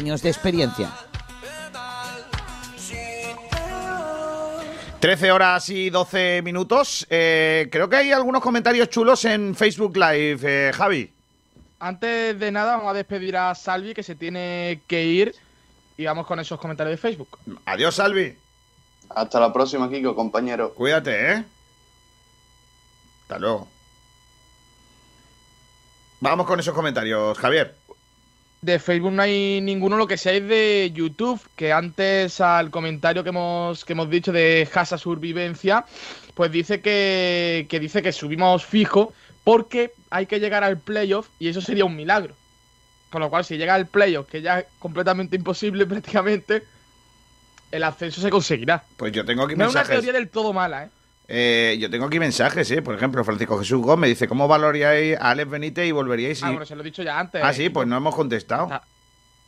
de 0.00 0.30
experiencia. 0.30 0.90
13 4.98 5.30
horas 5.30 5.68
y 5.68 5.90
12 5.90 6.40
minutos. 6.42 7.06
Eh, 7.10 7.68
creo 7.70 7.88
que 7.88 7.96
hay 7.96 8.12
algunos 8.12 8.42
comentarios 8.42 8.88
chulos 8.88 9.24
en 9.26 9.54
Facebook 9.54 9.96
Live, 9.96 10.40
eh, 10.42 10.72
Javi. 10.72 11.12
Antes 11.78 12.38
de 12.38 12.50
nada, 12.50 12.76
vamos 12.76 12.90
a 12.90 12.94
despedir 12.94 13.36
a 13.36 13.54
Salvi, 13.54 13.92
que 13.92 14.02
se 14.02 14.14
tiene 14.14 14.80
que 14.86 15.04
ir. 15.04 15.34
Y 15.98 16.06
vamos 16.06 16.26
con 16.26 16.40
esos 16.40 16.58
comentarios 16.58 16.92
de 16.92 17.00
Facebook. 17.00 17.38
Adiós, 17.66 17.94
Salvi. 17.94 18.34
Hasta 19.10 19.38
la 19.38 19.52
próxima, 19.52 19.90
Kiko, 19.90 20.14
compañero. 20.14 20.72
Cuídate, 20.72 21.32
¿eh? 21.32 21.44
Hasta 23.22 23.38
luego. 23.38 23.68
Vamos 26.20 26.46
con 26.46 26.58
esos 26.58 26.74
comentarios, 26.74 27.38
Javier. 27.38 27.79
De 28.62 28.78
Facebook 28.78 29.12
no 29.12 29.22
hay 29.22 29.60
ninguno, 29.62 29.96
lo 29.96 30.06
que 30.06 30.18
sí 30.18 30.28
hay 30.28 30.40
de 30.40 30.90
YouTube, 30.92 31.40
que 31.56 31.72
antes 31.72 32.40
al 32.40 32.70
comentario 32.70 33.22
que 33.22 33.30
hemos, 33.30 33.84
que 33.84 33.94
hemos 33.94 34.10
dicho 34.10 34.32
de 34.32 34.68
Casa 34.70 34.98
Survivencia, 34.98 35.86
pues 36.34 36.52
dice 36.52 36.80
que, 36.80 37.66
que 37.70 37.80
dice 37.80 38.02
que 38.02 38.12
subimos 38.12 38.66
fijo 38.66 39.14
porque 39.44 39.92
hay 40.10 40.26
que 40.26 40.40
llegar 40.40 40.62
al 40.62 40.78
playoff 40.78 41.28
y 41.38 41.48
eso 41.48 41.60
sería 41.60 41.86
un 41.86 41.96
milagro. 41.96 42.34
Con 43.10 43.20
lo 43.20 43.30
cual, 43.30 43.44
si 43.44 43.56
llega 43.56 43.74
al 43.74 43.86
playoff, 43.86 44.28
que 44.28 44.42
ya 44.42 44.60
es 44.60 44.66
completamente 44.78 45.36
imposible 45.36 45.86
prácticamente, 45.86 46.62
el 47.70 47.82
ascenso 47.82 48.20
se 48.20 48.30
conseguirá. 48.30 48.84
Pues 48.96 49.12
yo 49.12 49.24
tengo 49.24 49.44
aquí 49.44 49.56
No 49.56 49.66
es 49.66 49.72
una 49.72 49.84
teoría 49.84 50.12
del 50.12 50.28
todo 50.28 50.52
mala, 50.52 50.84
¿eh? 50.84 50.90
Eh, 51.32 51.76
yo 51.78 51.88
tengo 51.88 52.06
aquí 52.06 52.18
mensajes, 52.18 52.68
¿eh? 52.72 52.82
Por 52.82 52.94
ejemplo, 52.96 53.22
Francisco 53.22 53.56
Jesús 53.58 53.80
Gómez 53.80 54.08
dice, 54.10 54.26
¿cómo 54.26 54.48
valoraríais 54.48 55.16
a 55.16 55.30
Alex 55.30 55.48
Benítez 55.48 55.86
y 55.86 55.92
volveríais? 55.92 56.42
Ah, 56.42 56.46
si- 56.46 56.52
bueno, 56.52 56.66
se 56.66 56.74
lo 56.74 56.80
he 56.80 56.84
dicho 56.84 57.04
ya 57.04 57.20
antes. 57.20 57.40
Ah, 57.44 57.52
sí, 57.52 57.68
pues 57.70 57.86
no 57.86 57.96
hemos 57.96 58.14
contestado. 58.16 58.68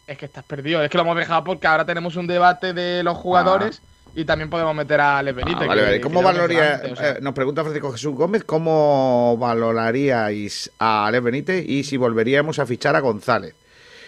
Es 0.06 0.16
que 0.16 0.26
estás 0.26 0.44
perdido. 0.44 0.80
Es 0.82 0.90
que 0.90 0.96
lo 0.96 1.02
hemos 1.02 1.16
dejado 1.16 1.42
porque 1.42 1.66
ahora 1.66 1.84
tenemos 1.84 2.14
un 2.14 2.28
debate 2.28 2.72
de 2.72 3.02
los 3.02 3.16
jugadores 3.18 3.82
y 4.14 4.24
también 4.24 4.48
podemos 4.48 4.74
meter 4.76 5.00
a 5.00 5.18
Alex 5.18 5.36
Benítez. 5.36 5.62
Ah, 5.64 5.66
vale, 5.66 5.82
vale. 5.82 6.00
¿Cómo 6.00 6.22
valoraría, 6.22 6.60
mencionado 6.60 6.82
antes, 6.84 6.92
o 6.92 6.96
sea. 7.02 7.10
eh, 7.12 7.18
nos 7.20 7.34
pregunta 7.34 7.62
Francisco 7.62 7.90
Jesús 7.90 8.14
Gómez, 8.14 8.44
¿cómo 8.44 9.36
valoraríais 9.38 10.70
a 10.78 11.06
Alex 11.06 11.24
Benítez 11.24 11.64
y 11.68 11.82
si 11.84 11.96
volveríamos 11.96 12.58
a 12.60 12.66
fichar 12.66 12.94
a 12.94 13.00
González? 13.00 13.54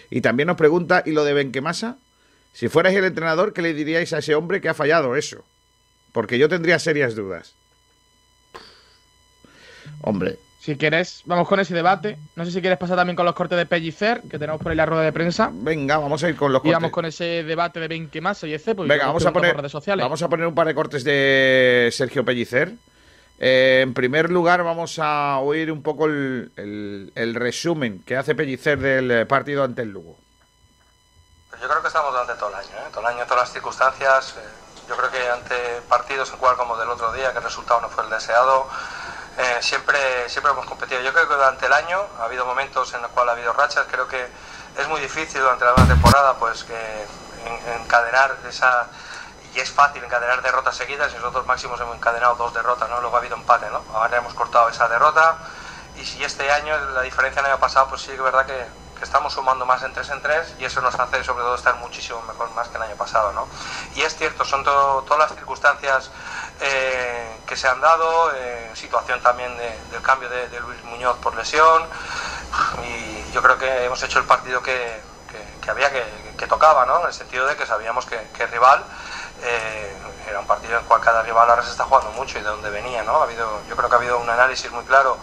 Y 0.09 0.21
también 0.21 0.47
nos 0.47 0.55
pregunta, 0.57 1.03
¿y 1.05 1.11
lo 1.11 1.23
de 1.25 1.33
Benquemasa? 1.33 1.97
Si 2.53 2.69
fuerais 2.69 2.95
el 2.95 3.03
entrenador, 3.05 3.51
¿qué 3.51 3.61
le 3.61 3.73
diríais 3.73 4.13
a 4.13 4.19
ese 4.19 4.35
hombre 4.35 4.61
que 4.61 4.69
ha 4.69 4.73
fallado 4.73 5.15
eso? 5.17 5.43
Porque 6.13 6.37
yo 6.37 6.47
tendría 6.47 6.79
serias 6.79 7.15
dudas. 7.15 7.55
Hombre, 10.07 10.37
Si 10.59 10.77
quieres, 10.77 11.21
vamos 11.25 11.47
con 11.47 11.59
ese 11.59 11.73
debate. 11.73 12.17
No 12.35 12.45
sé 12.45 12.51
si 12.51 12.59
quieres 12.61 12.77
pasar 12.79 12.95
también 12.95 13.15
con 13.15 13.25
los 13.25 13.35
cortes 13.35 13.57
de 13.57 13.65
Pellicer, 13.65 14.21
que 14.29 14.39
tenemos 14.39 14.59
por 14.61 14.71
ahí 14.71 14.75
la 14.77 14.85
rueda 14.85 15.03
de 15.03 15.11
prensa. 15.11 15.49
Venga, 15.53 15.97
vamos 15.97 16.23
a 16.23 16.29
ir 16.29 16.35
con 16.35 16.51
los 16.53 16.59
Y 16.59 16.63
cortes. 16.63 16.73
vamos 16.75 16.91
con 16.91 17.05
ese 17.05 17.43
debate 17.43 17.79
de 17.79 17.87
Ben 17.87 18.09
más 18.21 18.43
y 18.43 18.53
ese. 18.53 18.73
Pues 18.75 18.87
Venga, 18.89 19.07
vamos 19.07 19.23
os 19.23 19.27
a 19.27 19.33
poner, 19.33 19.51
por 19.51 19.61
redes 19.61 19.71
sociales. 19.71 20.03
vamos 20.03 20.21
a 20.23 20.27
poner 20.29 20.47
un 20.47 20.55
par 20.55 20.65
de 20.67 20.73
cortes 20.75 21.03
de 21.03 21.89
Sergio 21.91 22.23
Pellicer. 22.25 22.73
Eh, 23.39 23.81
en 23.83 23.93
primer 23.93 24.31
lugar, 24.31 24.63
vamos 24.63 24.97
a 24.99 25.37
oír 25.39 25.71
un 25.71 25.83
poco 25.83 26.05
el, 26.05 26.51
el- 26.55 27.11
el 27.15 27.35
resumen 27.35 28.01
que 28.05 28.15
hace 28.15 28.33
Pellicer 28.33 28.79
del 28.79 29.27
partido 29.27 29.63
ante 29.63 29.81
el 29.81 29.89
Lugo. 29.89 30.17
Yo 31.61 31.67
creo 31.67 31.81
que 31.81 31.87
estamos 31.87 32.11
durante 32.11 32.33
todo 32.35 32.49
el 32.49 32.55
año, 32.55 32.69
¿eh? 32.77 32.89
todo 32.91 33.01
el 33.01 33.07
año, 33.15 33.23
todas 33.25 33.43
las 33.43 33.53
circunstancias. 33.53 34.35
eh, 34.37 34.41
yo 34.87 34.95
creo 34.95 35.09
que 35.09 35.17
ante 35.29 35.55
partidos 35.89 36.29
en 36.31 36.37
cual 36.37 36.55
como 36.57 36.77
del 36.77 36.89
otro 36.89 37.11
día, 37.13 37.31
que 37.31 37.39
el 37.39 37.43
resultado 37.43 37.81
no 37.81 37.89
fue 37.89 38.03
el 38.03 38.09
deseado, 38.11 38.67
eh, 39.37 39.57
siempre, 39.61 40.29
siempre 40.29 40.51
hemos 40.51 40.65
competido. 40.65 41.01
Yo 41.01 41.11
creo 41.13 41.27
que 41.27 41.35
durante 41.35 41.65
el 41.65 41.73
año 41.73 41.99
ha 42.19 42.23
habido 42.25 42.45
momentos 42.45 42.93
en 42.93 43.01
los 43.01 43.11
cuales 43.11 43.31
ha 43.31 43.33
habido 43.33 43.53
rachas. 43.53 43.85
Creo 43.91 44.07
que 44.07 44.27
es 44.77 44.87
muy 44.87 44.99
difícil 45.01 45.41
durante 45.41 45.65
la 45.65 45.73
temporada 45.75 46.37
pues 46.37 46.63
que 46.63 46.73
en- 47.45 47.81
encadenar 47.81 48.37
esa 48.47 48.87
y 49.53 49.59
es 49.59 49.71
fácil 49.71 50.03
encadenar 50.03 50.41
derrotas 50.41 50.75
seguidas 50.75 51.11
y 51.13 51.15
nosotros 51.15 51.45
máximos 51.45 51.79
hemos 51.79 51.95
encadenado 51.95 52.35
dos 52.35 52.53
derrotas, 52.53 52.89
¿no? 52.89 52.99
Luego 52.99 53.15
ha 53.15 53.19
habido 53.19 53.35
empate, 53.35 53.69
¿no? 53.69 53.81
Ahora 53.93 54.17
hemos 54.17 54.33
cortado 54.33 54.67
esa 54.69 54.87
derrota 54.89 55.37
y 55.95 56.03
si 56.05 56.21
este 56.23 56.51
año 56.51 56.77
la 56.93 57.01
diferencia 57.01 57.41
del 57.41 57.51
año 57.51 57.59
pasado 57.59 57.87
pues 57.87 58.01
sí 58.01 58.07
que 58.07 58.15
es 58.15 58.21
verdad 58.23 58.45
que 58.45 58.65
estamos 59.05 59.31
sumando 59.33 59.65
más 59.65 59.81
en 59.83 59.93
tres 59.93 60.09
en 60.09 60.21
tres 60.21 60.55
y 60.59 60.65
eso 60.65 60.81
nos 60.81 60.93
hace 60.99 61.23
sobre 61.23 61.43
todo 61.43 61.55
estar 61.55 61.75
muchísimo 61.77 62.21
mejor 62.23 62.49
más 62.51 62.67
que 62.69 62.77
el 62.77 62.83
año 62.83 62.95
pasado, 62.97 63.31
¿no? 63.31 63.47
Y 63.93 64.01
es 64.01 64.15
cierto, 64.15 64.43
son 64.43 64.63
to- 64.63 65.03
todas 65.07 65.29
las 65.29 65.35
circunstancias 65.37 66.11
eh, 66.59 67.41
que 67.45 67.55
se 67.55 67.67
han 67.67 67.79
dado, 67.81 68.31
eh, 68.35 68.71
situación 68.75 69.21
también 69.21 69.55
de- 69.57 69.83
del 69.85 70.01
cambio 70.01 70.27
de, 70.29 70.49
de 70.49 70.59
Luis 70.59 70.83
Muñoz 70.83 71.17
por 71.19 71.35
lesión 71.35 71.89
y 72.83 73.29
yo 73.31 73.41
creo 73.41 73.57
que 73.57 73.85
hemos 73.85 74.01
hecho 74.03 74.19
el 74.19 74.25
partido 74.25 74.61
que, 74.61 75.03
que- 75.27 75.57
que 75.61 75.71
había 75.71 75.91
que, 75.91 76.35
que 76.37 76.47
tocaba, 76.47 76.85
¿no? 76.85 77.01
En 77.01 77.07
el 77.07 77.13
sentido 77.13 77.45
de 77.47 77.55
que 77.55 77.65
sabíamos 77.65 78.05
que, 78.05 78.29
rival 78.47 78.85
eh, 79.41 79.97
era 80.27 80.39
un 80.39 80.47
partido 80.47 80.73
en 80.73 80.79
el 80.79 80.85
cual 80.85 81.01
cada 81.01 81.21
rival 81.23 81.49
ahora 81.49 81.63
se 81.63 81.71
está 81.71 81.83
jugando 81.85 82.11
mucho 82.11 82.39
y 82.39 82.41
de 82.41 82.47
dónde 82.49 82.69
venía, 82.69 83.03
¿no? 83.03 83.17
Ha 83.19 83.23
habido, 83.23 83.63
yo 83.65 83.75
creo 83.75 83.89
que 83.89 83.95
ha 83.95 83.97
habido 83.99 84.17
un 84.19 84.29
análisis 84.29 84.71
muy 84.71 84.83
claro 84.85 85.19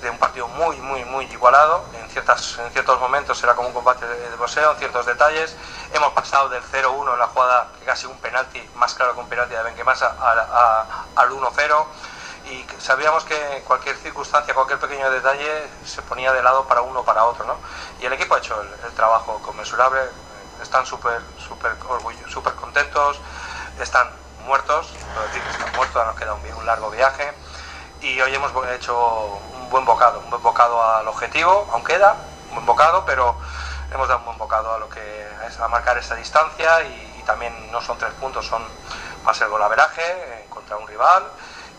de 0.00 0.10
un 0.10 0.18
partido 0.18 0.48
muy, 0.48 0.76
muy, 0.80 1.04
muy 1.04 1.24
igualado. 1.26 1.84
En, 1.94 2.08
ciertas, 2.10 2.58
en 2.58 2.70
ciertos 2.72 3.00
momentos 3.00 3.42
era 3.42 3.54
como 3.54 3.68
un 3.68 3.74
combate 3.74 4.06
de, 4.06 4.30
de 4.30 4.36
boxeo, 4.36 4.72
en 4.72 4.78
ciertos 4.78 5.06
detalles. 5.06 5.56
Hemos 5.92 6.12
pasado 6.12 6.48
del 6.48 6.62
0-1 6.62 7.12
en 7.12 7.18
la 7.18 7.26
jugada, 7.28 7.68
casi 7.84 8.06
un 8.06 8.16
penalti, 8.18 8.60
más 8.74 8.94
claro 8.94 9.14
que 9.14 9.20
un 9.20 9.28
penalti 9.28 9.54
de 9.54 9.62
Benquemasa, 9.62 10.14
al 11.16 11.30
1-0. 11.30 11.86
Y 12.50 12.64
sabíamos 12.78 13.24
que 13.24 13.64
cualquier 13.66 13.96
circunstancia, 13.96 14.54
cualquier 14.54 14.78
pequeño 14.78 15.10
detalle 15.10 15.68
se 15.84 16.00
ponía 16.02 16.32
de 16.32 16.42
lado 16.42 16.64
para 16.66 16.82
uno 16.82 17.00
o 17.00 17.04
para 17.04 17.24
otro. 17.24 17.44
¿no? 17.44 17.56
Y 18.00 18.06
el 18.06 18.12
equipo 18.12 18.34
ha 18.34 18.38
hecho 18.38 18.60
el, 18.60 18.92
trabajo 18.92 19.40
conmensurable. 19.42 20.00
Están 20.62 20.86
súper 20.86 21.20
súper 21.38 21.76
súper 22.28 22.54
contentos, 22.54 23.20
están 23.78 24.10
muertos, 24.46 24.92
decir 25.26 25.42
que 25.42 25.50
están 25.50 25.72
muertos, 25.76 26.06
nos 26.06 26.16
queda 26.16 26.32
un, 26.32 26.40
un 26.54 26.66
largo 26.66 26.90
viaje 26.90 27.34
y 28.00 28.20
hoy 28.20 28.34
hemos 28.34 28.52
hecho 28.70 29.40
un 29.66 29.70
buen 29.70 29.84
bocado, 29.84 30.20
un 30.20 30.30
buen 30.30 30.42
bocado 30.42 30.80
al 30.80 31.08
objetivo, 31.08 31.68
aún 31.72 31.82
queda 31.82 32.14
un 32.50 32.54
buen 32.54 32.66
bocado, 32.66 33.04
pero 33.04 33.36
hemos 33.92 34.06
dado 34.06 34.20
un 34.20 34.26
buen 34.26 34.38
bocado 34.38 34.72
a 34.72 34.78
lo 34.78 34.88
que 34.88 35.28
es 35.46 35.58
a 35.58 35.66
marcar 35.68 35.98
esta 35.98 36.14
distancia 36.14 36.82
y, 36.82 37.12
también 37.26 37.52
no 37.72 37.80
son 37.80 37.98
tres 37.98 38.12
puntos, 38.20 38.46
son 38.46 38.62
más 39.24 39.40
el 39.40 39.48
golaveraje 39.48 40.00
eh, 40.00 40.46
contra 40.48 40.76
un 40.76 40.86
rival 40.86 41.24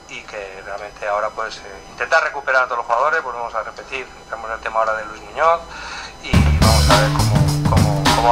y 0.09 0.19
que 0.23 0.61
realmente 0.65 1.07
ahora 1.07 1.29
pues 1.29 1.59
eh, 1.59 1.61
intentar 1.89 2.21
recuperar 2.21 2.63
a 2.63 2.65
todos 2.65 2.79
los 2.79 2.85
jugadores, 2.85 3.23
volvemos 3.23 3.55
a 3.55 3.63
repetir, 3.63 4.05
tenemos 4.29 4.51
el 4.51 4.59
tema 4.59 4.79
ahora 4.79 4.95
de 4.95 5.05
Luis 5.05 5.21
Muñoz 5.21 5.61
y 6.21 6.59
vamos 6.59 6.89
a 6.89 6.99
ver 6.99 7.11
cómo, 7.13 7.26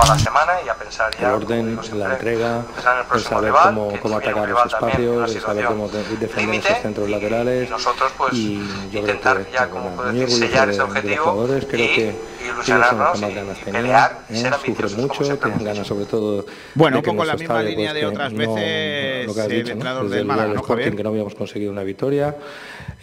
la 0.04 0.20
semana 0.20 0.54
y 0.66 0.70
a 0.70 0.74
pensar 0.76 1.12
ya 1.20 1.30
el 1.30 1.34
orden, 1.36 1.80
la 1.94 2.14
entrega, 2.14 2.48
en 2.58 3.16
el 3.18 3.24
saber 3.24 3.46
rival, 3.46 3.64
cómo, 3.66 4.00
cómo 4.02 4.18
atacar 4.18 4.50
los 4.50 4.66
espacios, 4.66 5.36
el 5.36 5.42
saber 5.42 5.66
cómo 5.66 5.88
de- 5.90 6.04
defender 6.18 6.56
esos 6.66 6.78
centros 6.82 7.10
laterales. 7.10 7.70
nosotros 7.70 8.12
pues 8.18 8.34
y 8.34 8.60
yo 8.92 9.02
creo 9.02 9.02
intentar 9.02 9.46
que 9.46 9.52
ya, 9.52 9.70
como 9.70 9.96
puedo 9.96 10.12
decir, 10.12 10.30
sellar 10.48 10.68
de, 10.68 10.74
ese 10.74 10.82
objetivo 10.82 11.24
jugadores, 11.24 11.66
creo 11.70 11.86
y 11.86 11.96
que 11.96 12.35
ilusionarnos 12.46 13.20
que 13.20 13.22
más 13.26 13.32
y 13.32 13.36
ganas 13.36 13.58
pelear 13.60 13.82
tenían, 13.84 14.12
y 14.30 14.36
ser 14.36 14.52
¿eh? 14.52 14.56
ambiciosos, 14.56 14.92
sufren 14.92 15.02
mucho, 15.08 15.38
tienen 15.38 15.64
ganas 15.66 15.88
sobre 15.88 16.06
todo 16.06 16.46
Bueno, 16.74 16.96
de 17.02 17.10
un 17.10 17.16
poco 17.16 17.26
la 17.26 17.36
misma 17.36 17.62
línea 17.64 17.92
pues, 17.92 18.02
de 18.02 18.06
otras 18.08 18.32
no- 18.34 18.38
veces 18.38 19.28
lo 19.28 19.34
que 19.34 19.42
has 19.42 19.48
el 19.48 19.52
dicho, 19.54 19.66
¿no? 19.68 19.72
entrenador 19.74 20.04
Desde 20.04 20.16
del 20.18 20.26
Málaga, 20.26 20.62
que 20.96 21.04
no 21.04 21.10
habíamos 21.10 21.36
conseguido 21.36 21.72
una 21.72 21.84
victoria. 21.84 22.36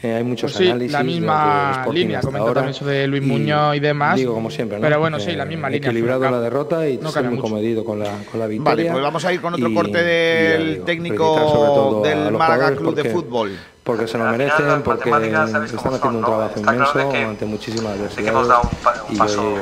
Eh, 0.02 0.14
hay 0.14 0.24
muchos 0.24 0.50
Pues 0.52 0.64
sí, 0.64 0.68
análisis 0.68 0.92
la 0.92 1.02
misma 1.04 1.72
Sporting 1.76 2.00
línea, 2.00 2.20
comenta 2.20 2.40
ahora. 2.48 2.54
también 2.54 2.74
eso 2.74 2.84
de 2.84 3.06
Luis 3.06 3.22
Muñoz 3.22 3.76
y 3.76 3.80
demás. 3.80 4.16
Digo, 4.16 4.34
como 4.34 4.50
siempre, 4.50 4.78
¿no? 4.78 4.82
Pero 4.82 4.98
bueno, 4.98 5.20
sí, 5.20 5.30
Eh, 5.30 5.36
la 5.36 5.44
misma 5.44 5.68
línea. 5.68 5.68
al 5.68 5.72
fin 5.74 5.82
y 5.82 5.86
al 5.86 5.90
Equilibrado 5.96 6.30
la 6.30 6.40
derrota 6.40 6.88
y 6.88 6.98
No 6.98 7.12
ser 7.12 7.22
muy 7.24 7.36
mucho. 7.36 7.42
comedido 7.42 7.84
con 7.84 8.00
la, 8.00 8.10
con 8.30 8.40
la 8.40 8.48
victoria. 8.48 8.74
Vale, 8.74 8.90
pues 8.90 9.02
vamos 9.04 9.24
a 9.24 9.32
ir 9.32 9.40
con 9.40 9.54
otro 9.54 9.68
Y- 9.68 9.74
corte 9.74 10.00
y 10.00 10.02
del 10.04 10.72
digo, 10.74 10.84
técnico 10.84 12.02
del 12.04 12.32
Málaga 12.32 12.74
Club 12.74 12.94
de 12.96 13.04
Fútbol. 13.10 13.56
Porque 13.84 14.06
se 14.06 14.16
lo 14.16 14.24
merecen, 14.26 14.82
porque 14.82 15.10
están 15.10 15.64
haciendo 15.64 15.98
son, 15.98 16.14
un 16.16 16.24
trabajo 16.24 16.52
inmenso 16.60 17.08
que- 17.10 17.24
ante 17.24 17.44
muchísimas 17.46 17.92
de 17.92 17.98
que 17.98 18.02
adversidades. 18.04 18.30
hemos 18.30 18.48
dado 18.48 18.62
un 18.62 18.68
pa- 18.76 18.94
un 19.08 19.14
y 19.14 19.18
paso- 19.18 19.42
hoy 19.42 19.60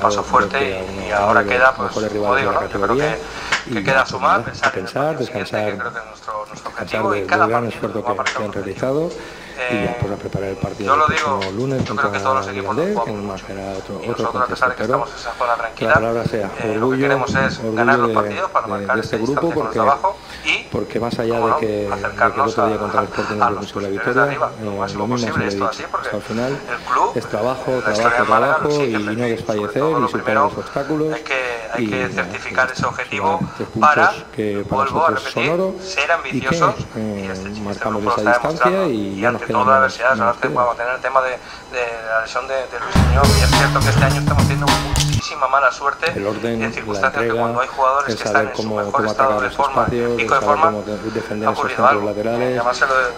paso 0.00 0.22
fuerte 0.22 0.84
y- 1.06 1.10
ahora 1.10 1.44
queda, 1.44 1.74
pues, 1.74 1.88
mejores 1.90 2.12
rivales 2.12 2.40
digo, 2.40 2.50
de 2.52 2.56
la 2.56 2.66
categoría. 2.66 3.16
que- 3.70 3.84
queda 3.84 4.06
sumar, 4.06 4.42
pensar 4.42 4.72
en 4.72 4.78
el 4.78 4.84
descansar, 4.86 5.18
descansar, 5.18 5.72
que 5.72 5.78
creo 5.78 5.92
que 5.92 5.98
es 5.98 6.04
nuestro, 6.06 6.46
descansar 6.50 7.08
del 7.10 7.26
gran 7.26 7.66
esfuerzo 7.66 8.04
que, 8.04 8.42
han 8.44 8.52
realizado. 8.52 9.10
Y 9.70 9.84
ya 9.84 9.96
pues 9.98 10.12
a 10.12 10.16
preparar 10.16 10.48
el 10.50 10.56
partido 10.56 10.86
yo 10.94 10.96
lo 10.96 11.06
del 11.06 11.16
digo, 11.16 11.28
próximo 11.38 11.52
lunes 11.58 11.84
yo 11.84 11.96
creo 11.96 12.12
que 12.12 12.18
todos 12.20 12.36
los 12.36 12.48
equipos 12.48 12.76
Mirandés, 12.76 13.04
que 13.04 13.12
nos 13.12 13.40
será 13.40 13.72
otro, 13.72 13.94
y 13.94 13.96
otro 13.96 14.08
nosotros, 14.08 14.28
a 14.28 14.32
contexto, 14.32 14.54
pesar 14.54 14.68
de 14.68 14.74
que 14.74 14.82
pero 14.82 14.94
estamos 14.94 15.10
en 15.10 15.16
esa 15.16 15.32
zona 15.34 15.68
que 15.74 15.84
la 15.86 15.94
palabra 15.94 16.24
sea 16.24 16.46
eh, 16.46 16.50
lo 16.66 16.72
que 16.72 16.78
orgullo, 16.78 17.02
queremos 17.02 17.34
es 17.34 17.58
orgullo 17.58 17.76
ganar 17.76 17.98
los 17.98 18.08
de, 18.08 18.14
partidos 18.14 18.50
para 18.50 18.66
de- 18.66 18.72
marcar 18.72 18.96
de 18.96 19.00
esa 19.02 19.16
este 19.16 19.32
grupo 19.32 19.50
porque, 19.54 19.78
abajo 19.78 20.16
y, 20.44 20.64
porque 20.70 21.00
más 21.00 21.18
allá 21.18 21.40
de 21.40 21.52
que, 21.60 21.66
de 21.66 21.88
que 21.88 22.24
el 22.34 22.40
otro 22.40 22.66
día 22.68 22.78
contra 22.78 23.00
el 23.00 23.06
Sporting 23.08 23.34
a 23.34 23.38
no 23.38 23.50
los 23.50 23.58
consiguió 23.58 23.80
la 23.82 23.88
victoria, 23.88 24.22
arriba, 24.22 24.50
eh, 24.60 24.64
lo 24.64 24.70
mismo 25.06 25.18
se 25.18 25.26
posible, 25.26 25.38
lo 25.38 25.44
he 25.44 25.48
esto 25.48 25.56
dicho, 25.56 25.68
así, 25.70 25.84
porque 25.90 26.06
hasta 26.06 26.16
el 26.16 26.22
final 26.22 26.52
el 26.52 26.92
club, 26.92 27.12
es 27.14 27.26
trabajo, 27.26 27.64
trabajo, 27.84 28.24
trabajo 28.24 28.68
nos 28.68 28.78
y 28.78 28.92
no 29.16 29.24
desfallecer 29.24 29.82
y 29.82 30.08
superar 30.08 30.44
los 30.44 30.56
obstáculos 30.58 31.14
hay 31.14 31.86
que, 31.86 32.08
certificar 32.08 32.70
ese 32.70 32.86
objetivo 32.86 33.40
para, 33.78 34.12
que 34.34 34.64
para 34.68 34.82
vuelvo 34.84 35.06
a 35.06 35.10
repetir, 35.10 35.50
oro 35.50 35.74
ser 35.80 36.08
y 36.08 36.12
ambiciosos 36.12 36.74
eh, 36.96 37.28
este 37.32 37.60
marcamos 37.60 38.18
esa 38.18 38.30
distancia 38.30 38.86
y 38.86 38.98
y 38.98 39.20
ya 39.20 39.30
nos 39.32 39.42
la 39.52 40.32
te- 40.32 40.48
vamos 40.48 40.74
a 40.74 40.76
tener 40.76 40.94
el 40.94 41.00
tema 41.00 41.20
de, 41.22 41.30
de 41.30 41.82
la 42.08 42.20
lesión 42.22 42.46
de, 42.48 42.54
de 42.54 42.80
Luis 42.80 42.96
Muñoz 43.08 43.28
y 43.38 43.42
es 43.44 43.50
cierto 43.50 43.80
que 43.80 43.88
este 43.88 44.04
año 44.04 44.20
estamos 44.20 44.42
teniendo 44.44 44.66
muchísima 44.66 45.48
mala 45.48 45.70
suerte 45.72 46.12
el 46.14 46.26
orden, 46.26 46.54
en 46.54 46.68
la 46.68 46.72
circunstancias 46.72 47.12
que 47.22 47.28
entrega, 47.28 47.40
cuando 47.42 47.60
hay 47.60 47.68
jugadores 47.68 48.06
que 48.16 48.22
están 48.24 48.46
en 48.48 48.50
su 48.56 48.62
cómo, 48.62 48.76
mejor 48.76 48.92
cómo 48.92 49.10
estado 49.10 49.28
atacar 49.28 49.42
de 49.42 49.48
los 49.48 49.56
forma, 49.56 49.82
espacios, 49.82 50.12
pico 50.16 50.34
de 50.34 50.40
forma, 50.40 50.64
cómo 50.66 50.82
defender 50.82 51.48
ha 51.48 51.52
esos 51.52 51.58
ocurrido 51.58 51.76
centros 51.76 51.90
algo. 51.90 52.06
laterales. 52.08 52.62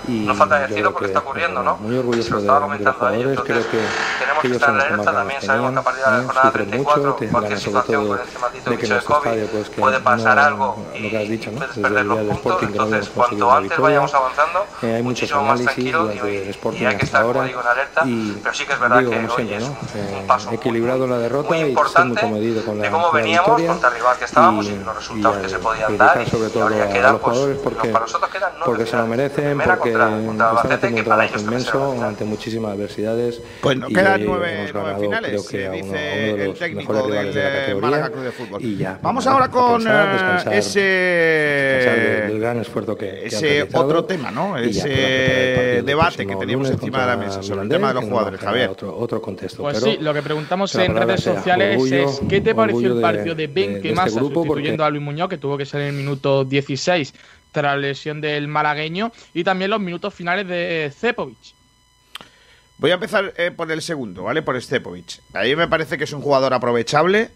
Y 0.09 0.13
no 0.21 0.35
falta 0.35 0.59
decirlo 0.61 0.93
porque 0.93 1.07
que, 1.07 1.11
está 1.13 1.21
ocurriendo, 1.21 1.61
eh, 1.61 1.65
¿no? 1.65 1.77
Muy 1.77 1.99
orgulloso 1.99 2.35
de, 2.37 2.41
estaba 2.41 2.61
de 2.61 2.79
los 2.79 2.97
creo 3.45 3.71
que, 3.71 3.79
tenemos 4.19 4.43
que 4.43 4.43
que 4.43 4.47
ellos 4.49 4.57
estar 4.57 4.69
son 4.69 4.77
los 4.77 4.85
que 4.85 4.93
alerta 4.95 5.13
también, 5.13 5.43
sabemos 5.43 5.73
que 5.73 5.79
a 5.79 5.83
partir 5.83 6.05
de 6.05 6.11
la 6.11 6.17
jornada 6.25 6.47
sufren 6.47 6.71
34 6.71 7.03
mucho, 7.03 7.15
te 7.17 7.29
cualquier 7.29 7.59
ganan 7.59 7.61
sobre 7.61 7.61
situación 7.61 8.01
todo 8.05 8.09
con 8.17 8.27
este 8.27 8.39
maldito 8.39 8.71
de 8.71 8.77
que 8.77 8.83
bicho 8.83 8.89
de 8.89 8.95
nuestro 8.95 9.15
COVID 9.17 9.29
estadio 9.31 9.47
que 9.71 9.81
puede 9.81 10.01
pasar 10.01 10.37
no- 10.37 10.43
algo 10.43 10.77
que 10.93 11.01
que 12.59 12.65
entonces 12.67 13.09
cuanto 13.15 13.47
la 13.49 13.57
antes 13.57 13.79
vayamos 13.79 14.15
avanzando, 14.15 14.67
muchísimo 15.03 15.43
más 15.43 15.61
tranquilos 16.21 16.27
desde 16.27 16.43
el 16.43 16.47
y, 16.47 16.51
Sporting 16.51 16.81
y 16.83 16.87
hay 16.87 16.97
que 16.97 17.05
hasta 17.05 17.21
ahora 17.21 17.45
digo, 17.45 17.61
en 17.61 17.67
alerta, 17.67 18.03
y 18.07 18.39
pero 18.43 18.55
sí 18.55 18.65
que 18.67 18.73
es 18.73 18.81
verdad 18.81 18.99
digo 18.99 19.11
que 19.11 19.17
como 19.17 19.29
hoy 19.29 19.37
siempre, 19.37 19.57
es 19.57 19.63
¿no? 19.65 19.71
un 19.71 20.21
Eh, 20.21 20.25
paso 20.27 20.53
equilibrado 20.53 21.07
la 21.07 21.19
derrota 21.19 21.49
muy 21.49 21.59
y 21.59 21.73
estoy 21.73 22.05
muy 22.05 22.17
comedido 22.17 22.65
con 22.65 22.79
la, 22.79 22.85
de 22.85 22.91
cómo 22.91 23.07
con 23.11 23.17
la 23.19 23.23
veníamos 23.25 23.57
victoria 23.57 23.91
rival 23.91 24.19
que 24.19 24.25
estábamos 24.25 24.67
y, 24.67 24.71
y, 24.71 24.77
los 24.85 24.97
resultados 24.97 25.39
y 25.39 25.43
que 25.43 25.49
se 25.49 25.59
podían 25.59 25.97
dar 25.99 26.23
y, 26.23 26.31
sobre 26.31 26.47
y 26.49 26.51
todo 26.51 26.67
a 26.67 26.71
los 26.71 27.21
pues, 27.21 27.23
jugadores 27.23 27.59
porque, 27.63 27.89
para 27.89 28.05
nosotros 28.05 28.31
quedan 28.31 28.51
nueve 28.59 28.65
porque 28.67 28.87
se 28.87 28.97
lo 28.97 29.07
merecen, 29.07 29.59
porque 29.59 29.93
contra- 29.93 30.27
contra 30.27 30.53
están 30.57 30.73
haciendo 30.73 30.99
un 30.99 31.05
trabajo 31.05 31.39
inmenso 31.39 32.03
ante 32.03 32.25
muchísimas 32.25 32.73
adversidades 32.73 33.41
Pues 33.61 33.77
nos 33.79 33.89
quedan 33.93 34.25
nueve, 34.25 34.73
finales, 35.01 35.31
creo 35.31 35.47
que 35.47 35.83
dice 35.83 36.45
el 36.45 36.55
técnico 36.55 36.93
del 36.95 37.81
Málaga 37.81 38.11
Club 38.11 38.25
de 38.25 38.33
Fútbol. 38.33 38.61
Vamos 39.03 39.27
ahora 39.27 39.49
con 39.49 39.85
eh, 39.87 40.43
ese, 40.53 40.81
del, 40.81 42.29
del 42.33 42.41
gran 42.41 42.59
esfuerzo 42.61 42.97
que, 42.97 43.27
ese 43.27 43.69
otro 43.73 44.05
tema, 44.05 44.31
¿no? 44.31 44.57
Ese 44.59 45.83
para 45.85 46.10
debate 46.17 46.27
que 46.27 46.37
teníamos 46.41 46.71
encima 46.71 47.01
de 47.01 47.07
la 47.07 47.17
mesa 47.17 47.43
sobre 47.43 47.63
el 47.63 47.69
tema 47.69 47.89
de 47.89 47.95
los 47.95 48.05
que 48.05 48.11
jugadores, 48.11 48.41
Javier. 48.41 48.71
Otro, 48.71 48.97
otro 48.99 49.23
contexto. 49.23 49.63
Pues 49.63 49.81
pero 49.81 49.93
sí, 49.93 49.99
lo 50.03 50.13
que 50.15 50.23
preguntamos 50.23 50.75
en 50.75 50.95
redes 50.95 51.23
sea 51.23 51.35
sociales 51.37 51.77
orgullo- 51.79 52.09
es 52.11 52.21
¿qué 52.29 52.41
te 52.41 52.55
pareció 52.55 52.95
el 52.95 53.01
partido 53.01 53.35
de, 53.35 53.47
Ben 53.47 53.55
de 53.55 53.77
este 53.77 53.89
Quemasa 53.89 54.17
grupo? 54.21 54.43
sustituyendo 54.43 54.77
Porque- 54.79 54.83
a 54.87 54.91
Luis 54.91 55.03
Muñoz, 55.03 55.29
que 55.29 55.39
tuvo 55.39 55.57
que 55.59 55.67
ser 55.67 55.81
en 55.83 55.89
el 55.89 55.93
minuto 55.95 56.45
16 56.45 57.15
tras 57.53 57.75
la 57.75 57.77
lesión 57.77 58.21
del 58.21 58.47
malagueño, 58.49 59.11
y 59.35 59.43
también 59.45 59.71
los 59.71 59.81
minutos 59.81 60.15
finales 60.15 60.47
de 60.47 60.93
Cepovic? 60.97 61.37
Voy 62.79 62.93
a 62.93 62.95
empezar 62.95 63.35
eh, 63.37 63.51
por 63.51 63.71
el 63.71 63.83
segundo, 63.83 64.23
¿vale? 64.25 64.41
Por 64.43 64.61
Stepovic. 64.61 65.21
A 65.35 65.43
mí 65.43 65.55
me 65.55 65.69
parece 65.69 65.99
que 65.99 66.05
es 66.05 66.13
un 66.13 66.23
jugador 66.23 66.55
aprovechable. 66.55 67.31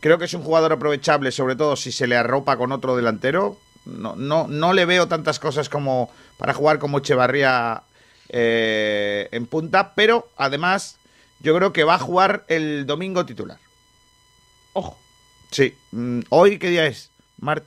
Creo 0.00 0.18
que 0.18 0.26
es 0.26 0.34
un 0.34 0.42
jugador 0.42 0.72
aprovechable, 0.72 1.32
sobre 1.32 1.56
todo 1.56 1.74
si 1.76 1.90
se 1.90 2.06
le 2.06 2.16
arropa 2.16 2.56
con 2.56 2.70
otro 2.72 2.94
delantero. 2.94 3.56
No, 3.86 4.14
no, 4.16 4.46
no 4.48 4.72
le 4.72 4.84
veo 4.84 5.08
tantas 5.08 5.38
cosas 5.40 5.68
como 5.68 6.10
para 6.38 6.54
jugar 6.54 6.78
como 6.78 6.98
Echevarría 6.98 7.82
eh, 8.28 9.28
en 9.32 9.46
punta, 9.46 9.94
pero 9.94 10.28
además 10.36 10.98
yo 11.40 11.54
creo 11.56 11.72
que 11.72 11.84
va 11.84 11.94
a 11.94 11.98
jugar 11.98 12.44
el 12.48 12.86
domingo 12.86 13.26
titular. 13.26 13.58
Ojo. 14.72 14.98
Sí. 15.50 15.74
Mm, 15.92 16.20
¿Hoy 16.30 16.58
qué 16.58 16.70
día 16.70 16.86
es? 16.86 17.10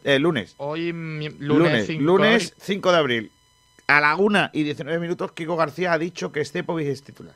Eh, 0.03 0.19
lunes. 0.19 0.55
Hoy 0.57 0.91
lunes, 0.91 1.39
Lunes, 1.39 1.87
5 1.87 2.03
lunes 2.03 2.53
5 2.59 2.91
de 2.91 2.97
abril. 2.97 3.31
A 3.87 4.01
la 4.01 4.15
1 4.15 4.49
y 4.53 4.63
19 4.63 4.99
minutos, 4.99 5.31
Kiko 5.31 5.55
García 5.55 5.93
ha 5.93 5.97
dicho 5.97 6.31
que 6.31 6.43
Stepovic 6.43 6.87
es 6.87 7.03
titular. 7.03 7.35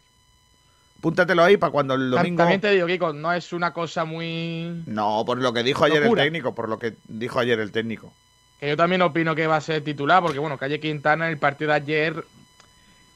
Púntatelo 0.99 1.43
ahí 1.43 1.57
para 1.57 1.71
cuando 1.71 1.93
el 1.93 2.11
domingo. 2.11 2.37
También 2.37 2.61
te 2.61 2.71
digo, 2.71 2.87
Kiko, 2.87 3.13
no 3.13 3.31
es 3.33 3.53
una 3.53 3.73
cosa 3.73 4.05
muy... 4.05 4.83
No, 4.85 5.23
por 5.25 5.39
lo 5.39 5.53
que 5.53 5.63
dijo 5.63 5.85
ayer 5.85 6.03
el 6.03 6.13
técnico, 6.13 6.53
por 6.53 6.69
lo 6.69 6.77
que 6.77 6.93
dijo 7.07 7.39
ayer 7.39 7.59
el 7.59 7.71
técnico. 7.71 8.13
Que 8.59 8.69
yo 8.69 8.77
también 8.77 9.01
opino 9.01 9.33
que 9.33 9.47
va 9.47 9.57
a 9.57 9.61
ser 9.61 9.83
titular, 9.83 10.21
porque 10.21 10.39
bueno, 10.39 10.57
Calle 10.57 10.79
Quintana 10.79 11.25
en 11.25 11.31
el 11.31 11.37
partido 11.37 11.69
de 11.71 11.77
ayer, 11.77 12.25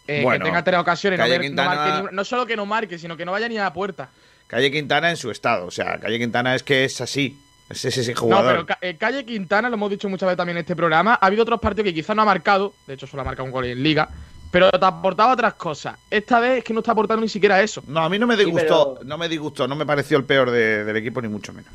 eh, 0.07 0.21
Bueno, 0.23 0.43
que 0.45 0.49
tenga 0.49 0.63
tres 0.63 0.79
ocasiones, 0.79 1.19
no, 1.19 1.63
marque 1.65 2.23
solo 2.25 2.45
que 2.45 2.55
no 2.55 2.65
marque, 2.65 2.97
sino 2.99 3.15
que 3.17 3.25
no 3.25 3.31
vaya 3.31 3.47
ni 3.47 3.57
a 3.57 3.63
la 3.63 3.73
puerta. 3.73 4.09
Calle 4.47 4.71
Quintana 4.71 5.09
en 5.09 5.17
su 5.17 5.31
estado. 5.31 5.65
O 5.65 5.71
sea, 5.71 5.99
Calle 5.99 6.19
Quintana 6.19 6.53
es 6.55 6.63
que 6.63 6.85
es 6.85 7.01
así. 7.01 7.39
Es 7.67 7.83
ese, 7.83 8.01
ese 8.01 8.13
No, 8.13 8.19
jugador. 8.21 8.65
pero 8.67 8.77
eh, 8.81 8.95
Calle 8.95 9.25
Quintana, 9.25 9.69
lo 9.69 9.75
hemos 9.75 9.89
dicho 9.89 10.07
muchas 10.07 10.27
veces 10.27 10.37
también 10.37 10.57
en 10.57 10.61
este 10.61 10.75
programa, 10.75 11.17
ha 11.19 11.25
habido 11.25 11.41
otros 11.41 11.59
partidos 11.59 11.85
que 11.85 11.93
quizás 11.95 12.15
no 12.15 12.21
ha 12.21 12.25
marcado, 12.25 12.73
de 12.85 12.93
hecho 12.93 13.07
solo 13.07 13.21
ha 13.21 13.25
marcado 13.25 13.45
un 13.45 13.51
gol 13.51 13.65
en 13.65 13.81
Liga, 13.81 14.07
pero 14.51 14.69
te 14.69 14.85
aportaba 14.85 15.33
otras 15.33 15.55
cosas. 15.55 15.97
Esta 16.11 16.39
vez 16.39 16.59
es 16.59 16.63
que 16.63 16.73
no 16.73 16.81
está 16.81 16.91
aportando 16.91 17.23
ni 17.23 17.29
siquiera 17.29 17.59
eso. 17.63 17.83
No, 17.87 18.01
a 18.01 18.09
mí 18.09 18.19
no 18.19 18.27
me 18.27 18.35
Sí, 18.37 18.45
disgustó, 18.45 18.93
pero- 18.99 19.07
no 19.09 19.17
me 19.17 19.27
disgustó, 19.27 19.67
no 19.67 19.75
me 19.75 19.83
pareció 19.85 20.15
el 20.17 20.25
peor 20.25 20.51
de- 20.51 20.83
del 20.85 20.95
equipo, 20.97 21.23
ni 21.23 21.27
mucho 21.27 21.51
menos. 21.53 21.71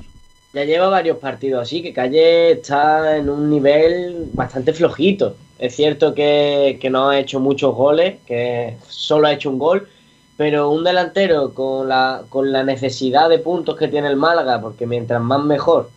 Ya 0.52 0.64
lleva 0.64 0.88
varios 0.88 1.18
partidos 1.18 1.62
así, 1.62 1.80
que 1.80 1.92
Calle 1.92 2.52
está 2.52 3.16
en 3.16 3.30
un 3.30 3.48
nivel 3.48 4.30
bastante 4.32 4.72
flojito. 4.72 5.36
Es 5.58 5.76
cierto 5.76 6.14
que, 6.14 6.78
que 6.80 6.90
no 6.90 7.10
ha 7.10 7.18
hecho 7.18 7.38
muchos 7.38 7.74
goles, 7.74 8.18
que 8.26 8.76
solo 8.88 9.28
ha 9.28 9.32
hecho 9.32 9.50
un 9.50 9.58
gol, 9.58 9.88
pero 10.36 10.70
un 10.70 10.82
delantero 10.82 11.54
con 11.54 11.88
la, 11.88 12.22
con 12.30 12.50
la 12.50 12.64
necesidad 12.64 13.28
de 13.28 13.38
puntos 13.38 13.76
que 13.76 13.88
tiene 13.88 14.08
el 14.08 14.16
Málaga, 14.16 14.60
porque 14.60 14.86
mientras 14.86 15.20
más 15.20 15.44
mejor, 15.44 15.90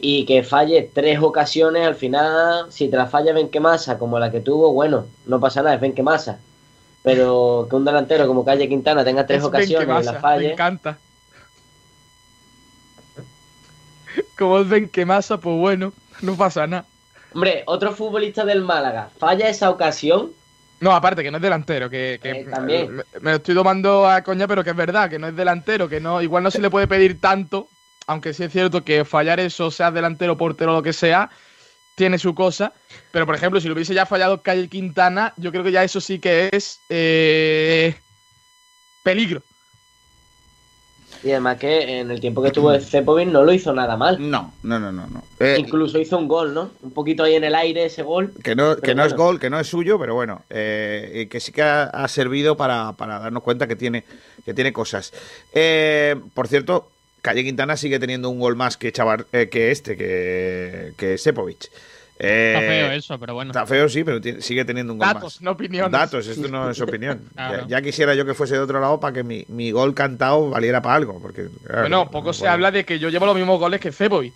y 0.00 0.24
que 0.24 0.42
falle 0.42 0.90
tres 0.92 1.20
ocasiones, 1.20 1.86
al 1.86 1.94
final, 1.94 2.72
si 2.72 2.88
te 2.88 2.96
la 2.96 3.06
falla 3.06 3.32
Benquemasa 3.32 3.98
como 3.98 4.18
la 4.18 4.32
que 4.32 4.40
tuvo, 4.40 4.72
bueno, 4.72 5.04
no 5.26 5.38
pasa 5.38 5.62
nada, 5.62 5.76
es 5.76 5.80
Benquemasa. 5.80 6.38
Pero 7.04 7.66
que 7.68 7.76
un 7.76 7.84
delantero 7.84 8.26
como 8.26 8.44
Calle 8.44 8.68
Quintana 8.68 9.04
tenga 9.04 9.26
tres 9.26 9.40
Es 9.40 9.44
ocasiones 9.44 10.02
y 10.02 10.06
la 10.06 10.14
falle. 10.14 10.46
Me 10.48 10.52
encanta. 10.54 10.98
Como 14.42 14.58
es 14.58 14.68
Benquemasa, 14.68 15.38
pues 15.38 15.56
bueno, 15.56 15.92
no 16.20 16.34
pasa 16.34 16.66
nada. 16.66 16.84
Hombre, 17.32 17.62
otro 17.66 17.92
futbolista 17.92 18.44
del 18.44 18.62
Málaga 18.62 19.08
falla 19.18 19.48
esa 19.48 19.70
ocasión. 19.70 20.32
No, 20.80 20.90
aparte 20.92 21.22
que 21.22 21.30
no 21.30 21.36
es 21.36 21.42
delantero, 21.42 21.88
que, 21.88 22.18
que 22.20 22.30
Eh, 22.30 22.46
también. 22.50 22.96
me, 22.96 23.04
me 23.20 23.30
lo 23.30 23.36
estoy 23.36 23.54
tomando 23.54 24.08
a 24.08 24.22
coña, 24.22 24.48
pero 24.48 24.64
que 24.64 24.70
es 24.70 24.76
verdad, 24.76 25.08
que 25.08 25.20
no 25.20 25.28
es 25.28 25.36
delantero, 25.36 25.88
que 25.88 26.00
no, 26.00 26.20
igual 26.20 26.42
no 26.42 26.50
se 26.50 26.60
le 26.60 26.70
puede 26.70 26.88
pedir 26.88 27.20
tanto, 27.20 27.68
aunque 28.08 28.34
sí 28.34 28.42
es 28.42 28.52
cierto 28.52 28.82
que 28.84 29.04
fallar 29.04 29.38
eso, 29.38 29.70
sea 29.70 29.92
delantero, 29.92 30.36
portero, 30.36 30.72
lo 30.72 30.82
que 30.82 30.92
sea, 30.92 31.30
tiene 31.94 32.18
su 32.18 32.34
cosa. 32.34 32.72
Pero 33.12 33.26
por 33.26 33.36
ejemplo, 33.36 33.60
si 33.60 33.68
lo 33.68 33.74
hubiese 33.74 33.94
ya 33.94 34.06
fallado 34.06 34.42
Calle 34.42 34.68
Quintana, 34.68 35.34
yo 35.36 35.52
creo 35.52 35.62
que 35.62 35.70
ya 35.70 35.84
eso 35.84 36.00
sí 36.00 36.18
que 36.18 36.50
es 36.52 36.80
eh, 36.88 37.94
peligro. 39.04 39.42
Y 41.24 41.30
además 41.30 41.58
que 41.58 42.00
en 42.00 42.10
el 42.10 42.20
tiempo 42.20 42.42
que 42.42 42.50
tuvo 42.50 42.72
el 42.72 42.82
Cepovic 42.82 43.28
no 43.28 43.44
lo 43.44 43.52
hizo 43.52 43.72
nada 43.72 43.96
mal. 43.96 44.18
No, 44.18 44.52
no, 44.62 44.80
no, 44.80 44.90
no. 44.90 45.06
no. 45.06 45.22
Eh, 45.38 45.56
Incluso 45.58 45.98
hizo 45.98 46.18
un 46.18 46.26
gol, 46.26 46.52
¿no? 46.52 46.70
Un 46.82 46.90
poquito 46.90 47.22
ahí 47.22 47.34
en 47.34 47.44
el 47.44 47.54
aire 47.54 47.84
ese 47.84 48.02
gol. 48.02 48.32
Que 48.42 48.56
no, 48.56 48.76
que 48.76 48.94
no 48.94 49.04
es 49.04 49.14
gol, 49.14 49.38
que 49.38 49.48
no 49.48 49.60
es 49.60 49.68
suyo, 49.68 49.98
pero 49.98 50.14
bueno, 50.14 50.42
eh, 50.50 51.28
que 51.30 51.38
sí 51.38 51.52
que 51.52 51.62
ha, 51.62 51.84
ha 51.84 52.08
servido 52.08 52.56
para, 52.56 52.92
para 52.92 53.20
darnos 53.20 53.42
cuenta 53.42 53.68
que 53.68 53.76
tiene, 53.76 54.04
que 54.44 54.52
tiene 54.52 54.72
cosas. 54.72 55.12
Eh, 55.52 56.16
por 56.34 56.48
cierto, 56.48 56.88
Calle 57.22 57.44
Quintana 57.44 57.76
sigue 57.76 58.00
teniendo 58.00 58.28
un 58.28 58.40
gol 58.40 58.56
más 58.56 58.76
que, 58.76 58.90
Chavar, 58.90 59.26
eh, 59.32 59.48
que 59.48 59.70
este, 59.70 59.96
que, 59.96 60.92
que 60.96 61.18
Sepovic. 61.18 61.70
Eh, 62.24 62.52
Está 62.54 62.60
feo 62.68 62.92
eso, 62.92 63.18
pero 63.18 63.34
bueno. 63.34 63.50
Está 63.50 63.66
feo, 63.66 63.88
sí, 63.88 64.04
pero 64.04 64.20
sigue 64.40 64.64
teniendo 64.64 64.92
un 64.92 65.00
gol 65.00 65.08
Datos, 65.08 65.22
más. 65.36 65.42
no 65.42 65.50
opiniones. 65.50 65.90
Datos, 65.90 66.26
esto 66.28 66.46
no 66.48 66.70
es 66.70 66.80
opinión. 66.80 67.22
Claro. 67.34 67.62
ya, 67.62 67.78
ya 67.78 67.82
quisiera 67.82 68.14
yo 68.14 68.24
que 68.24 68.34
fuese 68.34 68.54
de 68.54 68.60
otro 68.60 68.78
lado 68.80 69.00
para 69.00 69.12
que 69.12 69.24
mi, 69.24 69.44
mi 69.48 69.72
gol 69.72 69.92
cantado 69.92 70.50
valiera 70.50 70.80
para 70.80 70.94
algo. 70.94 71.18
Porque, 71.20 71.48
claro, 71.64 71.80
bueno, 71.82 72.10
poco 72.10 72.28
no 72.28 72.32
se 72.32 72.46
habla 72.46 72.70
de 72.70 72.84
que 72.84 72.98
yo 73.00 73.08
llevo 73.08 73.26
los 73.26 73.34
mismos 73.34 73.58
goles 73.58 73.80
que 73.80 73.90
Cebovic. 73.90 74.34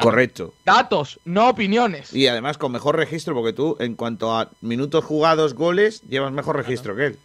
Correcto. 0.00 0.54
Datos, 0.64 1.18
no 1.24 1.48
opiniones. 1.48 2.14
Y 2.14 2.28
además 2.28 2.58
con 2.58 2.70
mejor 2.70 2.94
registro, 2.96 3.34
porque 3.34 3.52
tú, 3.52 3.76
en 3.80 3.96
cuanto 3.96 4.36
a 4.38 4.48
minutos 4.60 5.04
jugados, 5.04 5.54
goles, 5.54 6.02
llevas 6.08 6.30
mejor 6.32 6.56
registro 6.56 6.94
que 6.94 7.06
él. 7.06 7.18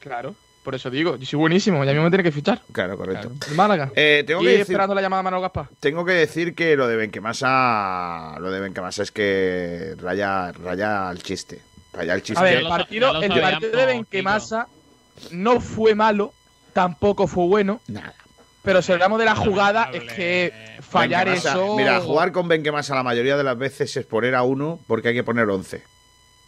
Claro, 0.00 0.34
por 0.62 0.74
eso 0.74 0.90
digo, 0.90 1.16
yo 1.16 1.26
soy 1.26 1.38
buenísimo, 1.38 1.84
ya 1.84 1.90
mismo 1.92 2.04
me 2.04 2.10
tiene 2.10 2.22
que 2.22 2.32
fichar. 2.32 2.60
Claro, 2.72 2.96
correcto. 2.96 3.32
El 3.48 3.54
Málaga. 3.56 3.90
Eh, 3.96 4.22
tengo 4.26 4.42
y 4.42 4.44
que 4.44 4.50
decir- 4.52 4.60
esperando 4.62 4.94
la 4.94 5.02
llamada 5.02 5.20
de 5.20 5.24
Manuel 5.24 5.42
Gaspar. 5.42 5.66
Tengo 5.80 6.04
que 6.04 6.12
decir 6.12 6.54
que 6.54 6.76
lo 6.76 6.86
de 6.88 6.96
Benquemasa, 6.96 8.36
lo 8.38 8.50
de 8.50 8.60
Benquemasa 8.60 9.02
es 9.02 9.10
que 9.12 9.94
raya, 10.00 10.52
raya 10.52 11.08
al 11.08 11.22
chiste. 11.22 11.60
Raya 11.92 12.14
al 12.14 12.22
chiste. 12.22 12.40
A 12.40 12.44
ver, 12.44 12.58
el 12.58 12.68
partido, 12.68 13.20
el 13.22 13.40
partido 13.40 13.76
de 13.78 13.86
Benquemasa 13.86 14.66
no 15.30 15.60
fue 15.60 15.94
malo, 15.94 16.32
tampoco 16.72 17.26
fue 17.26 17.46
bueno. 17.46 17.80
Nada. 17.88 18.14
Pero 18.62 18.80
si 18.80 18.92
hablamos 18.92 19.18
de 19.18 19.24
la 19.24 19.34
jugada, 19.34 19.90
es 19.92 20.12
que 20.12 20.52
fallar 20.80 21.26
Benquemasa- 21.28 21.50
eso. 21.50 21.76
Mira, 21.76 22.00
jugar 22.00 22.30
con 22.32 22.46
Benquemasa 22.48 22.94
la 22.94 23.02
mayoría 23.02 23.36
de 23.36 23.42
las 23.44 23.58
veces 23.58 23.96
es 23.96 24.06
poner 24.06 24.34
a 24.36 24.42
uno 24.44 24.78
porque 24.86 25.08
hay 25.08 25.14
que 25.14 25.24
poner 25.24 25.48
11. 25.50 25.82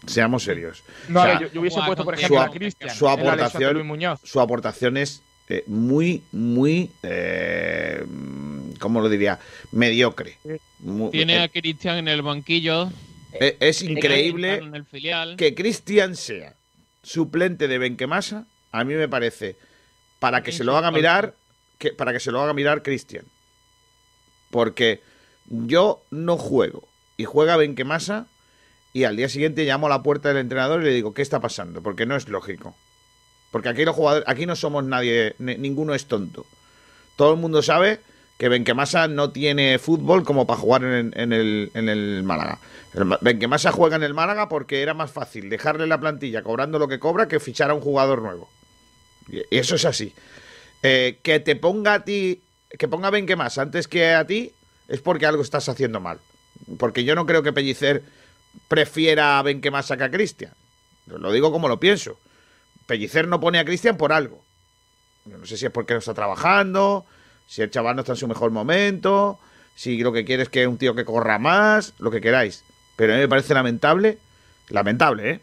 Seamos 0.07 0.43
serios. 0.45 0.83
No, 1.09 1.21
O 1.21 1.25
sea, 1.25 1.41
yo, 1.41 1.49
yo 1.53 1.61
hubiese 1.61 1.81
puesto, 1.87 2.05
por 2.05 2.15
ejemplo, 2.15 2.37
su, 2.39 2.43
a 2.43 2.51
Cristian. 2.51 2.91
su 2.95 3.09
aportación, 3.09 3.75
Luis 3.75 3.87
Muñoz. 3.87 4.21
su 4.23 4.41
aportación 4.41 4.97
es 4.97 5.23
eh, 5.49 5.65
muy, 5.67 6.23
muy, 6.33 6.91
eh, 7.03 8.05
¿cómo 8.81 9.01
lo 9.01 9.09
diría? 9.09 9.39
Mediocre. 9.73 10.39
Mu- 10.81 11.11
Tiene 11.11 11.37
eh, 11.37 11.43
a 11.43 11.49
Cristian 11.49 11.99
en 11.99 12.09
el 12.09 12.23
banquillo. 12.23 12.91
eh, 13.33 13.57
es 13.61 13.83
increíble 13.83 14.63
que 15.37 15.55
Cristian 15.55 16.17
sea 16.17 16.55
suplente 17.03 17.69
de 17.69 17.79
Benquemasa. 17.79 18.47
A 18.73 18.85
mí 18.85 18.95
me 18.95 19.09
parece 19.09 19.57
para 20.19 20.43
que 20.43 20.53
se 20.53 20.65
lo 20.65 20.77
haga 20.77 20.91
mirar, 20.91 21.35
que, 21.79 21.93
para 21.93 22.13
que 22.13 22.21
se 22.21 22.31
lo 22.33 22.41
haga 22.41 22.55
mirar 22.55 22.83
Cristian. 22.83 23.25
Porque 24.51 25.01
yo 25.49 26.03
no 26.11 26.37
juego 26.37 26.89
y 27.17 27.25
juega 27.25 27.57
Benquemasa 27.57 28.27
y 28.95 29.05
al 29.05 29.17
día 29.17 29.29
siguiente 29.29 29.65
llamo 29.67 29.87
a 29.87 29.91
la 29.91 30.03
puerta 30.03 30.29
del 30.29 30.39
entrenador 30.39 30.81
y 30.81 30.85
le 30.87 30.93
digo, 30.93 31.13
¿qué 31.13 31.21
está 31.21 31.41
pasando? 31.41 31.83
Porque 31.83 32.07
no 32.07 32.17
es 32.17 32.29
lógico. 32.31 32.75
Porque 33.51 33.69
aquí 33.69 33.85
los 33.85 33.95
jugadores, 33.95 34.27
aquí 34.27 34.47
no 34.47 34.57
somos 34.57 34.85
nadie, 34.85 35.35
ni- 35.39 35.57
ninguno 35.59 35.95
es 35.95 36.07
tonto. 36.07 36.47
Todo 37.17 37.35
el 37.35 37.41
mundo 37.41 37.61
sabe 37.63 38.01
que 38.39 38.49
Benquemasa 38.49 39.07
no 39.09 39.31
tiene 39.31 39.79
fútbol 39.79 40.25
como 40.25 40.47
para 40.47 40.59
jugar 40.61 40.85
en, 40.85 41.13
en 41.17 41.33
el, 41.33 41.71
en 41.75 41.89
el 41.89 42.23
Málaga. 42.25 42.59
Benquemasa 43.21 43.73
juega 43.73 43.97
en 43.97 44.03
el 44.05 44.15
Málaga 44.15 44.49
porque 44.49 44.81
era 44.83 44.95
más 44.95 45.11
fácil 45.11 45.49
dejarle 45.51 45.87
la 45.87 45.99
plantilla 46.01 46.43
cobrando 46.43 46.79
lo 46.79 46.89
que 46.89 46.99
cobra 46.99 47.29
que 47.29 47.41
fichar 47.41 47.71
a 47.71 47.75
un 47.75 47.81
jugador 47.81 48.23
nuevo. 48.23 48.49
Y 49.29 49.43
eso 49.57 49.75
es 49.77 49.85
así. 49.85 50.15
Eh, 50.83 51.19
que 51.23 51.41
te 51.41 51.57
ponga 51.57 51.95
a 51.95 52.05
ti, 52.05 52.41
que 52.79 52.89
ponga 52.89 53.11
Benquemasa 53.11 53.63
antes 53.63 53.89
que 53.89 54.15
a 54.15 54.27
ti, 54.27 54.53
es 54.89 55.01
porque 55.01 55.27
algo 55.27 55.43
estás 55.43 55.69
haciendo 55.69 55.99
mal. 56.01 56.19
Porque 56.79 57.05
yo 57.05 57.15
no 57.15 57.27
creo 57.27 57.43
que 57.43 57.53
Pellicer 57.53 58.03
prefiera 58.69 59.39
a 59.39 59.43
Benquemasa 59.43 59.97
que 59.97 60.05
a 60.05 60.11
Cristian. 60.11 60.53
Lo 61.07 61.33
digo 61.33 61.53
como 61.53 61.69
lo 61.69 61.81
pienso. 61.81 62.19
Pellicer 62.87 63.29
no 63.29 63.41
pone 63.41 63.59
a 63.59 63.65
Cristian 63.65 63.97
por 63.97 64.13
algo. 64.13 64.43
No 65.27 65.47
sé 65.47 65.57
si 65.57 65.67
es 65.67 65.73
porque 65.73 65.95
no 65.95 66.01
está 66.01 66.15
trabajando, 66.15 67.07
si 67.47 67.63
el 67.63 67.71
chaval 67.71 67.97
no 67.97 68.03
está 68.03 68.13
en 68.13 68.19
su 68.19 68.29
mejor 68.29 68.51
momento, 68.51 69.39
si 69.75 69.99
lo 69.99 70.13
que 70.13 70.25
quiere 70.25 70.43
es 70.43 70.49
que 70.49 70.67
un 70.67 70.79
tío 70.79 70.95
que 70.95 71.05
corra 71.05 71.39
más, 71.39 71.95
lo 71.99 72.11
que 72.11 72.21
queráis. 72.21 72.65
Pero 72.97 73.13
a 73.13 73.17
mí 73.17 73.23
me 73.23 73.29
parece 73.29 73.55
lamentable, 73.55 74.19
lamentable, 74.69 75.31
¿eh? 75.31 75.41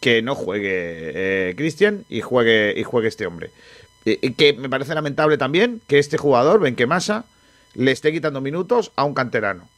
Que 0.00 0.22
no 0.22 0.34
juegue 0.34 0.70
eh, 0.70 1.54
Cristian 1.56 2.04
y 2.08 2.20
juegue, 2.20 2.74
y 2.76 2.82
juegue 2.84 3.08
este 3.08 3.26
hombre. 3.26 3.50
Eh, 4.04 4.18
y 4.22 4.32
que 4.32 4.52
me 4.52 4.68
parece 4.68 4.94
lamentable 4.94 5.36
también 5.38 5.82
que 5.86 5.98
este 5.98 6.16
jugador, 6.16 6.60
Benquemasa, 6.60 7.24
le 7.74 7.90
esté 7.92 8.12
quitando 8.12 8.40
minutos 8.40 8.92
a 8.96 9.04
un 9.04 9.14
canterano. 9.14 9.68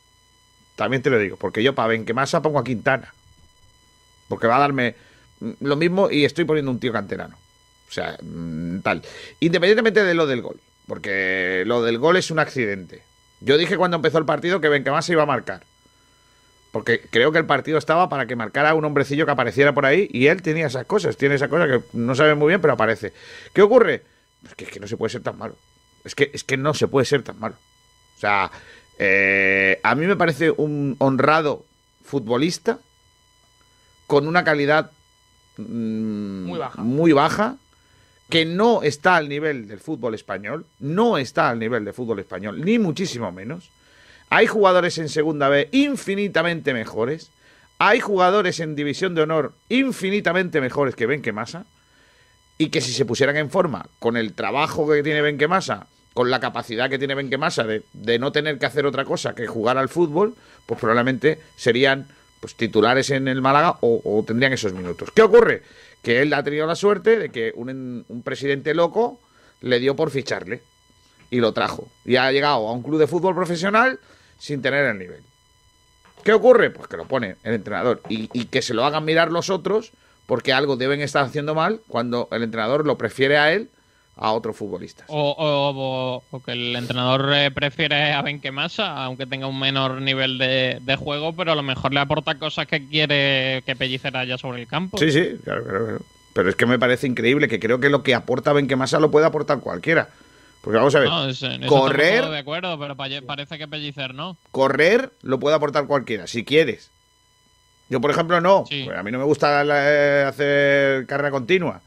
También 0.79 1.03
te 1.03 1.11
lo 1.11 1.19
digo, 1.19 1.37
porque 1.37 1.61
yo 1.61 1.75
para 1.75 1.89
Benquemasa 1.89 2.41
pongo 2.41 2.61
a 2.61 2.63
Quintana. 2.65 3.13
Porque 4.29 4.47
va 4.47 4.59
a 4.59 4.61
darme 4.61 4.95
lo 5.59 5.75
mismo 5.75 6.09
y 6.09 6.25
estoy 6.25 6.45
poniendo 6.45 6.71
un 6.71 6.79
tío 6.79 6.93
canterano. 6.93 7.37
O 7.89 7.93
sea, 7.93 8.17
mm, 8.23 8.79
tal. 8.83 9.03
Independientemente 9.41 10.05
de 10.05 10.15
lo 10.15 10.29
del 10.29 10.41
gol. 10.41 10.61
Porque 10.87 11.65
lo 11.67 11.83
del 11.83 11.99
gol 11.99 12.17
es 12.17 12.31
un 12.31 12.39
accidente. 12.39 13.03
Yo 13.41 13.59
dije 13.59 13.77
cuando 13.77 13.97
empezó 13.97 14.19
el 14.19 14.25
partido 14.25 14.61
que 14.61 14.69
Benquemasa 14.69 15.11
iba 15.11 15.25
a 15.25 15.27
marcar. 15.27 15.65
Porque 16.71 17.01
creo 17.11 17.33
que 17.33 17.39
el 17.39 17.47
partido 17.47 17.77
estaba 17.77 18.09
para 18.09 18.27
que 18.27 18.37
marcara 18.37 18.75
un 18.75 18.85
hombrecillo 18.85 19.27
que 19.27 19.33
apareciera 19.33 19.75
por 19.75 19.85
ahí 19.85 20.09
y 20.13 20.29
él 20.29 20.43
tenía 20.43 20.69
esas 20.69 20.87
cosas. 20.87 21.17
Tiene 21.17 21.35
esa 21.35 21.49
cosa 21.49 21.67
que 21.67 21.81
no 21.93 22.15
sabe 22.15 22.37
muy 22.37 22.51
bien, 22.51 22.61
pero 22.61 22.75
aparece. 22.75 23.13
¿Qué 23.53 23.63
ocurre? 23.63 24.05
Es 24.47 24.55
que, 24.55 24.63
es 24.67 24.71
que 24.71 24.79
no 24.79 24.87
se 24.87 24.97
puede 24.97 25.11
ser 25.11 25.23
tan 25.25 25.39
malo. 25.39 25.57
Es 26.05 26.15
que, 26.15 26.31
es 26.33 26.45
que 26.45 26.57
no 26.57 26.73
se 26.73 26.87
puede 26.87 27.05
ser 27.05 27.25
tan 27.25 27.41
malo. 27.41 27.57
O 28.17 28.21
sea, 28.21 28.53
eh, 28.99 29.81
a 29.83 29.95
mí 29.95 30.07
me 30.07 30.17
parece 30.17 30.51
un 30.51 30.97
honrado 30.99 31.65
futbolista 32.05 32.79
con 34.07 34.27
una 34.27 34.45
calidad 34.45 34.91
mm, 35.57 36.45
Muy 36.45 36.59
baja. 36.59 36.83
muy 36.83 37.13
baja, 37.13 37.57
que 38.29 38.45
no 38.45 38.83
está 38.83 39.17
al 39.17 39.29
nivel 39.29 39.69
del 39.69 39.81
fútbol 39.81 40.15
español, 40.15 40.67
no 40.81 41.17
está 41.19 41.49
al 41.49 41.59
nivel 41.59 41.85
del 41.85 41.95
fútbol 41.95 42.19
español, 42.19 42.63
ni 42.65 42.79
muchísimo 42.79 43.31
menos. 43.33 43.71
Hay 44.31 44.47
jugadores 44.47 44.99
en 44.99 45.09
segunda 45.09 45.49
B 45.49 45.69
infinitamente 45.73 46.75
mejores. 46.75 47.31
Hay 47.79 48.01
jugadores 48.01 48.61
en 48.61 48.75
división 48.75 49.15
de 49.15 49.23
honor 49.23 49.53
infinitamente 49.69 50.61
mejores 50.61 50.95
que 50.95 51.07
Benquemasa. 51.07 51.65
Y 52.59 52.71
que 52.71 52.81
si 52.81 52.93
se 52.93 53.05
pusieran 53.07 53.37
en 53.37 53.51
forma 53.51 53.87
con 54.01 54.17
el 54.17 54.35
trabajo 54.35 54.87
que 54.91 55.03
tiene 55.03 55.23
Benquemasa, 55.23 55.87
con 56.19 56.33
la 56.33 56.41
capacidad 56.41 56.91
que 56.91 56.99
tiene 56.99 57.15
Benquemasa 57.15 57.63
de, 57.63 57.85
de 57.93 58.19
no 58.19 58.33
tener 58.33 58.59
que 58.59 58.67
hacer 58.67 58.85
otra 58.87 59.05
cosa 59.05 59.37
que 59.37 59.47
jugar 59.47 59.79
al 59.79 59.89
fútbol, 59.89 60.35
pues 60.67 60.81
probablemente 60.81 61.39
serían 61.55 62.09
pues, 62.41 62.57
titulares 62.57 63.11
en 63.11 63.29
el 63.29 63.41
Málaga 63.41 63.79
o, 63.83 64.25
tendrían 64.27 64.53
esos 64.53 64.73
minutos. 64.73 65.13
¿Qué 65.15 65.23
ocurre? 65.23 65.63
Que 66.03 66.21
él 66.21 66.35
ha 66.35 66.43
tenido 66.43 66.67
la 66.67 66.75
suerte 66.75 67.21
de 67.21 67.29
que 67.29 67.53
un, 67.55 68.05
un 68.09 68.23
presidente 68.25 68.75
loco 68.75 69.21
le 69.61 69.79
dio 69.79 69.95
por 69.95 70.11
ficharle 70.11 70.61
y 71.31 71.39
lo 71.39 71.53
trajo. 71.53 71.87
Y 72.05 72.17
ha 72.17 72.33
llegado 72.33 72.67
a 72.67 72.73
un 72.73 72.83
club 72.83 72.99
de 72.99 73.07
fútbol 73.07 73.37
profesional 73.37 74.01
sin 74.41 74.61
tener 74.61 74.87
el 74.87 74.99
nivel. 74.99 75.23
¿Qué 76.25 76.33
ocurre? 76.33 76.71
Pues 76.71 76.89
que 76.89 76.97
lo 76.97 77.07
pone 77.07 77.37
el 77.45 77.55
entrenador 77.55 78.03
y, 78.09 78.29
y 78.33 78.47
que 78.47 78.61
se 78.61 78.75
lo 78.75 78.85
hagan 78.85 79.05
mirar 79.05 79.31
los 79.31 79.51
otros 79.51 79.93
porque 80.27 80.53
algo 80.53 80.77
deben 80.77 81.01
estar 81.01 81.25
haciendo 81.25 81.55
mal 81.55 81.81
cuando 81.87 82.27
el 82.33 82.43
entrenador 82.43 82.85
lo 82.85 82.99
prefiere 82.99 83.39
a 83.39 83.53
él 83.53 83.71
a 84.21 84.33
otro 84.33 84.53
futbolista. 84.53 85.05
O, 85.09 85.31
o- 85.31 85.71
o- 85.71 86.23
o 86.31 86.43
que 86.43 86.53
el 86.53 86.75
entrenador 86.77 87.33
eh, 87.35 87.51
prefiere 87.51 88.13
a 88.13 88.21
Benquemasa, 88.23 89.05
aunque 89.05 89.27
tenga 89.27 89.47
un 89.47 89.59
menor 89.59 90.01
nivel 90.03 90.39
de, 90.39 90.79
de 90.81 90.97
juego, 90.97 91.35
pero 91.37 91.53
a 91.53 91.55
lo 91.55 91.63
mejor 91.63 91.95
le 91.95 92.01
aporta 92.01 92.37
cosas 92.39 92.67
que 92.67 92.87
quiere 92.89 93.63
que 93.65 93.77
Pellicer 93.77 94.17
haya 94.17 94.37
sobre 94.37 94.61
el 94.63 94.67
campo. 94.69 94.99
Sí, 94.99 95.13
sí, 95.13 95.39
claro, 95.45 95.63
claro, 95.65 95.85
claro. 95.87 96.01
Pero 96.35 96.51
es 96.51 96.57
que 96.57 96.67
me 96.67 96.79
parece 96.79 97.07
increíble 97.07 97.49
que 97.49 97.59
creo 97.61 97.81
que 97.81 97.91
lo 97.91 98.03
que 98.03 98.15
aporta 98.15 98.53
Benquemasa 98.53 98.99
lo 99.01 99.11
puede 99.11 99.27
aportar 99.27 99.61
cualquiera. 99.61 100.09
Porque 100.61 100.77
vamos 100.79 100.95
a 100.97 100.99
ver, 100.99 101.09
No, 101.09 101.29
eso 101.29 101.47
correr, 101.67 102.25
de 102.27 102.39
acuerdo, 102.39 102.77
pero 102.79 102.97
pa- 102.97 103.07
parece 103.27 103.57
que 103.59 103.69
Pellicer 103.69 104.13
no. 104.15 104.37
correr 104.51 105.13
lo 105.23 105.39
puede 105.39 105.55
aportar 105.55 105.87
cualquiera, 105.87 106.27
si 106.27 106.45
quieres. 106.45 106.91
Yo, 107.89 108.01
por 108.01 108.11
ejemplo, 108.11 108.41
no. 108.41 108.65
Pues 108.69 108.99
a 108.99 109.03
mí 109.05 109.11
no 109.13 109.19
me 109.19 109.25
gusta 109.25 109.63
la- 109.65 109.83
eh, 109.89 110.25
hacer 110.25 111.07
carrera 111.07 111.31
continua, 111.31 111.81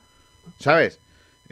¿sabes? 0.60 1.00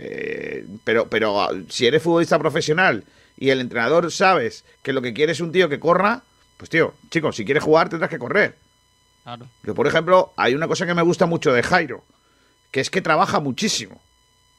Eh, 0.02 0.66
pero, 0.86 1.10
pero 1.10 1.42
ah, 1.42 1.52
si 1.68 1.86
eres 1.86 2.02
futbolista 2.02 2.40
profesional 2.40 3.04
y 3.38 3.50
el 3.50 3.60
entrenador 3.60 4.12
sabes 4.12 4.64
que 4.82 4.94
lo 4.94 5.02
que 5.02 5.14
quiere 5.14 5.34
es 5.34 5.42
un 5.42 5.52
tío 5.52 5.68
que 5.68 5.80
corra, 5.80 6.24
pues 6.56 6.70
tío, 6.70 6.94
chico, 7.10 7.34
si 7.34 7.44
quieres 7.44 7.64
jugar 7.64 7.90
tendrás 7.90 8.10
que 8.10 8.18
correr. 8.18 8.56
Claro. 9.24 9.48
Yo, 9.64 9.76
por 9.76 9.88
ejemplo, 9.88 10.32
hay 10.38 10.56
una 10.56 10.68
cosa 10.68 10.86
que 10.86 10.94
me 10.94 11.02
gusta 11.02 11.26
mucho 11.26 11.52
de 11.52 11.64
Jairo, 11.64 12.04
que 12.72 12.80
es 12.80 12.90
que 12.90 13.02
trabaja 13.02 13.42
muchísimo. 13.42 14.02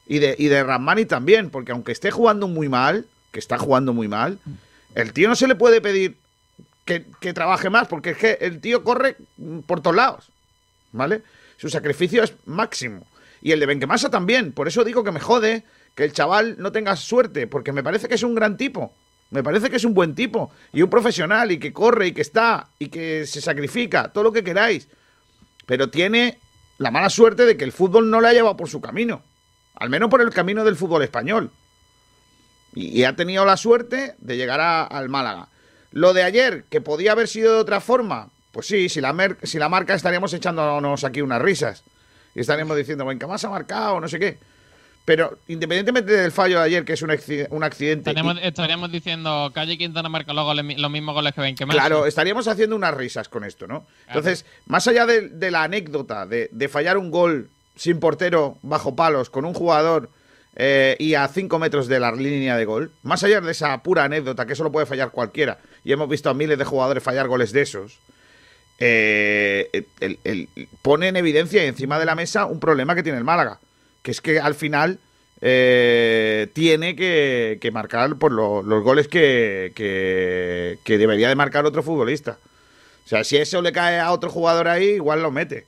Y 0.05 0.19
de, 0.19 0.35
y 0.37 0.47
de 0.47 0.63
Ramani 0.63 1.05
también, 1.05 1.49
porque 1.49 1.71
aunque 1.71 1.91
esté 1.91 2.11
jugando 2.11 2.47
muy 2.47 2.69
mal, 2.69 3.07
que 3.31 3.39
está 3.39 3.57
jugando 3.57 3.93
muy 3.93 4.07
mal, 4.07 4.39
el 4.93 5.13
tío 5.13 5.27
no 5.27 5.35
se 5.35 5.47
le 5.47 5.55
puede 5.55 5.81
pedir 5.81 6.17
que, 6.85 7.05
que 7.19 7.33
trabaje 7.33 7.69
más, 7.69 7.87
porque 7.87 8.11
es 8.11 8.17
que 8.17 8.37
el 8.41 8.61
tío 8.61 8.83
corre 8.83 9.15
mm, 9.37 9.59
por 9.59 9.81
todos 9.81 9.95
lados. 9.95 10.29
¿Vale? 10.91 11.23
Su 11.57 11.69
sacrificio 11.69 12.23
es 12.23 12.33
máximo. 12.45 13.07
Y 13.41 13.51
el 13.51 13.59
de 13.59 13.65
Benquemasa 13.65 14.09
también. 14.09 14.51
Por 14.51 14.67
eso 14.67 14.83
digo 14.83 15.03
que 15.03 15.11
me 15.11 15.19
jode 15.19 15.63
que 15.95 16.03
el 16.03 16.13
chaval 16.13 16.55
no 16.59 16.71
tenga 16.71 16.95
suerte, 16.95 17.47
porque 17.47 17.71
me 17.71 17.83
parece 17.83 18.07
que 18.07 18.15
es 18.15 18.23
un 18.23 18.35
gran 18.35 18.55
tipo. 18.57 18.93
Me 19.31 19.43
parece 19.43 19.69
que 19.69 19.77
es 19.77 19.83
un 19.83 19.93
buen 19.93 20.13
tipo. 20.15 20.51
Y 20.73 20.81
un 20.81 20.89
profesional, 20.89 21.51
y 21.51 21.57
que 21.59 21.73
corre, 21.73 22.07
y 22.07 22.11
que 22.13 22.21
está, 22.21 22.67
y 22.79 22.89
que 22.89 23.25
se 23.25 23.41
sacrifica, 23.41 24.11
todo 24.11 24.25
lo 24.25 24.31
que 24.31 24.43
queráis. 24.43 24.87
Pero 25.65 25.89
tiene 25.89 26.37
la 26.77 26.91
mala 26.91 27.09
suerte 27.09 27.45
de 27.45 27.57
que 27.57 27.63
el 27.63 27.71
fútbol 27.71 28.09
no 28.09 28.21
le 28.21 28.27
ha 28.27 28.33
llevado 28.33 28.57
por 28.57 28.69
su 28.69 28.81
camino. 28.81 29.21
Al 29.75 29.89
menos 29.89 30.09
por 30.09 30.21
el 30.21 30.29
camino 30.31 30.63
del 30.63 30.75
fútbol 30.75 31.01
español. 31.03 31.49
Y, 32.73 33.03
ha 33.03 33.15
tenido 33.15 33.45
la 33.45 33.57
suerte 33.57 34.15
de 34.19 34.37
llegar 34.37 34.61
a- 34.61 34.83
al 34.83 35.09
Málaga. 35.09 35.49
Lo 35.91 36.13
de 36.13 36.23
ayer, 36.23 36.63
que 36.69 36.79
podía 36.79 37.11
haber 37.11 37.27
sido 37.27 37.53
de 37.55 37.59
otra 37.61 37.81
forma, 37.81 38.29
pues 38.53 38.67
sí, 38.67 38.87
si 38.87 39.01
la, 39.01 39.13
si 39.43 39.59
la 39.59 39.67
marca 39.67 39.93
estaríamos 39.93 40.33
echándonos 40.33 41.03
aquí 41.03 41.21
unas 41.21 41.41
risas. 41.41 41.83
Y 42.35 42.39
estaríamos 42.41 42.77
diciendo, 42.77 43.05
venga, 43.05 43.27
más 43.27 43.43
ha 43.45 43.49
marcado, 43.49 43.99
no 43.99 44.07
sé 44.07 44.19
qué. 44.19 44.37
Pero 45.03 45.39
independientemente 45.47 46.11
del 46.13 46.31
fallo 46.31 46.59
de 46.59 46.65
ayer, 46.65 46.85
que 46.85 46.93
es 46.93 47.01
un, 47.01 47.09
acci- 47.09 47.47
un 47.49 47.63
accidente. 47.63 48.11
y- 48.11 48.39
estaríamos 48.43 48.91
diciendo 48.91 49.51
Calle 49.53 49.77
Quintana 49.77 50.09
marca 50.09 50.31
los, 50.31 50.45
goles- 50.45 50.77
los 50.77 50.91
mismos 50.91 51.15
goles 51.15 51.33
que 51.33 51.41
Benquemasa. 51.41 51.79
Claro, 51.79 52.05
estaríamos 52.05 52.47
haciendo 52.47 52.75
unas 52.75 52.93
risas 52.93 53.27
con 53.27 53.43
esto, 53.43 53.65
¿no? 53.67 53.85
Entonces, 54.07 54.45
más 54.67 54.87
allá 54.87 55.05
de, 55.07 55.27
de 55.29 55.49
la 55.51 55.63
anécdota 55.63 56.25
de, 56.27 56.49
de 56.51 56.69
fallar 56.69 56.97
un 56.99 57.09
gol 57.09 57.49
sin 57.75 57.99
portero 57.99 58.57
bajo 58.61 58.95
palos 58.95 59.29
con 59.31 59.43
un 59.45 59.55
jugador 59.55 60.09
eh, 60.55 60.95
y 60.99 61.15
a 61.15 61.27
5 61.27 61.57
metros 61.57 61.87
de 61.87 61.99
la 61.99 62.11
línea 62.11 62.55
de 62.55 62.65
gol, 62.65 62.91
más 63.01 63.23
allá 63.23 63.41
de 63.41 63.51
esa 63.51 63.81
pura 63.81 64.03
anécdota 64.03 64.45
que 64.45 64.53
eso 64.53 64.63
lo 64.63 64.71
puede 64.71 64.85
fallar 64.85 65.09
cualquiera, 65.09 65.57
y 65.83 65.93
hemos 65.93 66.09
visto 66.09 66.29
a 66.29 66.33
miles 66.35 66.59
de 66.59 66.65
jugadores 66.65 67.01
fallar 67.01 67.27
goles 67.27 67.51
de 67.53 67.61
esos, 67.61 67.97
eh, 68.81 69.85
el- 69.99 70.19
el- 70.23 70.49
pone 70.81 71.07
en 71.07 71.15
evidencia 71.15 71.63
y 71.63 71.67
encima 71.67 71.99
de 71.99 72.05
la 72.05 72.15
mesa 72.15 72.45
un 72.45 72.59
problema 72.59 72.95
que 72.95 73.03
tiene 73.03 73.17
el 73.19 73.23
Málaga, 73.23 73.59
que 74.01 74.11
es 74.11 74.19
que 74.21 74.39
al 74.39 74.55
final 74.55 74.99
eh, 75.43 76.47
tiene 76.53 76.95
que, 76.95 77.57
que 77.61 77.71
marcar 77.71 78.15
por 78.17 78.31
lo- 78.31 78.61
los 78.61 78.83
goles 78.83 79.07
que, 79.07 79.71
que, 79.75 80.77
que 80.83 80.97
debería 80.97 81.29
de 81.29 81.35
marcar 81.35 81.65
otro 81.65 81.81
futbolista. 81.83 82.37
O 83.05 83.07
sea, 83.07 83.23
si 83.23 83.37
eso 83.37 83.61
le 83.61 83.71
cae 83.71 83.99
a 83.99 84.11
otro 84.11 84.29
jugador 84.29 84.67
ahí, 84.67 84.85
igual 84.89 85.21
lo 85.23 85.31
mete. 85.31 85.65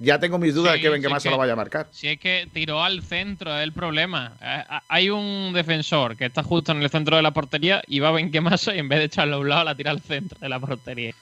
Ya 0.00 0.20
tengo 0.20 0.38
mis 0.38 0.54
dudas 0.54 0.74
Sí, 0.74 0.78
de 0.78 0.82
que 0.84 0.88
Benquemasa 0.90 1.30
lo 1.30 1.34
que- 1.36 1.40
vaya 1.40 1.52
a 1.54 1.56
marcar. 1.56 1.88
Si 1.90 2.06
es 2.06 2.20
que 2.20 2.48
tiró 2.52 2.82
al 2.84 3.02
centro, 3.02 3.56
es 3.58 3.64
el 3.64 3.72
problema. 3.72 4.36
Eh, 4.40 4.62
Hay 4.88 5.10
un 5.10 5.52
defensor 5.52 6.16
que 6.16 6.26
está 6.26 6.44
justo 6.44 6.70
en 6.70 6.80
el 6.80 6.90
centro 6.90 7.16
de 7.16 7.22
la 7.22 7.32
portería 7.32 7.82
y 7.88 7.98
va 7.98 8.12
Benquemasa 8.12 8.72
y 8.76 8.78
en 8.78 8.88
vez 8.88 9.00
de 9.00 9.06
echarlo 9.06 9.34
a 9.36 9.38
un 9.40 9.48
lado 9.48 9.64
la 9.64 9.74
tira 9.74 9.90
al 9.90 10.00
centro 10.00 10.38
de 10.40 10.48
la 10.48 10.60
portería. 10.60 11.12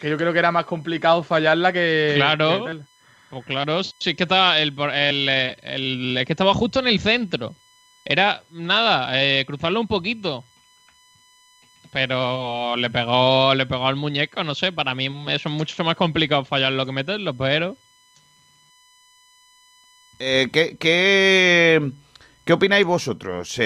Que 0.00 0.10
yo 0.10 0.16
creo 0.16 0.32
que 0.32 0.38
era 0.38 0.52
más 0.52 0.66
complicado 0.66 1.22
fallarla 1.22 1.72
que. 1.72 2.12
Claro. 2.16 2.64
que. 2.66 2.80
Pues 3.30 3.44
claro, 3.44 3.82
sí 3.82 4.10
es 4.10 4.16
que 4.16 4.22
estaba 4.22 4.60
el, 4.60 4.74
el, 4.78 5.28
el- 5.28 6.16
es 6.18 6.24
que 6.26 6.32
estaba 6.32 6.54
justo 6.54 6.78
en 6.80 6.86
el 6.88 7.00
centro. 7.00 7.54
Era 8.04 8.42
nada, 8.50 9.20
eh, 9.20 9.44
cruzarlo 9.46 9.80
un 9.80 9.88
poquito. 9.88 10.44
Pero 11.92 12.76
le 12.76 12.90
pegó, 12.90 13.54
le 13.54 13.66
pegó 13.66 13.86
al 13.86 13.96
muñeco, 13.96 14.44
no 14.44 14.54
sé, 14.54 14.70
para 14.70 14.94
mí 14.94 15.06
eso 15.28 15.48
es 15.48 15.54
mucho 15.54 15.82
más 15.82 15.96
complicado 15.96 16.44
fallarlo 16.44 16.84
que 16.84 16.92
meterlo, 16.92 17.34
pero 17.34 17.76
Eh, 20.18 20.48
¿qué, 20.52 20.76
qué, 20.78 21.90
qué 22.44 22.52
opináis 22.52 22.86
vosotros? 22.86 23.58
Eh, 23.58 23.62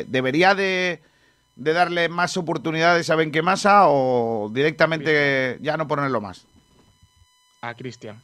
eh, 0.00 0.04
¿Debería 0.08 0.54
de, 0.54 1.00
de 1.56 1.72
darle 1.72 2.08
más 2.08 2.36
oportunidades 2.36 3.10
a 3.10 3.16
Benquemasa 3.16 3.88
o 3.88 4.50
directamente 4.52 5.58
ya 5.60 5.76
no 5.76 5.86
ponerlo 5.88 6.20
más? 6.20 6.46
A 7.62 7.74
Cristian. 7.74 8.20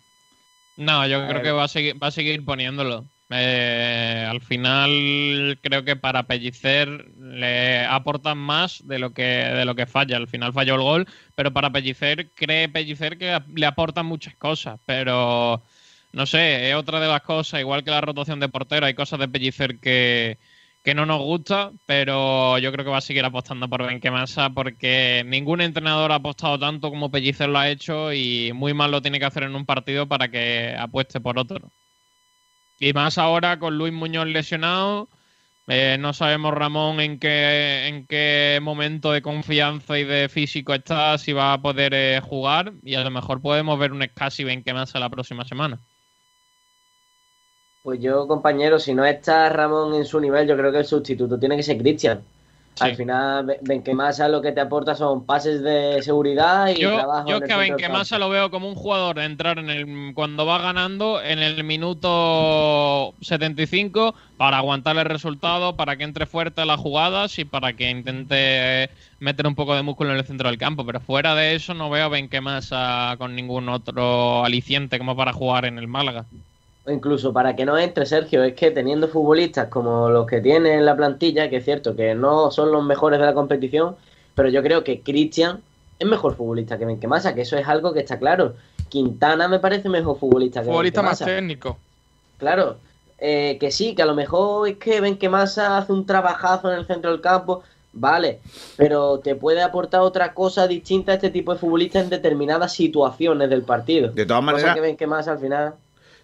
No, 0.77 1.07
yo 1.07 1.25
A 1.25 1.29
creo 1.29 1.35
ver. 1.35 1.43
que 1.43 1.51
va 1.53 1.65
a 1.65 1.69
seguir, 1.69 2.03
va 2.03 2.09
a 2.09 2.13
seguir 2.13 2.45
poniéndolo. 2.45 3.07
Eh, 3.33 4.27
al 4.29 4.41
final 4.41 5.59
creo 5.63 5.85
que 5.85 5.95
para 5.95 6.25
Pellicer 6.25 6.89
le 7.17 7.85
aportan 7.87 8.39
más 8.39 8.85
de 8.87 8.99
lo 8.99 9.13
que 9.13 9.23
de 9.23 9.65
lo 9.65 9.75
que 9.77 9.87
falla. 9.87 10.17
Al 10.17 10.27
final 10.29 10.53
falló 10.53 10.75
el 10.75 10.81
gol, 10.81 11.07
pero 11.37 11.53
para 11.53 11.71
Pellicer 11.71 12.31
cree 12.35 12.69
Pellicer 12.69 13.19
que 13.19 13.41
le 13.55 13.67
aportan 13.67 14.07
muchas 14.07 14.35
cosas. 14.35 14.81
Pero 14.85 15.63
no 16.13 16.27
sé, 16.27 16.71
es 16.71 16.75
otra 16.77 16.99
de 16.99 17.07
las 17.09 17.23
cosas, 17.23 17.61
igual 17.61 17.85
que 17.85 17.91
la 17.93 18.01
rotación 18.01 18.41
de 18.41 18.49
portero, 18.49 18.87
hay 18.87 18.95
cosas 18.95 19.21
de 19.21 19.29
Pellicer 19.29 19.79
que, 19.79 20.39
que 20.83 20.95
no 20.95 21.05
nos 21.05 21.21
gusta, 21.21 21.73
pero 21.87 22.59
yo 22.59 22.73
creo 22.73 22.85
que 22.85 22.91
va 22.91 22.99
a 22.99 23.03
seguir 23.03 23.25
apostando 23.25 23.69
por 23.69 23.87
Benquemasa 23.87 24.51
porque 24.51 25.23
ningún 25.27 25.61
entrenador 25.61 26.13
ha 26.13 26.17
apostado 26.17 26.59
tanto 26.59 26.91
como 26.91 27.11
Pellicer 27.11 27.49
lo 27.49 27.59
ha 27.59 27.69
hecho 27.69 28.13
y 28.13 28.53
muy 28.55 28.73
mal 28.73 28.91
lo 28.91 29.03
tiene 29.03 29.19
que 29.19 29.27
hacer 29.27 29.43
en 29.43 29.55
un 29.55 29.67
partido 29.67 30.07
para 30.09 30.29
que 30.29 30.75
apueste 30.79 31.21
por 31.21 31.39
otro. 31.39 31.71
Y 32.79 32.93
más 32.95 33.19
ahora 33.19 33.59
con 33.59 33.77
Luis 33.77 33.93
Muñoz 33.93 34.27
lesionado, 34.27 35.09
eh, 35.69 35.99
no 36.01 36.15
sabemos 36.15 36.55
Ramón 36.55 37.01
en 37.01 37.19
qué, 37.19 37.87
en 37.89 38.07
qué 38.07 38.59
momento 38.63 39.13
de 39.13 39.23
confianza 39.23 39.99
y 39.99 40.05
de 40.05 40.29
físico 40.31 40.73
está, 40.75 41.19
si 41.19 41.33
va 41.33 41.53
a 41.53 41.63
poder 41.63 41.93
eh, 41.95 42.21
jugar 42.21 42.73
y 42.83 42.95
a 42.95 43.05
lo 43.05 43.11
mejor 43.11 43.43
podemos 43.43 43.79
ver 43.79 43.93
un 43.93 44.03
Scassi 44.03 44.45
Benquemasa 44.45 44.99
la 44.99 45.11
próxima 45.11 45.45
semana. 45.45 45.79
Pues 47.83 48.01
yo, 48.01 48.27
compañero, 48.29 48.79
si 48.79 48.95
no 48.95 49.05
está 49.07 49.49
Ramón 49.49 49.95
en 49.95 50.05
su 50.05 50.21
nivel, 50.21 50.47
yo 50.47 50.57
creo 50.57 50.71
que 50.71 50.79
el 50.79 50.85
sustituto 50.85 51.39
tiene 51.39 51.57
que 51.57 51.63
ser 51.63 51.79
Cristian. 51.79 52.21
Al 52.79 52.95
final, 52.95 53.45
Ben- 53.45 53.59
Benquemasa 53.63 54.29
lo 54.29 54.41
que 54.41 54.53
te 54.53 54.61
aporta 54.61 54.95
son 54.95 55.25
pases 55.27 55.63
de 55.63 56.01
seguridad 56.03 56.69
y 56.69 56.77
Yo, 56.81 56.95
trabajo 56.95 57.29
yo 57.29 57.37
el 57.37 57.43
que 57.43 57.53
a 57.53 57.59
Benquemasa 57.59 58.19
lo 58.19 58.31
veo 58.31 58.51
como 58.51 58.69
un 58.69 58.75
jugador 58.75 59.17
de 59.17 59.25
entrar 59.25 59.59
en 59.59 59.69
el 59.69 60.15
cuando 60.15 60.47
va 60.47 60.59
ganando 60.59 61.21
en 61.21 61.41
el 61.41 61.63
minuto 61.65 63.13
75 63.21 64.15
para 64.39 64.59
aguantar 64.59 64.97
el 64.97 65.05
resultado, 65.05 65.77
para 65.77 65.97
que 65.97 66.05
entre 66.05 66.25
fuerte 66.27 66.63
a 66.63 66.65
las 66.65 66.81
jugadas 66.81 67.39
y 67.39 67.45
para 67.45 67.75
que 67.75 67.91
intente 67.91 68.89
meter 69.19 69.47
un 69.47 69.55
poco 69.55 69.75
de 69.75 69.83
músculo 69.83 70.13
en 70.13 70.19
el 70.19 70.25
centro 70.25 70.49
del 70.49 70.57
campo. 70.59 70.87
Pero 70.87 71.01
fuera 71.01 71.35
de 71.35 71.55
eso 71.57 71.75
no 71.75 71.91
veo 71.91 72.07
a 72.07 72.09
Benquemasa 72.09 73.17
con 73.19 73.35
ningún 73.35 73.69
otro 73.69 74.45
aliciente 74.45 74.99
como 74.99 75.17
para 75.17 75.33
jugar 75.33 75.67
en 75.67 75.77
el 75.79 75.89
Málaga. 75.89 76.25
O 76.87 76.91
incluso 76.91 77.33
para 77.33 77.55
que 77.55 77.65
no 77.67 77.77
entre, 77.79 78.07
Sergio, 78.07 78.43
es 78.43 78.55
que 78.55 78.71
teniendo 78.71 79.07
futbolistas 79.09 79.69
como 79.69 80.09
los 80.09 80.27
que 80.27 80.41
tiene 80.41 80.75
en 80.75 80.87
la 80.87 80.97
plantilla, 80.97 81.51
que 81.51 81.57
es 81.57 81.65
cierto 81.65 81.95
que 81.95 82.15
no 82.15 82.51
son 82.51 82.73
los 82.73 82.83
mejores 82.83 83.21
de 83.21 83.27
la 83.27 83.35
competición, 83.35 83.97
pero 84.35 84.49
yo 84.49 84.63
creo 84.63 84.83
que 84.83 85.01
Cristian 85.03 85.61
es 85.99 86.09
mejor 86.09 86.35
futbolista 86.37 86.79
que 86.79 86.87
Benquemasa, 86.87 87.35
que 87.35 87.43
eso 87.43 87.59
es 87.59 87.69
algo 87.69 87.93
que 87.93 88.01
está 88.01 88.19
claro. 88.19 88.55
Quintana 88.89 89.47
me 89.47 89.59
parece 89.59 89.89
mejor 89.91 90.19
futbolista 90.19 90.61
que 90.61 90.67
Futbolista 90.69 91.03
más 91.03 91.19
Benquemasa. 91.21 91.37
técnico. 91.39 91.77
Claro, 92.39 92.77
eh, 93.19 93.59
que 93.61 93.71
sí, 93.71 93.95
que 93.95 94.01
a 94.03 94.07
lo 94.07 94.15
mejor 94.15 94.67
es 94.67 94.77
que 94.79 95.03
Benquemasa 95.03 95.77
hace 95.77 95.93
un 95.93 96.07
trabajazo 96.07 96.73
en 96.73 96.79
el 96.79 96.87
centro 96.87 97.11
del 97.11 97.21
campo, 97.21 97.63
vale, 97.93 98.41
pero 98.79 99.19
te 99.19 99.35
puede 99.35 99.63
aportar 99.63 100.01
otra 100.01 100.33
cosa 100.33 100.67
distinta 100.67 101.13
a 101.13 101.17
este 101.17 101.29
tipo 101.29 101.53
de 101.53 101.59
futbolista 101.59 102.01
en 102.01 102.09
determinadas 102.09 102.73
situaciones 102.73 103.51
del 103.51 103.63
partido. 103.63 104.13
De 104.13 104.25
todas 104.25 104.41
Cosa 104.41 104.53
maneras- 104.53 104.75
que 104.75 104.81
Benquemasa 104.81 105.33
al 105.33 105.39
final... 105.39 105.75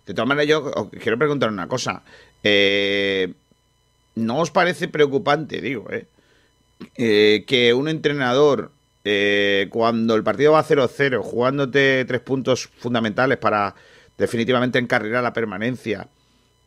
De 0.07 0.15
todas 0.15 0.29
maneras, 0.29 0.49
yo 0.49 0.65
os 0.65 0.89
quiero 0.91 1.19
preguntar 1.19 1.51
una 1.51 1.67
cosa. 1.67 2.03
Eh, 2.43 3.33
¿No 4.15 4.39
os 4.39 4.51
parece 4.51 4.89
preocupante, 4.89 5.61
digo, 5.61 5.91
eh, 5.91 6.07
eh, 6.97 7.45
que 7.47 7.75
un 7.75 7.89
entrenador, 7.89 8.71
eh, 9.05 9.67
cuando 9.71 10.15
el 10.15 10.23
partido 10.23 10.53
va 10.53 10.65
0-0, 10.65 11.23
jugándote 11.23 12.05
tres 12.07 12.21
puntos 12.21 12.69
fundamentales 12.79 13.39
para 13.39 13.75
definitivamente 14.17 14.79
encarrilar 14.79 15.23
la 15.23 15.33
permanencia, 15.33 16.09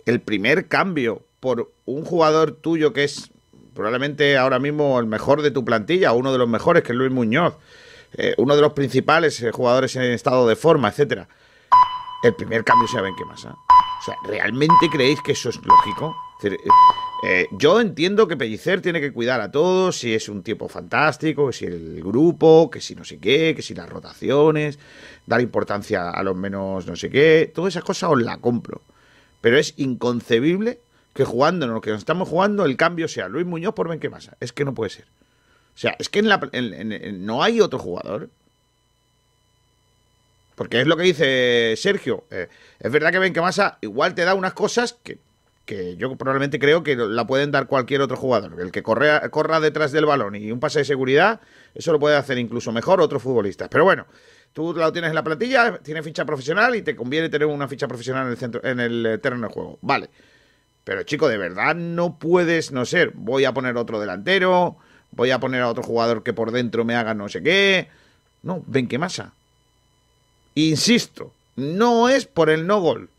el 0.06 0.20
primer 0.20 0.68
cambio 0.68 1.24
por 1.40 1.72
un 1.86 2.06
jugador 2.06 2.52
tuyo 2.52 2.94
que 2.94 3.03
es 3.03 3.32
probablemente 3.74 4.38
ahora 4.38 4.60
mismo 4.60 4.99
el 4.99 5.06
mejor 5.06 5.41
de 5.41 5.52
tu 5.52 5.64
plantilla, 5.64 6.11
uno 6.11 6.32
de 6.32 6.38
los 6.38 6.49
mejores, 6.49 6.84
que 6.84 6.91
es 6.91 6.98
Luis 6.98 7.11
Muñoz, 7.11 7.56
eh, 8.18 8.34
uno 8.38 8.56
de 8.56 8.61
los 8.61 8.74
principales 8.74 9.44
jugadores 9.53 9.95
en 9.95 10.03
estado 10.03 10.48
de 10.48 10.56
forma, 10.56 10.90
etcétera, 10.90 11.28
el 12.24 12.36
primer 12.36 12.64
cambio 12.64 12.88
sea 12.88 13.02
Benquemasa. 13.02 13.52
O 13.52 14.04
sea, 14.06 14.16
¿realmente 14.26 14.90
creéis 14.91 15.22
que 15.22 15.34
eso 15.34 15.50
es 15.50 15.60
lógico? 15.64 16.16
Eh, 16.44 16.58
eh, 17.26 17.48
yo 17.52 17.82
entiendo 17.82 18.28
que 18.28 18.38
Pellicer 18.38 18.82
tiene 18.82 19.02
que 19.02 19.12
cuidar 19.12 19.41
a 19.41 19.52
todos, 19.52 19.98
si 20.00 20.14
es 20.14 20.30
un 20.30 20.41
tipo 20.41 20.70
fantástico, 20.70 21.48
que 21.48 21.54
si 21.54 21.66
el 21.66 22.02
grupo, 22.02 22.70
que 22.72 22.80
si 22.80 22.96
no 22.96 23.04
sé 23.04 23.20
qué, 23.20 23.54
que 23.56 23.62
si 23.62 23.74
las 23.76 23.90
rotaciones, 23.90 24.80
dar 25.26 25.41
importancia 25.41 26.10
a 26.10 26.24
los 26.24 26.36
menos 26.38 26.88
no 26.88 26.96
sé 26.96 27.10
qué, 27.10 27.52
todas 27.54 27.74
esas 27.74 27.84
cosas 27.84 28.12
os 28.12 28.22
la 28.22 28.38
compro. 28.38 28.82
Pero 29.41 29.58
es 29.58 29.74
inconcebible 29.78 30.80
que 31.14 31.26
jugando 31.26 31.66
en 31.66 31.74
lo 31.74 31.82
que 31.82 31.90
nos 31.91 32.00
estamos 32.00 32.30
jugando 32.30 32.64
el 32.66 32.78
cambio 32.78 33.08
sea 33.10 33.28
Luis 33.28 33.46
Muñoz 33.46 33.74
por 33.74 33.90
Benquemasa. 33.90 34.38
Es 34.40 34.54
que 34.54 34.64
no 34.64 34.74
puede 34.74 34.91
ser. 34.91 35.06
O 35.76 35.78
sea, 35.82 35.96
es 36.00 36.08
que 36.10 36.20
en 36.20 36.30
la, 36.30 36.40
en- 36.54 37.26
no 37.26 37.44
hay 37.44 37.60
otro 37.62 37.80
jugador. 37.80 38.30
Porque 40.60 40.81
es 40.81 40.88
lo 40.88 40.98
que 40.98 41.03
dice 41.03 41.73
Sergio. 41.77 42.26
eh, 42.31 42.49
es 42.81 42.91
verdad 42.91 43.14
que 43.14 43.19
Benquemasa 43.19 43.77
igual 43.80 44.14
te 44.14 44.26
da 44.26 44.34
unas 44.34 44.52
cosas 44.52 44.91
que, 45.02 45.18
que 45.64 45.95
yo 45.95 46.14
probablemente 46.18 46.60
creo 46.60 46.84
que 46.84 46.98
la 46.98 47.26
pueden 47.26 47.49
dar 47.49 47.65
cualquier 47.65 48.02
otro 48.02 48.18
jugador. 48.18 48.60
El 48.60 48.69
que 48.69 48.84
corra 48.84 49.60
detrás 49.61 49.94
del 49.94 50.06
balón 50.06 50.36
y 50.36 50.52
un 50.52 50.60
pase 50.60 50.80
de 50.80 50.86
seguridad, 50.86 51.40
eso 51.73 51.94
lo 51.94 51.99
puede 52.02 52.18
hacer 52.18 52.38
incluso 52.38 52.73
mejor 52.73 52.99
otros 52.99 53.23
futbolistas. 53.23 53.69
Pero 53.69 53.86
bueno, 53.86 54.06
tú 54.52 54.73
lo 54.73 54.91
tienes 54.91 55.11
en 55.11 55.15
la 55.15 55.23
plantilla, 55.23 55.77
tienes 55.77 56.03
ficha 56.03 56.26
profesional 56.26 56.76
y 56.76 56.81
te 56.81 56.94
conviene 56.94 57.30
tener 57.30 57.48
una 57.48 57.69
ficha 57.69 57.88
profesional 57.88 58.26
en 58.26 58.31
el, 58.31 58.38
centro, 58.38 58.61
en 58.61 58.81
el 58.81 59.06
eh, 59.06 59.18
terreno 59.18 59.48
de 59.48 59.53
juego. 59.53 59.80
Vale. 59.80 60.10
Pero 60.84 61.03
chico, 61.03 61.30
de 61.30 61.38
verdad 61.38 61.73
no 61.73 62.19
puedes, 62.19 62.73
no 62.73 62.84
ser, 62.84 63.14
voy 63.15 63.45
a 63.45 63.53
poner 63.53 63.77
otro 63.77 63.98
delantero, 63.98 64.76
voy 65.11 65.31
a 65.31 65.40
poner 65.40 65.61
a 65.61 65.69
otro 65.69 65.84
jugador 65.84 66.22
que 66.22 66.34
por 66.34 66.52
dentro 66.52 66.84
me 66.84 66.98
haga 66.98 67.14
no 67.14 67.30
sé 67.30 67.41
qué. 67.41 67.88
No, 68.44 68.61
Benquemasa. 68.68 69.36
Insisto, 70.56 71.34
no 71.56 72.10
es 72.10 72.26
por 72.26 72.50
el 72.50 72.68
no 72.68 72.80
gol. 72.80 73.10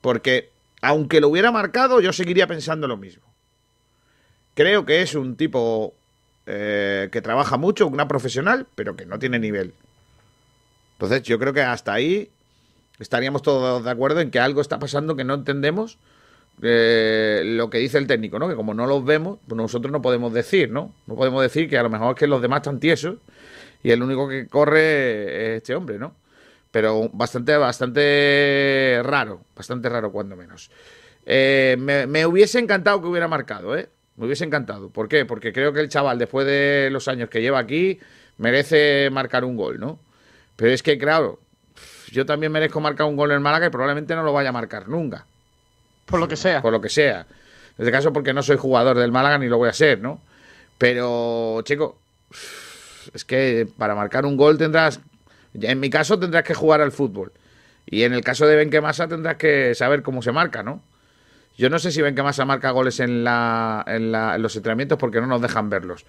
Porque 0.00 0.50
aunque 0.82 1.20
lo 1.20 1.28
hubiera 1.28 1.50
marcado, 1.50 2.00
yo 2.00 2.12
seguiría 2.12 2.46
pensando 2.46 2.86
lo 2.86 2.96
mismo. 2.96 3.24
Creo 4.54 4.86
que 4.86 5.02
es 5.02 5.14
un 5.14 5.36
tipo 5.36 5.94
eh, 6.46 7.08
que 7.10 7.20
trabaja 7.22 7.56
mucho, 7.56 7.86
una 7.86 8.08
profesional, 8.08 8.66
pero 8.74 8.96
que 8.96 9.04
no 9.04 9.18
tiene 9.18 9.38
nivel. 9.38 9.74
Entonces 10.92 11.22
yo 11.24 11.38
creo 11.38 11.52
que 11.52 11.62
hasta 11.62 11.92
ahí 11.92 12.30
estaríamos 12.98 13.42
todos 13.42 13.84
de 13.84 13.90
acuerdo 13.90 14.20
en 14.20 14.30
que 14.30 14.38
algo 14.38 14.60
está 14.60 14.78
pasando 14.78 15.16
que 15.16 15.24
no 15.24 15.34
entendemos 15.34 15.98
eh, 16.62 17.42
lo 17.44 17.68
que 17.68 17.78
dice 17.78 17.98
el 17.98 18.06
técnico, 18.06 18.38
¿no? 18.38 18.48
Que 18.48 18.54
como 18.54 18.72
no 18.72 18.86
los 18.86 19.04
vemos, 19.04 19.38
pues 19.46 19.56
nosotros 19.56 19.92
no 19.92 20.00
podemos 20.00 20.32
decir, 20.32 20.70
¿no? 20.70 20.94
No 21.06 21.16
podemos 21.16 21.42
decir 21.42 21.68
que 21.68 21.76
a 21.76 21.82
lo 21.82 21.90
mejor 21.90 22.14
es 22.14 22.18
que 22.18 22.26
los 22.26 22.40
demás 22.40 22.58
están 22.58 22.80
tiesos 22.80 23.16
y 23.82 23.90
el 23.90 24.02
único 24.02 24.28
que 24.28 24.46
corre 24.46 25.54
es 25.54 25.56
este 25.58 25.74
hombre, 25.74 25.98
¿no? 25.98 26.14
Pero 26.70 27.08
bastante, 27.12 27.56
bastante 27.56 29.00
raro, 29.02 29.40
bastante 29.54 29.88
raro 29.88 30.12
cuando 30.12 30.36
menos. 30.36 30.70
Eh, 31.24 31.76
me, 31.78 32.06
me 32.06 32.26
hubiese 32.26 32.58
encantado 32.58 33.00
que 33.00 33.08
hubiera 33.08 33.28
marcado, 33.28 33.76
¿eh? 33.76 33.88
Me 34.16 34.26
hubiese 34.26 34.44
encantado. 34.44 34.90
¿Por 34.90 35.08
qué? 35.08 35.24
Porque 35.24 35.52
creo 35.52 35.72
que 35.72 35.80
el 35.80 35.88
chaval, 35.88 36.18
después 36.18 36.46
de 36.46 36.88
los 36.90 37.08
años 37.08 37.28
que 37.28 37.42
lleva 37.42 37.58
aquí, 37.58 37.98
merece 38.38 39.08
marcar 39.10 39.44
un 39.44 39.56
gol, 39.56 39.78
¿no? 39.78 39.98
Pero 40.56 40.72
es 40.72 40.82
que, 40.82 40.98
claro, 40.98 41.40
yo 42.10 42.24
también 42.24 42.52
merezco 42.52 42.80
marcar 42.80 43.06
un 43.06 43.16
gol 43.16 43.32
en 43.32 43.42
Málaga 43.42 43.66
y 43.66 43.70
probablemente 43.70 44.14
no 44.14 44.22
lo 44.22 44.32
vaya 44.32 44.50
a 44.50 44.52
marcar 44.52 44.88
nunca. 44.88 45.26
Por 46.06 46.20
lo 46.20 46.28
que 46.28 46.36
sea. 46.36 46.62
Por 46.62 46.72
lo 46.72 46.80
que 46.80 46.88
sea. 46.88 47.20
En 47.20 47.84
este 47.84 47.92
caso, 47.92 48.12
porque 48.12 48.32
no 48.32 48.42
soy 48.42 48.56
jugador 48.56 48.96
del 48.96 49.12
Málaga 49.12 49.38
ni 49.38 49.48
lo 49.48 49.58
voy 49.58 49.68
a 49.68 49.74
ser, 49.74 50.00
¿no? 50.00 50.20
Pero, 50.78 51.60
chico, 51.62 51.98
es 53.14 53.24
que 53.24 53.68
para 53.76 53.94
marcar 53.94 54.26
un 54.26 54.36
gol 54.36 54.58
tendrás. 54.58 55.00
En 55.54 55.80
mi 55.80 55.90
caso 55.90 56.18
tendrás 56.18 56.44
que 56.44 56.54
jugar 56.54 56.80
al 56.80 56.92
fútbol. 56.92 57.32
Y 57.86 58.02
en 58.02 58.12
el 58.12 58.22
caso 58.22 58.46
de 58.46 58.56
Benquemasa 58.56 59.08
tendrás 59.08 59.36
que 59.36 59.74
saber 59.74 60.02
cómo 60.02 60.20
se 60.22 60.32
marca, 60.32 60.62
¿no? 60.62 60.82
Yo 61.56 61.70
no 61.70 61.78
sé 61.78 61.90
si 61.92 62.02
Benquemasa 62.02 62.44
marca 62.44 62.70
goles 62.70 63.00
en, 63.00 63.24
la, 63.24 63.82
en, 63.86 64.12
la- 64.12 64.34
en 64.36 64.42
los 64.42 64.54
entrenamientos 64.56 64.98
porque 64.98 65.20
no 65.20 65.26
nos 65.26 65.40
dejan 65.40 65.70
verlos. 65.70 66.04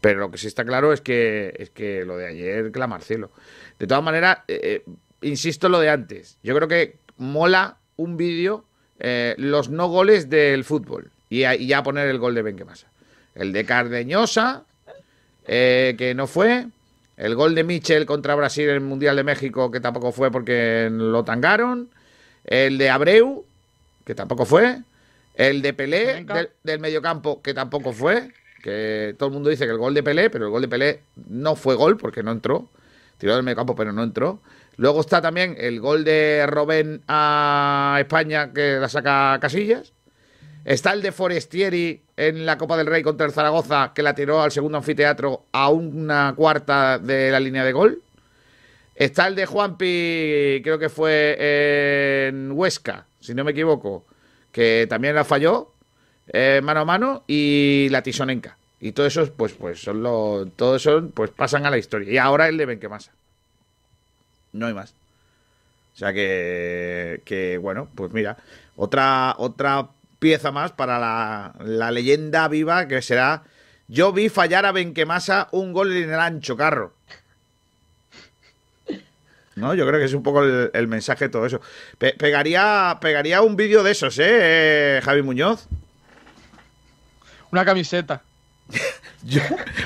Pero 0.00 0.20
lo 0.20 0.30
que 0.30 0.38
sí 0.38 0.46
está 0.46 0.64
claro 0.64 0.92
es 0.92 1.00
que, 1.00 1.54
es 1.58 1.70
que 1.70 2.04
lo 2.04 2.16
de 2.16 2.28
ayer 2.28 2.70
clama 2.72 3.00
cielo. 3.00 3.30
De 3.78 3.86
todas 3.86 4.02
maneras, 4.02 4.38
eh, 4.48 4.82
eh, 4.86 4.92
insisto 5.22 5.68
lo 5.68 5.80
de 5.80 5.90
antes. 5.90 6.38
Yo 6.42 6.54
creo 6.54 6.68
que 6.68 6.96
mola 7.16 7.76
un 7.96 8.16
vídeo 8.16 8.64
eh, 9.00 9.34
los 9.38 9.68
no 9.68 9.88
goles 9.88 10.30
del 10.30 10.64
fútbol. 10.64 11.10
Y, 11.28 11.44
y 11.44 11.66
ya 11.66 11.82
poner 11.82 12.08
el 12.08 12.18
gol 12.18 12.34
de 12.34 12.42
Benquemasa. 12.42 12.86
El 13.34 13.52
de 13.52 13.64
Cardeñosa, 13.64 14.64
eh, 15.48 15.94
que 15.98 16.14
no 16.14 16.26
fue. 16.26 16.66
El 17.16 17.34
gol 17.34 17.54
de 17.56 17.64
Michel 17.64 18.06
contra 18.06 18.36
Brasil 18.36 18.68
en 18.68 18.76
el 18.76 18.80
Mundial 18.80 19.16
de 19.16 19.24
México, 19.24 19.72
que 19.72 19.80
tampoco 19.80 20.12
fue 20.12 20.30
porque 20.30 20.88
lo 20.92 21.24
tangaron. 21.24 21.88
El 22.44 22.78
de 22.78 22.90
Abreu, 22.90 23.44
que 24.04 24.14
tampoco 24.14 24.44
fue. 24.44 24.78
El 25.34 25.62
de 25.62 25.72
Pelé 25.72 26.24
del, 26.24 26.50
del 26.62 26.80
mediocampo, 26.80 27.42
que 27.42 27.54
tampoco 27.54 27.92
fue. 27.92 28.30
Que 28.62 29.16
todo 29.18 29.28
el 29.28 29.32
mundo 29.32 29.50
dice 29.50 29.64
que 29.64 29.72
el 29.72 29.78
gol 29.78 29.94
de 29.94 30.02
Pelé, 30.02 30.30
pero 30.30 30.44
el 30.44 30.50
gol 30.50 30.62
de 30.62 30.68
Pelé 30.68 31.00
no 31.28 31.56
fue 31.56 31.74
gol 31.74 31.96
porque 31.96 32.22
no 32.22 32.30
entró. 32.30 32.68
Tiró 33.18 33.34
del 33.34 33.42
mediocampo, 33.42 33.74
pero 33.74 33.92
no 33.92 34.04
entró. 34.04 34.40
Luego 34.76 35.00
está 35.00 35.20
también 35.20 35.56
el 35.58 35.80
gol 35.80 36.04
de 36.04 36.46
Robén 36.46 37.02
a 37.08 37.96
España, 37.98 38.52
que 38.52 38.76
la 38.78 38.88
saca 38.88 39.38
Casillas. 39.40 39.92
Está 40.68 40.92
el 40.92 41.00
de 41.00 41.12
Forestieri 41.12 42.02
en 42.14 42.44
la 42.44 42.58
Copa 42.58 42.76
del 42.76 42.88
Rey 42.88 43.02
contra 43.02 43.24
el 43.24 43.32
Zaragoza, 43.32 43.92
que 43.94 44.02
la 44.02 44.14
tiró 44.14 44.42
al 44.42 44.52
segundo 44.52 44.76
anfiteatro 44.76 45.46
a 45.50 45.70
una 45.70 46.34
cuarta 46.36 46.98
de 46.98 47.30
la 47.30 47.40
línea 47.40 47.64
de 47.64 47.72
gol. 47.72 48.02
Está 48.94 49.28
el 49.28 49.34
de 49.34 49.46
Juanpi, 49.46 50.60
creo 50.62 50.78
que 50.78 50.90
fue 50.90 52.26
en 52.28 52.52
Huesca, 52.52 53.06
si 53.18 53.32
no 53.32 53.44
me 53.44 53.52
equivoco, 53.52 54.04
que 54.52 54.86
también 54.90 55.14
la 55.14 55.24
falló 55.24 55.72
eh, 56.34 56.60
mano 56.62 56.80
a 56.80 56.84
mano 56.84 57.24
y 57.26 57.88
la 57.90 58.02
Tisonenca. 58.02 58.58
Y 58.78 58.92
todo 58.92 59.06
eso, 59.06 59.26
pues, 59.32 59.54
pues 59.54 59.80
son 59.80 60.02
los, 60.02 60.54
todo 60.54 60.76
eso, 60.76 61.08
pues 61.14 61.30
pasan 61.30 61.64
a 61.64 61.70
la 61.70 61.78
historia. 61.78 62.12
Y 62.12 62.18
ahora 62.18 62.46
el 62.46 62.58
de 62.58 62.66
Benquemasa. 62.66 63.12
No 64.52 64.66
hay 64.66 64.74
más. 64.74 64.92
O 65.94 65.96
sea 65.96 66.12
que, 66.12 67.22
que 67.24 67.56
bueno, 67.56 67.88
pues 67.94 68.12
mira, 68.12 68.36
otra, 68.76 69.34
otra 69.38 69.88
pieza 70.18 70.50
más 70.52 70.72
para 70.72 70.98
la, 70.98 71.54
la 71.64 71.90
leyenda 71.90 72.48
viva 72.48 72.88
que 72.88 73.02
será. 73.02 73.42
Yo 73.88 74.12
vi 74.12 74.28
fallar 74.28 74.66
a 74.66 74.72
Benquemasa 74.72 75.48
un 75.52 75.72
gol 75.72 75.92
en 75.96 76.12
el 76.12 76.20
ancho 76.20 76.56
carro. 76.56 76.92
No, 79.56 79.74
yo 79.74 79.84
creo 79.88 79.98
que 79.98 80.04
es 80.06 80.14
un 80.14 80.22
poco 80.22 80.44
el, 80.44 80.70
el 80.72 80.86
mensaje 80.86 81.24
de 81.24 81.28
todo 81.30 81.44
eso. 81.44 81.60
Pe- 81.98 82.14
pegaría, 82.14 82.96
pegaría 83.00 83.42
un 83.42 83.56
vídeo 83.56 83.82
de 83.82 83.90
esos, 83.90 84.16
¿eh, 84.20 85.00
Javi 85.04 85.22
Muñoz? 85.22 85.66
Una 87.50 87.64
camiseta. 87.64 88.22
Yo- 89.24 89.40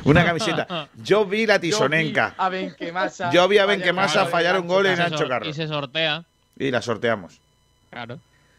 una 0.05 0.27
camiseta. 0.27 0.91
Yo 0.97 1.25
vi 1.25 1.47
la 1.47 1.59
tisonenca. 1.59 2.35
A 2.37 2.51
Benquemasa. 2.51 3.31
Yo 3.31 3.49
vi 3.49 3.57
a 3.57 3.65
Benquemasa 3.65 4.27
fallar 4.27 4.61
un 4.61 4.67
gol 4.69 4.85
en 4.85 4.97
se 4.97 5.03
Ancho 5.05 5.27
Carro. 5.27 5.49
Y 5.49 5.55
se 5.55 5.67
sortea. 5.67 6.23
Y 6.59 6.71
la 6.71 6.83
sorteamos. 6.83 7.41
Claro. 7.89 8.19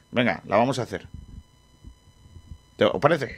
Venga, 0.10 0.42
la 0.48 0.58
vamos 0.58 0.80
a 0.80 0.82
hacer. 0.82 1.06
¿Te- 2.78 2.86
¿Os 2.86 3.00
parece? 3.02 3.36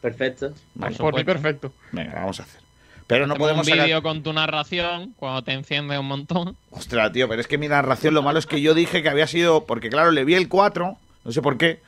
Perfecto. 0.00 0.52
Vale. 0.74 0.96
Por 0.96 1.14
mí, 1.14 1.24
perfecto. 1.24 1.72
Venga, 1.92 2.14
vamos 2.14 2.40
a 2.40 2.42
hacer. 2.42 2.60
Pero 3.06 3.26
no 3.26 3.34
Hacemos 3.34 3.46
podemos 3.48 3.66
un 3.66 3.72
vídeo 3.72 3.86
sacar... 3.98 4.02
con 4.02 4.22
tu 4.22 4.32
narración 4.32 5.12
cuando 5.16 5.42
te 5.42 5.52
enciende 5.52 5.98
un 5.98 6.06
montón. 6.06 6.56
Ostras, 6.70 7.12
tío, 7.12 7.28
pero 7.28 7.40
es 7.40 7.46
que 7.46 7.58
mi 7.58 7.68
narración, 7.68 8.14
lo 8.14 8.22
malo 8.22 8.38
es 8.38 8.46
que 8.46 8.60
yo 8.60 8.74
dije 8.74 9.02
que 9.02 9.08
había 9.08 9.26
sido... 9.26 9.64
Porque 9.64 9.90
claro, 9.90 10.10
le 10.12 10.24
vi 10.24 10.34
el 10.34 10.48
4, 10.48 10.96
no 11.24 11.32
sé 11.32 11.42
por 11.42 11.58
qué, 11.58 11.80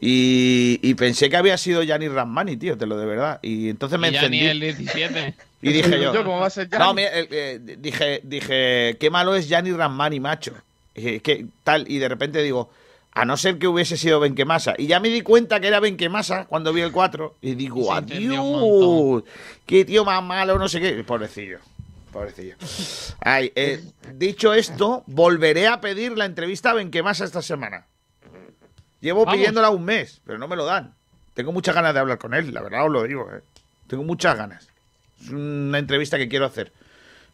y, 0.00 0.80
y 0.82 0.94
pensé 0.94 1.28
que 1.30 1.36
había 1.36 1.56
sido 1.58 1.82
Gianni 1.82 2.08
Rammani, 2.08 2.56
tío, 2.56 2.76
te 2.78 2.86
lo 2.86 2.96
de 2.96 3.06
verdad. 3.06 3.38
Y 3.42 3.68
entonces 3.68 3.98
me 3.98 4.10
y 4.10 4.14
encendí. 4.16 4.40
el 4.40 4.60
17. 4.60 5.34
Y 5.62 5.72
dije 5.72 5.90
yo... 6.00 6.14
Yo, 6.14 6.24
¿cómo 6.24 6.40
va 6.40 6.46
a 6.46 6.50
ser 6.50 6.68
Gianni? 6.68 6.84
No, 6.84 6.94
mira, 6.94 7.10
eh, 7.20 7.28
eh, 7.30 7.76
dije, 7.78 8.20
dije, 8.24 8.96
qué 8.98 9.10
malo 9.10 9.34
es 9.34 9.46
Gianni 9.48 9.72
Rammani, 9.72 10.18
macho. 10.20 10.52
Eh, 10.94 11.20
que 11.20 11.46
tal, 11.64 11.84
y 11.88 11.98
de 11.98 12.08
repente 12.08 12.42
digo, 12.42 12.70
a 13.14 13.24
no 13.24 13.36
ser 13.36 13.58
que 13.58 13.68
hubiese 13.68 13.96
sido 13.96 14.20
Benquemasa. 14.20 14.74
Y 14.78 14.86
ya 14.86 14.98
me 15.00 15.08
di 15.08 15.20
cuenta 15.22 15.60
que 15.60 15.68
era 15.68 15.80
Benquemasa 15.80 16.46
cuando 16.46 16.72
vi 16.72 16.80
el 16.80 16.92
4. 16.92 17.36
Y 17.42 17.54
digo, 17.54 17.84
se 17.84 17.92
adiós, 17.92 19.24
qué 19.66 19.84
tío 19.84 20.04
más 20.04 20.22
malo, 20.22 20.58
no 20.58 20.68
sé 20.68 20.80
qué. 20.80 21.04
Pobrecillo, 21.04 21.58
pobrecillo. 22.12 22.56
Ay, 23.20 23.52
eh, 23.54 23.82
dicho 24.14 24.54
esto, 24.54 25.04
volveré 25.06 25.66
a 25.68 25.80
pedir 25.80 26.16
la 26.16 26.24
entrevista 26.24 26.70
a 26.70 26.74
Benquemasa 26.74 27.24
esta 27.24 27.42
semana. 27.42 27.86
Llevo 29.00 29.24
Vamos. 29.24 29.36
pidiéndola 29.36 29.70
un 29.70 29.84
mes, 29.84 30.20
pero 30.24 30.38
no 30.38 30.48
me 30.48 30.56
lo 30.56 30.64
dan. 30.64 30.94
Tengo 31.34 31.50
muchas 31.52 31.74
ganas 31.74 31.92
de 31.94 32.00
hablar 32.00 32.18
con 32.18 32.34
él, 32.34 32.52
la 32.54 32.62
verdad 32.62 32.84
os 32.84 32.92
lo 32.92 33.02
digo. 33.02 33.28
eh. 33.32 33.40
Tengo 33.88 34.04
muchas 34.04 34.36
ganas. 34.36 34.68
Es 35.20 35.30
una 35.30 35.78
entrevista 35.78 36.16
que 36.18 36.28
quiero 36.28 36.46
hacer. 36.46 36.72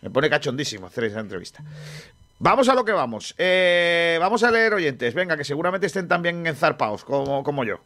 Me 0.00 0.10
pone 0.10 0.30
cachondísimo 0.30 0.86
hacer 0.86 1.04
esa 1.04 1.20
entrevista. 1.20 1.62
Vamos 2.40 2.68
a 2.68 2.74
lo 2.74 2.84
que 2.84 2.92
vamos. 2.92 3.34
Eh, 3.36 4.16
vamos 4.20 4.44
a 4.44 4.50
leer 4.50 4.74
oyentes. 4.74 5.12
Venga, 5.14 5.36
que 5.36 5.44
seguramente 5.44 5.86
estén 5.86 6.06
también 6.06 6.46
enzarpados 6.46 7.04
como, 7.04 7.42
como 7.42 7.64
yo. 7.64 7.80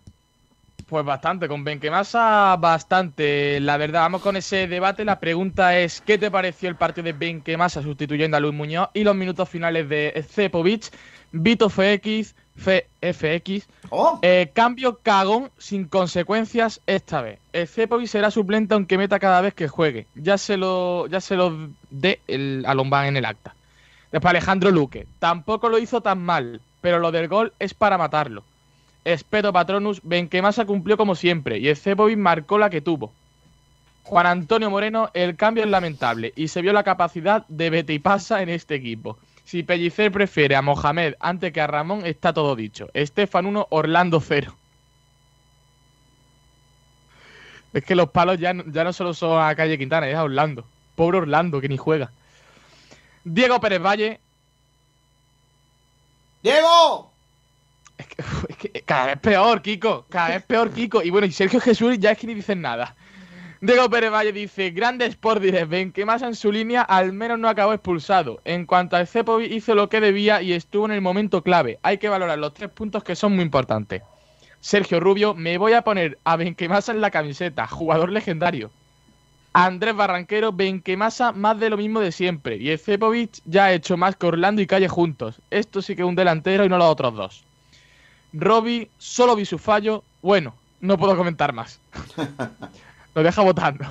Pues 0.86 1.06
bastante, 1.06 1.48
con 1.48 1.64
Benquemasa 1.64 2.54
bastante. 2.56 3.60
La 3.60 3.78
verdad, 3.78 4.00
vamos 4.02 4.20
con 4.20 4.36
ese 4.36 4.68
debate. 4.68 5.06
La 5.06 5.20
pregunta 5.20 5.78
es, 5.78 6.02
¿qué 6.02 6.18
te 6.18 6.30
pareció 6.30 6.68
el 6.68 6.76
partido 6.76 7.04
de 7.04 7.14
Benquemasa 7.14 7.80
sustituyendo 7.80 8.36
a 8.36 8.40
Luis 8.40 8.52
Muñoz 8.52 8.90
y 8.92 9.04
los 9.04 9.16
minutos 9.16 9.48
finales 9.48 9.88
de 9.88 10.22
Cepovic? 10.28 10.92
Vito 11.34 11.70
FX, 11.70 12.34
FX, 12.56 13.66
eh, 14.20 14.50
cambio 14.52 14.98
cagón 15.02 15.50
sin 15.56 15.86
consecuencias 15.86 16.82
esta 16.86 17.22
vez. 17.22 17.38
El 17.54 17.66
Cepovic 17.66 18.08
será 18.08 18.30
suplente 18.30 18.74
aunque 18.74 18.98
meta 18.98 19.18
cada 19.18 19.40
vez 19.40 19.54
que 19.54 19.68
juegue. 19.68 20.06
Ya 20.14 20.36
se 20.36 20.58
lo, 20.58 21.06
ya 21.06 21.22
se 21.22 21.36
lo 21.36 21.70
dé 21.88 22.20
el, 22.28 22.64
a 22.66 22.74
Lombán 22.74 23.06
en 23.06 23.16
el 23.16 23.24
acta. 23.24 23.54
Después 24.12 24.30
Alejandro 24.30 24.70
Luque. 24.70 25.06
Tampoco 25.18 25.70
lo 25.70 25.78
hizo 25.78 26.02
tan 26.02 26.22
mal, 26.22 26.60
pero 26.82 26.98
lo 26.98 27.10
del 27.10 27.28
gol 27.28 27.52
es 27.58 27.72
para 27.72 27.98
matarlo. 27.98 28.44
Espeto 29.04 29.52
Patronus, 29.52 30.00
Benquemasa 30.04 30.64
cumplió 30.64 30.96
como 30.96 31.14
siempre 31.14 31.58
y 31.58 31.68
el 31.68 31.76
Cepovic 31.76 32.18
marcó 32.18 32.58
la 32.58 32.70
que 32.70 32.82
tuvo. 32.82 33.12
Juan 34.04 34.26
Antonio 34.26 34.70
Moreno, 34.70 35.10
el 35.14 35.36
cambio 35.36 35.64
es 35.64 35.70
lamentable 35.70 36.32
y 36.36 36.48
se 36.48 36.60
vio 36.60 36.72
la 36.72 36.84
capacidad 36.84 37.46
de 37.48 37.70
vete 37.70 37.94
y 37.94 37.98
pasa 37.98 38.42
en 38.42 38.48
este 38.48 38.74
equipo. 38.74 39.18
Si 39.44 39.62
Pellicer 39.62 40.12
prefiere 40.12 40.54
a 40.56 40.62
Mohamed 40.62 41.14
antes 41.18 41.52
que 41.52 41.60
a 41.60 41.66
Ramón, 41.66 42.06
está 42.06 42.32
todo 42.32 42.54
dicho. 42.54 42.88
Estefan 42.94 43.46
1, 43.46 43.66
Orlando 43.70 44.20
0. 44.20 44.54
Es 47.72 47.84
que 47.84 47.94
los 47.94 48.10
palos 48.10 48.38
ya, 48.38 48.54
ya 48.66 48.84
no 48.84 48.92
solo 48.92 49.14
son 49.14 49.42
a 49.42 49.54
Calle 49.54 49.78
Quintana, 49.78 50.08
es 50.08 50.14
a 50.14 50.24
Orlando. 50.24 50.64
Pobre 50.94 51.18
Orlando, 51.18 51.60
que 51.60 51.68
ni 51.68 51.76
juega. 51.76 52.10
Diego 53.24 53.60
Pérez 53.60 53.80
Valle, 53.80 54.20
¡Diego! 56.42 57.12
Es 58.48 58.56
que 58.56 58.82
cada 58.82 59.06
vez 59.06 59.18
peor, 59.18 59.62
Kiko. 59.62 60.06
Cada 60.08 60.30
vez 60.30 60.42
peor, 60.42 60.72
Kiko. 60.72 61.02
Y 61.02 61.10
bueno, 61.10 61.26
y 61.26 61.32
Sergio 61.32 61.60
Jesús 61.60 61.98
ya 62.00 62.12
es 62.12 62.18
que 62.18 62.26
ni 62.26 62.34
dicen 62.34 62.60
nada. 62.60 62.96
Diego 63.60 63.88
Pérez 63.88 64.10
Valle 64.10 64.32
dice, 64.32 64.70
grande 64.70 65.06
Sport 65.06 65.40
Direct, 65.40 65.70
ven 65.70 65.92
que 65.92 66.04
más 66.04 66.20
en 66.22 66.34
su 66.34 66.50
línea 66.50 66.82
al 66.82 67.12
menos 67.12 67.38
no 67.38 67.48
acabó 67.48 67.72
expulsado. 67.72 68.40
En 68.44 68.66
cuanto 68.66 68.96
al 68.96 69.06
Cepovic 69.06 69.52
hizo 69.52 69.76
lo 69.76 69.88
que 69.88 70.00
debía 70.00 70.42
y 70.42 70.52
estuvo 70.52 70.86
en 70.86 70.90
el 70.90 71.00
momento 71.00 71.42
clave. 71.42 71.78
Hay 71.82 71.98
que 71.98 72.08
valorar 72.08 72.40
los 72.40 72.54
tres 72.54 72.70
puntos 72.70 73.04
que 73.04 73.14
son 73.14 73.36
muy 73.36 73.44
importantes. 73.44 74.02
Sergio 74.60 74.98
Rubio, 74.98 75.34
me 75.34 75.58
voy 75.58 75.74
a 75.74 75.82
poner 75.82 76.18
a 76.24 76.34
Benquemasa 76.34 76.90
en 76.90 77.00
la 77.00 77.12
camiseta, 77.12 77.68
jugador 77.68 78.10
legendario. 78.10 78.72
Andrés 79.54 79.94
Barranquero, 79.94 80.52
Benquemasa, 80.52 81.32
más 81.32 81.60
de 81.60 81.68
lo 81.68 81.76
mismo 81.76 82.00
de 82.00 82.12
siempre. 82.12 82.56
Y 82.56 82.70
el 82.70 82.78
Cepovic 82.78 83.40
ya 83.44 83.66
ha 83.66 83.72
hecho 83.72 83.96
más 83.96 84.16
que 84.16 84.26
Orlando 84.26 84.62
y 84.62 84.66
Calle 84.66 84.88
juntos. 84.88 85.40
Esto 85.50 85.82
sí 85.82 85.94
que 85.94 86.02
es 86.02 86.08
un 86.08 86.14
delantero 86.14 86.64
y 86.64 86.68
no 86.68 86.78
los 86.78 86.88
otros 86.88 87.14
dos. 87.14 87.44
Robbie, 88.32 88.88
solo 88.96 89.36
vi 89.36 89.44
su 89.44 89.58
fallo. 89.58 90.04
Bueno, 90.22 90.54
no 90.80 90.96
puedo 90.96 91.16
comentar 91.16 91.52
más. 91.52 91.80
Lo 93.14 93.22
deja 93.22 93.42
votando. 93.42 93.84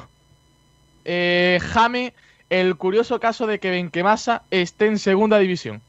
Eh, 1.05 1.59
Jame, 1.61 2.13
el 2.49 2.75
curioso 2.75 3.19
caso 3.19 3.45
de 3.45 3.59
que 3.59 3.69
Benquemasa 3.69 4.41
esté 4.49 4.87
en 4.87 4.97
segunda 4.97 5.37
división. 5.37 5.81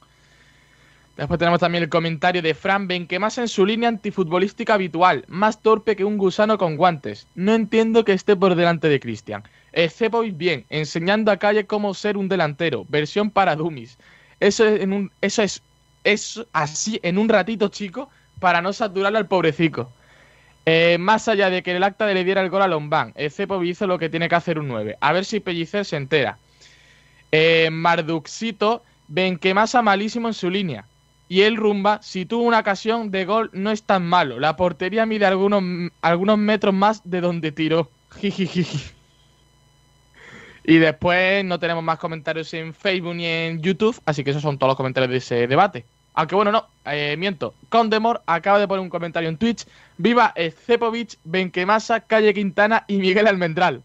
Después 1.17 1.39
tenemos 1.39 1.61
también 1.61 1.85
el 1.85 1.91
comentario 1.91 2.43
de 2.43 2.55
Fran 2.55 2.89
Benquemasa 2.89 3.43
en 3.43 3.49
su 3.49 3.67
línea 3.67 3.89
antifutbolística 3.89 4.75
habitual, 4.75 5.25
más 5.29 5.61
torpe 5.61 5.95
que 5.95 6.05
un 6.05 6.17
gusano 6.17 6.57
con 6.59 6.77
guantes. 6.77 7.27
No 7.35 7.55
entiendo 7.55 8.05
que 8.05 8.13
esté 8.13 8.35
por 8.35 8.55
delante 8.55 8.89
de 8.89 9.01
Cristian. 9.01 9.43
Cepovic 9.73 10.37
bien, 10.37 10.67
enseñando 10.69 11.31
a 11.31 11.37
Calle 11.37 11.67
cómo 11.67 11.95
ser 11.95 12.17
un 12.17 12.29
delantero, 12.29 12.85
versión 12.89 13.31
para 13.31 13.57
dummies. 13.57 13.99
Eso 14.41 14.67
es, 14.67 14.81
en 14.81 14.93
un, 14.93 15.11
eso 15.21 15.43
es, 15.43 15.63
es 16.05 16.45
así 16.53 17.01
en 17.03 17.19
un 17.19 17.29
ratito, 17.29 17.69
chico, 17.69 18.11
para 18.41 18.61
no 18.61 18.73
saturarle 18.73 19.19
al 19.19 19.29
pobrecico. 19.29 19.91
Eh, 20.65 20.97
más 20.99 21.27
allá 21.29 21.51
de 21.51 21.63
que 21.63 21.77
el 21.77 21.83
acta 21.83 22.07
le 22.07 22.25
diera 22.25 22.41
el 22.41 22.51
gol 22.51 22.63
a 22.63 22.69
Lombán, 22.69 23.15
Cepovic 23.31 23.71
hizo 23.71 23.87
lo 23.87 23.99
que 23.99 24.09
tiene 24.09 24.29
que 24.29 24.35
hacer 24.35 24.59
un 24.59 24.69
9. 24.69 24.97
A 25.01 25.13
ver 25.13 25.25
si 25.25 25.41
Pellicer 25.41 25.85
se 25.85 25.97
entera. 25.97 26.39
Eh, 27.33 27.71
Marduxito, 27.73 28.85
Benquemasa 29.09 29.83
malísimo 29.83 30.29
en 30.29 30.35
su 30.35 30.51
línea. 30.51 30.87
Y 31.29 31.43
el 31.43 31.57
Rumba, 31.57 32.01
si 32.03 32.27
tuvo 32.27 32.43
una 32.45 32.61
ocasión 32.61 33.11
de 33.11 33.25
gol, 33.25 33.51
no 33.53 33.71
es 33.71 33.85
tan 33.85 34.07
malo. 34.07 34.39
La 34.39 34.57
portería 34.57 35.07
mide 35.07 35.25
algunos, 35.25 35.63
algunos 36.03 36.39
metros 36.39 36.75
más 36.75 37.01
de 37.05 37.21
donde 37.21 37.53
tiró. 37.53 37.91
Jijijiji. 38.21 39.02
Y 40.65 40.79
después 40.79 41.45
no 41.45 41.59
tenemos 41.59 41.83
más 41.83 41.99
comentarios 41.99 42.53
en 42.55 42.73
Facebook 42.73 43.15
ni 43.15 43.27
en 43.27 43.61
YouTube, 43.61 44.01
así 44.05 44.23
que 44.23 44.31
esos 44.31 44.43
son 44.43 44.59
todos 44.59 44.71
los 44.71 44.77
comentarios 44.77 45.11
de 45.11 45.17
ese 45.17 45.47
debate. 45.47 45.85
Aunque 46.15 46.35
bueno, 46.35 46.53
no, 46.53 46.67
eh, 46.85 47.17
miento. 47.19 47.55
Condemor 47.69 48.23
acaba 48.27 48.59
de 48.59 48.69
poner 48.69 48.83
un 48.83 48.91
comentario 48.91 49.29
en 49.29 49.39
Twitch. 49.39 49.67
Viva 49.97 50.35
Cepovic, 50.67 51.19
Benquemasa, 51.25 52.01
Calle 52.01 52.35
Quintana 52.35 52.85
y 52.87 52.99
Miguel 52.99 53.27
Almendral. 53.27 53.83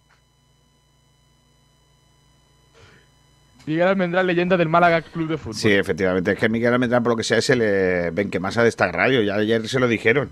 Miguel 3.65 3.87
Almendral, 3.87 4.27
leyenda 4.27 4.55
del 4.55 4.69
Málaga 4.69 5.01
Club 5.01 5.29
de 5.29 5.37
Fútbol. 5.37 5.55
Sí, 5.55 5.71
efectivamente. 5.71 6.31
Es 6.31 6.39
que 6.39 6.47
Miguel 6.47 6.73
Almendral, 6.73 7.03
por 7.03 7.13
lo 7.13 7.17
que 7.17 7.23
sea, 7.23 7.37
es 7.37 7.49
el 7.49 7.61
eh, 7.61 8.11
Benquemasa 8.13 8.63
de 8.63 8.69
esta 8.69 8.91
radio. 8.91 9.21
Ya 9.21 9.35
ayer 9.35 9.67
se 9.67 9.79
lo 9.79 9.87
dijeron. 9.87 10.31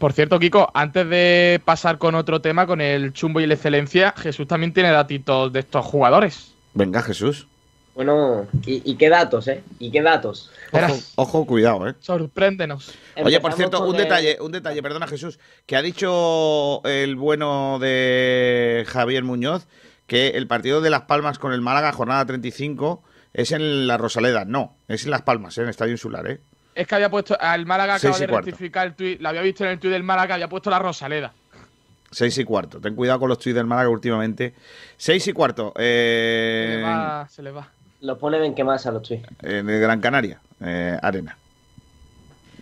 Por 0.00 0.14
cierto, 0.14 0.38
Kiko, 0.40 0.70
antes 0.72 1.06
de 1.10 1.60
pasar 1.64 1.98
con 1.98 2.14
otro 2.14 2.40
tema, 2.40 2.66
con 2.66 2.80
el 2.80 3.12
chumbo 3.12 3.38
y 3.40 3.46
la 3.46 3.52
excelencia, 3.54 4.14
Jesús 4.16 4.48
también 4.48 4.72
tiene 4.72 4.90
datitos 4.90 5.52
de 5.52 5.60
estos 5.60 5.84
jugadores. 5.84 6.54
Venga, 6.72 7.02
Jesús. 7.02 7.46
Bueno, 7.94 8.46
¿y, 8.64 8.90
y 8.90 8.94
qué 8.96 9.10
datos, 9.10 9.46
eh? 9.48 9.62
¿Y 9.78 9.90
qué 9.90 10.00
datos? 10.00 10.50
Ojo, 10.72 10.96
ojo, 11.16 11.46
cuidado, 11.46 11.86
eh. 11.86 11.94
Sorpréndenos. 12.00 12.94
Oye, 13.22 13.40
por 13.40 13.52
cierto, 13.52 13.84
un 13.86 13.94
el- 13.94 14.02
detalle, 14.04 14.38
un 14.40 14.52
detalle, 14.52 14.82
perdona 14.82 15.06
Jesús, 15.06 15.38
que 15.66 15.76
ha 15.76 15.82
dicho 15.82 16.80
el 16.86 17.16
bueno 17.16 17.78
de 17.78 18.86
Javier 18.88 19.22
Muñoz 19.22 19.66
que 20.06 20.28
el 20.28 20.46
partido 20.46 20.80
de 20.80 20.88
Las 20.88 21.02
Palmas 21.02 21.38
con 21.38 21.52
el 21.52 21.60
Málaga, 21.60 21.92
jornada 21.92 22.24
35, 22.24 23.02
es 23.34 23.52
en 23.52 23.86
la 23.86 23.98
Rosaleda. 23.98 24.44
No, 24.46 24.74
es 24.88 25.04
en 25.04 25.10
Las 25.10 25.22
Palmas, 25.22 25.58
en 25.58 25.64
el 25.64 25.70
Estadio 25.70 25.92
Insular, 25.92 26.26
¿eh? 26.28 26.40
Es 26.74 26.86
que 26.86 26.94
había 26.94 27.10
puesto, 27.10 27.36
al 27.38 27.66
Málaga 27.66 27.96
acaba 27.96 28.18
de 28.18 28.28
cuarto. 28.28 28.46
rectificar 28.46 28.86
el 28.86 28.94
tuit, 28.94 29.20
lo 29.20 29.28
había 29.28 29.42
visto 29.42 29.64
en 29.64 29.70
el 29.70 29.78
tuit 29.78 29.92
del 29.92 30.02
Málaga, 30.02 30.34
había 30.34 30.48
puesto 30.48 30.70
la 30.70 30.78
Rosaleda. 30.78 31.32
Seis 32.10 32.36
y 32.38 32.44
cuarto. 32.44 32.80
Ten 32.80 32.94
cuidado 32.94 33.20
con 33.20 33.28
los 33.28 33.38
tuits 33.38 33.54
del 33.54 33.66
Málaga 33.66 33.88
últimamente. 33.88 34.54
Seis 34.96 35.26
y 35.28 35.32
cuarto. 35.32 35.72
Se 35.76 35.82
eh, 35.82 36.76
le 36.76 36.82
va, 36.82 37.28
se 37.28 37.42
le 37.42 37.50
va. 37.50 37.68
Los 38.00 38.18
pone 38.18 38.38
Benquemasa 38.38 38.90
los 38.90 39.02
tweets. 39.02 39.28
en 39.42 39.68
el 39.68 39.80
Gran 39.80 40.00
Canaria, 40.00 40.40
eh, 40.60 40.98
Arena. 41.02 41.36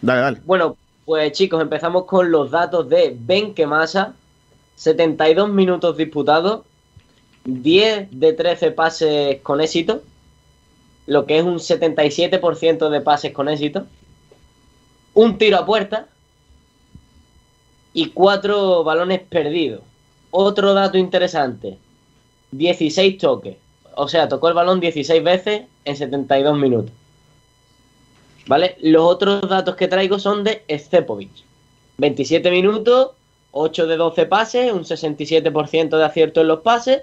Dale, 0.01 0.21
dale. 0.21 0.41
Bueno, 0.45 0.77
pues 1.05 1.33
chicos, 1.33 1.63
empezamos 1.63 2.05
con 2.05 2.31
los 2.31 2.51
datos 2.51 2.89
de 2.89 3.17
Benquemasa. 3.19 4.15
72 4.79 5.51
minutos 5.51 5.97
disputados, 5.97 6.63
10 7.45 8.09
de 8.13 8.33
13 8.33 8.71
pases 8.71 9.41
con 9.43 9.61
éxito, 9.61 10.03
lo 11.07 11.27
que 11.27 11.39
es 11.39 11.45
un 11.45 11.57
77% 11.57 12.89
de 12.89 13.01
pases 13.01 13.33
con 13.33 13.49
éxito, 13.49 13.89
un 15.19 15.37
tiro 15.37 15.59
a 15.59 15.67
puerta 15.67 16.07
y 17.93 18.11
4 18.11 18.85
balones 18.85 19.21
perdidos. 19.23 19.81
Otro 20.31 20.75
dato 20.75 20.97
interesante, 20.97 21.77
16 22.53 23.19
toques, 23.19 23.57
o 23.97 24.07
sea, 24.07 24.29
tocó 24.29 24.47
el 24.47 24.55
balón 24.55 24.79
16 24.79 25.25
veces 25.25 25.63
en 25.85 25.97
72 25.97 26.57
minutos. 26.57 26.93
¿Vale? 28.47 28.77
Los 28.81 29.03
otros 29.03 29.49
datos 29.49 29.75
que 29.75 29.89
traigo 29.89 30.21
son 30.21 30.45
de 30.45 30.63
Scepovic. 30.69 31.33
27 31.97 32.49
minutos, 32.53 33.11
8 33.51 33.89
de 33.89 33.97
12 33.97 34.27
pases, 34.27 34.73
un 34.73 34.85
67% 34.85 35.99
de 35.99 36.05
acierto 36.05 36.43
en 36.43 36.47
los 36.47 36.61
pases, 36.61 37.03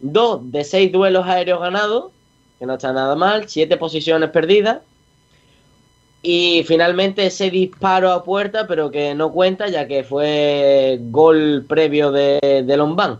2 0.00 0.50
de 0.50 0.64
6 0.64 0.90
duelos 0.90 1.26
aéreos 1.26 1.60
ganados, 1.60 2.10
que 2.58 2.66
no 2.66 2.74
está 2.74 2.92
nada 2.92 3.14
mal, 3.14 3.48
7 3.48 3.76
posiciones 3.76 4.30
perdidas, 4.30 4.80
y 6.22 6.64
finalmente 6.66 7.26
ese 7.26 7.50
disparo 7.50 8.10
a 8.12 8.24
puerta, 8.24 8.66
pero 8.66 8.90
que 8.90 9.14
no 9.14 9.30
cuenta 9.32 9.68
ya 9.68 9.86
que 9.86 10.02
fue 10.02 10.98
gol 11.10 11.64
previo 11.68 12.10
de, 12.10 12.38
de 12.66 12.76
Lombán. 12.76 13.18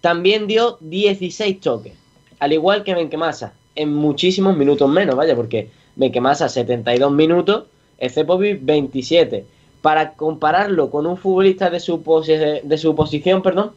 También 0.00 0.46
dio 0.46 0.78
16 0.80 1.60
toques, 1.60 1.94
al 2.38 2.52
igual 2.52 2.84
que 2.84 2.94
Benquemasa, 2.94 3.52
en 3.74 3.92
muchísimos 3.94 4.56
minutos 4.56 4.88
menos, 4.88 5.16
vaya, 5.16 5.34
porque 5.34 5.70
Benquemasa 5.96 6.48
72 6.48 7.10
minutos, 7.10 7.64
Cepovic 8.00 8.60
27. 8.64 9.44
Para 9.82 10.12
compararlo 10.14 10.90
con 10.90 11.06
un 11.06 11.16
futbolista 11.16 11.70
de 11.70 11.80
su, 11.80 12.02
posi- 12.02 12.60
de 12.62 12.78
su 12.78 12.94
posición, 12.94 13.42
perdón, 13.42 13.72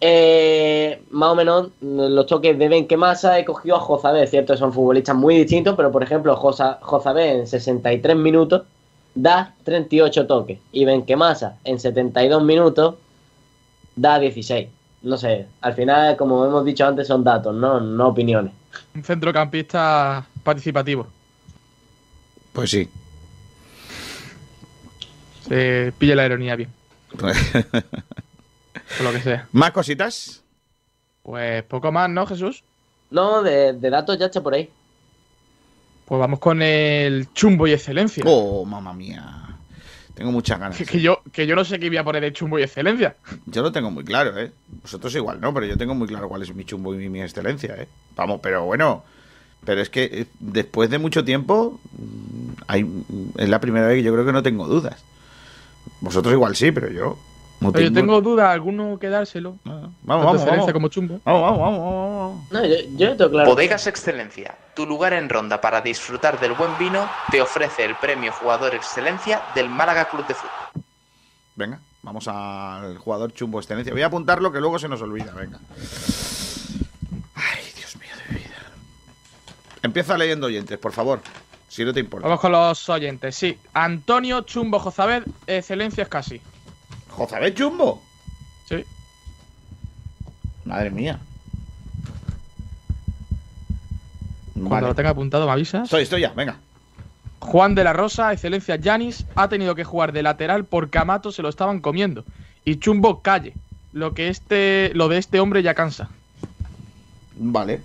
eh, 0.00 1.02
más 1.10 1.30
o 1.30 1.34
menos 1.34 1.68
mm, 1.80 1.98
los 2.08 2.26
toques 2.26 2.58
de 2.58 2.68
Benquemasa 2.68 3.38
he 3.38 3.44
cogido 3.44 3.76
a 3.76 3.80
Jozabé, 3.80 4.26
cierto, 4.26 4.56
son 4.56 4.72
futbolistas 4.72 5.16
muy 5.16 5.36
distintos, 5.36 5.76
pero 5.76 5.90
por 5.90 6.02
ejemplo 6.02 6.36
Jozabé 6.36 7.38
en 7.38 7.46
63 7.46 8.16
minutos 8.16 8.62
da 9.14 9.54
38 9.64 10.26
toques 10.26 10.58
y 10.72 10.84
Benquemasa 10.84 11.58
en 11.64 11.78
72 11.78 12.42
minutos 12.42 12.96
da 13.96 14.18
16. 14.18 14.68
No 15.02 15.16
sé, 15.16 15.46
al 15.60 15.74
final, 15.74 16.16
como 16.16 16.44
hemos 16.46 16.64
dicho 16.64 16.86
antes, 16.86 17.06
son 17.06 17.22
datos, 17.22 17.54
no, 17.54 17.78
no 17.80 18.08
opiniones. 18.08 18.52
Un 18.94 19.04
centrocampista 19.04 20.26
participativo. 20.42 21.06
Pues 22.52 22.70
sí. 22.70 22.88
Se 25.46 25.92
pilla 25.98 26.16
la 26.16 26.26
ironía 26.26 26.56
bien, 26.56 26.70
por 28.96 29.06
lo 29.06 29.12
que 29.12 29.20
sea. 29.20 29.48
¿Más 29.52 29.70
cositas? 29.72 30.42
Pues 31.22 31.62
poco 31.64 31.90
más, 31.90 32.10
¿no, 32.10 32.26
Jesús? 32.26 32.62
No, 33.10 33.42
de, 33.42 33.72
de 33.72 33.90
datos 33.90 34.18
ya 34.18 34.26
está 34.26 34.42
por 34.42 34.54
ahí. 34.54 34.70
Pues 36.04 36.18
vamos 36.18 36.38
con 36.38 36.60
el 36.60 37.32
chumbo 37.32 37.66
y 37.66 37.72
excelencia. 37.72 38.22
Oh, 38.26 38.64
mamá 38.64 38.92
mía. 38.92 39.40
Tengo 40.14 40.30
muchas 40.30 40.60
ganas. 40.60 40.76
Que, 40.76 40.84
que 40.84 41.00
yo, 41.00 41.22
que 41.32 41.46
yo 41.46 41.56
no 41.56 41.64
sé 41.64 41.78
qué 41.78 41.88
voy 41.88 41.96
a 41.96 42.04
poner 42.04 42.22
de 42.22 42.32
chumbo 42.32 42.58
y 42.58 42.62
excelencia. 42.62 43.16
Yo 43.46 43.62
lo 43.62 43.72
tengo 43.72 43.90
muy 43.90 44.04
claro, 44.04 44.38
¿eh? 44.38 44.52
Vosotros 44.82 45.14
igual 45.14 45.40
no, 45.40 45.52
pero 45.52 45.66
yo 45.66 45.76
tengo 45.76 45.94
muy 45.94 46.06
claro 46.06 46.28
cuál 46.28 46.42
es 46.42 46.54
mi 46.54 46.64
chumbo 46.64 46.94
y 46.94 46.98
mi, 46.98 47.08
mi 47.08 47.22
excelencia, 47.22 47.74
¿eh? 47.76 47.88
Vamos, 48.14 48.40
pero 48.42 48.64
bueno. 48.64 49.02
Pero 49.64 49.80
es 49.80 49.88
que 49.90 50.04
eh, 50.04 50.26
después 50.40 50.90
de 50.90 50.98
mucho 50.98 51.24
tiempo, 51.24 51.80
mm, 51.92 52.52
hay, 52.68 52.84
mm, 52.84 53.04
es 53.38 53.48
la 53.48 53.60
primera 53.60 53.86
vez 53.86 53.96
que 53.96 54.02
yo 54.02 54.12
creo 54.12 54.26
que 54.26 54.32
no 54.32 54.42
tengo 54.42 54.68
dudas. 54.68 55.02
Vosotros 56.00 56.32
igual 56.34 56.54
sí, 56.54 56.70
pero 56.70 56.90
yo 56.90 57.18
yo 57.72 57.92
tengo 57.92 58.20
duda, 58.20 58.50
alguno 58.52 58.98
que 58.98 59.08
dárselo. 59.08 59.56
Vamos, 59.64 59.82
Tanto 59.82 59.98
vamos, 60.06 60.34
excelencia 60.34 60.60
vamos. 60.60 60.72
como 60.72 60.88
chumbo. 60.88 61.20
Vamos, 61.24 61.42
vamos, 61.42 61.58
vamos, 61.58 61.80
vamos. 61.80 62.52
No, 62.52 62.64
yo, 62.66 62.76
yo 62.96 63.08
lo 63.10 63.16
tengo 63.16 63.30
claro. 63.30 63.50
Bodegas 63.50 63.86
Excelencia, 63.86 64.56
tu 64.74 64.86
lugar 64.86 65.12
en 65.12 65.28
ronda 65.28 65.60
para 65.60 65.80
disfrutar 65.80 66.40
del 66.40 66.52
buen 66.54 66.76
vino, 66.78 67.08
te 67.30 67.40
ofrece 67.40 67.84
el 67.84 67.94
premio 67.96 68.32
Jugador 68.32 68.74
Excelencia 68.74 69.42
del 69.54 69.68
Málaga 69.68 70.08
Club 70.08 70.26
de 70.26 70.34
Fútbol. 70.34 70.84
Venga, 71.56 71.78
vamos 72.02 72.26
al 72.26 72.98
jugador 72.98 73.32
chumbo 73.32 73.58
excelencia. 73.60 73.92
Voy 73.92 74.02
a 74.02 74.06
apuntarlo 74.06 74.50
que 74.50 74.60
luego 74.60 74.78
se 74.78 74.88
nos 74.88 75.00
olvida, 75.02 75.32
venga. 75.32 75.58
Ay, 77.34 77.62
Dios 77.76 77.96
mío 77.96 78.10
de 78.28 78.34
mi 78.34 78.40
vida. 78.40 78.56
Empieza 79.82 80.18
leyendo 80.18 80.46
oyentes, 80.46 80.78
por 80.78 80.92
favor, 80.92 81.20
si 81.68 81.84
no 81.84 81.92
te 81.92 82.00
importa. 82.00 82.26
Vamos 82.26 82.40
con 82.40 82.52
los 82.52 82.88
oyentes. 82.88 83.36
Sí, 83.36 83.56
Antonio 83.72 84.40
Chumbo 84.42 84.78
Jozabed, 84.80 85.22
excelencia 85.46 86.02
es 86.02 86.08
casi. 86.08 86.40
¿Jozabed 87.16 87.54
Chumbo? 87.54 88.02
Sí. 88.68 88.84
Madre 90.64 90.90
mía. 90.90 91.18
Cuando 94.54 94.70
Vale. 94.70 94.86
lo 94.88 94.94
tenga 94.94 95.10
apuntado 95.10 95.46
me 95.46 95.52
avisas. 95.52 95.84
Estoy, 95.84 96.02
estoy 96.02 96.22
ya, 96.22 96.32
venga. 96.32 96.58
Juan 97.40 97.74
de 97.74 97.84
la 97.84 97.92
Rosa, 97.92 98.32
excelencia 98.32 98.76
Yanis, 98.76 99.26
ha 99.34 99.48
tenido 99.48 99.74
que 99.74 99.84
jugar 99.84 100.12
de 100.12 100.22
lateral 100.22 100.64
porque 100.64 100.98
a 100.98 101.04
Mato 101.04 101.30
se 101.30 101.42
lo 101.42 101.48
estaban 101.48 101.80
comiendo. 101.80 102.24
Y 102.64 102.78
Chumbo 102.78 103.20
calle. 103.20 103.54
Lo 103.92 104.14
que 104.14 104.28
este, 104.28 104.90
lo 104.94 105.08
de 105.08 105.18
este 105.18 105.38
hombre 105.38 105.62
ya 105.62 105.74
cansa. 105.74 106.08
Vale. 107.36 107.82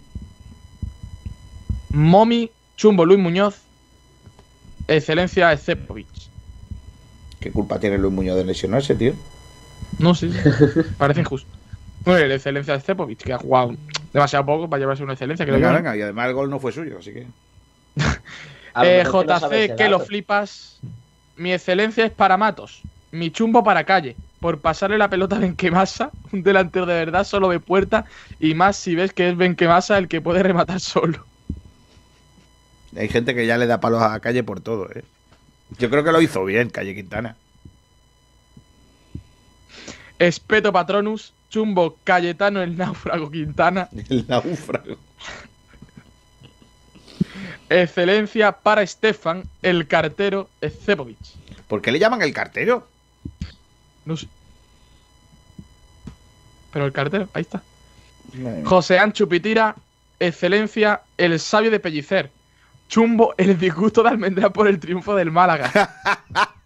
Momi, 1.89 2.49
Chumbo 2.77 3.05
Luis 3.05 3.19
Muñoz, 3.19 3.57
excelencia 4.87 5.55
Cepovic. 5.57 6.07
¿Qué 7.39 7.51
culpa 7.51 7.79
tiene 7.79 7.97
Luis 7.97 8.13
Muñoz 8.13 8.37
de 8.37 8.45
lesionarse, 8.45 8.95
tío? 8.95 9.13
No 9.97 10.13
sé, 10.13 10.29
parece 10.97 11.21
injusto. 11.21 11.49
Bueno, 12.05 12.25
la 12.25 12.35
excelencia 12.35 12.73
de 12.73 12.81
Cepovic, 12.81 13.23
que 13.23 13.33
ha 13.33 13.37
jugado 13.37 13.75
demasiado 14.13 14.45
poco 14.45 14.69
para 14.69 14.79
llevarse 14.79 15.03
una 15.03 15.13
excelencia. 15.13 15.45
Creo 15.45 15.57
Venga, 15.57 15.67
yo, 15.67 15.71
¿no? 15.73 15.77
venga, 15.77 15.97
y 15.97 16.01
además 16.01 16.27
el 16.27 16.33
gol 16.33 16.49
no 16.49 16.59
fue 16.59 16.71
suyo, 16.71 16.97
así 16.99 17.13
que. 17.13 17.27
Eh, 18.83 19.03
que 19.03 19.11
no 19.11 19.23
JC, 19.23 19.75
que 19.75 19.89
lo 19.89 19.99
flipas. 19.99 20.79
Mi 21.35 21.51
excelencia 21.51 22.05
es 22.05 22.11
para 22.11 22.37
Matos. 22.37 22.83
Mi 23.11 23.31
chumbo 23.31 23.63
para 23.63 23.83
calle. 23.83 24.15
Por 24.39 24.59
pasarle 24.59 24.97
la 24.97 25.09
pelota 25.09 25.35
a 25.35 25.39
Benquemasa, 25.39 26.11
un 26.31 26.43
delantero 26.43 26.85
de 26.85 26.93
verdad 26.93 27.23
solo 27.25 27.49
de 27.49 27.59
puerta. 27.59 28.05
Y 28.39 28.53
más 28.53 28.77
si 28.77 28.93
ves 28.93 29.11
que 29.11 29.27
es 29.27 29.35
Benquemasa 29.35 29.97
el 29.97 30.07
que 30.07 30.21
puede 30.21 30.43
rematar 30.43 30.79
solo. 30.79 31.25
Hay 32.95 33.09
gente 33.09 33.35
que 33.35 33.47
ya 33.47 33.57
le 33.57 33.65
da 33.65 33.79
palos 33.81 34.01
a 34.03 34.09
la 34.09 34.19
calle 34.19 34.43
por 34.43 34.61
todo, 34.61 34.87
¿eh? 34.91 35.03
Yo 35.77 35.89
creo 35.89 36.03
que 36.03 36.11
lo 36.11 36.21
hizo 36.21 36.43
bien, 36.45 36.69
Calle 36.69 36.95
Quintana. 36.95 37.35
Espeto 40.17 40.73
Patronus, 40.73 41.33
Chumbo 41.49 41.97
Cayetano 42.03 42.61
el 42.61 42.77
náufrago 42.77 43.31
Quintana. 43.31 43.87
El 44.09 44.27
náufrago. 44.27 44.97
Excelencia 47.69 48.51
para 48.51 48.85
Stefan, 48.85 49.43
el 49.61 49.87
cartero 49.87 50.49
Cepovic. 50.83 51.17
¿Por 51.67 51.81
qué 51.81 51.91
le 51.91 51.99
llaman 51.99 52.23
el 52.23 52.33
cartero? 52.33 52.87
No 54.05 54.17
sé. 54.17 54.27
Pero 56.73 56.85
el 56.85 56.91
cartero, 56.91 57.29
ahí 57.33 57.41
está. 57.43 57.61
José 58.65 58.97
Ancho 58.97 59.29
Pitira, 59.29 59.75
Excelencia, 60.19 61.01
el 61.17 61.39
sabio 61.39 61.69
de 61.69 61.79
Pellicer. 61.79 62.31
Chumbo, 62.89 63.33
el 63.37 63.57
disgusto 63.57 64.03
de 64.03 64.09
Almendra 64.09 64.49
por 64.49 64.67
el 64.67 64.79
triunfo 64.79 65.15
del 65.15 65.31
Málaga. 65.31 65.71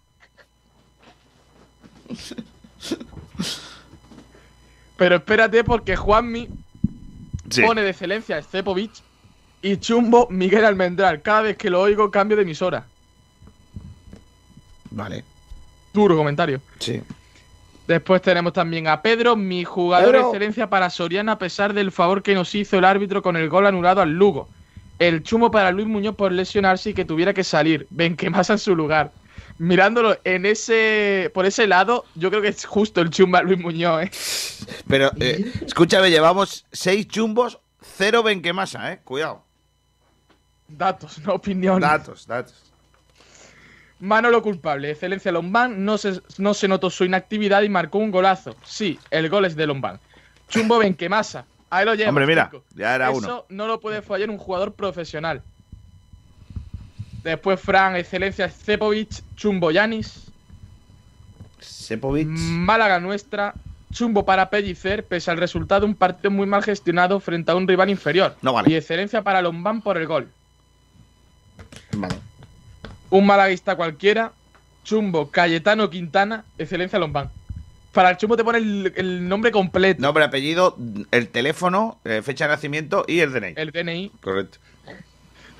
Pero 4.96 5.16
espérate 5.16 5.64
porque 5.64 5.96
Juanmi 5.96 6.48
Sí. 7.50 7.62
pone 7.62 7.82
de 7.82 7.90
excelencia 7.90 8.38
a 8.38 8.42
Cepovic 8.42 8.90
y 9.62 9.76
Chumbo 9.76 10.28
Miguel 10.30 10.64
Almendral. 10.64 11.20
Cada 11.22 11.42
vez 11.42 11.56
que 11.56 11.68
lo 11.70 11.80
oigo 11.80 12.10
cambio 12.10 12.36
de 12.36 12.42
emisora. 12.42 12.86
Vale. 14.90 15.24
Duro 15.92 16.16
comentario. 16.16 16.60
Sí. 16.78 17.02
Después 17.86 18.22
tenemos 18.22 18.52
también 18.54 18.88
a 18.88 19.02
Pedro, 19.02 19.36
mi 19.36 19.62
jugador 19.62 20.12
Pedro. 20.12 20.20
de 20.20 20.28
excelencia 20.28 20.70
para 20.70 20.88
Soriana 20.88 21.32
a 21.32 21.38
pesar 21.38 21.74
del 21.74 21.92
favor 21.92 22.22
que 22.22 22.34
nos 22.34 22.54
hizo 22.54 22.78
el 22.78 22.84
árbitro 22.84 23.20
con 23.22 23.36
el 23.36 23.48
gol 23.50 23.66
anulado 23.66 24.00
al 24.00 24.10
Lugo. 24.12 24.48
El 24.98 25.22
chumbo 25.22 25.50
para 25.50 25.72
Luis 25.72 25.86
Muñoz 25.86 26.14
por 26.14 26.32
lesionarse 26.32 26.90
y 26.90 26.94
que 26.94 27.04
tuviera 27.04 27.34
que 27.34 27.44
salir. 27.44 27.86
Ven 27.90 28.16
que 28.16 28.30
más 28.30 28.50
en 28.50 28.58
su 28.58 28.76
lugar. 28.76 29.12
Mirándolo 29.58 30.18
en 30.24 30.46
ese 30.46 31.30
por 31.32 31.46
ese 31.46 31.66
lado, 31.66 32.04
yo 32.14 32.30
creo 32.30 32.42
que 32.42 32.48
es 32.48 32.64
justo 32.64 33.00
el 33.00 33.10
chumbo 33.10 33.36
a 33.36 33.42
Luis 33.42 33.58
Muñoz, 33.58 34.04
¿eh? 34.04 34.10
Pero, 34.88 35.12
eh, 35.20 35.52
escúchame, 35.64 36.10
llevamos 36.10 36.64
seis 36.72 37.06
chumbos, 37.06 37.58
cero 37.80 38.22
Benquemasa, 38.22 38.92
¿eh? 38.92 39.00
Cuidado. 39.04 39.44
Datos, 40.66 41.18
no 41.20 41.34
opinión. 41.34 41.80
Datos, 41.80 42.26
datos. 42.26 42.72
Manolo 44.00 44.42
culpable, 44.42 44.90
excelencia 44.90 45.30
Lombán, 45.30 45.84
no 45.84 45.98
se, 45.98 46.20
no 46.38 46.52
se 46.52 46.68
notó 46.68 46.90
su 46.90 47.04
inactividad 47.04 47.62
y 47.62 47.68
marcó 47.68 47.98
un 47.98 48.10
golazo. 48.10 48.56
Sí, 48.64 48.98
el 49.10 49.28
gol 49.28 49.44
es 49.44 49.56
de 49.56 49.66
Lombán. 49.66 50.00
Chumbo 50.48 50.78
Benquemasa, 50.78 51.46
ahí 51.70 51.84
lo 51.84 51.94
lleva. 51.94 52.10
Hombre, 52.10 52.26
mira, 52.26 52.44
chico. 52.50 52.64
ya 52.74 52.94
era 52.94 53.10
Eso 53.10 53.18
uno. 53.18 53.44
no 53.48 53.66
lo 53.66 53.80
puede 53.80 54.02
fallar 54.02 54.30
un 54.30 54.38
jugador 54.38 54.74
profesional. 54.74 55.42
Después 57.22 57.58
Fran, 57.60 57.96
excelencia 57.96 58.48
Cepovic, 58.50 59.22
Chumbo 59.36 59.70
Yanis, 59.70 60.30
Sepovic. 61.60 62.26
Málaga 62.28 63.00
nuestra, 63.00 63.54
Chumbo 63.92 64.24
para 64.24 64.50
Pellicer, 64.50 65.04
pese 65.04 65.30
al 65.30 65.38
resultado 65.38 65.86
un 65.86 65.94
partido 65.94 66.30
muy 66.30 66.46
mal 66.46 66.62
gestionado 66.62 67.20
frente 67.20 67.50
a 67.50 67.54
un 67.54 67.66
rival 67.66 67.88
inferior. 67.90 68.36
No 68.42 68.52
vale. 68.52 68.70
Y 68.70 68.74
excelencia 68.76 69.22
para 69.22 69.40
Lombán 69.40 69.80
por 69.80 69.96
el 69.96 70.06
gol. 70.06 70.28
Vale. 71.92 72.16
Un 73.10 73.26
malaguista 73.26 73.76
cualquiera, 73.76 74.32
Chumbo 74.84 75.30
Cayetano 75.30 75.88
Quintana, 75.88 76.44
excelencia 76.58 76.98
Lombán. 76.98 77.30
Para 77.94 78.10
el 78.10 78.16
Chumbo 78.16 78.36
te 78.36 78.42
pone 78.44 78.58
el, 78.58 78.92
el 78.96 79.28
nombre 79.28 79.52
completo, 79.52 80.02
Nombre, 80.02 80.24
apellido, 80.24 80.76
el 81.12 81.28
teléfono, 81.28 82.00
eh, 82.04 82.22
fecha 82.22 82.46
de 82.46 82.50
nacimiento 82.54 83.04
y 83.06 83.20
el 83.20 83.32
DNI. 83.32 83.54
el 83.56 83.70
DNI 83.70 84.10
Correcto. 84.20 84.58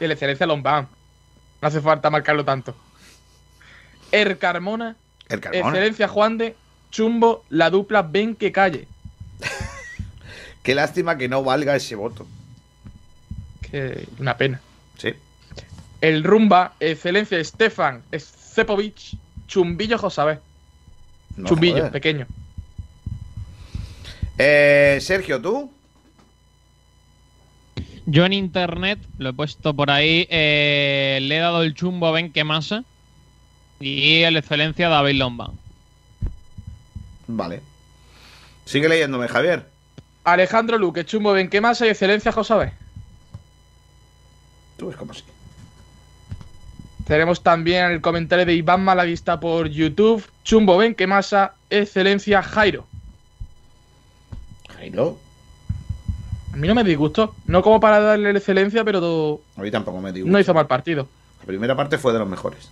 y 0.01 0.05
el 0.05 0.11
excelencia 0.12 0.44
Lombán. 0.47 0.89
No 1.62 1.69
hace 1.69 1.81
falta 1.81 2.11
marcarlo 2.11 2.44
tanto. 2.44 2.77
Carmona, 4.39 4.97
El 5.28 5.40
Carmona. 5.40 5.69
excelencia 5.69 6.09
Juan 6.09 6.36
de, 6.36 6.56
Chumbo, 6.90 7.44
la 7.51 7.70
dupla 7.70 8.02
ven 8.02 8.35
que 8.35 8.52
calle. 8.52 8.86
Qué 10.62 10.74
lástima 10.74 11.16
que 11.16 11.28
no 11.28 11.43
valga 11.44 11.77
ese 11.77 11.94
voto. 11.94 12.27
Que 13.70 14.06
una 14.19 14.36
pena. 14.36 14.61
Sí. 14.98 15.15
El 16.01 16.24
Rumba, 16.24 16.74
excelencia 16.81 17.43
Stefan 17.43 18.02
Cepovic, 18.19 19.16
Chumbillo 19.47 19.98
Josabé. 19.98 20.40
No 21.36 21.48
Chumbillo, 21.48 21.77
joder. 21.77 21.93
pequeño. 21.93 22.27
Eh, 24.39 24.98
Sergio, 25.01 25.40
¿tú? 25.40 25.70
Yo 28.06 28.27
en 28.27 28.32
internet, 28.32 28.98
lo 29.19 29.31
he 29.31 29.32
puesto 29.32 29.74
por 29.74 29.90
ahí, 29.90 30.27
eh, 30.31 31.19
le 31.23 31.36
he 31.36 31.40
dado 31.40 31.62
el 31.62 31.74
chumbo 31.74 32.06
a 32.06 32.12
Benquemasa 32.12 32.85
y 33.81 34.23
el 34.23 34.36
excelencia 34.36 34.89
a 34.89 34.90
David 34.90 35.16
Lombán. 35.16 35.52
Vale. 37.27 37.62
Sigue 38.66 38.89
leyéndome, 38.89 39.28
Javier. 39.28 39.66
Alejandro 40.24 40.78
Luque, 40.78 41.05
Chumbo 41.05 41.32
Benquemasa 41.32 41.86
y 41.86 41.90
excelencia 41.90 42.32
Josabé. 42.32 42.73
Tú 44.77 44.89
ves 44.89 44.97
como 44.97 45.12
sí. 45.15 45.23
Tenemos 47.06 47.43
también 47.43 47.86
el 47.90 48.01
comentario 48.01 48.47
de 48.47 48.55
Iván 48.55 48.82
Malaguista 48.82 49.39
por 49.39 49.68
YouTube. 49.68 50.24
Chumbo 50.43 50.78
Benquemasa, 50.78 51.55
excelencia 51.70 52.43
Jairo. 52.43 52.86
Jairo. 54.76 55.18
A 56.52 56.56
mí 56.56 56.68
no 56.68 56.74
me 56.74 56.85
disgustó. 56.85 57.35
No 57.47 57.62
como 57.62 57.81
para 57.81 58.01
darle 58.01 58.32
la 58.32 58.39
excelencia, 58.39 58.85
pero 58.85 59.01
do- 59.01 59.40
A 59.56 59.60
mí 59.62 59.70
tampoco 59.70 60.01
me 60.01 60.12
digo. 60.12 60.28
no 60.28 60.39
hizo 60.39 60.55
mal 60.55 60.66
partido. 60.66 61.09
La 61.40 61.47
primera 61.47 61.76
parte 61.76 61.98
fue 61.98 62.12
de 62.12 62.18
los 62.20 62.28
mejores. 62.28 62.70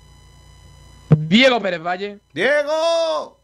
Diego 1.11 1.61
Pérez 1.61 1.83
Valle. 1.83 2.19
¡Diego! 2.33 3.37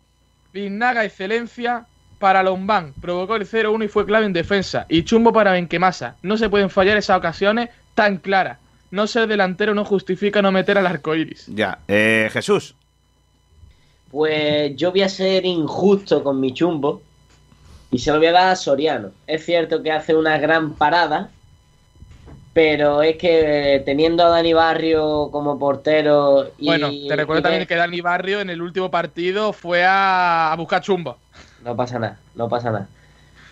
Pinaga, 0.52 1.04
excelencia 1.04 1.84
para 2.18 2.42
Lombán. 2.42 2.94
Provocó 3.00 3.36
el 3.36 3.46
0-1 3.46 3.84
y 3.84 3.88
fue 3.88 4.06
clave 4.06 4.24
en 4.26 4.32
defensa. 4.32 4.86
Y 4.88 5.04
chumbo 5.04 5.32
para 5.32 5.52
Benquemasa. 5.52 6.16
No 6.22 6.38
se 6.38 6.48
pueden 6.48 6.70
fallar 6.70 6.96
esas 6.96 7.18
ocasiones 7.18 7.68
tan 7.94 8.16
claras. 8.16 8.58
No 8.90 9.06
ser 9.06 9.28
delantero 9.28 9.74
no 9.74 9.84
justifica 9.84 10.40
no 10.40 10.50
meter 10.50 10.78
al 10.78 10.86
arco 10.86 11.14
iris. 11.14 11.46
Ya. 11.46 11.78
Eh, 11.88 12.28
Jesús. 12.32 12.74
Pues 14.10 14.74
yo 14.76 14.90
voy 14.90 15.02
a 15.02 15.08
ser 15.08 15.44
injusto 15.44 16.22
con 16.24 16.40
mi 16.40 16.54
chumbo 16.54 17.02
y 17.90 17.98
se 17.98 18.10
lo 18.10 18.18
voy 18.18 18.28
a 18.28 18.32
dar 18.32 18.48
a 18.50 18.56
Soriano. 18.56 19.10
Es 19.26 19.44
cierto 19.44 19.82
que 19.82 19.92
hace 19.92 20.14
una 20.14 20.38
gran 20.38 20.72
parada, 20.72 21.28
pero 22.54 23.02
es 23.02 23.18
que 23.18 23.82
teniendo 23.84 24.24
a 24.24 24.30
Dani 24.30 24.54
Barrio 24.54 25.28
como 25.30 25.58
portero 25.58 26.50
y... 26.56 26.66
Bueno, 26.66 26.88
te 26.88 27.16
recuerdo 27.16 27.40
y 27.40 27.42
también 27.42 27.66
que 27.66 27.74
Dani 27.74 28.00
Barrio 28.00 28.40
en 28.40 28.48
el 28.48 28.62
último 28.62 28.90
partido 28.90 29.52
fue 29.52 29.84
a, 29.84 30.50
a 30.52 30.56
buscar 30.56 30.80
chumbo. 30.80 31.18
No 31.62 31.76
pasa 31.76 31.98
nada, 31.98 32.18
no 32.34 32.48
pasa 32.48 32.70
nada. 32.70 32.88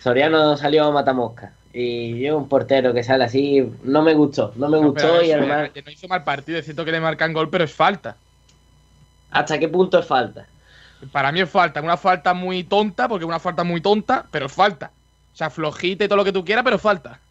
Soriano 0.01 0.57
salió 0.57 0.85
a 0.85 0.91
matamosca 0.91 1.51
y 1.73 2.19
yo 2.21 2.37
un 2.37 2.47
portero 2.49 2.93
que 2.93 3.03
sale 3.03 3.23
así 3.25 3.61
no 3.83 4.01
me 4.03 4.13
gustó, 4.15 4.53
no 4.55 4.69
me 4.69 4.79
No, 4.79 4.79
gustó 4.79 5.21
y 5.21 5.31
además... 5.31 5.71
eh, 5.73 5.81
no 5.85 5.91
hizo 5.91 6.07
mal 6.07 6.23
partido. 6.23 6.59
Es 6.59 6.65
cierto 6.65 6.85
que 6.85 6.91
le 6.91 6.99
marcan 7.01 7.33
gol, 7.33 7.49
pero 7.49 7.63
es 7.63 7.73
falta. 7.73 8.21
¿Hasta 9.29 9.57
qué 9.59 9.69
punto 9.69 9.99
es 9.99 10.05
falta? 10.05 10.49
Para 11.11 11.31
mí 11.31 11.41
es 11.41 11.49
falta. 11.49 11.81
Una 11.81 11.97
falta 11.97 12.33
muy 12.33 12.63
tonta, 12.63 13.07
porque 13.07 13.23
es 13.25 13.27
una 13.29 13.39
falta 13.39 13.63
muy 13.63 13.81
tonta, 13.81 14.27
pero 14.31 14.47
es 14.47 14.53
falta. 14.53 14.95
O 15.33 15.35
sea, 15.37 15.49
flojita 15.49 16.05
y 16.05 16.07
todo 16.07 16.17
lo 16.17 16.25
que 16.25 16.33
tú 16.33 16.43
quieras, 16.43 16.63
pero 16.63 16.77
es 16.77 16.81
falta. 16.81 17.23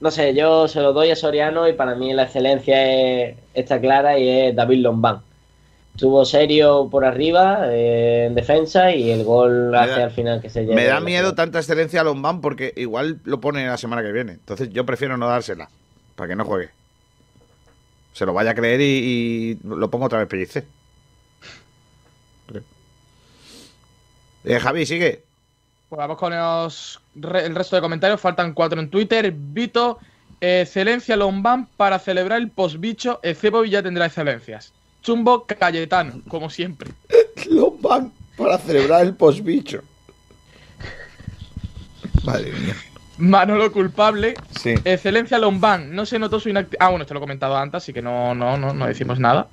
No 0.00 0.10
sé, 0.10 0.34
yo 0.34 0.66
se 0.68 0.80
lo 0.80 0.92
doy 0.92 1.10
a 1.10 1.16
Soriano 1.16 1.68
y 1.68 1.74
para 1.74 1.94
mí 1.94 2.12
la 2.14 2.24
excelencia 2.24 2.82
es- 2.84 3.38
está 3.52 3.80
clara 3.80 4.18
y 4.18 4.28
es 4.28 4.56
David 4.56 4.78
Lombán. 4.82 5.24
Estuvo 6.00 6.24
serio 6.24 6.88
por 6.90 7.04
arriba 7.04 7.66
eh, 7.66 8.24
en 8.24 8.34
defensa 8.34 8.90
y 8.90 9.10
el 9.10 9.22
gol 9.22 9.70
da- 9.70 9.82
hace 9.82 10.02
al 10.02 10.10
final 10.10 10.40
que 10.40 10.48
se 10.48 10.62
lleve. 10.62 10.74
Me 10.74 10.86
da 10.86 10.98
miedo 10.98 11.34
tanta 11.34 11.58
excelencia 11.58 12.00
a 12.00 12.04
Lombán 12.04 12.40
porque 12.40 12.72
igual 12.78 13.20
lo 13.24 13.38
pone 13.42 13.66
la 13.66 13.76
semana 13.76 14.02
que 14.02 14.10
viene. 14.10 14.32
Entonces 14.32 14.70
yo 14.70 14.86
prefiero 14.86 15.18
no 15.18 15.28
dársela. 15.28 15.68
Para 16.16 16.28
que 16.28 16.36
no 16.36 16.46
juegue. 16.46 16.70
Se 18.14 18.24
lo 18.24 18.32
vaya 18.32 18.52
a 18.52 18.54
creer 18.54 18.80
y, 18.80 18.84
y 18.84 19.58
lo 19.62 19.90
pongo 19.90 20.06
otra 20.06 20.20
vez 20.20 20.26
pellice. 20.28 20.64
Eh, 24.44 24.58
Javi, 24.58 24.86
sigue. 24.86 25.22
Pues 25.90 25.98
vamos 25.98 26.16
con 26.16 26.34
los 26.34 26.98
el 27.22 27.54
resto 27.54 27.76
de 27.76 27.82
comentarios. 27.82 28.18
Faltan 28.18 28.54
cuatro 28.54 28.80
en 28.80 28.88
Twitter. 28.88 29.30
Vito, 29.36 29.98
excelencia 30.40 31.14
Lombán 31.14 31.66
para 31.76 31.98
celebrar 31.98 32.40
el 32.40 32.48
postbicho. 32.50 33.20
Ya 33.68 33.82
tendrá 33.82 34.06
excelencias. 34.06 34.72
Chumbo 35.02 35.46
Cayetano, 35.46 36.22
como 36.28 36.50
siempre. 36.50 36.90
Lombán 37.50 38.12
para 38.36 38.58
celebrar 38.58 39.02
el 39.02 39.14
postbicho. 39.14 39.82
Madre 42.24 42.52
mía. 42.52 42.76
Manolo 43.18 43.70
culpable. 43.70 44.34
Sí. 44.58 44.74
Excelencia 44.84 45.38
Lombán. 45.38 45.94
No 45.94 46.06
se 46.06 46.18
notó 46.18 46.40
su 46.40 46.48
inactividad. 46.48 46.86
Ah, 46.86 46.88
bueno, 46.88 47.02
esto 47.02 47.14
lo 47.14 47.20
he 47.20 47.22
comentado 47.22 47.56
antes, 47.56 47.82
así 47.82 47.92
que 47.92 48.00
no, 48.00 48.34
no, 48.34 48.56
no, 48.56 48.72
no 48.72 48.86
decimos 48.86 49.18
nada. 49.18 49.48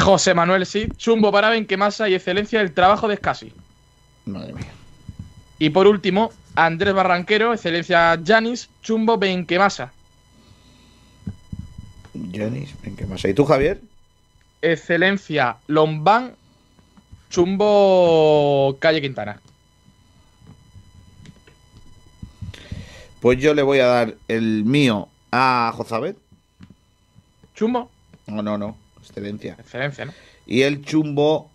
José 0.00 0.32
Manuel 0.34 0.64
sí. 0.66 0.88
Chumbo 0.96 1.32
para 1.32 1.50
Benquemasa 1.50 2.08
y 2.08 2.14
excelencia 2.14 2.60
del 2.60 2.72
trabajo 2.72 3.08
de 3.08 3.14
Escasi. 3.14 3.52
Madre 4.26 4.52
mía. 4.52 4.72
Y 5.58 5.70
por 5.70 5.86
último, 5.86 6.32
Andrés 6.54 6.94
Barranquero, 6.94 7.52
excelencia 7.52 8.18
Janis, 8.24 8.70
Chumbo 8.82 9.18
Benquemasa. 9.18 9.92
Janis, 12.32 12.74
ven, 12.82 12.96
¿qué 12.96 13.06
más? 13.06 13.24
¿Y 13.24 13.34
tú, 13.34 13.44
Javier? 13.44 13.80
Excelencia 14.62 15.56
Lombán, 15.66 16.34
Chumbo 17.30 18.76
Calle 18.80 19.00
Quintana. 19.00 19.40
Pues 23.20 23.38
yo 23.38 23.54
le 23.54 23.62
voy 23.62 23.80
a 23.80 23.86
dar 23.86 24.14
el 24.28 24.64
mío 24.64 25.08
a 25.30 25.72
Jozabet. 25.74 26.16
¿Chumbo? 27.54 27.90
No, 28.26 28.42
no, 28.42 28.56
no. 28.56 28.76
Excelencia. 29.00 29.56
Excelencia, 29.58 30.06
¿no? 30.06 30.12
Y 30.46 30.62
el 30.62 30.82
chumbo 30.82 31.50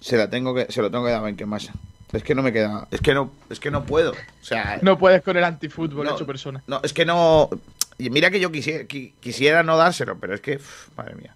se 0.00 0.16
la 0.16 0.28
tengo 0.28 0.54
que 0.54 0.70
se 0.72 0.82
lo 0.82 0.90
tengo 0.90 1.04
que 1.04 1.10
dar 1.12 1.20
a 1.20 1.24
Benquemasa. 1.24 1.72
Es 2.12 2.22
que 2.22 2.34
no 2.34 2.42
me 2.42 2.52
queda, 2.52 2.88
es 2.90 3.00
que 3.00 3.12
no, 3.14 3.30
es 3.50 3.60
que 3.60 3.70
no 3.70 3.84
puedo. 3.84 4.12
O 4.12 4.16
sea, 4.44 4.78
No 4.82 4.98
puedes 4.98 5.22
con 5.22 5.36
el 5.36 5.44
antifútbol 5.44 6.06
No. 6.06 6.14
hecho 6.14 6.26
persona. 6.26 6.62
no, 6.66 6.80
es 6.82 6.92
que 6.92 7.04
no. 7.04 7.50
y 7.98 8.08
Mira 8.10 8.30
que 8.30 8.40
yo 8.40 8.50
quisiera, 8.50 8.84
qui- 8.84 9.12
quisiera 9.20 9.62
no 9.62 9.76
dárselo, 9.76 10.18
pero 10.18 10.34
es 10.34 10.40
que, 10.40 10.58
madre 10.96 11.14
mía. 11.16 11.34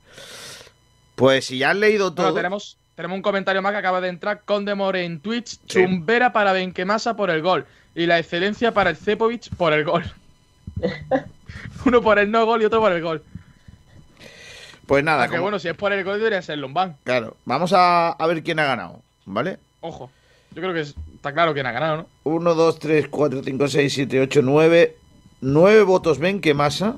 Pues 1.23 1.45
si 1.45 1.59
ya 1.59 1.71
has 1.71 1.77
leído 1.77 2.13
todo. 2.13 2.27
Bueno, 2.27 2.35
tenemos, 2.35 2.77
tenemos 2.97 3.15
un 3.15 3.23
comentario 3.23 3.63
más 3.63 3.71
que 3.71 3.79
acaba 3.79 4.01
de 4.01 4.09
entrar. 4.09 4.43
Condemore 4.45 5.05
en 5.05 5.21
Twitch. 5.21 5.57
Chumbera 5.67 6.33
para 6.33 6.53
Benquemasa 6.53 7.15
por 7.15 7.31
el 7.31 7.43
gol. 7.43 7.65
Y 7.95 8.07
la 8.07 8.19
excelencia 8.19 8.75
para 8.75 8.91
el 8.91 8.97
Cepovic 8.97 9.55
por 9.55 9.73
el 9.73 9.85
gol. 9.85 10.03
Uno 11.87 12.03
por 12.03 12.19
el 12.19 12.29
no 12.29 12.45
gol 12.45 12.61
y 12.61 12.65
otro 12.65 12.81
por 12.81 12.91
el 12.91 13.01
gol. 13.01 13.23
Pues 14.87 15.05
nada, 15.05 15.29
como- 15.29 15.43
bueno, 15.43 15.61
si 15.61 15.69
es 15.69 15.77
por 15.77 15.93
el 15.93 16.03
gol 16.03 16.19
debería 16.19 16.43
ser 16.43 16.59
Lombán. 16.59 16.97
claro. 17.05 17.37
Vamos 17.45 17.73
a, 17.73 18.09
a 18.09 18.27
ver 18.27 18.43
quién 18.43 18.59
ha 18.59 18.65
ganado, 18.65 19.01
¿vale? 19.25 19.61
Ojo. 19.81 20.11
Yo 20.57 20.61
creo 20.61 20.75
que 20.75 20.81
es- 20.81 20.97
está 21.15 21.33
claro 21.33 21.55
quién 21.55 21.67
ha 21.67 21.71
ganado, 21.73 21.99
¿no? 21.99 22.07
1, 22.25 22.55
2, 22.57 22.79
3, 22.81 23.07
4, 23.09 23.43
5, 23.45 23.69
6, 23.69 23.93
7, 23.95 24.21
8, 24.23 24.41
9. 24.43 24.97
9 25.41 25.83
votos 25.85 26.19
Benquemasa. 26.19 26.97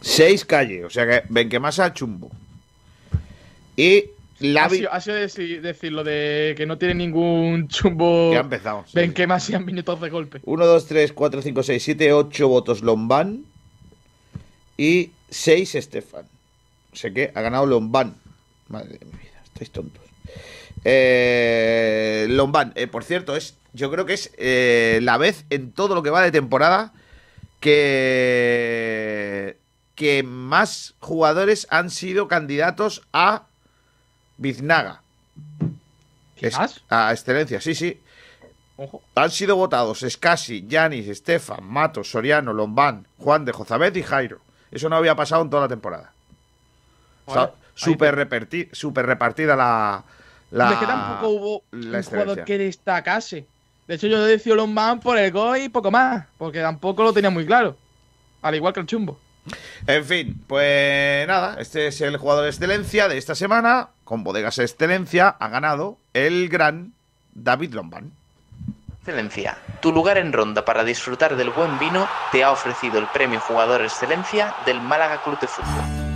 6 0.00 0.44
Calle. 0.44 0.84
O 0.84 0.90
sea 0.90 1.06
que 1.06 1.22
Benquemasa 1.28 1.92
chumbo. 1.94 2.30
Y 3.76 4.04
la 4.40 4.64
Ha 4.66 4.70
sido, 4.70 4.92
ha 4.92 5.00
sido 5.00 5.16
deci- 5.16 5.60
decir 5.60 5.92
lo 5.92 6.04
de 6.04 6.54
que 6.56 6.66
no 6.66 6.78
tiene 6.78 6.94
ningún 6.94 7.68
chumbo. 7.68 8.30
Que 8.30 8.36
ha 8.36 8.40
empezado, 8.40 8.84
sí, 8.86 8.92
Benquemasa 8.94 9.52
y 9.52 9.54
han 9.56 9.64
minutos 9.64 10.00
de 10.00 10.10
golpe. 10.10 10.40
1, 10.44 10.66
2, 10.66 10.86
3, 10.86 11.12
4, 11.12 11.42
5, 11.42 11.62
6, 11.62 11.82
7, 11.82 12.12
8 12.12 12.48
votos 12.48 12.82
Lombán. 12.82 13.44
Y 14.78 15.10
6 15.30 15.74
Estefan. 15.74 16.26
O 16.92 16.96
sea 16.96 17.10
que 17.12 17.32
ha 17.34 17.40
ganado 17.40 17.66
Lombán. 17.66 18.14
Madre 18.68 18.98
de 18.98 19.04
mi 19.06 19.12
vida, 19.12 19.40
estáis 19.44 19.70
tontos. 19.70 20.02
Eh, 20.84 22.26
Lombán, 22.30 22.72
eh, 22.76 22.86
por 22.86 23.04
cierto, 23.04 23.34
es, 23.36 23.56
yo 23.72 23.90
creo 23.90 24.06
que 24.06 24.12
es 24.14 24.30
eh, 24.38 25.00
la 25.02 25.18
vez 25.18 25.44
en 25.50 25.72
todo 25.72 25.94
lo 25.94 26.02
que 26.02 26.10
va 26.10 26.22
de 26.22 26.30
temporada 26.30 26.92
que, 27.60 29.56
que 29.96 30.22
más 30.22 30.94
jugadores 31.00 31.66
han 31.70 31.90
sido 31.90 32.28
candidatos 32.28 33.02
a 33.12 33.42
Biznaga. 34.36 35.00
Es- 36.36 36.82
a 36.90 37.10
excelencia, 37.12 37.60
sí, 37.60 37.74
sí. 37.74 38.00
Ojo. 38.76 39.02
Han 39.14 39.30
sido 39.30 39.56
votados 39.56 40.02
Escasi, 40.02 40.66
Yanis, 40.68 41.08
Estefan, 41.08 41.64
Matos, 41.64 42.10
Soriano, 42.10 42.52
Lombán, 42.52 43.06
Juan 43.18 43.44
de 43.46 43.52
Jozabet 43.52 43.96
y 43.96 44.02
Jairo. 44.02 44.40
Eso 44.70 44.88
no 44.90 44.96
había 44.96 45.16
pasado 45.16 45.42
en 45.42 45.48
toda 45.50 45.62
la 45.62 45.68
temporada. 45.68 46.12
O 47.24 47.32
sea, 47.32 47.52
súper 47.74 48.14
reparti- 48.16 48.68
súper 48.72 49.06
repartida 49.06 49.56
la, 49.56 50.04
la. 50.50 50.72
es 50.72 50.78
que 50.78 50.86
tampoco 50.86 51.28
hubo 51.30 51.62
la 51.72 51.98
un 51.98 52.04
jugador 52.04 52.44
que 52.44 52.58
destacase. 52.58 53.46
De 53.88 53.94
hecho, 53.94 54.08
yo 54.08 54.22
decido 54.24 54.56
Lombán 54.56 55.00
por 55.00 55.16
el 55.16 55.32
gol 55.32 55.58
y 55.58 55.68
poco 55.70 55.90
más. 55.90 56.26
Porque 56.36 56.60
tampoco 56.60 57.02
lo 57.02 57.12
tenía 57.14 57.30
muy 57.30 57.46
claro. 57.46 57.76
Al 58.42 58.54
igual 58.54 58.74
que 58.74 58.80
el 58.80 58.86
chumbo. 58.86 59.18
En 59.86 60.04
fin, 60.04 60.42
pues 60.46 61.26
nada, 61.26 61.56
este 61.60 61.88
es 61.88 62.00
el 62.00 62.16
jugador 62.16 62.44
de 62.44 62.50
excelencia 62.50 63.08
de 63.08 63.18
esta 63.18 63.34
semana. 63.34 63.90
Con 64.04 64.24
bodegas 64.24 64.58
excelencia 64.58 65.28
ha 65.28 65.48
ganado 65.48 65.98
el 66.14 66.48
gran 66.48 66.92
David 67.34 67.74
Lombán. 67.74 68.12
Excelencia. 68.98 69.58
Tu 69.80 69.92
lugar 69.92 70.18
en 70.18 70.32
ronda 70.32 70.64
para 70.64 70.82
disfrutar 70.82 71.36
del 71.36 71.50
buen 71.50 71.78
vino 71.78 72.08
te 72.32 72.42
ha 72.42 72.50
ofrecido 72.50 72.98
el 72.98 73.06
premio 73.06 73.38
Jugador 73.40 73.82
Excelencia 73.82 74.54
del 74.64 74.80
Málaga 74.80 75.22
Club 75.22 75.38
de 75.38 75.46
Fútbol. 75.46 76.15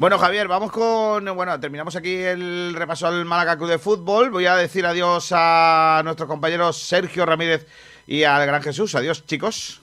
Bueno, 0.00 0.18
Javier, 0.18 0.48
vamos 0.48 0.72
con. 0.72 1.26
Bueno, 1.36 1.60
terminamos 1.60 1.94
aquí 1.94 2.14
el 2.14 2.72
repaso 2.74 3.06
al 3.06 3.26
Málaga 3.26 3.58
Club 3.58 3.68
de 3.68 3.78
Fútbol. 3.78 4.30
Voy 4.30 4.46
a 4.46 4.56
decir 4.56 4.86
adiós 4.86 5.28
a 5.30 6.00
nuestros 6.04 6.26
compañeros 6.26 6.78
Sergio 6.78 7.26
Ramírez 7.26 7.66
y 8.06 8.22
al 8.22 8.46
Gran 8.46 8.62
Jesús. 8.62 8.94
Adiós, 8.94 9.26
chicos. 9.26 9.82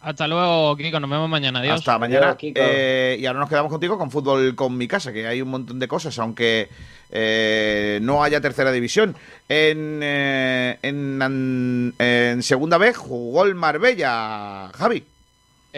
Hasta 0.00 0.26
luego, 0.26 0.74
Kiko. 0.74 1.00
Nos 1.00 1.10
vemos 1.10 1.28
mañana. 1.28 1.58
Adiós. 1.58 1.80
Hasta 1.80 1.98
mañana. 1.98 2.34
Eh, 2.40 3.18
y 3.20 3.26
ahora 3.26 3.40
nos 3.40 3.50
quedamos 3.50 3.70
contigo 3.70 3.98
con 3.98 4.10
fútbol 4.10 4.54
con 4.54 4.74
mi 4.74 4.88
casa, 4.88 5.12
que 5.12 5.26
hay 5.26 5.42
un 5.42 5.50
montón 5.50 5.78
de 5.78 5.86
cosas, 5.86 6.18
aunque 6.18 6.70
eh, 7.10 7.98
no 8.00 8.24
haya 8.24 8.40
tercera 8.40 8.72
división. 8.72 9.16
En, 9.50 10.00
eh, 10.02 10.78
en, 10.80 11.94
en 11.98 12.42
segunda 12.42 12.78
vez 12.78 12.96
jugó 12.96 13.44
el 13.44 13.54
Marbella, 13.54 14.70
Javi. 14.74 15.04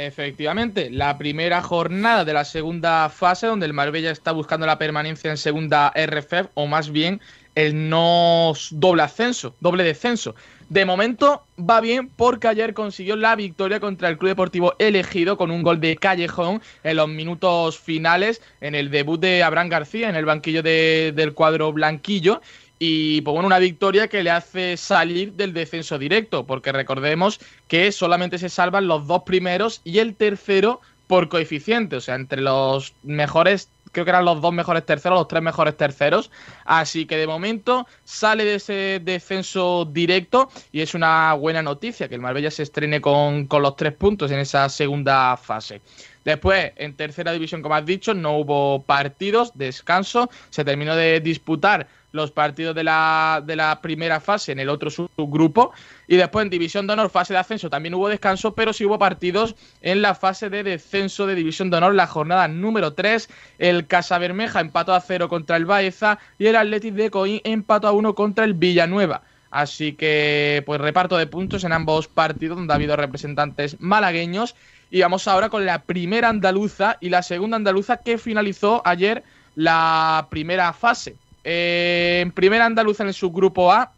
Efectivamente, 0.06 0.88
la 0.90 1.18
primera 1.18 1.60
jornada 1.60 2.24
de 2.24 2.32
la 2.32 2.46
segunda 2.46 3.10
fase, 3.10 3.46
donde 3.46 3.66
el 3.66 3.74
Marbella 3.74 4.10
está 4.10 4.32
buscando 4.32 4.66
la 4.66 4.78
permanencia 4.78 5.30
en 5.30 5.36
segunda 5.36 5.92
RFF, 5.94 6.48
o 6.54 6.66
más 6.66 6.90
bien 6.90 7.20
el 7.54 7.90
no 7.90 8.54
doble 8.70 9.02
ascenso, 9.02 9.54
doble 9.60 9.84
descenso. 9.84 10.34
De 10.70 10.86
momento 10.86 11.44
va 11.58 11.82
bien 11.82 12.08
porque 12.08 12.48
ayer 12.48 12.72
consiguió 12.72 13.14
la 13.16 13.36
victoria 13.36 13.78
contra 13.80 14.08
el 14.08 14.16
Club 14.16 14.30
Deportivo 14.30 14.74
elegido 14.78 15.36
con 15.36 15.50
un 15.50 15.62
gol 15.62 15.80
de 15.80 15.96
Callejón 15.96 16.62
en 16.82 16.96
los 16.96 17.08
minutos 17.08 17.78
finales 17.78 18.40
en 18.62 18.74
el 18.74 18.90
debut 18.90 19.20
de 19.20 19.42
Abraham 19.42 19.68
García 19.68 20.08
en 20.08 20.16
el 20.16 20.24
banquillo 20.24 20.62
de- 20.62 21.12
del 21.14 21.34
cuadro 21.34 21.72
blanquillo. 21.72 22.40
Y 22.82 23.20
pues 23.20 23.34
bueno, 23.34 23.46
una 23.46 23.58
victoria 23.58 24.08
que 24.08 24.22
le 24.22 24.30
hace 24.30 24.78
salir 24.78 25.34
del 25.34 25.52
descenso 25.52 25.98
directo, 25.98 26.46
porque 26.46 26.72
recordemos 26.72 27.38
que 27.68 27.92
solamente 27.92 28.38
se 28.38 28.48
salvan 28.48 28.88
los 28.88 29.06
dos 29.06 29.24
primeros 29.24 29.82
y 29.84 29.98
el 29.98 30.14
tercero 30.14 30.80
por 31.06 31.28
coeficiente, 31.28 31.96
o 31.96 32.00
sea, 32.00 32.14
entre 32.14 32.40
los 32.40 32.94
mejores, 33.02 33.68
creo 33.92 34.06
que 34.06 34.12
eran 34.12 34.24
los 34.24 34.40
dos 34.40 34.54
mejores 34.54 34.86
terceros, 34.86 35.18
los 35.18 35.28
tres 35.28 35.42
mejores 35.42 35.76
terceros. 35.76 36.30
Así 36.64 37.04
que 37.04 37.18
de 37.18 37.26
momento 37.26 37.86
sale 38.04 38.46
de 38.46 38.54
ese 38.54 39.02
descenso 39.04 39.84
directo 39.84 40.48
y 40.72 40.80
es 40.80 40.94
una 40.94 41.34
buena 41.34 41.60
noticia 41.60 42.08
que 42.08 42.14
el 42.14 42.22
Marbella 42.22 42.50
se 42.50 42.62
estrene 42.62 43.02
con, 43.02 43.46
con 43.46 43.60
los 43.60 43.76
tres 43.76 43.92
puntos 43.92 44.30
en 44.30 44.38
esa 44.38 44.70
segunda 44.70 45.36
fase. 45.36 45.82
Después, 46.24 46.72
en 46.76 46.94
tercera 46.94 47.32
división, 47.32 47.62
como 47.62 47.74
has 47.74 47.86
dicho, 47.86 48.14
no 48.14 48.38
hubo 48.38 48.82
partidos, 48.82 49.52
descanso, 49.54 50.30
se 50.50 50.64
terminó 50.64 50.94
de 50.94 51.20
disputar 51.20 51.86
los 52.12 52.30
partidos 52.30 52.74
de 52.74 52.84
la, 52.84 53.42
de 53.44 53.56
la 53.56 53.80
primera 53.80 54.20
fase 54.20 54.52
en 54.52 54.58
el 54.58 54.68
otro 54.68 54.90
subgrupo. 54.90 55.72
Y 56.06 56.16
después 56.16 56.44
en 56.44 56.50
División 56.50 56.86
de 56.86 56.94
Honor, 56.94 57.10
fase 57.10 57.32
de 57.32 57.38
ascenso, 57.38 57.70
también 57.70 57.94
hubo 57.94 58.08
descanso, 58.08 58.54
pero 58.54 58.72
sí 58.72 58.84
hubo 58.84 58.98
partidos 58.98 59.54
en 59.80 60.02
la 60.02 60.14
fase 60.14 60.50
de 60.50 60.62
descenso 60.62 61.26
de 61.26 61.34
División 61.34 61.70
de 61.70 61.76
Honor, 61.76 61.94
la 61.94 62.06
jornada 62.06 62.48
número 62.48 62.94
3. 62.94 63.28
El 63.58 63.86
Casabermeja 63.86 64.60
empató 64.60 64.92
a 64.94 65.00
0 65.00 65.28
contra 65.28 65.56
el 65.56 65.66
Baeza 65.66 66.18
y 66.38 66.46
el 66.46 66.56
Athletic 66.56 66.94
de 66.94 67.10
Coín 67.10 67.40
empató 67.44 67.88
a 67.88 67.92
1 67.92 68.14
contra 68.14 68.44
el 68.44 68.54
Villanueva. 68.54 69.22
Así 69.50 69.94
que, 69.94 70.62
pues 70.64 70.80
reparto 70.80 71.16
de 71.16 71.26
puntos 71.26 71.64
en 71.64 71.72
ambos 71.72 72.06
partidos 72.06 72.56
donde 72.56 72.72
ha 72.72 72.76
habido 72.76 72.94
representantes 72.96 73.80
malagueños. 73.80 74.54
Y 74.90 75.00
vamos 75.00 75.28
ahora 75.28 75.48
con 75.48 75.64
la 75.64 75.82
primera 75.82 76.28
andaluza 76.28 76.98
y 77.00 77.10
la 77.10 77.22
segunda 77.22 77.56
andaluza 77.56 77.98
que 77.98 78.18
finalizó 78.18 78.82
ayer 78.84 79.22
la 79.54 80.26
primera 80.30 80.72
fase. 80.72 81.16
Eh, 81.44 82.20
en 82.22 82.32
primera 82.32 82.66
andaluza 82.66 83.02
en 83.02 83.08
el 83.08 83.14
subgrupo 83.14 83.72
A 83.72 83.92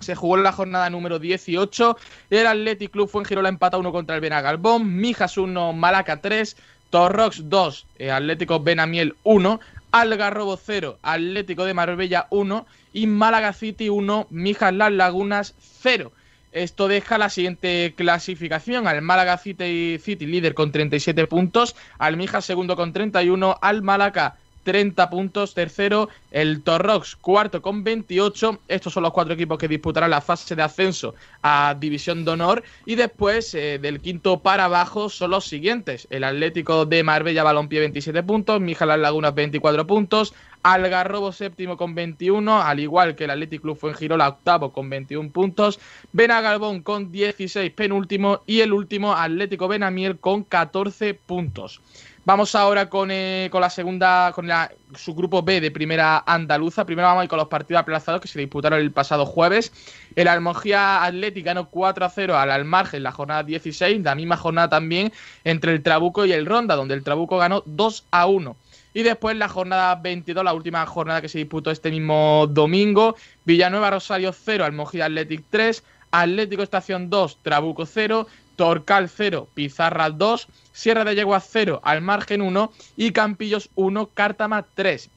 se 0.00 0.14
jugó 0.14 0.36
en 0.36 0.42
la 0.42 0.52
jornada 0.52 0.90
número 0.90 1.18
18. 1.18 1.96
El 2.30 2.46
Athletic 2.46 2.90
Club 2.90 3.08
fue 3.08 3.22
en 3.22 3.26
Girola 3.26 3.48
empata 3.48 3.78
1 3.78 3.92
contra 3.92 4.16
el 4.16 4.20
Benagalbón. 4.20 4.96
Mijas 4.96 5.38
1, 5.38 5.72
Malaca 5.72 6.20
3. 6.20 6.56
Torrox 6.90 7.48
2, 7.48 7.86
eh, 7.98 8.10
Atlético 8.10 8.60
Benamiel 8.60 9.14
1. 9.22 9.60
Algarrobo 9.92 10.56
0, 10.56 10.98
Atlético 11.02 11.64
de 11.64 11.74
Marbella 11.74 12.26
1. 12.30 12.66
Y 12.92 13.06
Málaga 13.06 13.52
City 13.52 13.88
1, 13.88 14.26
Mijas 14.30 14.74
Las 14.74 14.92
Lagunas 14.92 15.54
0. 15.82 16.12
Esto 16.52 16.88
deja 16.88 17.18
la 17.18 17.30
siguiente 17.30 17.94
clasificación: 17.96 18.86
al 18.86 19.02
Málaga 19.02 19.38
City, 19.38 19.98
City 19.98 20.26
líder 20.26 20.54
con 20.54 20.70
37 20.70 21.26
puntos, 21.26 21.74
al 21.98 22.16
Mijas 22.16 22.44
segundo 22.44 22.76
con 22.76 22.92
31, 22.92 23.58
al 23.60 23.82
Málaga 23.82 24.36
30 24.64 25.10
puntos, 25.10 25.54
tercero 25.54 26.08
el 26.30 26.62
Torrox, 26.62 27.16
cuarto 27.16 27.60
con 27.62 27.84
28. 27.84 28.60
Estos 28.68 28.92
son 28.92 29.02
los 29.02 29.12
cuatro 29.12 29.34
equipos 29.34 29.58
que 29.58 29.68
disputarán 29.68 30.10
la 30.10 30.20
fase 30.20 30.54
de 30.54 30.62
ascenso 30.62 31.14
a 31.42 31.76
División 31.78 32.24
de 32.24 32.30
Honor. 32.32 32.62
Y 32.86 32.94
después, 32.94 33.54
eh, 33.54 33.78
del 33.80 34.00
quinto 34.00 34.40
para 34.40 34.66
abajo, 34.66 35.08
son 35.08 35.30
los 35.30 35.46
siguientes: 35.46 36.06
el 36.10 36.24
Atlético 36.24 36.86
de 36.86 37.02
Marbella 37.02 37.42
Balompié 37.42 37.80
27 37.80 38.22
puntos, 38.22 38.60
Mijas 38.60 38.88
Las 38.88 38.98
Lagunas 38.98 39.34
24 39.34 39.86
puntos, 39.86 40.34
Algarrobo 40.62 41.32
séptimo 41.32 41.76
con 41.76 41.94
21, 41.94 42.62
al 42.62 42.80
igual 42.80 43.14
que 43.14 43.24
el 43.24 43.30
Athletic 43.30 43.62
Club 43.62 43.76
Fuengirola 43.76 44.28
octavo 44.28 44.72
con 44.72 44.88
21 44.88 45.30
puntos, 45.30 45.80
Benagalbón 46.12 46.82
con 46.82 47.10
16 47.10 47.72
penúltimo 47.72 48.40
y 48.46 48.60
el 48.60 48.72
último 48.72 49.14
Atlético 49.14 49.68
Benamiel 49.68 50.18
con 50.18 50.44
14 50.44 51.14
puntos. 51.14 51.80
Vamos 52.24 52.54
ahora 52.54 52.88
con, 52.88 53.10
eh, 53.10 53.48
con 53.50 53.60
la 53.60 53.68
segunda, 53.68 54.30
con 54.32 54.46
la, 54.46 54.70
su 54.94 55.12
grupo 55.12 55.42
B 55.42 55.60
de 55.60 55.72
primera 55.72 56.22
andaluza. 56.24 56.84
Primero 56.84 57.08
vamos 57.08 57.22
a 57.22 57.24
ir 57.24 57.28
con 57.28 57.38
los 57.38 57.48
partidos 57.48 57.80
aplazados 57.80 58.20
que 58.20 58.28
se 58.28 58.38
disputaron 58.38 58.78
el 58.78 58.92
pasado 58.92 59.26
jueves. 59.26 59.72
El 60.14 60.28
Almojía 60.28 61.02
Atlético 61.02 61.46
ganó 61.46 61.68
4 61.68 62.04
a 62.04 62.08
0 62.08 62.38
al 62.38 62.52
Almarge 62.52 62.98
en 62.98 63.02
la 63.02 63.10
jornada 63.10 63.42
16, 63.42 64.02
la 64.02 64.14
misma 64.14 64.36
jornada 64.36 64.68
también 64.68 65.12
entre 65.42 65.72
el 65.72 65.82
Trabuco 65.82 66.24
y 66.24 66.32
el 66.32 66.46
Ronda, 66.46 66.76
donde 66.76 66.94
el 66.94 67.02
Trabuco 67.02 67.38
ganó 67.38 67.64
2 67.66 68.04
a 68.12 68.26
1. 68.26 68.56
Y 68.94 69.02
después 69.02 69.36
la 69.36 69.48
jornada 69.48 69.94
22, 69.96 70.44
la 70.44 70.52
última 70.52 70.84
jornada 70.86 71.20
que 71.20 71.28
se 71.28 71.38
disputó 71.38 71.70
este 71.70 71.90
mismo 71.90 72.46
domingo, 72.50 73.16
Villanueva 73.44 73.90
Rosario 73.90 74.32
0, 74.32 74.64
Almojía 74.64 75.06
Athletic 75.06 75.44
3, 75.50 75.82
Atlético 76.10 76.62
Estación 76.62 77.08
2, 77.08 77.38
Trabuco 77.42 77.86
0, 77.86 78.26
Torcal 78.56 79.08
0, 79.08 79.48
Pizarra 79.54 80.10
2, 80.10 80.46
Sierra 80.72 81.04
de 81.04 81.14
Yegua 81.14 81.40
0, 81.40 81.80
al 81.82 82.02
margen 82.02 82.42
1 82.42 82.72
y 82.96 83.12
Campillos 83.12 83.70
1, 83.74 84.10
Cártama 84.12 84.66
3. 84.74 85.10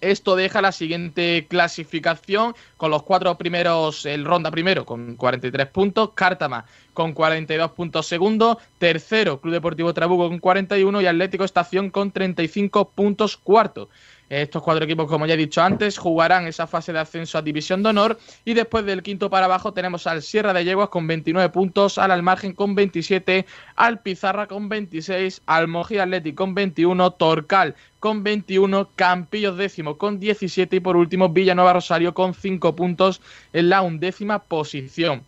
Esto 0.00 0.34
deja 0.34 0.62
la 0.62 0.72
siguiente 0.72 1.46
clasificación 1.48 2.54
con 2.76 2.90
los 2.90 3.02
cuatro 3.02 3.36
primeros, 3.36 4.06
el 4.06 4.24
Ronda 4.24 4.50
primero 4.50 4.86
con 4.86 5.16
43 5.16 5.66
puntos, 5.66 6.10
Cártama 6.14 6.64
con 6.94 7.12
42 7.12 7.72
puntos 7.72 8.06
segundo, 8.06 8.58
tercero 8.78 9.40
Club 9.40 9.54
Deportivo 9.54 9.92
Trabuco 9.92 10.28
con 10.28 10.38
41 10.38 11.00
y 11.02 11.06
Atlético 11.06 11.44
Estación 11.44 11.90
con 11.90 12.12
35 12.12 12.90
puntos 12.90 13.36
cuarto. 13.36 13.90
Estos 14.30 14.62
cuatro 14.62 14.84
equipos, 14.84 15.08
como 15.08 15.26
ya 15.26 15.34
he 15.34 15.36
dicho 15.36 15.60
antes, 15.60 15.98
jugarán 15.98 16.46
esa 16.46 16.68
fase 16.68 16.92
de 16.92 17.00
ascenso 17.00 17.36
a 17.36 17.42
División 17.42 17.82
de 17.82 17.88
Honor 17.88 18.16
y 18.44 18.54
después 18.54 18.84
del 18.84 19.02
quinto 19.02 19.28
para 19.28 19.46
abajo 19.46 19.72
tenemos 19.72 20.06
al 20.06 20.22
Sierra 20.22 20.52
de 20.52 20.64
Yeguas 20.64 20.88
con 20.88 21.08
29 21.08 21.48
puntos, 21.48 21.98
al 21.98 22.12
Almargen 22.12 22.52
con 22.52 22.76
27, 22.76 23.44
al 23.74 24.02
Pizarra 24.02 24.46
con 24.46 24.68
26, 24.68 25.42
al 25.46 25.66
Mojí 25.66 25.98
Atlético 25.98 26.44
con 26.44 26.54
21, 26.54 27.10
Torcal 27.10 27.74
con 27.98 28.22
21, 28.22 28.90
Campillos 28.94 29.56
décimo 29.56 29.98
con 29.98 30.20
17 30.20 30.76
y 30.76 30.80
por 30.80 30.96
último 30.96 31.30
Villanueva 31.30 31.72
Rosario 31.72 32.14
con 32.14 32.32
5 32.32 32.76
puntos 32.76 33.20
en 33.52 33.68
la 33.68 33.82
undécima 33.82 34.38
posición. 34.38 35.24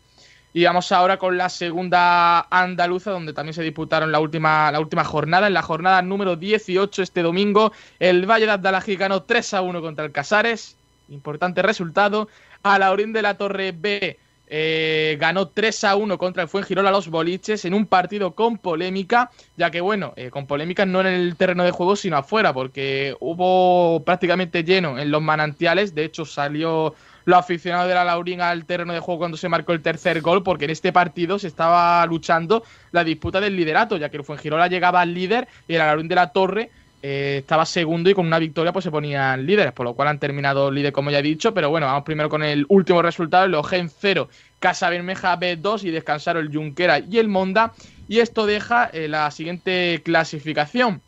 Y 0.54 0.64
vamos 0.64 0.92
ahora 0.92 1.18
con 1.18 1.38
la 1.38 1.48
segunda 1.48 2.46
andaluza, 2.50 3.10
donde 3.10 3.32
también 3.32 3.54
se 3.54 3.62
disputaron 3.62 4.12
la 4.12 4.20
última, 4.20 4.70
la 4.70 4.80
última 4.80 5.02
jornada. 5.02 5.46
En 5.46 5.54
la 5.54 5.62
jornada 5.62 6.02
número 6.02 6.36
18 6.36 7.02
este 7.02 7.22
domingo, 7.22 7.72
el 7.98 8.26
Valle 8.26 8.46
de 8.46 8.52
Abdalají 8.52 8.96
ganó 8.96 9.22
3 9.22 9.54
a 9.54 9.62
1 9.62 9.80
contra 9.80 10.04
el 10.04 10.12
Casares. 10.12 10.76
Importante 11.08 11.62
resultado. 11.62 12.28
A 12.62 12.78
Laurín 12.78 13.12
de 13.12 13.22
la 13.22 13.38
Torre 13.38 13.72
B 13.72 14.18
eh, 14.54 15.16
ganó 15.18 15.48
3 15.48 15.84
a 15.84 15.96
1 15.96 16.18
contra 16.18 16.42
el 16.42 16.48
Fuengirola 16.50 16.90
Los 16.90 17.08
Boliches 17.08 17.64
en 17.64 17.72
un 17.72 17.86
partido 17.86 18.34
con 18.34 18.58
polémica, 18.58 19.30
ya 19.56 19.70
que 19.70 19.80
bueno, 19.80 20.12
eh, 20.16 20.28
con 20.28 20.46
polémica 20.46 20.84
no 20.84 21.00
en 21.00 21.06
el 21.06 21.36
terreno 21.36 21.64
de 21.64 21.70
juego, 21.70 21.96
sino 21.96 22.18
afuera, 22.18 22.52
porque 22.52 23.16
hubo 23.20 24.04
prácticamente 24.04 24.62
lleno 24.62 24.98
en 24.98 25.10
los 25.10 25.22
manantiales. 25.22 25.94
De 25.94 26.04
hecho, 26.04 26.26
salió 26.26 26.94
los 27.24 27.38
aficionados 27.38 27.88
de 27.88 27.94
la 27.94 28.04
Laurín 28.04 28.40
al 28.40 28.64
terreno 28.64 28.92
de 28.92 29.00
juego 29.00 29.20
cuando 29.20 29.36
se 29.36 29.48
marcó 29.48 29.72
el 29.72 29.82
tercer 29.82 30.20
gol, 30.20 30.42
porque 30.42 30.64
en 30.64 30.70
este 30.70 30.92
partido 30.92 31.38
se 31.38 31.48
estaba 31.48 32.04
luchando 32.06 32.62
la 32.90 33.04
disputa 33.04 33.40
del 33.40 33.56
liderato, 33.56 33.96
ya 33.96 34.08
que 34.08 34.16
el 34.16 34.24
Fuengirola 34.24 34.68
llegaba 34.68 35.00
al 35.00 35.14
líder 35.14 35.48
y 35.68 35.74
el 35.74 35.78
Laurín 35.78 36.08
de 36.08 36.14
la 36.14 36.32
Torre 36.32 36.70
eh, 37.04 37.38
estaba 37.40 37.66
segundo 37.66 38.10
y 38.10 38.14
con 38.14 38.26
una 38.26 38.38
victoria 38.38 38.72
pues 38.72 38.84
se 38.84 38.90
ponían 38.92 39.44
líderes, 39.44 39.72
por 39.72 39.84
lo 39.84 39.94
cual 39.94 40.06
han 40.06 40.20
terminado 40.20 40.70
líder 40.70 40.92
como 40.92 41.10
ya 41.10 41.18
he 41.18 41.22
dicho, 41.22 41.52
pero 41.52 41.68
bueno, 41.68 41.86
vamos 41.86 42.04
primero 42.04 42.28
con 42.28 42.44
el 42.44 42.64
último 42.68 43.02
resultado, 43.02 43.44
el 43.44 43.54
Ogen 43.56 43.90
0, 43.90 44.28
Casa 44.60 44.88
Bermeja 44.88 45.36
B2 45.36 45.82
y 45.82 45.90
descansaron 45.90 46.46
el 46.46 46.54
Junquera 46.54 47.00
y 47.00 47.18
el 47.18 47.26
Monda 47.26 47.72
y 48.06 48.20
esto 48.20 48.46
deja 48.46 48.88
eh, 48.92 49.08
la 49.08 49.30
siguiente 49.32 50.00
clasificación. 50.04 51.02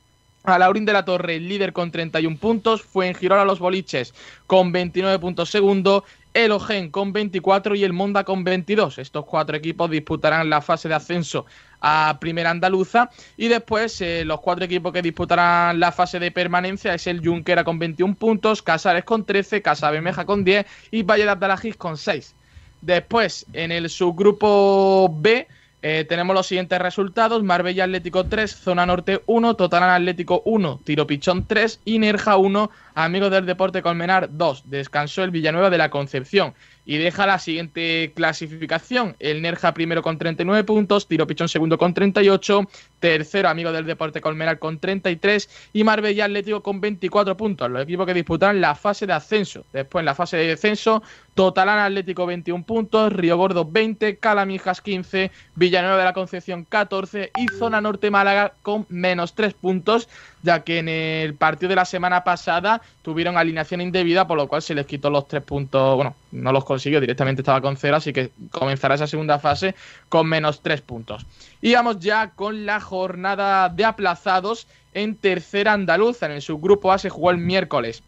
A 0.45 0.59
Laurín 0.59 0.85
de 0.85 0.93
la 0.93 1.07
Torre, 1.07 1.41
líder 1.41 1.73
con 1.73 1.91
31 1.91 2.37
puntos. 2.37 2.83
Fue 2.83 3.09
en 3.09 3.15
Girola 3.15 3.47
los 3.47 3.61
Boliches 3.61 4.13
con 4.47 4.73
29 4.73 5.19
puntos 5.19 5.49
segundo. 5.49 6.05
El 6.35 6.53
Ogen 6.53 6.91
con 6.91 7.15
24 7.15 7.75
y 7.77 7.85
el 7.85 7.95
Monda 7.95 8.25
con 8.25 8.45
22. 8.45 8.99
Estos 8.99 9.25
cuatro 9.25 9.57
equipos 9.57 9.89
disputarán 9.89 10.51
la 10.51 10.61
fase 10.61 10.89
de 10.89 10.97
ascenso 10.97 11.47
a 11.81 12.19
Primera 12.21 12.51
Andaluza. 12.51 13.09
Y 13.39 13.49
después 13.49 13.99
eh, 14.03 14.23
los 14.27 14.41
cuatro 14.41 14.67
equipos 14.67 14.93
que 14.93 15.01
disputarán 15.01 15.81
la 15.81 15.93
fase 15.93 16.19
de 16.19 16.31
permanencia 16.31 16.93
es 16.93 17.07
el 17.07 17.27
Junquera 17.27 17.65
con 17.65 17.79
21 17.79 18.15
puntos, 18.15 18.61
Casares 18.61 19.05
con 19.05 19.25
13, 19.25 19.63
Casa 19.63 19.91
Bermeja 19.91 20.27
con 20.27 20.45
10 20.45 20.67
y 20.91 21.05
Valle 21.05 21.25
de 21.25 21.31
Abdalajís 21.31 21.77
con 21.77 21.97
6. 21.97 22.35
Después, 22.83 23.47
en 23.55 23.73
el 23.73 23.89
subgrupo 23.89 25.09
B, 25.11 25.49
eh, 25.87 26.07
tenemos 26.07 26.35
los 26.35 26.47
siguientes 26.47 26.79
resultados: 26.79 27.43
Marbella 27.43 27.85
Atlético 27.85 28.25
3, 28.25 28.51
Zona 28.51 28.87
Norte 28.87 29.21
1, 29.27 29.55
Totalán 29.55 29.91
Atlético 29.91 30.41
1, 30.47 30.81
Tiro 30.83 31.07
Pichón 31.07 31.45
3 31.47 31.81
y 31.85 31.99
Nerja 31.99 32.39
1, 32.39 32.71
Amigos 32.95 33.31
del 33.31 33.45
Deporte 33.45 33.83
Colmenar 33.83 34.31
2. 34.33 34.71
Descansó 34.71 35.23
el 35.25 35.31
Villanueva 35.31 35.69
de 35.69 35.77
la 35.77 35.91
Concepción 35.91 36.55
y 36.87 36.99
deja 36.99 37.27
la 37.27 37.39
siguiente 37.39 38.13
clasificación. 38.15 39.17
El 39.19 39.43
Nerja 39.43 39.75
primero 39.75 40.03
con 40.03 40.19
39 40.19 40.65
puntos, 40.65 41.09
Tiro 41.09 41.27
Pichón 41.27 41.49
segundo 41.49 41.79
con 41.79 41.95
38, 41.95 42.69
tercero 43.01 43.49
Amigo 43.49 43.73
del 43.73 43.87
Deporte 43.87 44.21
Colmenar 44.21 44.59
con 44.59 44.79
33 44.79 45.71
y 45.73 45.85
Marbella 45.85 46.27
Atlético 46.27 46.63
con 46.63 46.81
24 46.81 47.37
puntos. 47.37 47.71
Los 47.71 47.83
equipos 47.83 48.07
que 48.07 48.15
disputarán 48.15 48.61
la 48.61 48.75
fase 48.75 49.07
de 49.07 49.13
ascenso. 49.13 49.65
Después 49.73 50.03
en 50.03 50.07
la 50.07 50.15
fase 50.15 50.37
de 50.37 50.47
descenso, 50.49 51.03
Totalán 51.35 51.79
Atlético 51.79 52.27
21 52.27 52.65
puntos, 52.65 53.13
Río 53.13 53.37
Gordo 53.37 53.65
20, 53.65 54.19
Calamijas 54.19 54.81
15, 54.81 55.31
Villanueva 55.57 55.99
de 55.99 56.05
la 56.05 56.13
Concepción 56.13 56.65
14 56.65 57.33
y 57.37 57.49
Zona 57.49 57.81
Norte 57.81 58.11
Málaga 58.11 58.55
con 58.63 58.87
menos 58.89 59.35
3 59.35 59.55
puntos, 59.55 60.09
ya 60.45 60.61
que 60.63 60.79
en 60.79 60.89
el 60.89 61.35
partido 61.35 61.71
de 61.71 61.77
la 61.77 61.87
semana 61.87 62.23
pasada 62.23 62.83
tuvieron 63.03 63.37
alineación 63.37 63.81
indebida, 63.81 64.27
por 64.27 64.37
lo 64.37 64.47
cual 64.47 64.61
se 64.61 64.75
les 64.75 64.87
quitó 64.87 65.09
los 65.09 65.27
3 65.27 65.43
puntos, 65.43 65.97
bueno, 65.97 66.15
no 66.33 66.53
los 66.53 66.65
consiguió, 66.65 67.01
directamente 67.01 67.41
estaba 67.41 67.63
con 67.63 67.77
0, 67.77 67.97
así 67.97 68.13
que 68.13 68.31
comenzará 68.51 68.95
esa 68.95 69.07
segunda 69.07 69.39
fase 69.39 69.75
con 70.11 70.29
menos 70.29 70.61
3 70.61 70.83
puntos. 70.83 71.27
Y 71.63 71.75
vamos 71.75 71.99
ya 71.99 72.31
con 72.31 72.67
la 72.67 72.79
jornada 72.79 73.71
de 73.71 73.87
aplazados 73.87 74.69
en 74.93 75.17
tercera 75.17 75.73
andaluza. 75.73 76.27
En 76.27 76.33
el 76.33 76.43
subgrupo 76.43 76.93
A 76.93 76.99
se 76.99 77.09
jugó 77.09 77.31
el 77.31 77.39
miércoles. 77.39 78.03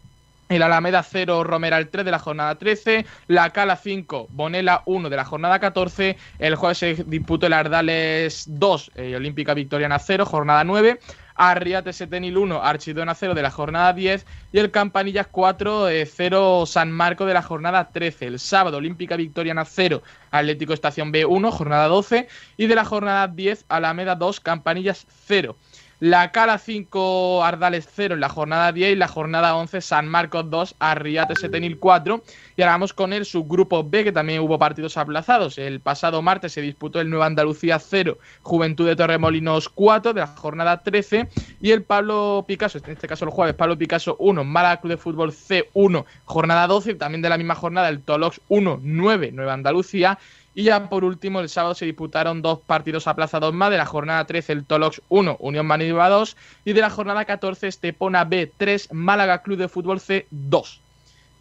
El 0.49 0.63
Alameda 0.63 1.03
0, 1.03 1.43
Romeral 1.43 1.89
3 1.89 2.05
de 2.05 2.11
la 2.13 2.21
jornada 2.21 2.55
13, 2.55 3.05
la 3.27 3.51
Cala 3.51 3.75
5, 3.77 4.29
Bonela 4.31 4.83
1 4.87 5.11
de 5.11 5.17
la 5.17 5.25
jornada 5.25 5.59
14, 5.59 6.17
el 6.39 6.55
jueves 6.55 6.79
se 6.79 6.95
disputó 7.05 7.47
el 7.49 7.53
Ardales 7.53 8.45
2, 8.47 8.93
eh, 8.95 9.17
Olímpica 9.17 9.55
Victoriana 9.55 9.99
0, 9.99 10.25
jornada 10.25 10.63
9, 10.63 11.01
Arriate 11.37 11.93
Setenil 11.93 12.37
1, 12.37 12.63
Archidona 12.63 13.15
0 13.15 13.35
de 13.35 13.43
la 13.43 13.51
jornada 13.51 13.93
10 13.93 14.27
y 14.53 14.59
el 14.59 14.71
Campanillas 14.71 15.27
4, 15.31 15.89
0 16.07 16.65
San 16.67 16.91
Marco 16.91 17.27
de 17.27 17.35
la 17.35 17.43
jornada 17.43 17.91
13. 17.91 18.27
El 18.27 18.39
sábado 18.39 18.79
Olímpica 18.79 19.17
Victoriana 19.17 19.65
0, 19.65 20.03
Atlético 20.31 20.73
Estación 20.73 21.13
B 21.13 21.25
1, 21.25 21.51
jornada 21.51 21.89
12 21.89 22.29
y 22.57 22.67
de 22.67 22.75
la 22.75 22.85
jornada 22.85 23.29
10 23.29 23.67
Alameda 23.69 24.15
2, 24.15 24.41
Campanillas 24.41 25.07
0. 25.27 25.57
La 25.99 26.31
Cala 26.31 26.59
5, 26.59 27.43
Ardales 27.43 27.89
0 27.91 28.17
en 28.17 28.21
la 28.21 28.29
jornada 28.29 28.71
10 28.71 28.93
y 28.93 28.97
la 28.97 29.09
jornada 29.09 29.57
11, 29.57 29.81
San 29.81 30.07
Marcos 30.07 30.51
2, 30.51 30.77
Arriate 30.79 31.35
Setenil 31.37 31.79
4. 31.79 32.23
Y 32.55 32.61
ahora 32.61 32.73
vamos 32.73 32.93
con 32.93 33.15
el 33.15 33.25
subgrupo 33.25 33.83
B, 33.83 34.05
que 34.05 34.13
también 34.13 34.41
hubo 34.41 34.59
partidos 34.59 34.99
aplazados. 34.99 35.57
El 35.57 35.81
pasado 35.81 36.21
martes 36.21 36.53
se 36.53 36.61
disputó 36.61 37.01
el 37.01 37.09
Nueva 37.09 37.25
Andalucía 37.25 37.79
0, 37.79 38.19
Juventud 38.43 38.87
de 38.87 38.95
Torremolinos 38.95 39.71
4 39.71 40.13
de 40.13 40.21
la 40.21 40.27
jornada 40.27 40.83
13. 40.83 41.31
Y 41.63 41.71
el 41.71 41.83
Pablo 41.83 42.45
Picasso, 42.47 42.77
en 42.77 42.91
este 42.91 43.09
caso 43.09 43.25
el 43.25 43.31
jueves, 43.31 43.55
Pablo 43.55 43.79
Picasso 43.79 44.17
1, 44.19 44.45
Málaga 44.45 44.83
Club 44.83 44.91
de 44.91 44.97
Fútbol 44.99 45.33
C1, 45.33 46.05
jornada 46.27 46.67
12. 46.67 46.97
También 46.97 47.23
de 47.23 47.31
la 47.31 47.39
misma 47.39 47.55
jornada, 47.55 47.89
el 47.89 48.03
Tolox 48.03 48.43
1, 48.49 48.81
9, 48.83 49.33
Nueva 49.33 49.55
Andalucía. 49.55 50.19
Y 50.57 50.63
ya 50.63 50.89
por 50.89 51.05
último, 51.05 51.41
el 51.41 51.51
sábado 51.51 51.75
se 51.75 51.85
disputaron 51.85 52.41
dos 52.41 52.61
partidos 52.61 53.07
aplazados 53.07 53.53
más. 53.53 53.71
De 53.71 53.77
la 53.77 53.85
jornada 53.85 54.25
13, 54.25 54.55
el 54.55 54.65
Tolox 54.65 55.03
1, 55.11 55.37
Unión 55.39 55.67
Manilva 55.67 56.09
2. 56.09 56.35
Y 56.65 56.73
de 56.73 56.81
la 56.81 56.89
jornada 56.89 57.27
14, 57.27 57.69
Estepona 57.69 58.25
B 58.25 58.51
3, 58.57 58.95
Málaga 58.95 59.43
Club 59.43 59.59
de 59.59 59.69
Fútbol 59.69 60.01
C 60.01 60.27
2. 60.31 60.81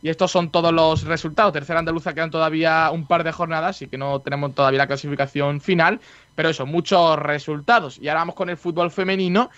Y 0.02 0.10
estos 0.10 0.32
son 0.32 0.52
todos 0.52 0.74
los 0.74 1.04
resultados. 1.04 1.54
Tercera 1.54 1.80
andaluza 1.80 2.14
quedan 2.14 2.30
todavía 2.30 2.92
un 2.92 3.08
par 3.08 3.24
de 3.24 3.32
jornadas, 3.32 3.78
así 3.78 3.88
que 3.88 3.98
no 3.98 4.20
tenemos 4.20 4.54
todavía 4.54 4.80
la 4.80 4.88
clasificación 4.88 5.62
final. 5.62 6.02
Pero 6.36 6.50
eso, 6.50 6.66
muchos 6.66 7.18
resultados. 7.18 7.98
Y 8.00 8.10
ahora 8.10 8.20
vamos 8.20 8.36
con 8.36 8.50
el 8.50 8.58
fútbol 8.58 8.92
femenino. 8.92 9.50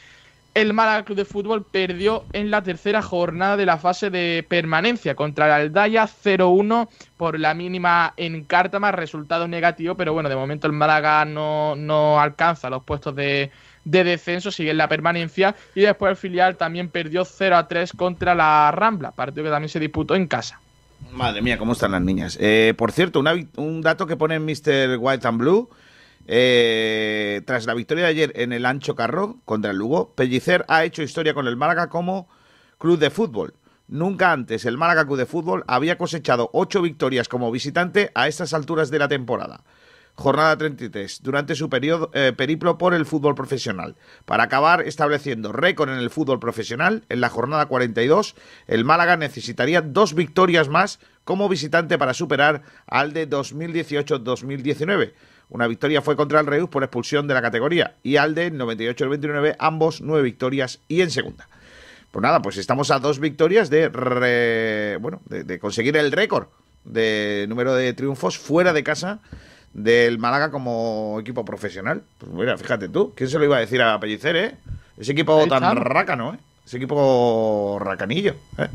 El 0.61 0.73
Málaga 0.73 1.05
Club 1.05 1.17
de 1.17 1.25
Fútbol 1.25 1.63
perdió 1.63 2.25
en 2.33 2.49
la 2.49 2.63
tercera 2.63 3.03
jornada 3.03 3.57
de 3.57 3.67
la 3.67 3.77
fase 3.77 4.09
de 4.09 4.43
permanencia 4.49 5.13
contra 5.13 5.45
el 5.45 5.51
Aldaya 5.51 6.07
0-1 6.07 6.89
por 7.15 7.39
la 7.39 7.53
mínima 7.53 8.15
en 8.17 8.43
Cártama, 8.43 8.91
resultado 8.91 9.47
negativo, 9.47 9.93
pero 9.93 10.13
bueno, 10.13 10.29
de 10.29 10.35
momento 10.35 10.65
el 10.65 10.73
Málaga 10.73 11.25
no, 11.25 11.75
no 11.75 12.19
alcanza 12.19 12.71
los 12.71 12.83
puestos 12.83 13.15
de, 13.15 13.51
de 13.85 14.03
descenso, 14.03 14.49
sigue 14.49 14.71
en 14.71 14.77
la 14.77 14.87
permanencia 14.87 15.55
y 15.75 15.81
después 15.81 16.09
el 16.09 16.17
filial 16.17 16.57
también 16.57 16.89
perdió 16.89 17.21
0-3 17.21 17.95
contra 17.95 18.33
la 18.33 18.71
Rambla, 18.71 19.11
partido 19.11 19.43
que 19.43 19.51
también 19.51 19.69
se 19.69 19.79
disputó 19.79 20.15
en 20.15 20.25
casa. 20.25 20.59
Madre 21.11 21.43
mía, 21.43 21.59
cómo 21.59 21.73
están 21.73 21.91
las 21.91 22.01
niñas. 22.01 22.35
Eh, 22.41 22.73
por 22.75 22.91
cierto, 22.91 23.23
un 23.57 23.81
dato 23.81 24.07
que 24.07 24.17
pone 24.17 24.39
Mr. 24.39 24.97
White 24.97 25.27
and 25.27 25.37
Blue. 25.37 25.69
Eh, 26.27 27.41
tras 27.45 27.65
la 27.65 27.73
victoria 27.73 28.03
de 28.03 28.09
ayer 28.09 28.33
en 28.35 28.51
el 28.51 28.65
Ancho 28.65 28.95
Carro 28.95 29.37
contra 29.45 29.71
el 29.71 29.77
Lugo, 29.77 30.13
Pellicer 30.13 30.65
ha 30.67 30.83
hecho 30.83 31.01
historia 31.01 31.33
con 31.33 31.47
el 31.47 31.55
Málaga 31.55 31.89
como 31.89 32.27
club 32.77 32.99
de 32.99 33.09
fútbol. 33.09 33.53
Nunca 33.87 34.33
antes 34.33 34.65
el 34.65 34.77
Málaga 34.77 35.05
Club 35.05 35.17
de 35.17 35.25
Fútbol 35.25 35.63
había 35.65 35.97
cosechado 35.97 36.49
ocho 36.51 36.81
victorias 36.81 37.29
como 37.29 37.49
visitante 37.51 38.11
a 38.15 38.27
estas 38.27 38.53
alturas 38.53 38.91
de 38.91 38.99
la 38.99 39.07
temporada. 39.07 39.63
Jornada 40.15 40.57
33, 40.57 41.21
durante 41.21 41.53
su 41.53 41.69
periodo, 41.69 42.09
eh, 42.13 42.33
periplo 42.35 42.79
por 42.79 42.95
el 42.95 43.05
fútbol 43.05 43.35
profesional. 43.35 43.95
Para 44.25 44.45
acabar 44.45 44.81
estableciendo 44.81 45.53
récord 45.53 45.91
en 45.91 45.99
el 45.99 46.09
fútbol 46.09 46.39
profesional, 46.39 47.05
en 47.07 47.21
la 47.21 47.29
jornada 47.29 47.67
42, 47.67 48.35
el 48.65 48.83
Málaga 48.83 49.15
necesitaría 49.15 49.81
dos 49.81 50.15
victorias 50.15 50.69
más 50.69 50.99
como 51.23 51.47
visitante 51.47 51.99
para 51.99 52.15
superar 52.15 52.63
al 52.87 53.13
de 53.13 53.29
2018-2019. 53.29 55.13
Una 55.49 55.67
victoria 55.67 56.01
fue 56.01 56.15
contra 56.15 56.39
el 56.39 56.45
Reus 56.45 56.69
por 56.69 56.83
expulsión 56.83 57.27
de 57.27 57.33
la 57.33 57.41
categoría 57.41 57.95
y 58.03 58.17
al 58.17 58.35
de 58.35 58.51
98-29, 58.51 59.55
ambos 59.59 60.01
nueve 60.01 60.23
victorias 60.23 60.79
y 60.87 61.01
en 61.01 61.09
segunda. 61.11 61.47
Pues 62.11 62.21
nada, 62.23 62.41
pues 62.41 62.57
estamos 62.57 62.91
a 62.91 62.99
dos 62.99 63.19
victorias 63.19 63.69
de, 63.69 63.89
re- 63.89 64.97
bueno, 64.97 65.21
de, 65.25 65.43
de 65.43 65.59
conseguir 65.59 65.95
el 65.97 66.11
récord 66.11 66.47
de 66.83 67.45
número 67.49 67.75
de 67.75 67.93
triunfos 67.93 68.37
fuera 68.37 68.73
de 68.73 68.83
casa 68.83 69.19
del 69.73 70.17
Málaga 70.19 70.49
como 70.51 71.17
equipo 71.21 71.45
profesional. 71.45 72.01
Pues 72.17 72.31
mira, 72.33 72.57
fíjate 72.57 72.89
tú, 72.89 73.13
¿quién 73.15 73.29
se 73.29 73.37
lo 73.37 73.45
iba 73.45 73.57
a 73.57 73.61
decir 73.61 73.81
a 73.81 73.99
Pellicer, 73.99 74.35
eh? 74.35 74.55
Ese 74.97 75.11
equipo 75.11 75.39
Ahí 75.41 75.47
tan 75.49 75.63
estamos. 75.63 75.83
rácano, 75.83 76.33
¿eh? 76.33 76.39
Ese 76.65 76.77
equipo 76.77 77.77
racanillo. 77.79 78.35
¿eh? 78.57 78.67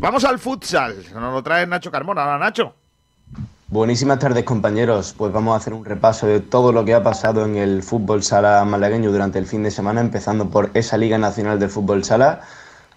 Vamos 0.00 0.24
al 0.24 0.38
futsal. 0.38 0.96
Nos 1.14 1.32
lo 1.32 1.42
trae 1.42 1.66
Nacho 1.66 1.90
Carmona. 1.90 2.22
Hola, 2.24 2.38
Nacho. 2.38 2.74
Buenísimas 3.72 4.18
tardes 4.18 4.42
compañeros, 4.42 5.14
pues 5.16 5.32
vamos 5.32 5.54
a 5.54 5.58
hacer 5.58 5.74
un 5.74 5.84
repaso 5.84 6.26
de 6.26 6.40
todo 6.40 6.72
lo 6.72 6.84
que 6.84 6.92
ha 6.92 7.04
pasado 7.04 7.44
en 7.44 7.54
el 7.54 7.84
fútbol 7.84 8.24
sala 8.24 8.64
malagueño 8.64 9.12
durante 9.12 9.38
el 9.38 9.46
fin 9.46 9.62
de 9.62 9.70
semana, 9.70 10.00
empezando 10.00 10.50
por 10.50 10.70
esa 10.74 10.96
Liga 10.96 11.18
Nacional 11.18 11.60
de 11.60 11.68
Fútbol 11.68 12.02
Sala, 12.02 12.40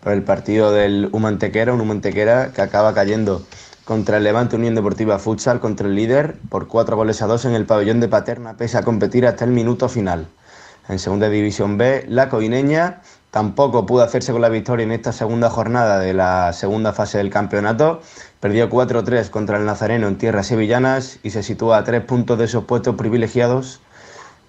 por 0.01 0.13
el 0.13 0.23
partido 0.23 0.71
del 0.71 1.09
Humantequera, 1.11 1.73
un 1.73 1.81
Humantequera 1.81 2.53
que 2.53 2.63
acaba 2.63 2.95
cayendo 2.95 3.45
contra 3.85 4.17
el 4.17 4.23
Levante 4.23 4.55
Unión 4.55 4.73
Deportiva 4.73 5.19
Futsal, 5.19 5.59
contra 5.59 5.87
el 5.87 5.93
líder, 5.93 6.37
por 6.49 6.67
cuatro 6.67 6.95
goles 6.95 7.21
a 7.21 7.27
dos 7.27 7.45
en 7.45 7.53
el 7.53 7.67
pabellón 7.67 7.99
de 7.99 8.07
Paterna, 8.07 8.57
pese 8.57 8.79
a 8.79 8.81
competir 8.81 9.27
hasta 9.27 9.45
el 9.45 9.51
minuto 9.51 9.87
final. 9.89 10.25
En 10.89 10.99
segunda 10.99 11.29
división 11.29 11.77
B, 11.77 12.05
la 12.09 12.27
coineña 12.27 13.01
tampoco 13.31 13.85
pudo 13.85 14.03
hacerse 14.03 14.33
con 14.33 14.41
la 14.41 14.49
victoria 14.49 14.83
en 14.83 14.91
esta 14.91 15.13
segunda 15.13 15.49
jornada 15.49 15.99
de 15.99 16.13
la 16.13 16.51
segunda 16.51 16.91
fase 16.91 17.17
del 17.19 17.29
campeonato. 17.29 18.01
Perdió 18.39 18.69
4-3 18.69 19.29
contra 19.29 19.57
el 19.57 19.65
Nazareno 19.65 20.07
en 20.07 20.17
tierras 20.17 20.47
sevillanas 20.47 21.19
y 21.23 21.29
se 21.29 21.41
sitúa 21.41 21.77
a 21.77 21.83
tres 21.85 22.03
puntos 22.03 22.37
de 22.37 22.45
esos 22.45 22.65
puestos 22.65 22.95
privilegiados 22.95 23.79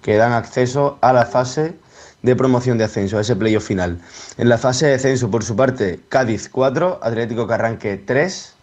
que 0.02 0.16
dan 0.16 0.32
acceso 0.32 0.98
a 1.01 1.12
la 1.12 1.24
fase 1.24 1.77
de 2.23 2.36
promoción 2.36 2.78
de 2.78 2.85
ascenso, 2.85 3.19
a 3.19 3.20
ese 3.20 3.36
playoff 3.36 3.65
final. 3.65 4.01
En 4.36 4.48
la 4.48 4.59
fase 4.59 4.86
de 4.86 4.93
descenso, 4.93 5.31
por 5.31 5.44
su 5.44 5.55
parte, 5.55 6.01
Cádiz 6.09 6.48
4, 6.48 7.01
Atlético 7.02 7.47
Carranque 7.47 7.97
3, 7.97 8.55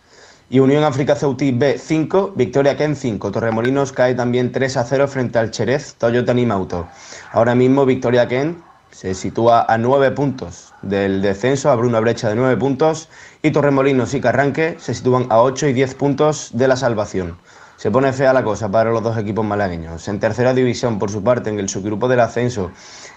y 0.51 0.59
Unión 0.59 0.83
África 0.83 1.15
Ceutí 1.15 1.53
B 1.53 1.77
5, 1.79 2.33
Victoria 2.35 2.75
Ken 2.75 2.97
5. 2.97 3.31
Torremolinos 3.31 3.93
cae 3.93 4.13
también 4.15 4.51
3 4.51 4.77
a 4.77 4.83
0 4.83 5.07
frente 5.07 5.39
al 5.39 5.49
Cherez 5.49 5.95
Toyota 5.95 6.33
Nimauto. 6.33 6.89
Ahora 7.33 7.55
mismo 7.55 7.85
Victoria 7.85 8.27
Ken 8.27 8.61
se 8.91 9.13
sitúa 9.13 9.65
a 9.65 9.77
9 9.77 10.11
puntos 10.11 10.73
del 10.81 11.21
descenso, 11.21 11.71
abre 11.71 11.87
una 11.87 12.01
brecha 12.01 12.27
de 12.27 12.35
9 12.35 12.57
puntos 12.57 13.07
y 13.41 13.51
Torremolinos 13.51 14.13
y 14.13 14.19
Carranque 14.19 14.75
se 14.79 14.93
sitúan 14.93 15.27
a 15.29 15.41
8 15.41 15.67
y 15.67 15.73
10 15.73 15.95
puntos 15.95 16.49
de 16.53 16.67
la 16.67 16.75
salvación. 16.75 17.37
Se 17.77 17.89
pone 17.89 18.11
fea 18.11 18.33
la 18.33 18.43
cosa 18.43 18.69
para 18.69 18.91
los 18.91 19.01
dos 19.01 19.17
equipos 19.17 19.45
malagueños. 19.45 20.09
En 20.09 20.19
tercera 20.19 20.53
división, 20.53 20.99
por 20.99 21.09
su 21.09 21.23
parte, 21.23 21.49
en 21.49 21.57
el 21.57 21.69
subgrupo 21.69 22.09
del 22.09 22.19
ascenso, 22.19 22.71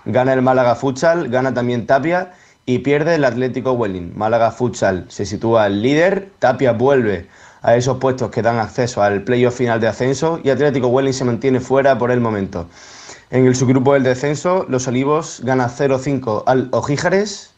gana 0.05 0.32
el 0.32 0.43
Málaga 0.43 0.77
Futsal, 0.77 1.28
gana 1.28 1.53
también 1.53 1.85
Tapia 1.85 2.35
y 2.66 2.78
pierde 2.78 3.16
el 3.16 3.24
Atlético 3.24 3.73
Welling. 3.73 4.16
Málaga 4.16 4.53
Futsal 4.53 5.07
se 5.09 5.27
sitúa 5.27 5.65
al 5.65 5.82
líder, 5.82 6.31
Tapia 6.39 6.70
vuelve 6.70 7.27
a 7.62 7.74
esos 7.74 7.99
puestos 7.99 8.31
que 8.31 8.43
dan 8.43 8.59
acceso 8.59 9.03
al 9.03 9.24
playoff 9.24 9.57
final 9.57 9.81
de 9.81 9.89
ascenso 9.89 10.39
y 10.45 10.51
Atlético 10.51 10.86
Welling 10.86 11.15
se 11.15 11.24
mantiene 11.24 11.59
fuera 11.59 11.99
por 11.99 12.12
el 12.12 12.20
momento. 12.20 12.69
En 13.31 13.47
el 13.47 13.57
subgrupo 13.57 13.95
del 13.95 14.03
descenso, 14.03 14.67
Los 14.69 14.87
Olivos 14.87 15.41
gana 15.43 15.69
0-5 15.69 16.45
al 16.47 16.69
Ojíjares 16.73 17.51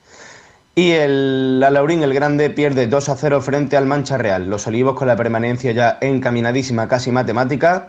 y 0.75 0.93
el 0.93 1.63
Alaurín 1.65 2.03
el 2.03 2.15
Grande 2.15 2.51
pierde 2.51 2.87
2 2.87 3.09
a 3.09 3.17
0 3.17 3.41
frente 3.41 3.77
al 3.77 3.87
Mancha 3.87 4.19
Real. 4.19 4.49
Los 4.49 4.67
Olivos 4.67 4.97
con 4.97 5.09
la 5.09 5.17
permanencia 5.17 5.73
ya 5.73 5.99
encaminadísima, 6.01 6.87
casi 6.87 7.11
matemática. 7.11 7.89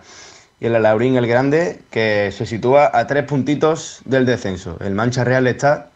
Y 0.59 0.65
el 0.65 0.75
Alaurín 0.75 1.17
el 1.17 1.27
Grande 1.27 1.81
que 1.91 2.31
se 2.35 2.45
sitúa 2.45 2.89
a 2.93 3.05
tres 3.05 3.25
puntitos 3.25 3.99
del 4.05 4.25
descenso. 4.25 4.77
El 4.79 4.95
Mancha 4.95 5.23
Real 5.23 5.47
está 5.47 5.89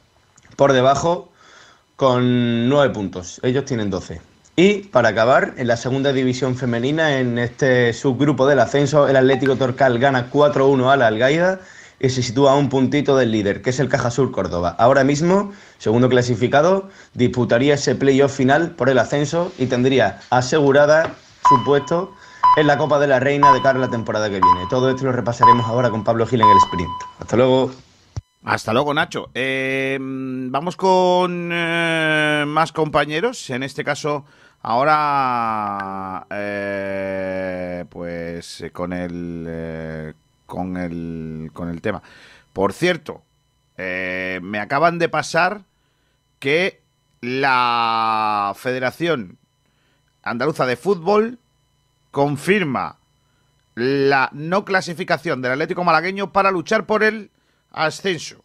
por 0.56 0.74
debajo 0.74 1.30
con 1.96 2.70
9 2.70 2.94
puntos. 2.94 3.40
Ellos 3.42 3.66
tienen 3.66 3.90
12. 3.90 4.31
Y 4.64 4.84
para 4.84 5.10
acabar, 5.10 5.56
en 5.58 5.66
la 5.66 5.76
segunda 5.76 6.14
división 6.14 6.56
femenina, 6.56 7.18
en 7.18 7.40
este 7.40 7.94
subgrupo 7.94 8.46
del 8.46 8.60
ascenso, 8.60 9.08
el 9.08 9.16
Atlético 9.16 9.56
Torcal 9.56 9.98
gana 9.98 10.30
4-1 10.30 10.94
a 10.94 10.98
la 10.98 11.08
Algaida 11.08 11.62
y 12.00 12.10
se 12.10 12.22
sitúa 12.22 12.52
a 12.52 12.56
un 12.56 12.70
puntito 12.70 13.18
del 13.18 13.32
líder, 13.32 13.64
que 13.64 13.72
es 13.72 13.80
el 13.80 13.90
Caja 13.90 14.12
Sur 14.12 14.32
Córdoba. 14.32 14.76
Ahora 14.78 15.04
mismo, 15.04 15.52
segundo 15.80 16.10
clasificado, 16.10 16.90
disputaría 17.16 17.74
ese 17.74 17.96
playoff 17.96 18.36
final 18.36 18.76
por 18.76 18.90
el 18.90 19.00
ascenso 19.00 19.52
y 19.58 19.66
tendría 19.66 20.20
asegurada 20.30 21.16
su 21.50 21.64
puesto 21.64 22.14
en 22.56 22.68
la 22.68 22.78
Copa 22.78 23.00
de 23.00 23.08
la 23.08 23.20
Reina 23.20 23.52
de 23.54 23.64
cara 23.64 23.80
a 23.80 23.82
la 23.82 23.90
temporada 23.90 24.30
que 24.30 24.40
viene. 24.40 24.68
Todo 24.70 24.92
esto 24.92 25.06
lo 25.06 25.12
repasaremos 25.12 25.66
ahora 25.66 25.90
con 25.90 26.04
Pablo 26.04 26.28
Gil 26.28 26.42
en 26.42 26.50
el 26.50 26.58
sprint. 26.58 26.92
Hasta 27.20 27.36
luego. 27.36 27.72
Hasta 28.44 28.74
luego, 28.74 28.94
Nacho. 28.94 29.32
Eh, 29.34 29.98
vamos 30.00 30.76
con 30.76 31.50
eh, 31.52 32.44
más 32.48 32.72
compañeros. 32.72 33.50
En 33.52 33.62
este 33.64 33.84
caso, 33.84 34.26
ahora, 34.62 36.26
eh, 36.30 37.86
pues 37.90 38.62
eh, 38.62 38.72
con 38.72 38.94
el, 38.94 39.46
eh, 39.48 40.14
con 40.46 40.78
el, 40.78 41.50
con 41.54 41.70
el 41.70 41.82
tema. 41.82 42.02
Por 42.54 42.74
cierto, 42.74 43.24
me 43.78 44.60
acaban 44.60 45.00
de 45.00 45.10
pasar 45.10 45.62
que 46.40 46.82
la 47.22 48.54
Federación 48.56 49.38
Andaluza 50.22 50.68
de 50.68 50.76
Fútbol 50.76 51.40
confirma 52.12 52.98
la 53.74 54.30
no 54.34 54.66
clasificación 54.66 55.42
del 55.42 55.54
Atlético 55.54 55.84
Malagueño 55.84 56.32
para 56.32 56.52
luchar 56.52 56.86
por 56.86 57.04
el 57.04 57.32
ascenso. 57.72 58.44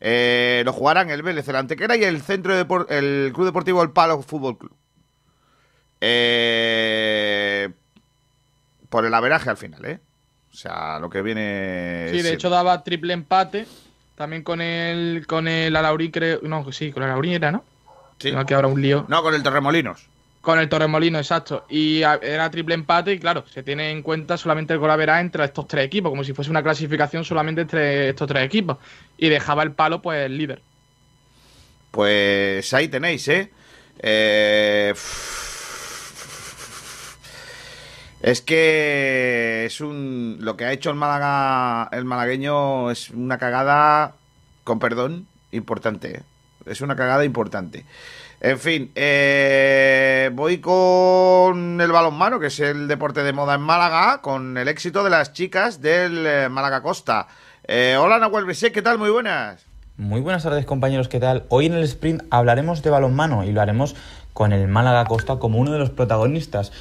Lo 0.00 0.72
jugarán 0.72 1.10
el 1.10 1.22
Vélez, 1.22 1.46
el 1.48 1.56
Antequera 1.56 1.96
y 1.96 2.02
el 2.02 2.22
Centro 2.22 2.54
el 2.88 3.32
Club 3.32 3.46
Deportivo 3.46 3.84
El 3.84 3.90
Palo 3.90 4.20
Fútbol 4.22 4.58
Club. 4.58 4.76
Eh, 6.00 7.68
por 8.88 9.04
el 9.04 9.14
averaje 9.14 9.50
al 9.50 9.56
final, 9.56 9.84
¿eh? 9.84 10.00
O 10.52 10.56
sea, 10.56 10.98
lo 10.98 11.10
que 11.10 11.22
viene. 11.22 12.08
Sí, 12.10 12.22
de 12.22 12.32
hecho 12.32 12.50
daba 12.50 12.82
triple 12.82 13.12
empate. 13.12 13.66
También 14.14 14.42
con 14.42 14.60
el 14.60 15.26
con 15.26 15.48
el 15.48 15.76
Alaurín, 15.76 16.10
creo. 16.10 16.40
No, 16.42 16.72
sí, 16.72 16.92
con 16.92 17.02
el 17.02 17.10
Alaurín 17.10 17.34
era, 17.34 17.52
¿no? 17.52 17.64
Sí. 18.18 18.28
Tengo 18.28 18.40
aquí 18.40 18.54
ahora 18.54 18.68
un 18.68 18.80
lío. 18.80 19.04
No, 19.08 19.22
con 19.22 19.34
el 19.34 19.42
Torremolinos. 19.42 20.06
Con 20.40 20.58
el 20.58 20.68
Torremolino, 20.68 21.18
exacto. 21.18 21.66
Y 21.68 22.02
era 22.02 22.50
triple 22.50 22.74
empate 22.74 23.12
y 23.12 23.18
claro, 23.18 23.44
se 23.52 23.64
tiene 23.64 23.90
en 23.90 24.02
cuenta 24.02 24.36
solamente 24.36 24.72
el 24.72 24.78
golaveras 24.78 25.20
entre 25.20 25.44
estos 25.44 25.66
tres 25.66 25.84
equipos, 25.84 26.08
como 26.08 26.22
si 26.22 26.32
fuese 26.32 26.50
una 26.50 26.62
clasificación 26.62 27.24
solamente 27.24 27.62
entre 27.62 28.10
estos 28.10 28.28
tres 28.28 28.44
equipos. 28.44 28.78
Y 29.18 29.28
dejaba 29.28 29.64
el 29.64 29.72
palo, 29.72 30.00
pues, 30.00 30.24
el 30.24 30.38
líder. 30.38 30.62
Pues 31.90 32.72
ahí 32.72 32.88
tenéis, 32.88 33.26
¿eh? 33.28 33.50
Eh, 33.98 34.94
Es 38.26 38.42
que 38.42 39.66
es 39.66 39.80
un 39.80 40.38
lo 40.40 40.56
que 40.56 40.64
ha 40.64 40.72
hecho 40.72 40.90
el 40.90 40.96
Málaga 40.96 41.88
el 41.92 42.04
malagueño 42.04 42.90
es 42.90 43.10
una 43.10 43.38
cagada 43.38 44.14
con 44.64 44.80
perdón 44.80 45.28
importante. 45.52 46.16
¿eh? 46.16 46.22
Es 46.66 46.80
una 46.80 46.96
cagada 46.96 47.24
importante. 47.24 47.84
En 48.40 48.58
fin, 48.58 48.90
eh, 48.96 50.28
voy 50.34 50.58
con 50.58 51.80
el 51.80 51.92
balonmano, 51.92 52.40
que 52.40 52.48
es 52.48 52.58
el 52.58 52.88
deporte 52.88 53.22
de 53.22 53.32
moda 53.32 53.54
en 53.54 53.60
Málaga, 53.60 54.20
con 54.22 54.58
el 54.58 54.66
éxito 54.66 55.04
de 55.04 55.10
las 55.10 55.32
chicas 55.32 55.80
del 55.80 56.26
eh, 56.26 56.48
Málaga 56.48 56.82
Costa. 56.82 57.28
Eh, 57.62 57.96
hola 57.96 58.18
Nahuel 58.18 58.44
Besé, 58.44 58.72
¿qué 58.72 58.82
tal? 58.82 58.98
Muy 58.98 59.10
buenas. 59.10 59.66
Muy 59.98 60.20
buenas 60.20 60.42
tardes 60.42 60.66
compañeros, 60.66 61.08
¿qué 61.08 61.20
tal? 61.20 61.44
Hoy 61.48 61.66
en 61.66 61.74
el 61.74 61.84
sprint 61.84 62.24
hablaremos 62.30 62.82
de 62.82 62.90
balonmano 62.90 63.44
y 63.44 63.52
lo 63.52 63.60
haremos 63.60 63.94
con 64.32 64.52
el 64.52 64.66
Málaga 64.68 65.04
Costa 65.06 65.36
como 65.36 65.58
uno 65.58 65.70
de 65.72 65.78
los 65.78 65.90
protagonistas. 65.90 66.72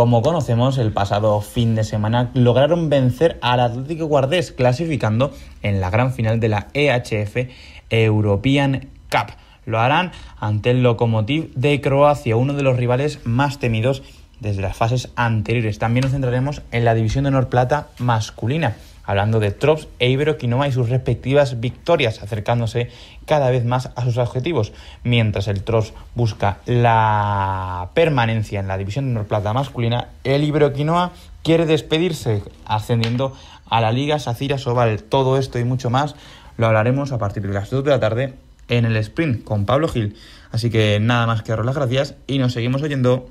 Como 0.00 0.22
conocemos, 0.22 0.78
el 0.78 0.92
pasado 0.92 1.42
fin 1.42 1.74
de 1.74 1.84
semana 1.84 2.30
lograron 2.32 2.88
vencer 2.88 3.38
al 3.42 3.60
Atlético 3.60 4.06
Guardés 4.06 4.50
clasificando 4.50 5.30
en 5.60 5.82
la 5.82 5.90
gran 5.90 6.14
final 6.14 6.40
de 6.40 6.48
la 6.48 6.68
EHF 6.72 7.50
European 7.90 8.88
Cup. 9.10 9.34
Lo 9.66 9.78
harán 9.78 10.12
ante 10.38 10.70
el 10.70 10.82
Lokomotiv 10.82 11.52
de 11.54 11.82
Croacia, 11.82 12.36
uno 12.36 12.54
de 12.54 12.62
los 12.62 12.78
rivales 12.78 13.20
más 13.24 13.58
temidos 13.58 14.02
desde 14.40 14.62
las 14.62 14.74
fases 14.74 15.10
anteriores. 15.16 15.78
También 15.78 16.04
nos 16.04 16.12
centraremos 16.12 16.62
en 16.72 16.86
la 16.86 16.94
división 16.94 17.24
de 17.24 17.28
honor 17.28 17.50
plata 17.50 17.88
masculina 17.98 18.76
hablando 19.10 19.40
de 19.40 19.50
Trops 19.50 19.88
e 19.98 20.08
Iberoquinoa 20.08 20.68
y 20.68 20.72
sus 20.72 20.88
respectivas 20.88 21.58
victorias, 21.58 22.22
acercándose 22.22 22.90
cada 23.26 23.50
vez 23.50 23.64
más 23.64 23.90
a 23.96 24.04
sus 24.04 24.18
objetivos. 24.18 24.72
Mientras 25.02 25.48
el 25.48 25.64
Trops 25.64 25.92
busca 26.14 26.58
la 26.64 27.90
permanencia 27.92 28.60
en 28.60 28.68
la 28.68 28.78
división 28.78 29.08
de 29.08 29.14
Norplata 29.14 29.52
masculina, 29.52 30.10
el 30.22 30.44
Iberoquinoa 30.44 31.10
quiere 31.42 31.66
despedirse, 31.66 32.44
ascendiendo 32.66 33.34
a 33.68 33.80
la 33.80 33.90
Liga 33.90 34.20
Sacira 34.20 34.58
Sobal. 34.58 35.02
Todo 35.02 35.38
esto 35.38 35.58
y 35.58 35.64
mucho 35.64 35.90
más 35.90 36.14
lo 36.56 36.68
hablaremos 36.68 37.10
a 37.10 37.18
partir 37.18 37.42
de 37.42 37.52
las 37.52 37.68
2 37.68 37.82
de 37.82 37.90
la 37.90 37.98
tarde 37.98 38.34
en 38.68 38.84
el 38.84 38.96
sprint 38.96 39.42
con 39.42 39.66
Pablo 39.66 39.88
Gil. 39.88 40.14
Así 40.52 40.70
que 40.70 41.00
nada 41.00 41.26
más 41.26 41.42
que 41.42 41.50
daros 41.50 41.66
las 41.66 41.74
gracias 41.74 42.14
y 42.28 42.38
nos 42.38 42.52
seguimos 42.52 42.80
oyendo. 42.80 43.28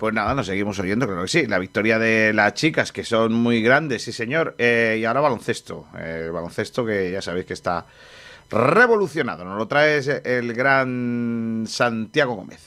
Pues 0.00 0.14
nada, 0.14 0.34
nos 0.34 0.46
seguimos 0.46 0.78
oyendo, 0.78 1.06
creo 1.06 1.20
que 1.20 1.28
sí. 1.28 1.46
La 1.46 1.58
victoria 1.58 1.98
de 1.98 2.32
las 2.32 2.54
chicas, 2.54 2.90
que 2.90 3.04
son 3.04 3.34
muy 3.34 3.60
grandes, 3.60 4.02
sí 4.02 4.12
señor. 4.12 4.54
Eh, 4.56 4.96
y 4.98 5.04
ahora 5.04 5.20
baloncesto. 5.20 5.88
el 6.02 6.32
baloncesto 6.32 6.86
que 6.86 7.10
ya 7.10 7.20
sabéis 7.20 7.44
que 7.44 7.52
está 7.52 7.84
revolucionado. 8.48 9.44
Nos 9.44 9.58
lo 9.58 9.68
trae 9.68 10.00
el 10.24 10.54
gran 10.54 11.66
Santiago 11.68 12.34
Gómez. 12.34 12.60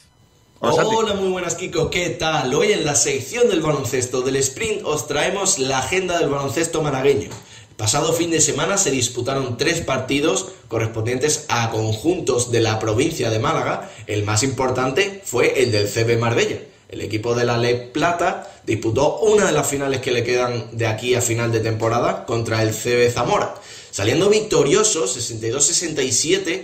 Hola, 0.60 0.86
Hola, 0.86 1.14
muy 1.16 1.30
buenas 1.30 1.56
Kiko, 1.56 1.90
¿qué 1.90 2.12
tal? 2.12 2.54
Hoy 2.54 2.72
en 2.72 2.86
la 2.86 2.94
sección 2.94 3.50
del 3.50 3.62
baloncesto 3.62 4.22
del 4.22 4.36
sprint 4.36 4.84
os 4.86 5.08
traemos 5.08 5.58
la 5.58 5.80
agenda 5.80 6.20
del 6.20 6.30
baloncesto 6.30 6.84
malagueño. 6.84 7.32
El 7.32 7.76
pasado 7.76 8.14
fin 8.14 8.30
de 8.30 8.42
semana 8.42 8.78
se 8.78 8.92
disputaron 8.92 9.58
tres 9.58 9.82
partidos 9.82 10.52
correspondientes 10.68 11.48
a 11.50 11.72
conjuntos 11.72 12.52
de 12.52 12.62
la 12.62 12.78
provincia 12.78 13.32
de 13.32 13.40
Málaga. 13.40 13.90
El 14.06 14.24
más 14.24 14.44
importante 14.44 15.24
fue 15.26 15.64
el 15.64 15.72
del 15.72 15.88
CB 15.88 16.20
Marbella. 16.20 16.60
El 16.94 17.02
equipo 17.02 17.34
de 17.34 17.44
la 17.44 17.58
Le 17.58 17.74
Plata 17.74 18.48
disputó 18.68 19.18
una 19.18 19.48
de 19.48 19.52
las 19.52 19.68
finales 19.68 20.00
que 20.00 20.12
le 20.12 20.24
quedan 20.24 20.78
de 20.78 20.86
aquí 20.86 21.16
a 21.16 21.22
final 21.22 21.52
de 21.52 21.60
temporada 21.60 22.24
contra 22.28 22.62
el 22.62 22.70
CB 22.70 23.12
Zamora, 23.12 23.56
saliendo 23.90 24.30
victorioso 24.30 25.06
62-67 25.06 26.62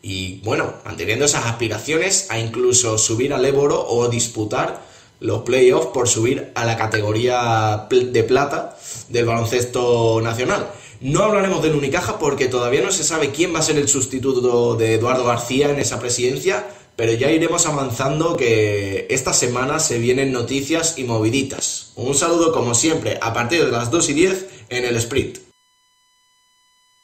y 0.00 0.40
bueno, 0.42 0.74
manteniendo 0.84 1.24
esas 1.24 1.46
aspiraciones 1.46 2.26
a 2.30 2.38
incluso 2.38 2.96
subir 2.96 3.34
al 3.34 3.44
Éboro 3.44 3.84
o 3.84 4.08
disputar 4.08 4.80
los 5.18 5.42
playoffs 5.42 5.88
por 5.88 6.08
subir 6.08 6.52
a 6.54 6.64
la 6.64 6.76
categoría 6.76 7.88
de 7.90 8.22
plata 8.22 8.78
del 9.08 9.24
baloncesto 9.24 10.20
nacional. 10.22 10.70
No 11.00 11.24
hablaremos 11.24 11.60
del 11.60 11.74
Unicaja 11.74 12.20
porque 12.20 12.46
todavía 12.46 12.82
no 12.82 12.92
se 12.92 13.02
sabe 13.02 13.32
quién 13.32 13.52
va 13.52 13.58
a 13.58 13.62
ser 13.62 13.78
el 13.78 13.88
sustituto 13.88 14.76
de 14.76 14.94
Eduardo 14.94 15.24
García 15.24 15.70
en 15.70 15.80
esa 15.80 15.98
presidencia, 15.98 16.64
pero 16.96 17.12
ya 17.12 17.30
iremos 17.30 17.66
avanzando 17.66 18.36
que 18.36 19.06
esta 19.10 19.32
semana 19.32 19.78
se 19.78 19.98
vienen 19.98 20.32
noticias 20.32 20.98
y 20.98 21.04
moviditas. 21.04 21.92
Un 21.96 22.14
saludo 22.14 22.52
como 22.52 22.74
siempre 22.74 23.18
a 23.20 23.32
partir 23.32 23.64
de 23.64 23.70
las 23.70 23.90
2 23.90 24.10
y 24.10 24.12
10 24.12 24.64
en 24.68 24.84
el 24.84 24.96
sprint. 24.96 25.38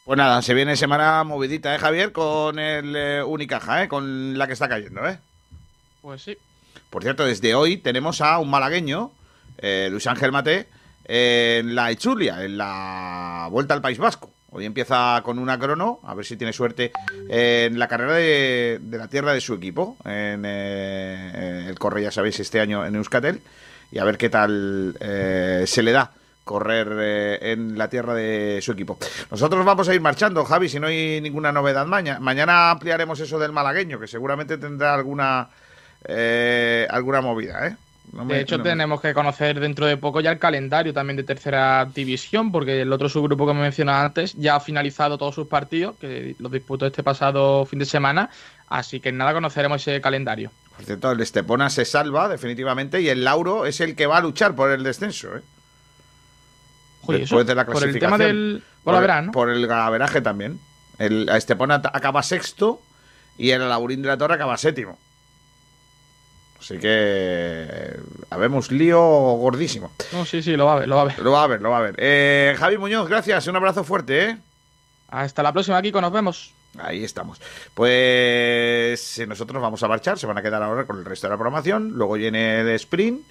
Pues 0.04 0.16
nada, 0.16 0.40
se 0.40 0.54
viene 0.54 0.76
semana 0.76 1.22
movidita, 1.24 1.74
¿eh, 1.74 1.78
Javier? 1.78 2.12
Con 2.12 2.58
el 2.58 2.96
eh, 2.96 3.22
Unicaja, 3.22 3.82
¿eh? 3.84 3.88
Con 3.88 4.38
la 4.38 4.46
que 4.46 4.54
está 4.54 4.68
cayendo, 4.68 5.06
¿eh? 5.06 5.18
Pues 6.00 6.22
sí. 6.22 6.38
Por 6.88 7.02
cierto, 7.02 7.26
desde 7.26 7.54
hoy 7.54 7.76
tenemos 7.76 8.22
a 8.22 8.38
un 8.38 8.48
malagueño, 8.48 9.10
eh, 9.58 9.88
Luis 9.90 10.06
Ángel 10.06 10.32
Mate, 10.32 10.68
en 11.04 11.74
la 11.74 11.90
Echulia, 11.90 12.44
en 12.44 12.56
la 12.56 13.48
Vuelta 13.50 13.74
al 13.74 13.82
País 13.82 13.98
Vasco. 13.98 14.30
Hoy 14.50 14.64
empieza 14.64 15.20
con 15.22 15.38
una 15.38 15.58
crono, 15.58 16.00
a 16.04 16.14
ver 16.14 16.24
si 16.24 16.38
tiene 16.38 16.54
suerte 16.54 16.90
en 17.28 17.78
la 17.78 17.86
carrera 17.86 18.14
de, 18.14 18.80
la 18.90 19.08
tierra 19.08 19.34
de 19.34 19.42
su 19.42 19.52
equipo. 19.52 19.98
En 20.06 20.42
eh, 20.46 21.66
el 21.68 21.78
corre, 21.78 22.02
ya 22.02 22.10
sabéis, 22.10 22.40
este 22.40 22.58
año 22.58 22.86
en 22.86 22.96
Euskatel. 22.96 23.42
Y 23.90 23.98
a 23.98 24.04
ver 24.04 24.16
qué 24.16 24.30
tal 24.30 24.96
eh, 25.00 25.64
se 25.66 25.82
le 25.82 25.92
da 25.92 26.12
correr 26.44 26.88
eh, 26.98 27.52
en 27.52 27.76
la 27.76 27.90
tierra 27.90 28.14
de 28.14 28.60
su 28.62 28.72
equipo. 28.72 28.98
Nosotros 29.30 29.62
vamos 29.66 29.86
a 29.86 29.94
ir 29.94 30.00
marchando, 30.00 30.42
Javi, 30.46 30.70
si 30.70 30.80
no 30.80 30.86
hay 30.86 31.20
ninguna 31.20 31.52
novedad 31.52 31.84
mañana. 31.84 32.18
Mañana 32.18 32.70
ampliaremos 32.70 33.20
eso 33.20 33.38
del 33.38 33.52
malagueño, 33.52 34.00
que 34.00 34.06
seguramente 34.06 34.56
tendrá 34.56 34.94
alguna, 34.94 35.50
alguna 36.88 37.20
movida, 37.20 37.66
¿eh? 37.66 37.76
De 38.12 38.40
hecho, 38.40 38.62
tenemos 38.62 39.00
que 39.00 39.14
conocer 39.14 39.60
dentro 39.60 39.86
de 39.86 39.96
poco 39.96 40.20
ya 40.20 40.30
el 40.30 40.38
calendario 40.38 40.92
también 40.92 41.16
de 41.16 41.24
tercera 41.24 41.88
división, 41.94 42.50
porque 42.50 42.82
el 42.82 42.92
otro 42.92 43.08
subgrupo 43.08 43.46
que 43.46 43.54
me 43.54 43.60
mencionaba 43.60 44.04
antes 44.04 44.34
ya 44.34 44.56
ha 44.56 44.60
finalizado 44.60 45.18
todos 45.18 45.34
sus 45.34 45.46
partidos, 45.46 45.96
que 46.00 46.34
los 46.38 46.50
disputó 46.50 46.86
este 46.86 47.02
pasado 47.02 47.64
fin 47.66 47.78
de 47.78 47.84
semana, 47.84 48.30
así 48.68 49.00
que 49.00 49.12
nada 49.12 49.32
conoceremos 49.32 49.80
ese 49.86 50.00
calendario. 50.00 50.50
Por 50.76 50.84
cierto, 50.84 51.10
el 51.10 51.20
Estepona 51.20 51.70
se 51.70 51.84
salva 51.84 52.28
definitivamente 52.28 53.00
y 53.00 53.08
el 53.08 53.24
Lauro 53.24 53.66
es 53.66 53.80
el 53.80 53.96
que 53.96 54.06
va 54.06 54.18
a 54.18 54.20
luchar 54.20 54.54
por 54.54 54.70
el 54.70 54.82
descenso. 54.84 55.36
¿eh? 55.36 55.42
Después 57.08 57.46
de 57.46 57.54
la 57.54 57.64
clasificación. 57.64 58.10
Por 58.10 58.22
el 58.22 58.62
tema 58.84 59.18
del 59.18 59.32
por, 59.32 59.32
por 59.32 59.50
el 59.50 59.66
gaveraje 59.66 60.20
también. 60.20 60.60
El 60.98 61.28
Estepona 61.28 61.76
acaba 61.76 62.22
sexto 62.22 62.80
y 63.36 63.50
el 63.50 63.68
Laurín 63.68 64.02
de 64.02 64.08
la 64.08 64.16
Torre 64.16 64.34
acaba 64.34 64.56
séptimo. 64.56 64.98
Así 66.60 66.78
que 66.78 67.96
habemos 68.30 68.70
lío 68.70 69.00
gordísimo. 69.00 69.92
No, 70.12 70.24
sí, 70.24 70.42
sí, 70.42 70.56
lo 70.56 70.66
va 70.66 70.74
a 70.74 70.78
ver, 70.80 70.88
lo 70.88 70.96
va 70.96 71.02
a 71.02 71.04
ver. 71.06 71.18
Lo 71.18 71.32
va 71.32 71.44
a 71.44 71.46
ver, 71.46 71.62
lo 71.62 71.70
va 71.70 71.78
a 71.78 71.82
ver. 71.82 71.94
Eh, 71.98 72.56
Javi 72.58 72.78
Muñoz, 72.78 73.08
gracias, 73.08 73.46
un 73.46 73.56
abrazo 73.56 73.84
fuerte, 73.84 74.30
¿eh? 74.30 74.38
Hasta 75.08 75.42
la 75.42 75.52
próxima, 75.52 75.80
Kiko, 75.80 76.00
nos 76.00 76.12
vemos. 76.12 76.52
Ahí 76.78 77.04
estamos. 77.04 77.40
Pues 77.74 79.20
nosotros 79.26 79.62
vamos 79.62 79.82
a 79.82 79.88
marchar, 79.88 80.18
se 80.18 80.26
van 80.26 80.38
a 80.38 80.42
quedar 80.42 80.62
ahora 80.62 80.84
con 80.84 80.98
el 80.98 81.04
resto 81.04 81.26
de 81.26 81.30
la 81.30 81.36
programación, 81.36 81.92
luego 81.92 82.14
viene 82.14 82.60
el 82.60 82.68
sprint 82.70 83.22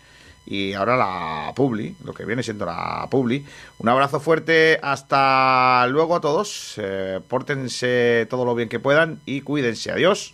y 0.46 0.74
ahora 0.74 0.96
la 0.96 1.54
Publi, 1.56 1.96
lo 2.04 2.14
que 2.14 2.26
viene 2.26 2.42
siendo 2.42 2.66
la 2.66 3.08
Publi. 3.12 3.46
Un 3.80 3.90
abrazo 3.90 4.20
fuerte, 4.20 4.80
hasta 4.82 5.86
luego 5.88 6.16
a 6.16 6.22
todos, 6.22 6.76
eh, 6.78 7.20
pórtense 7.28 8.26
todo 8.30 8.46
lo 8.46 8.56
bien 8.56 8.70
que 8.70 8.80
puedan 8.80 9.22
y 9.26 9.42
cuídense, 9.42 9.92
adiós. 9.92 10.34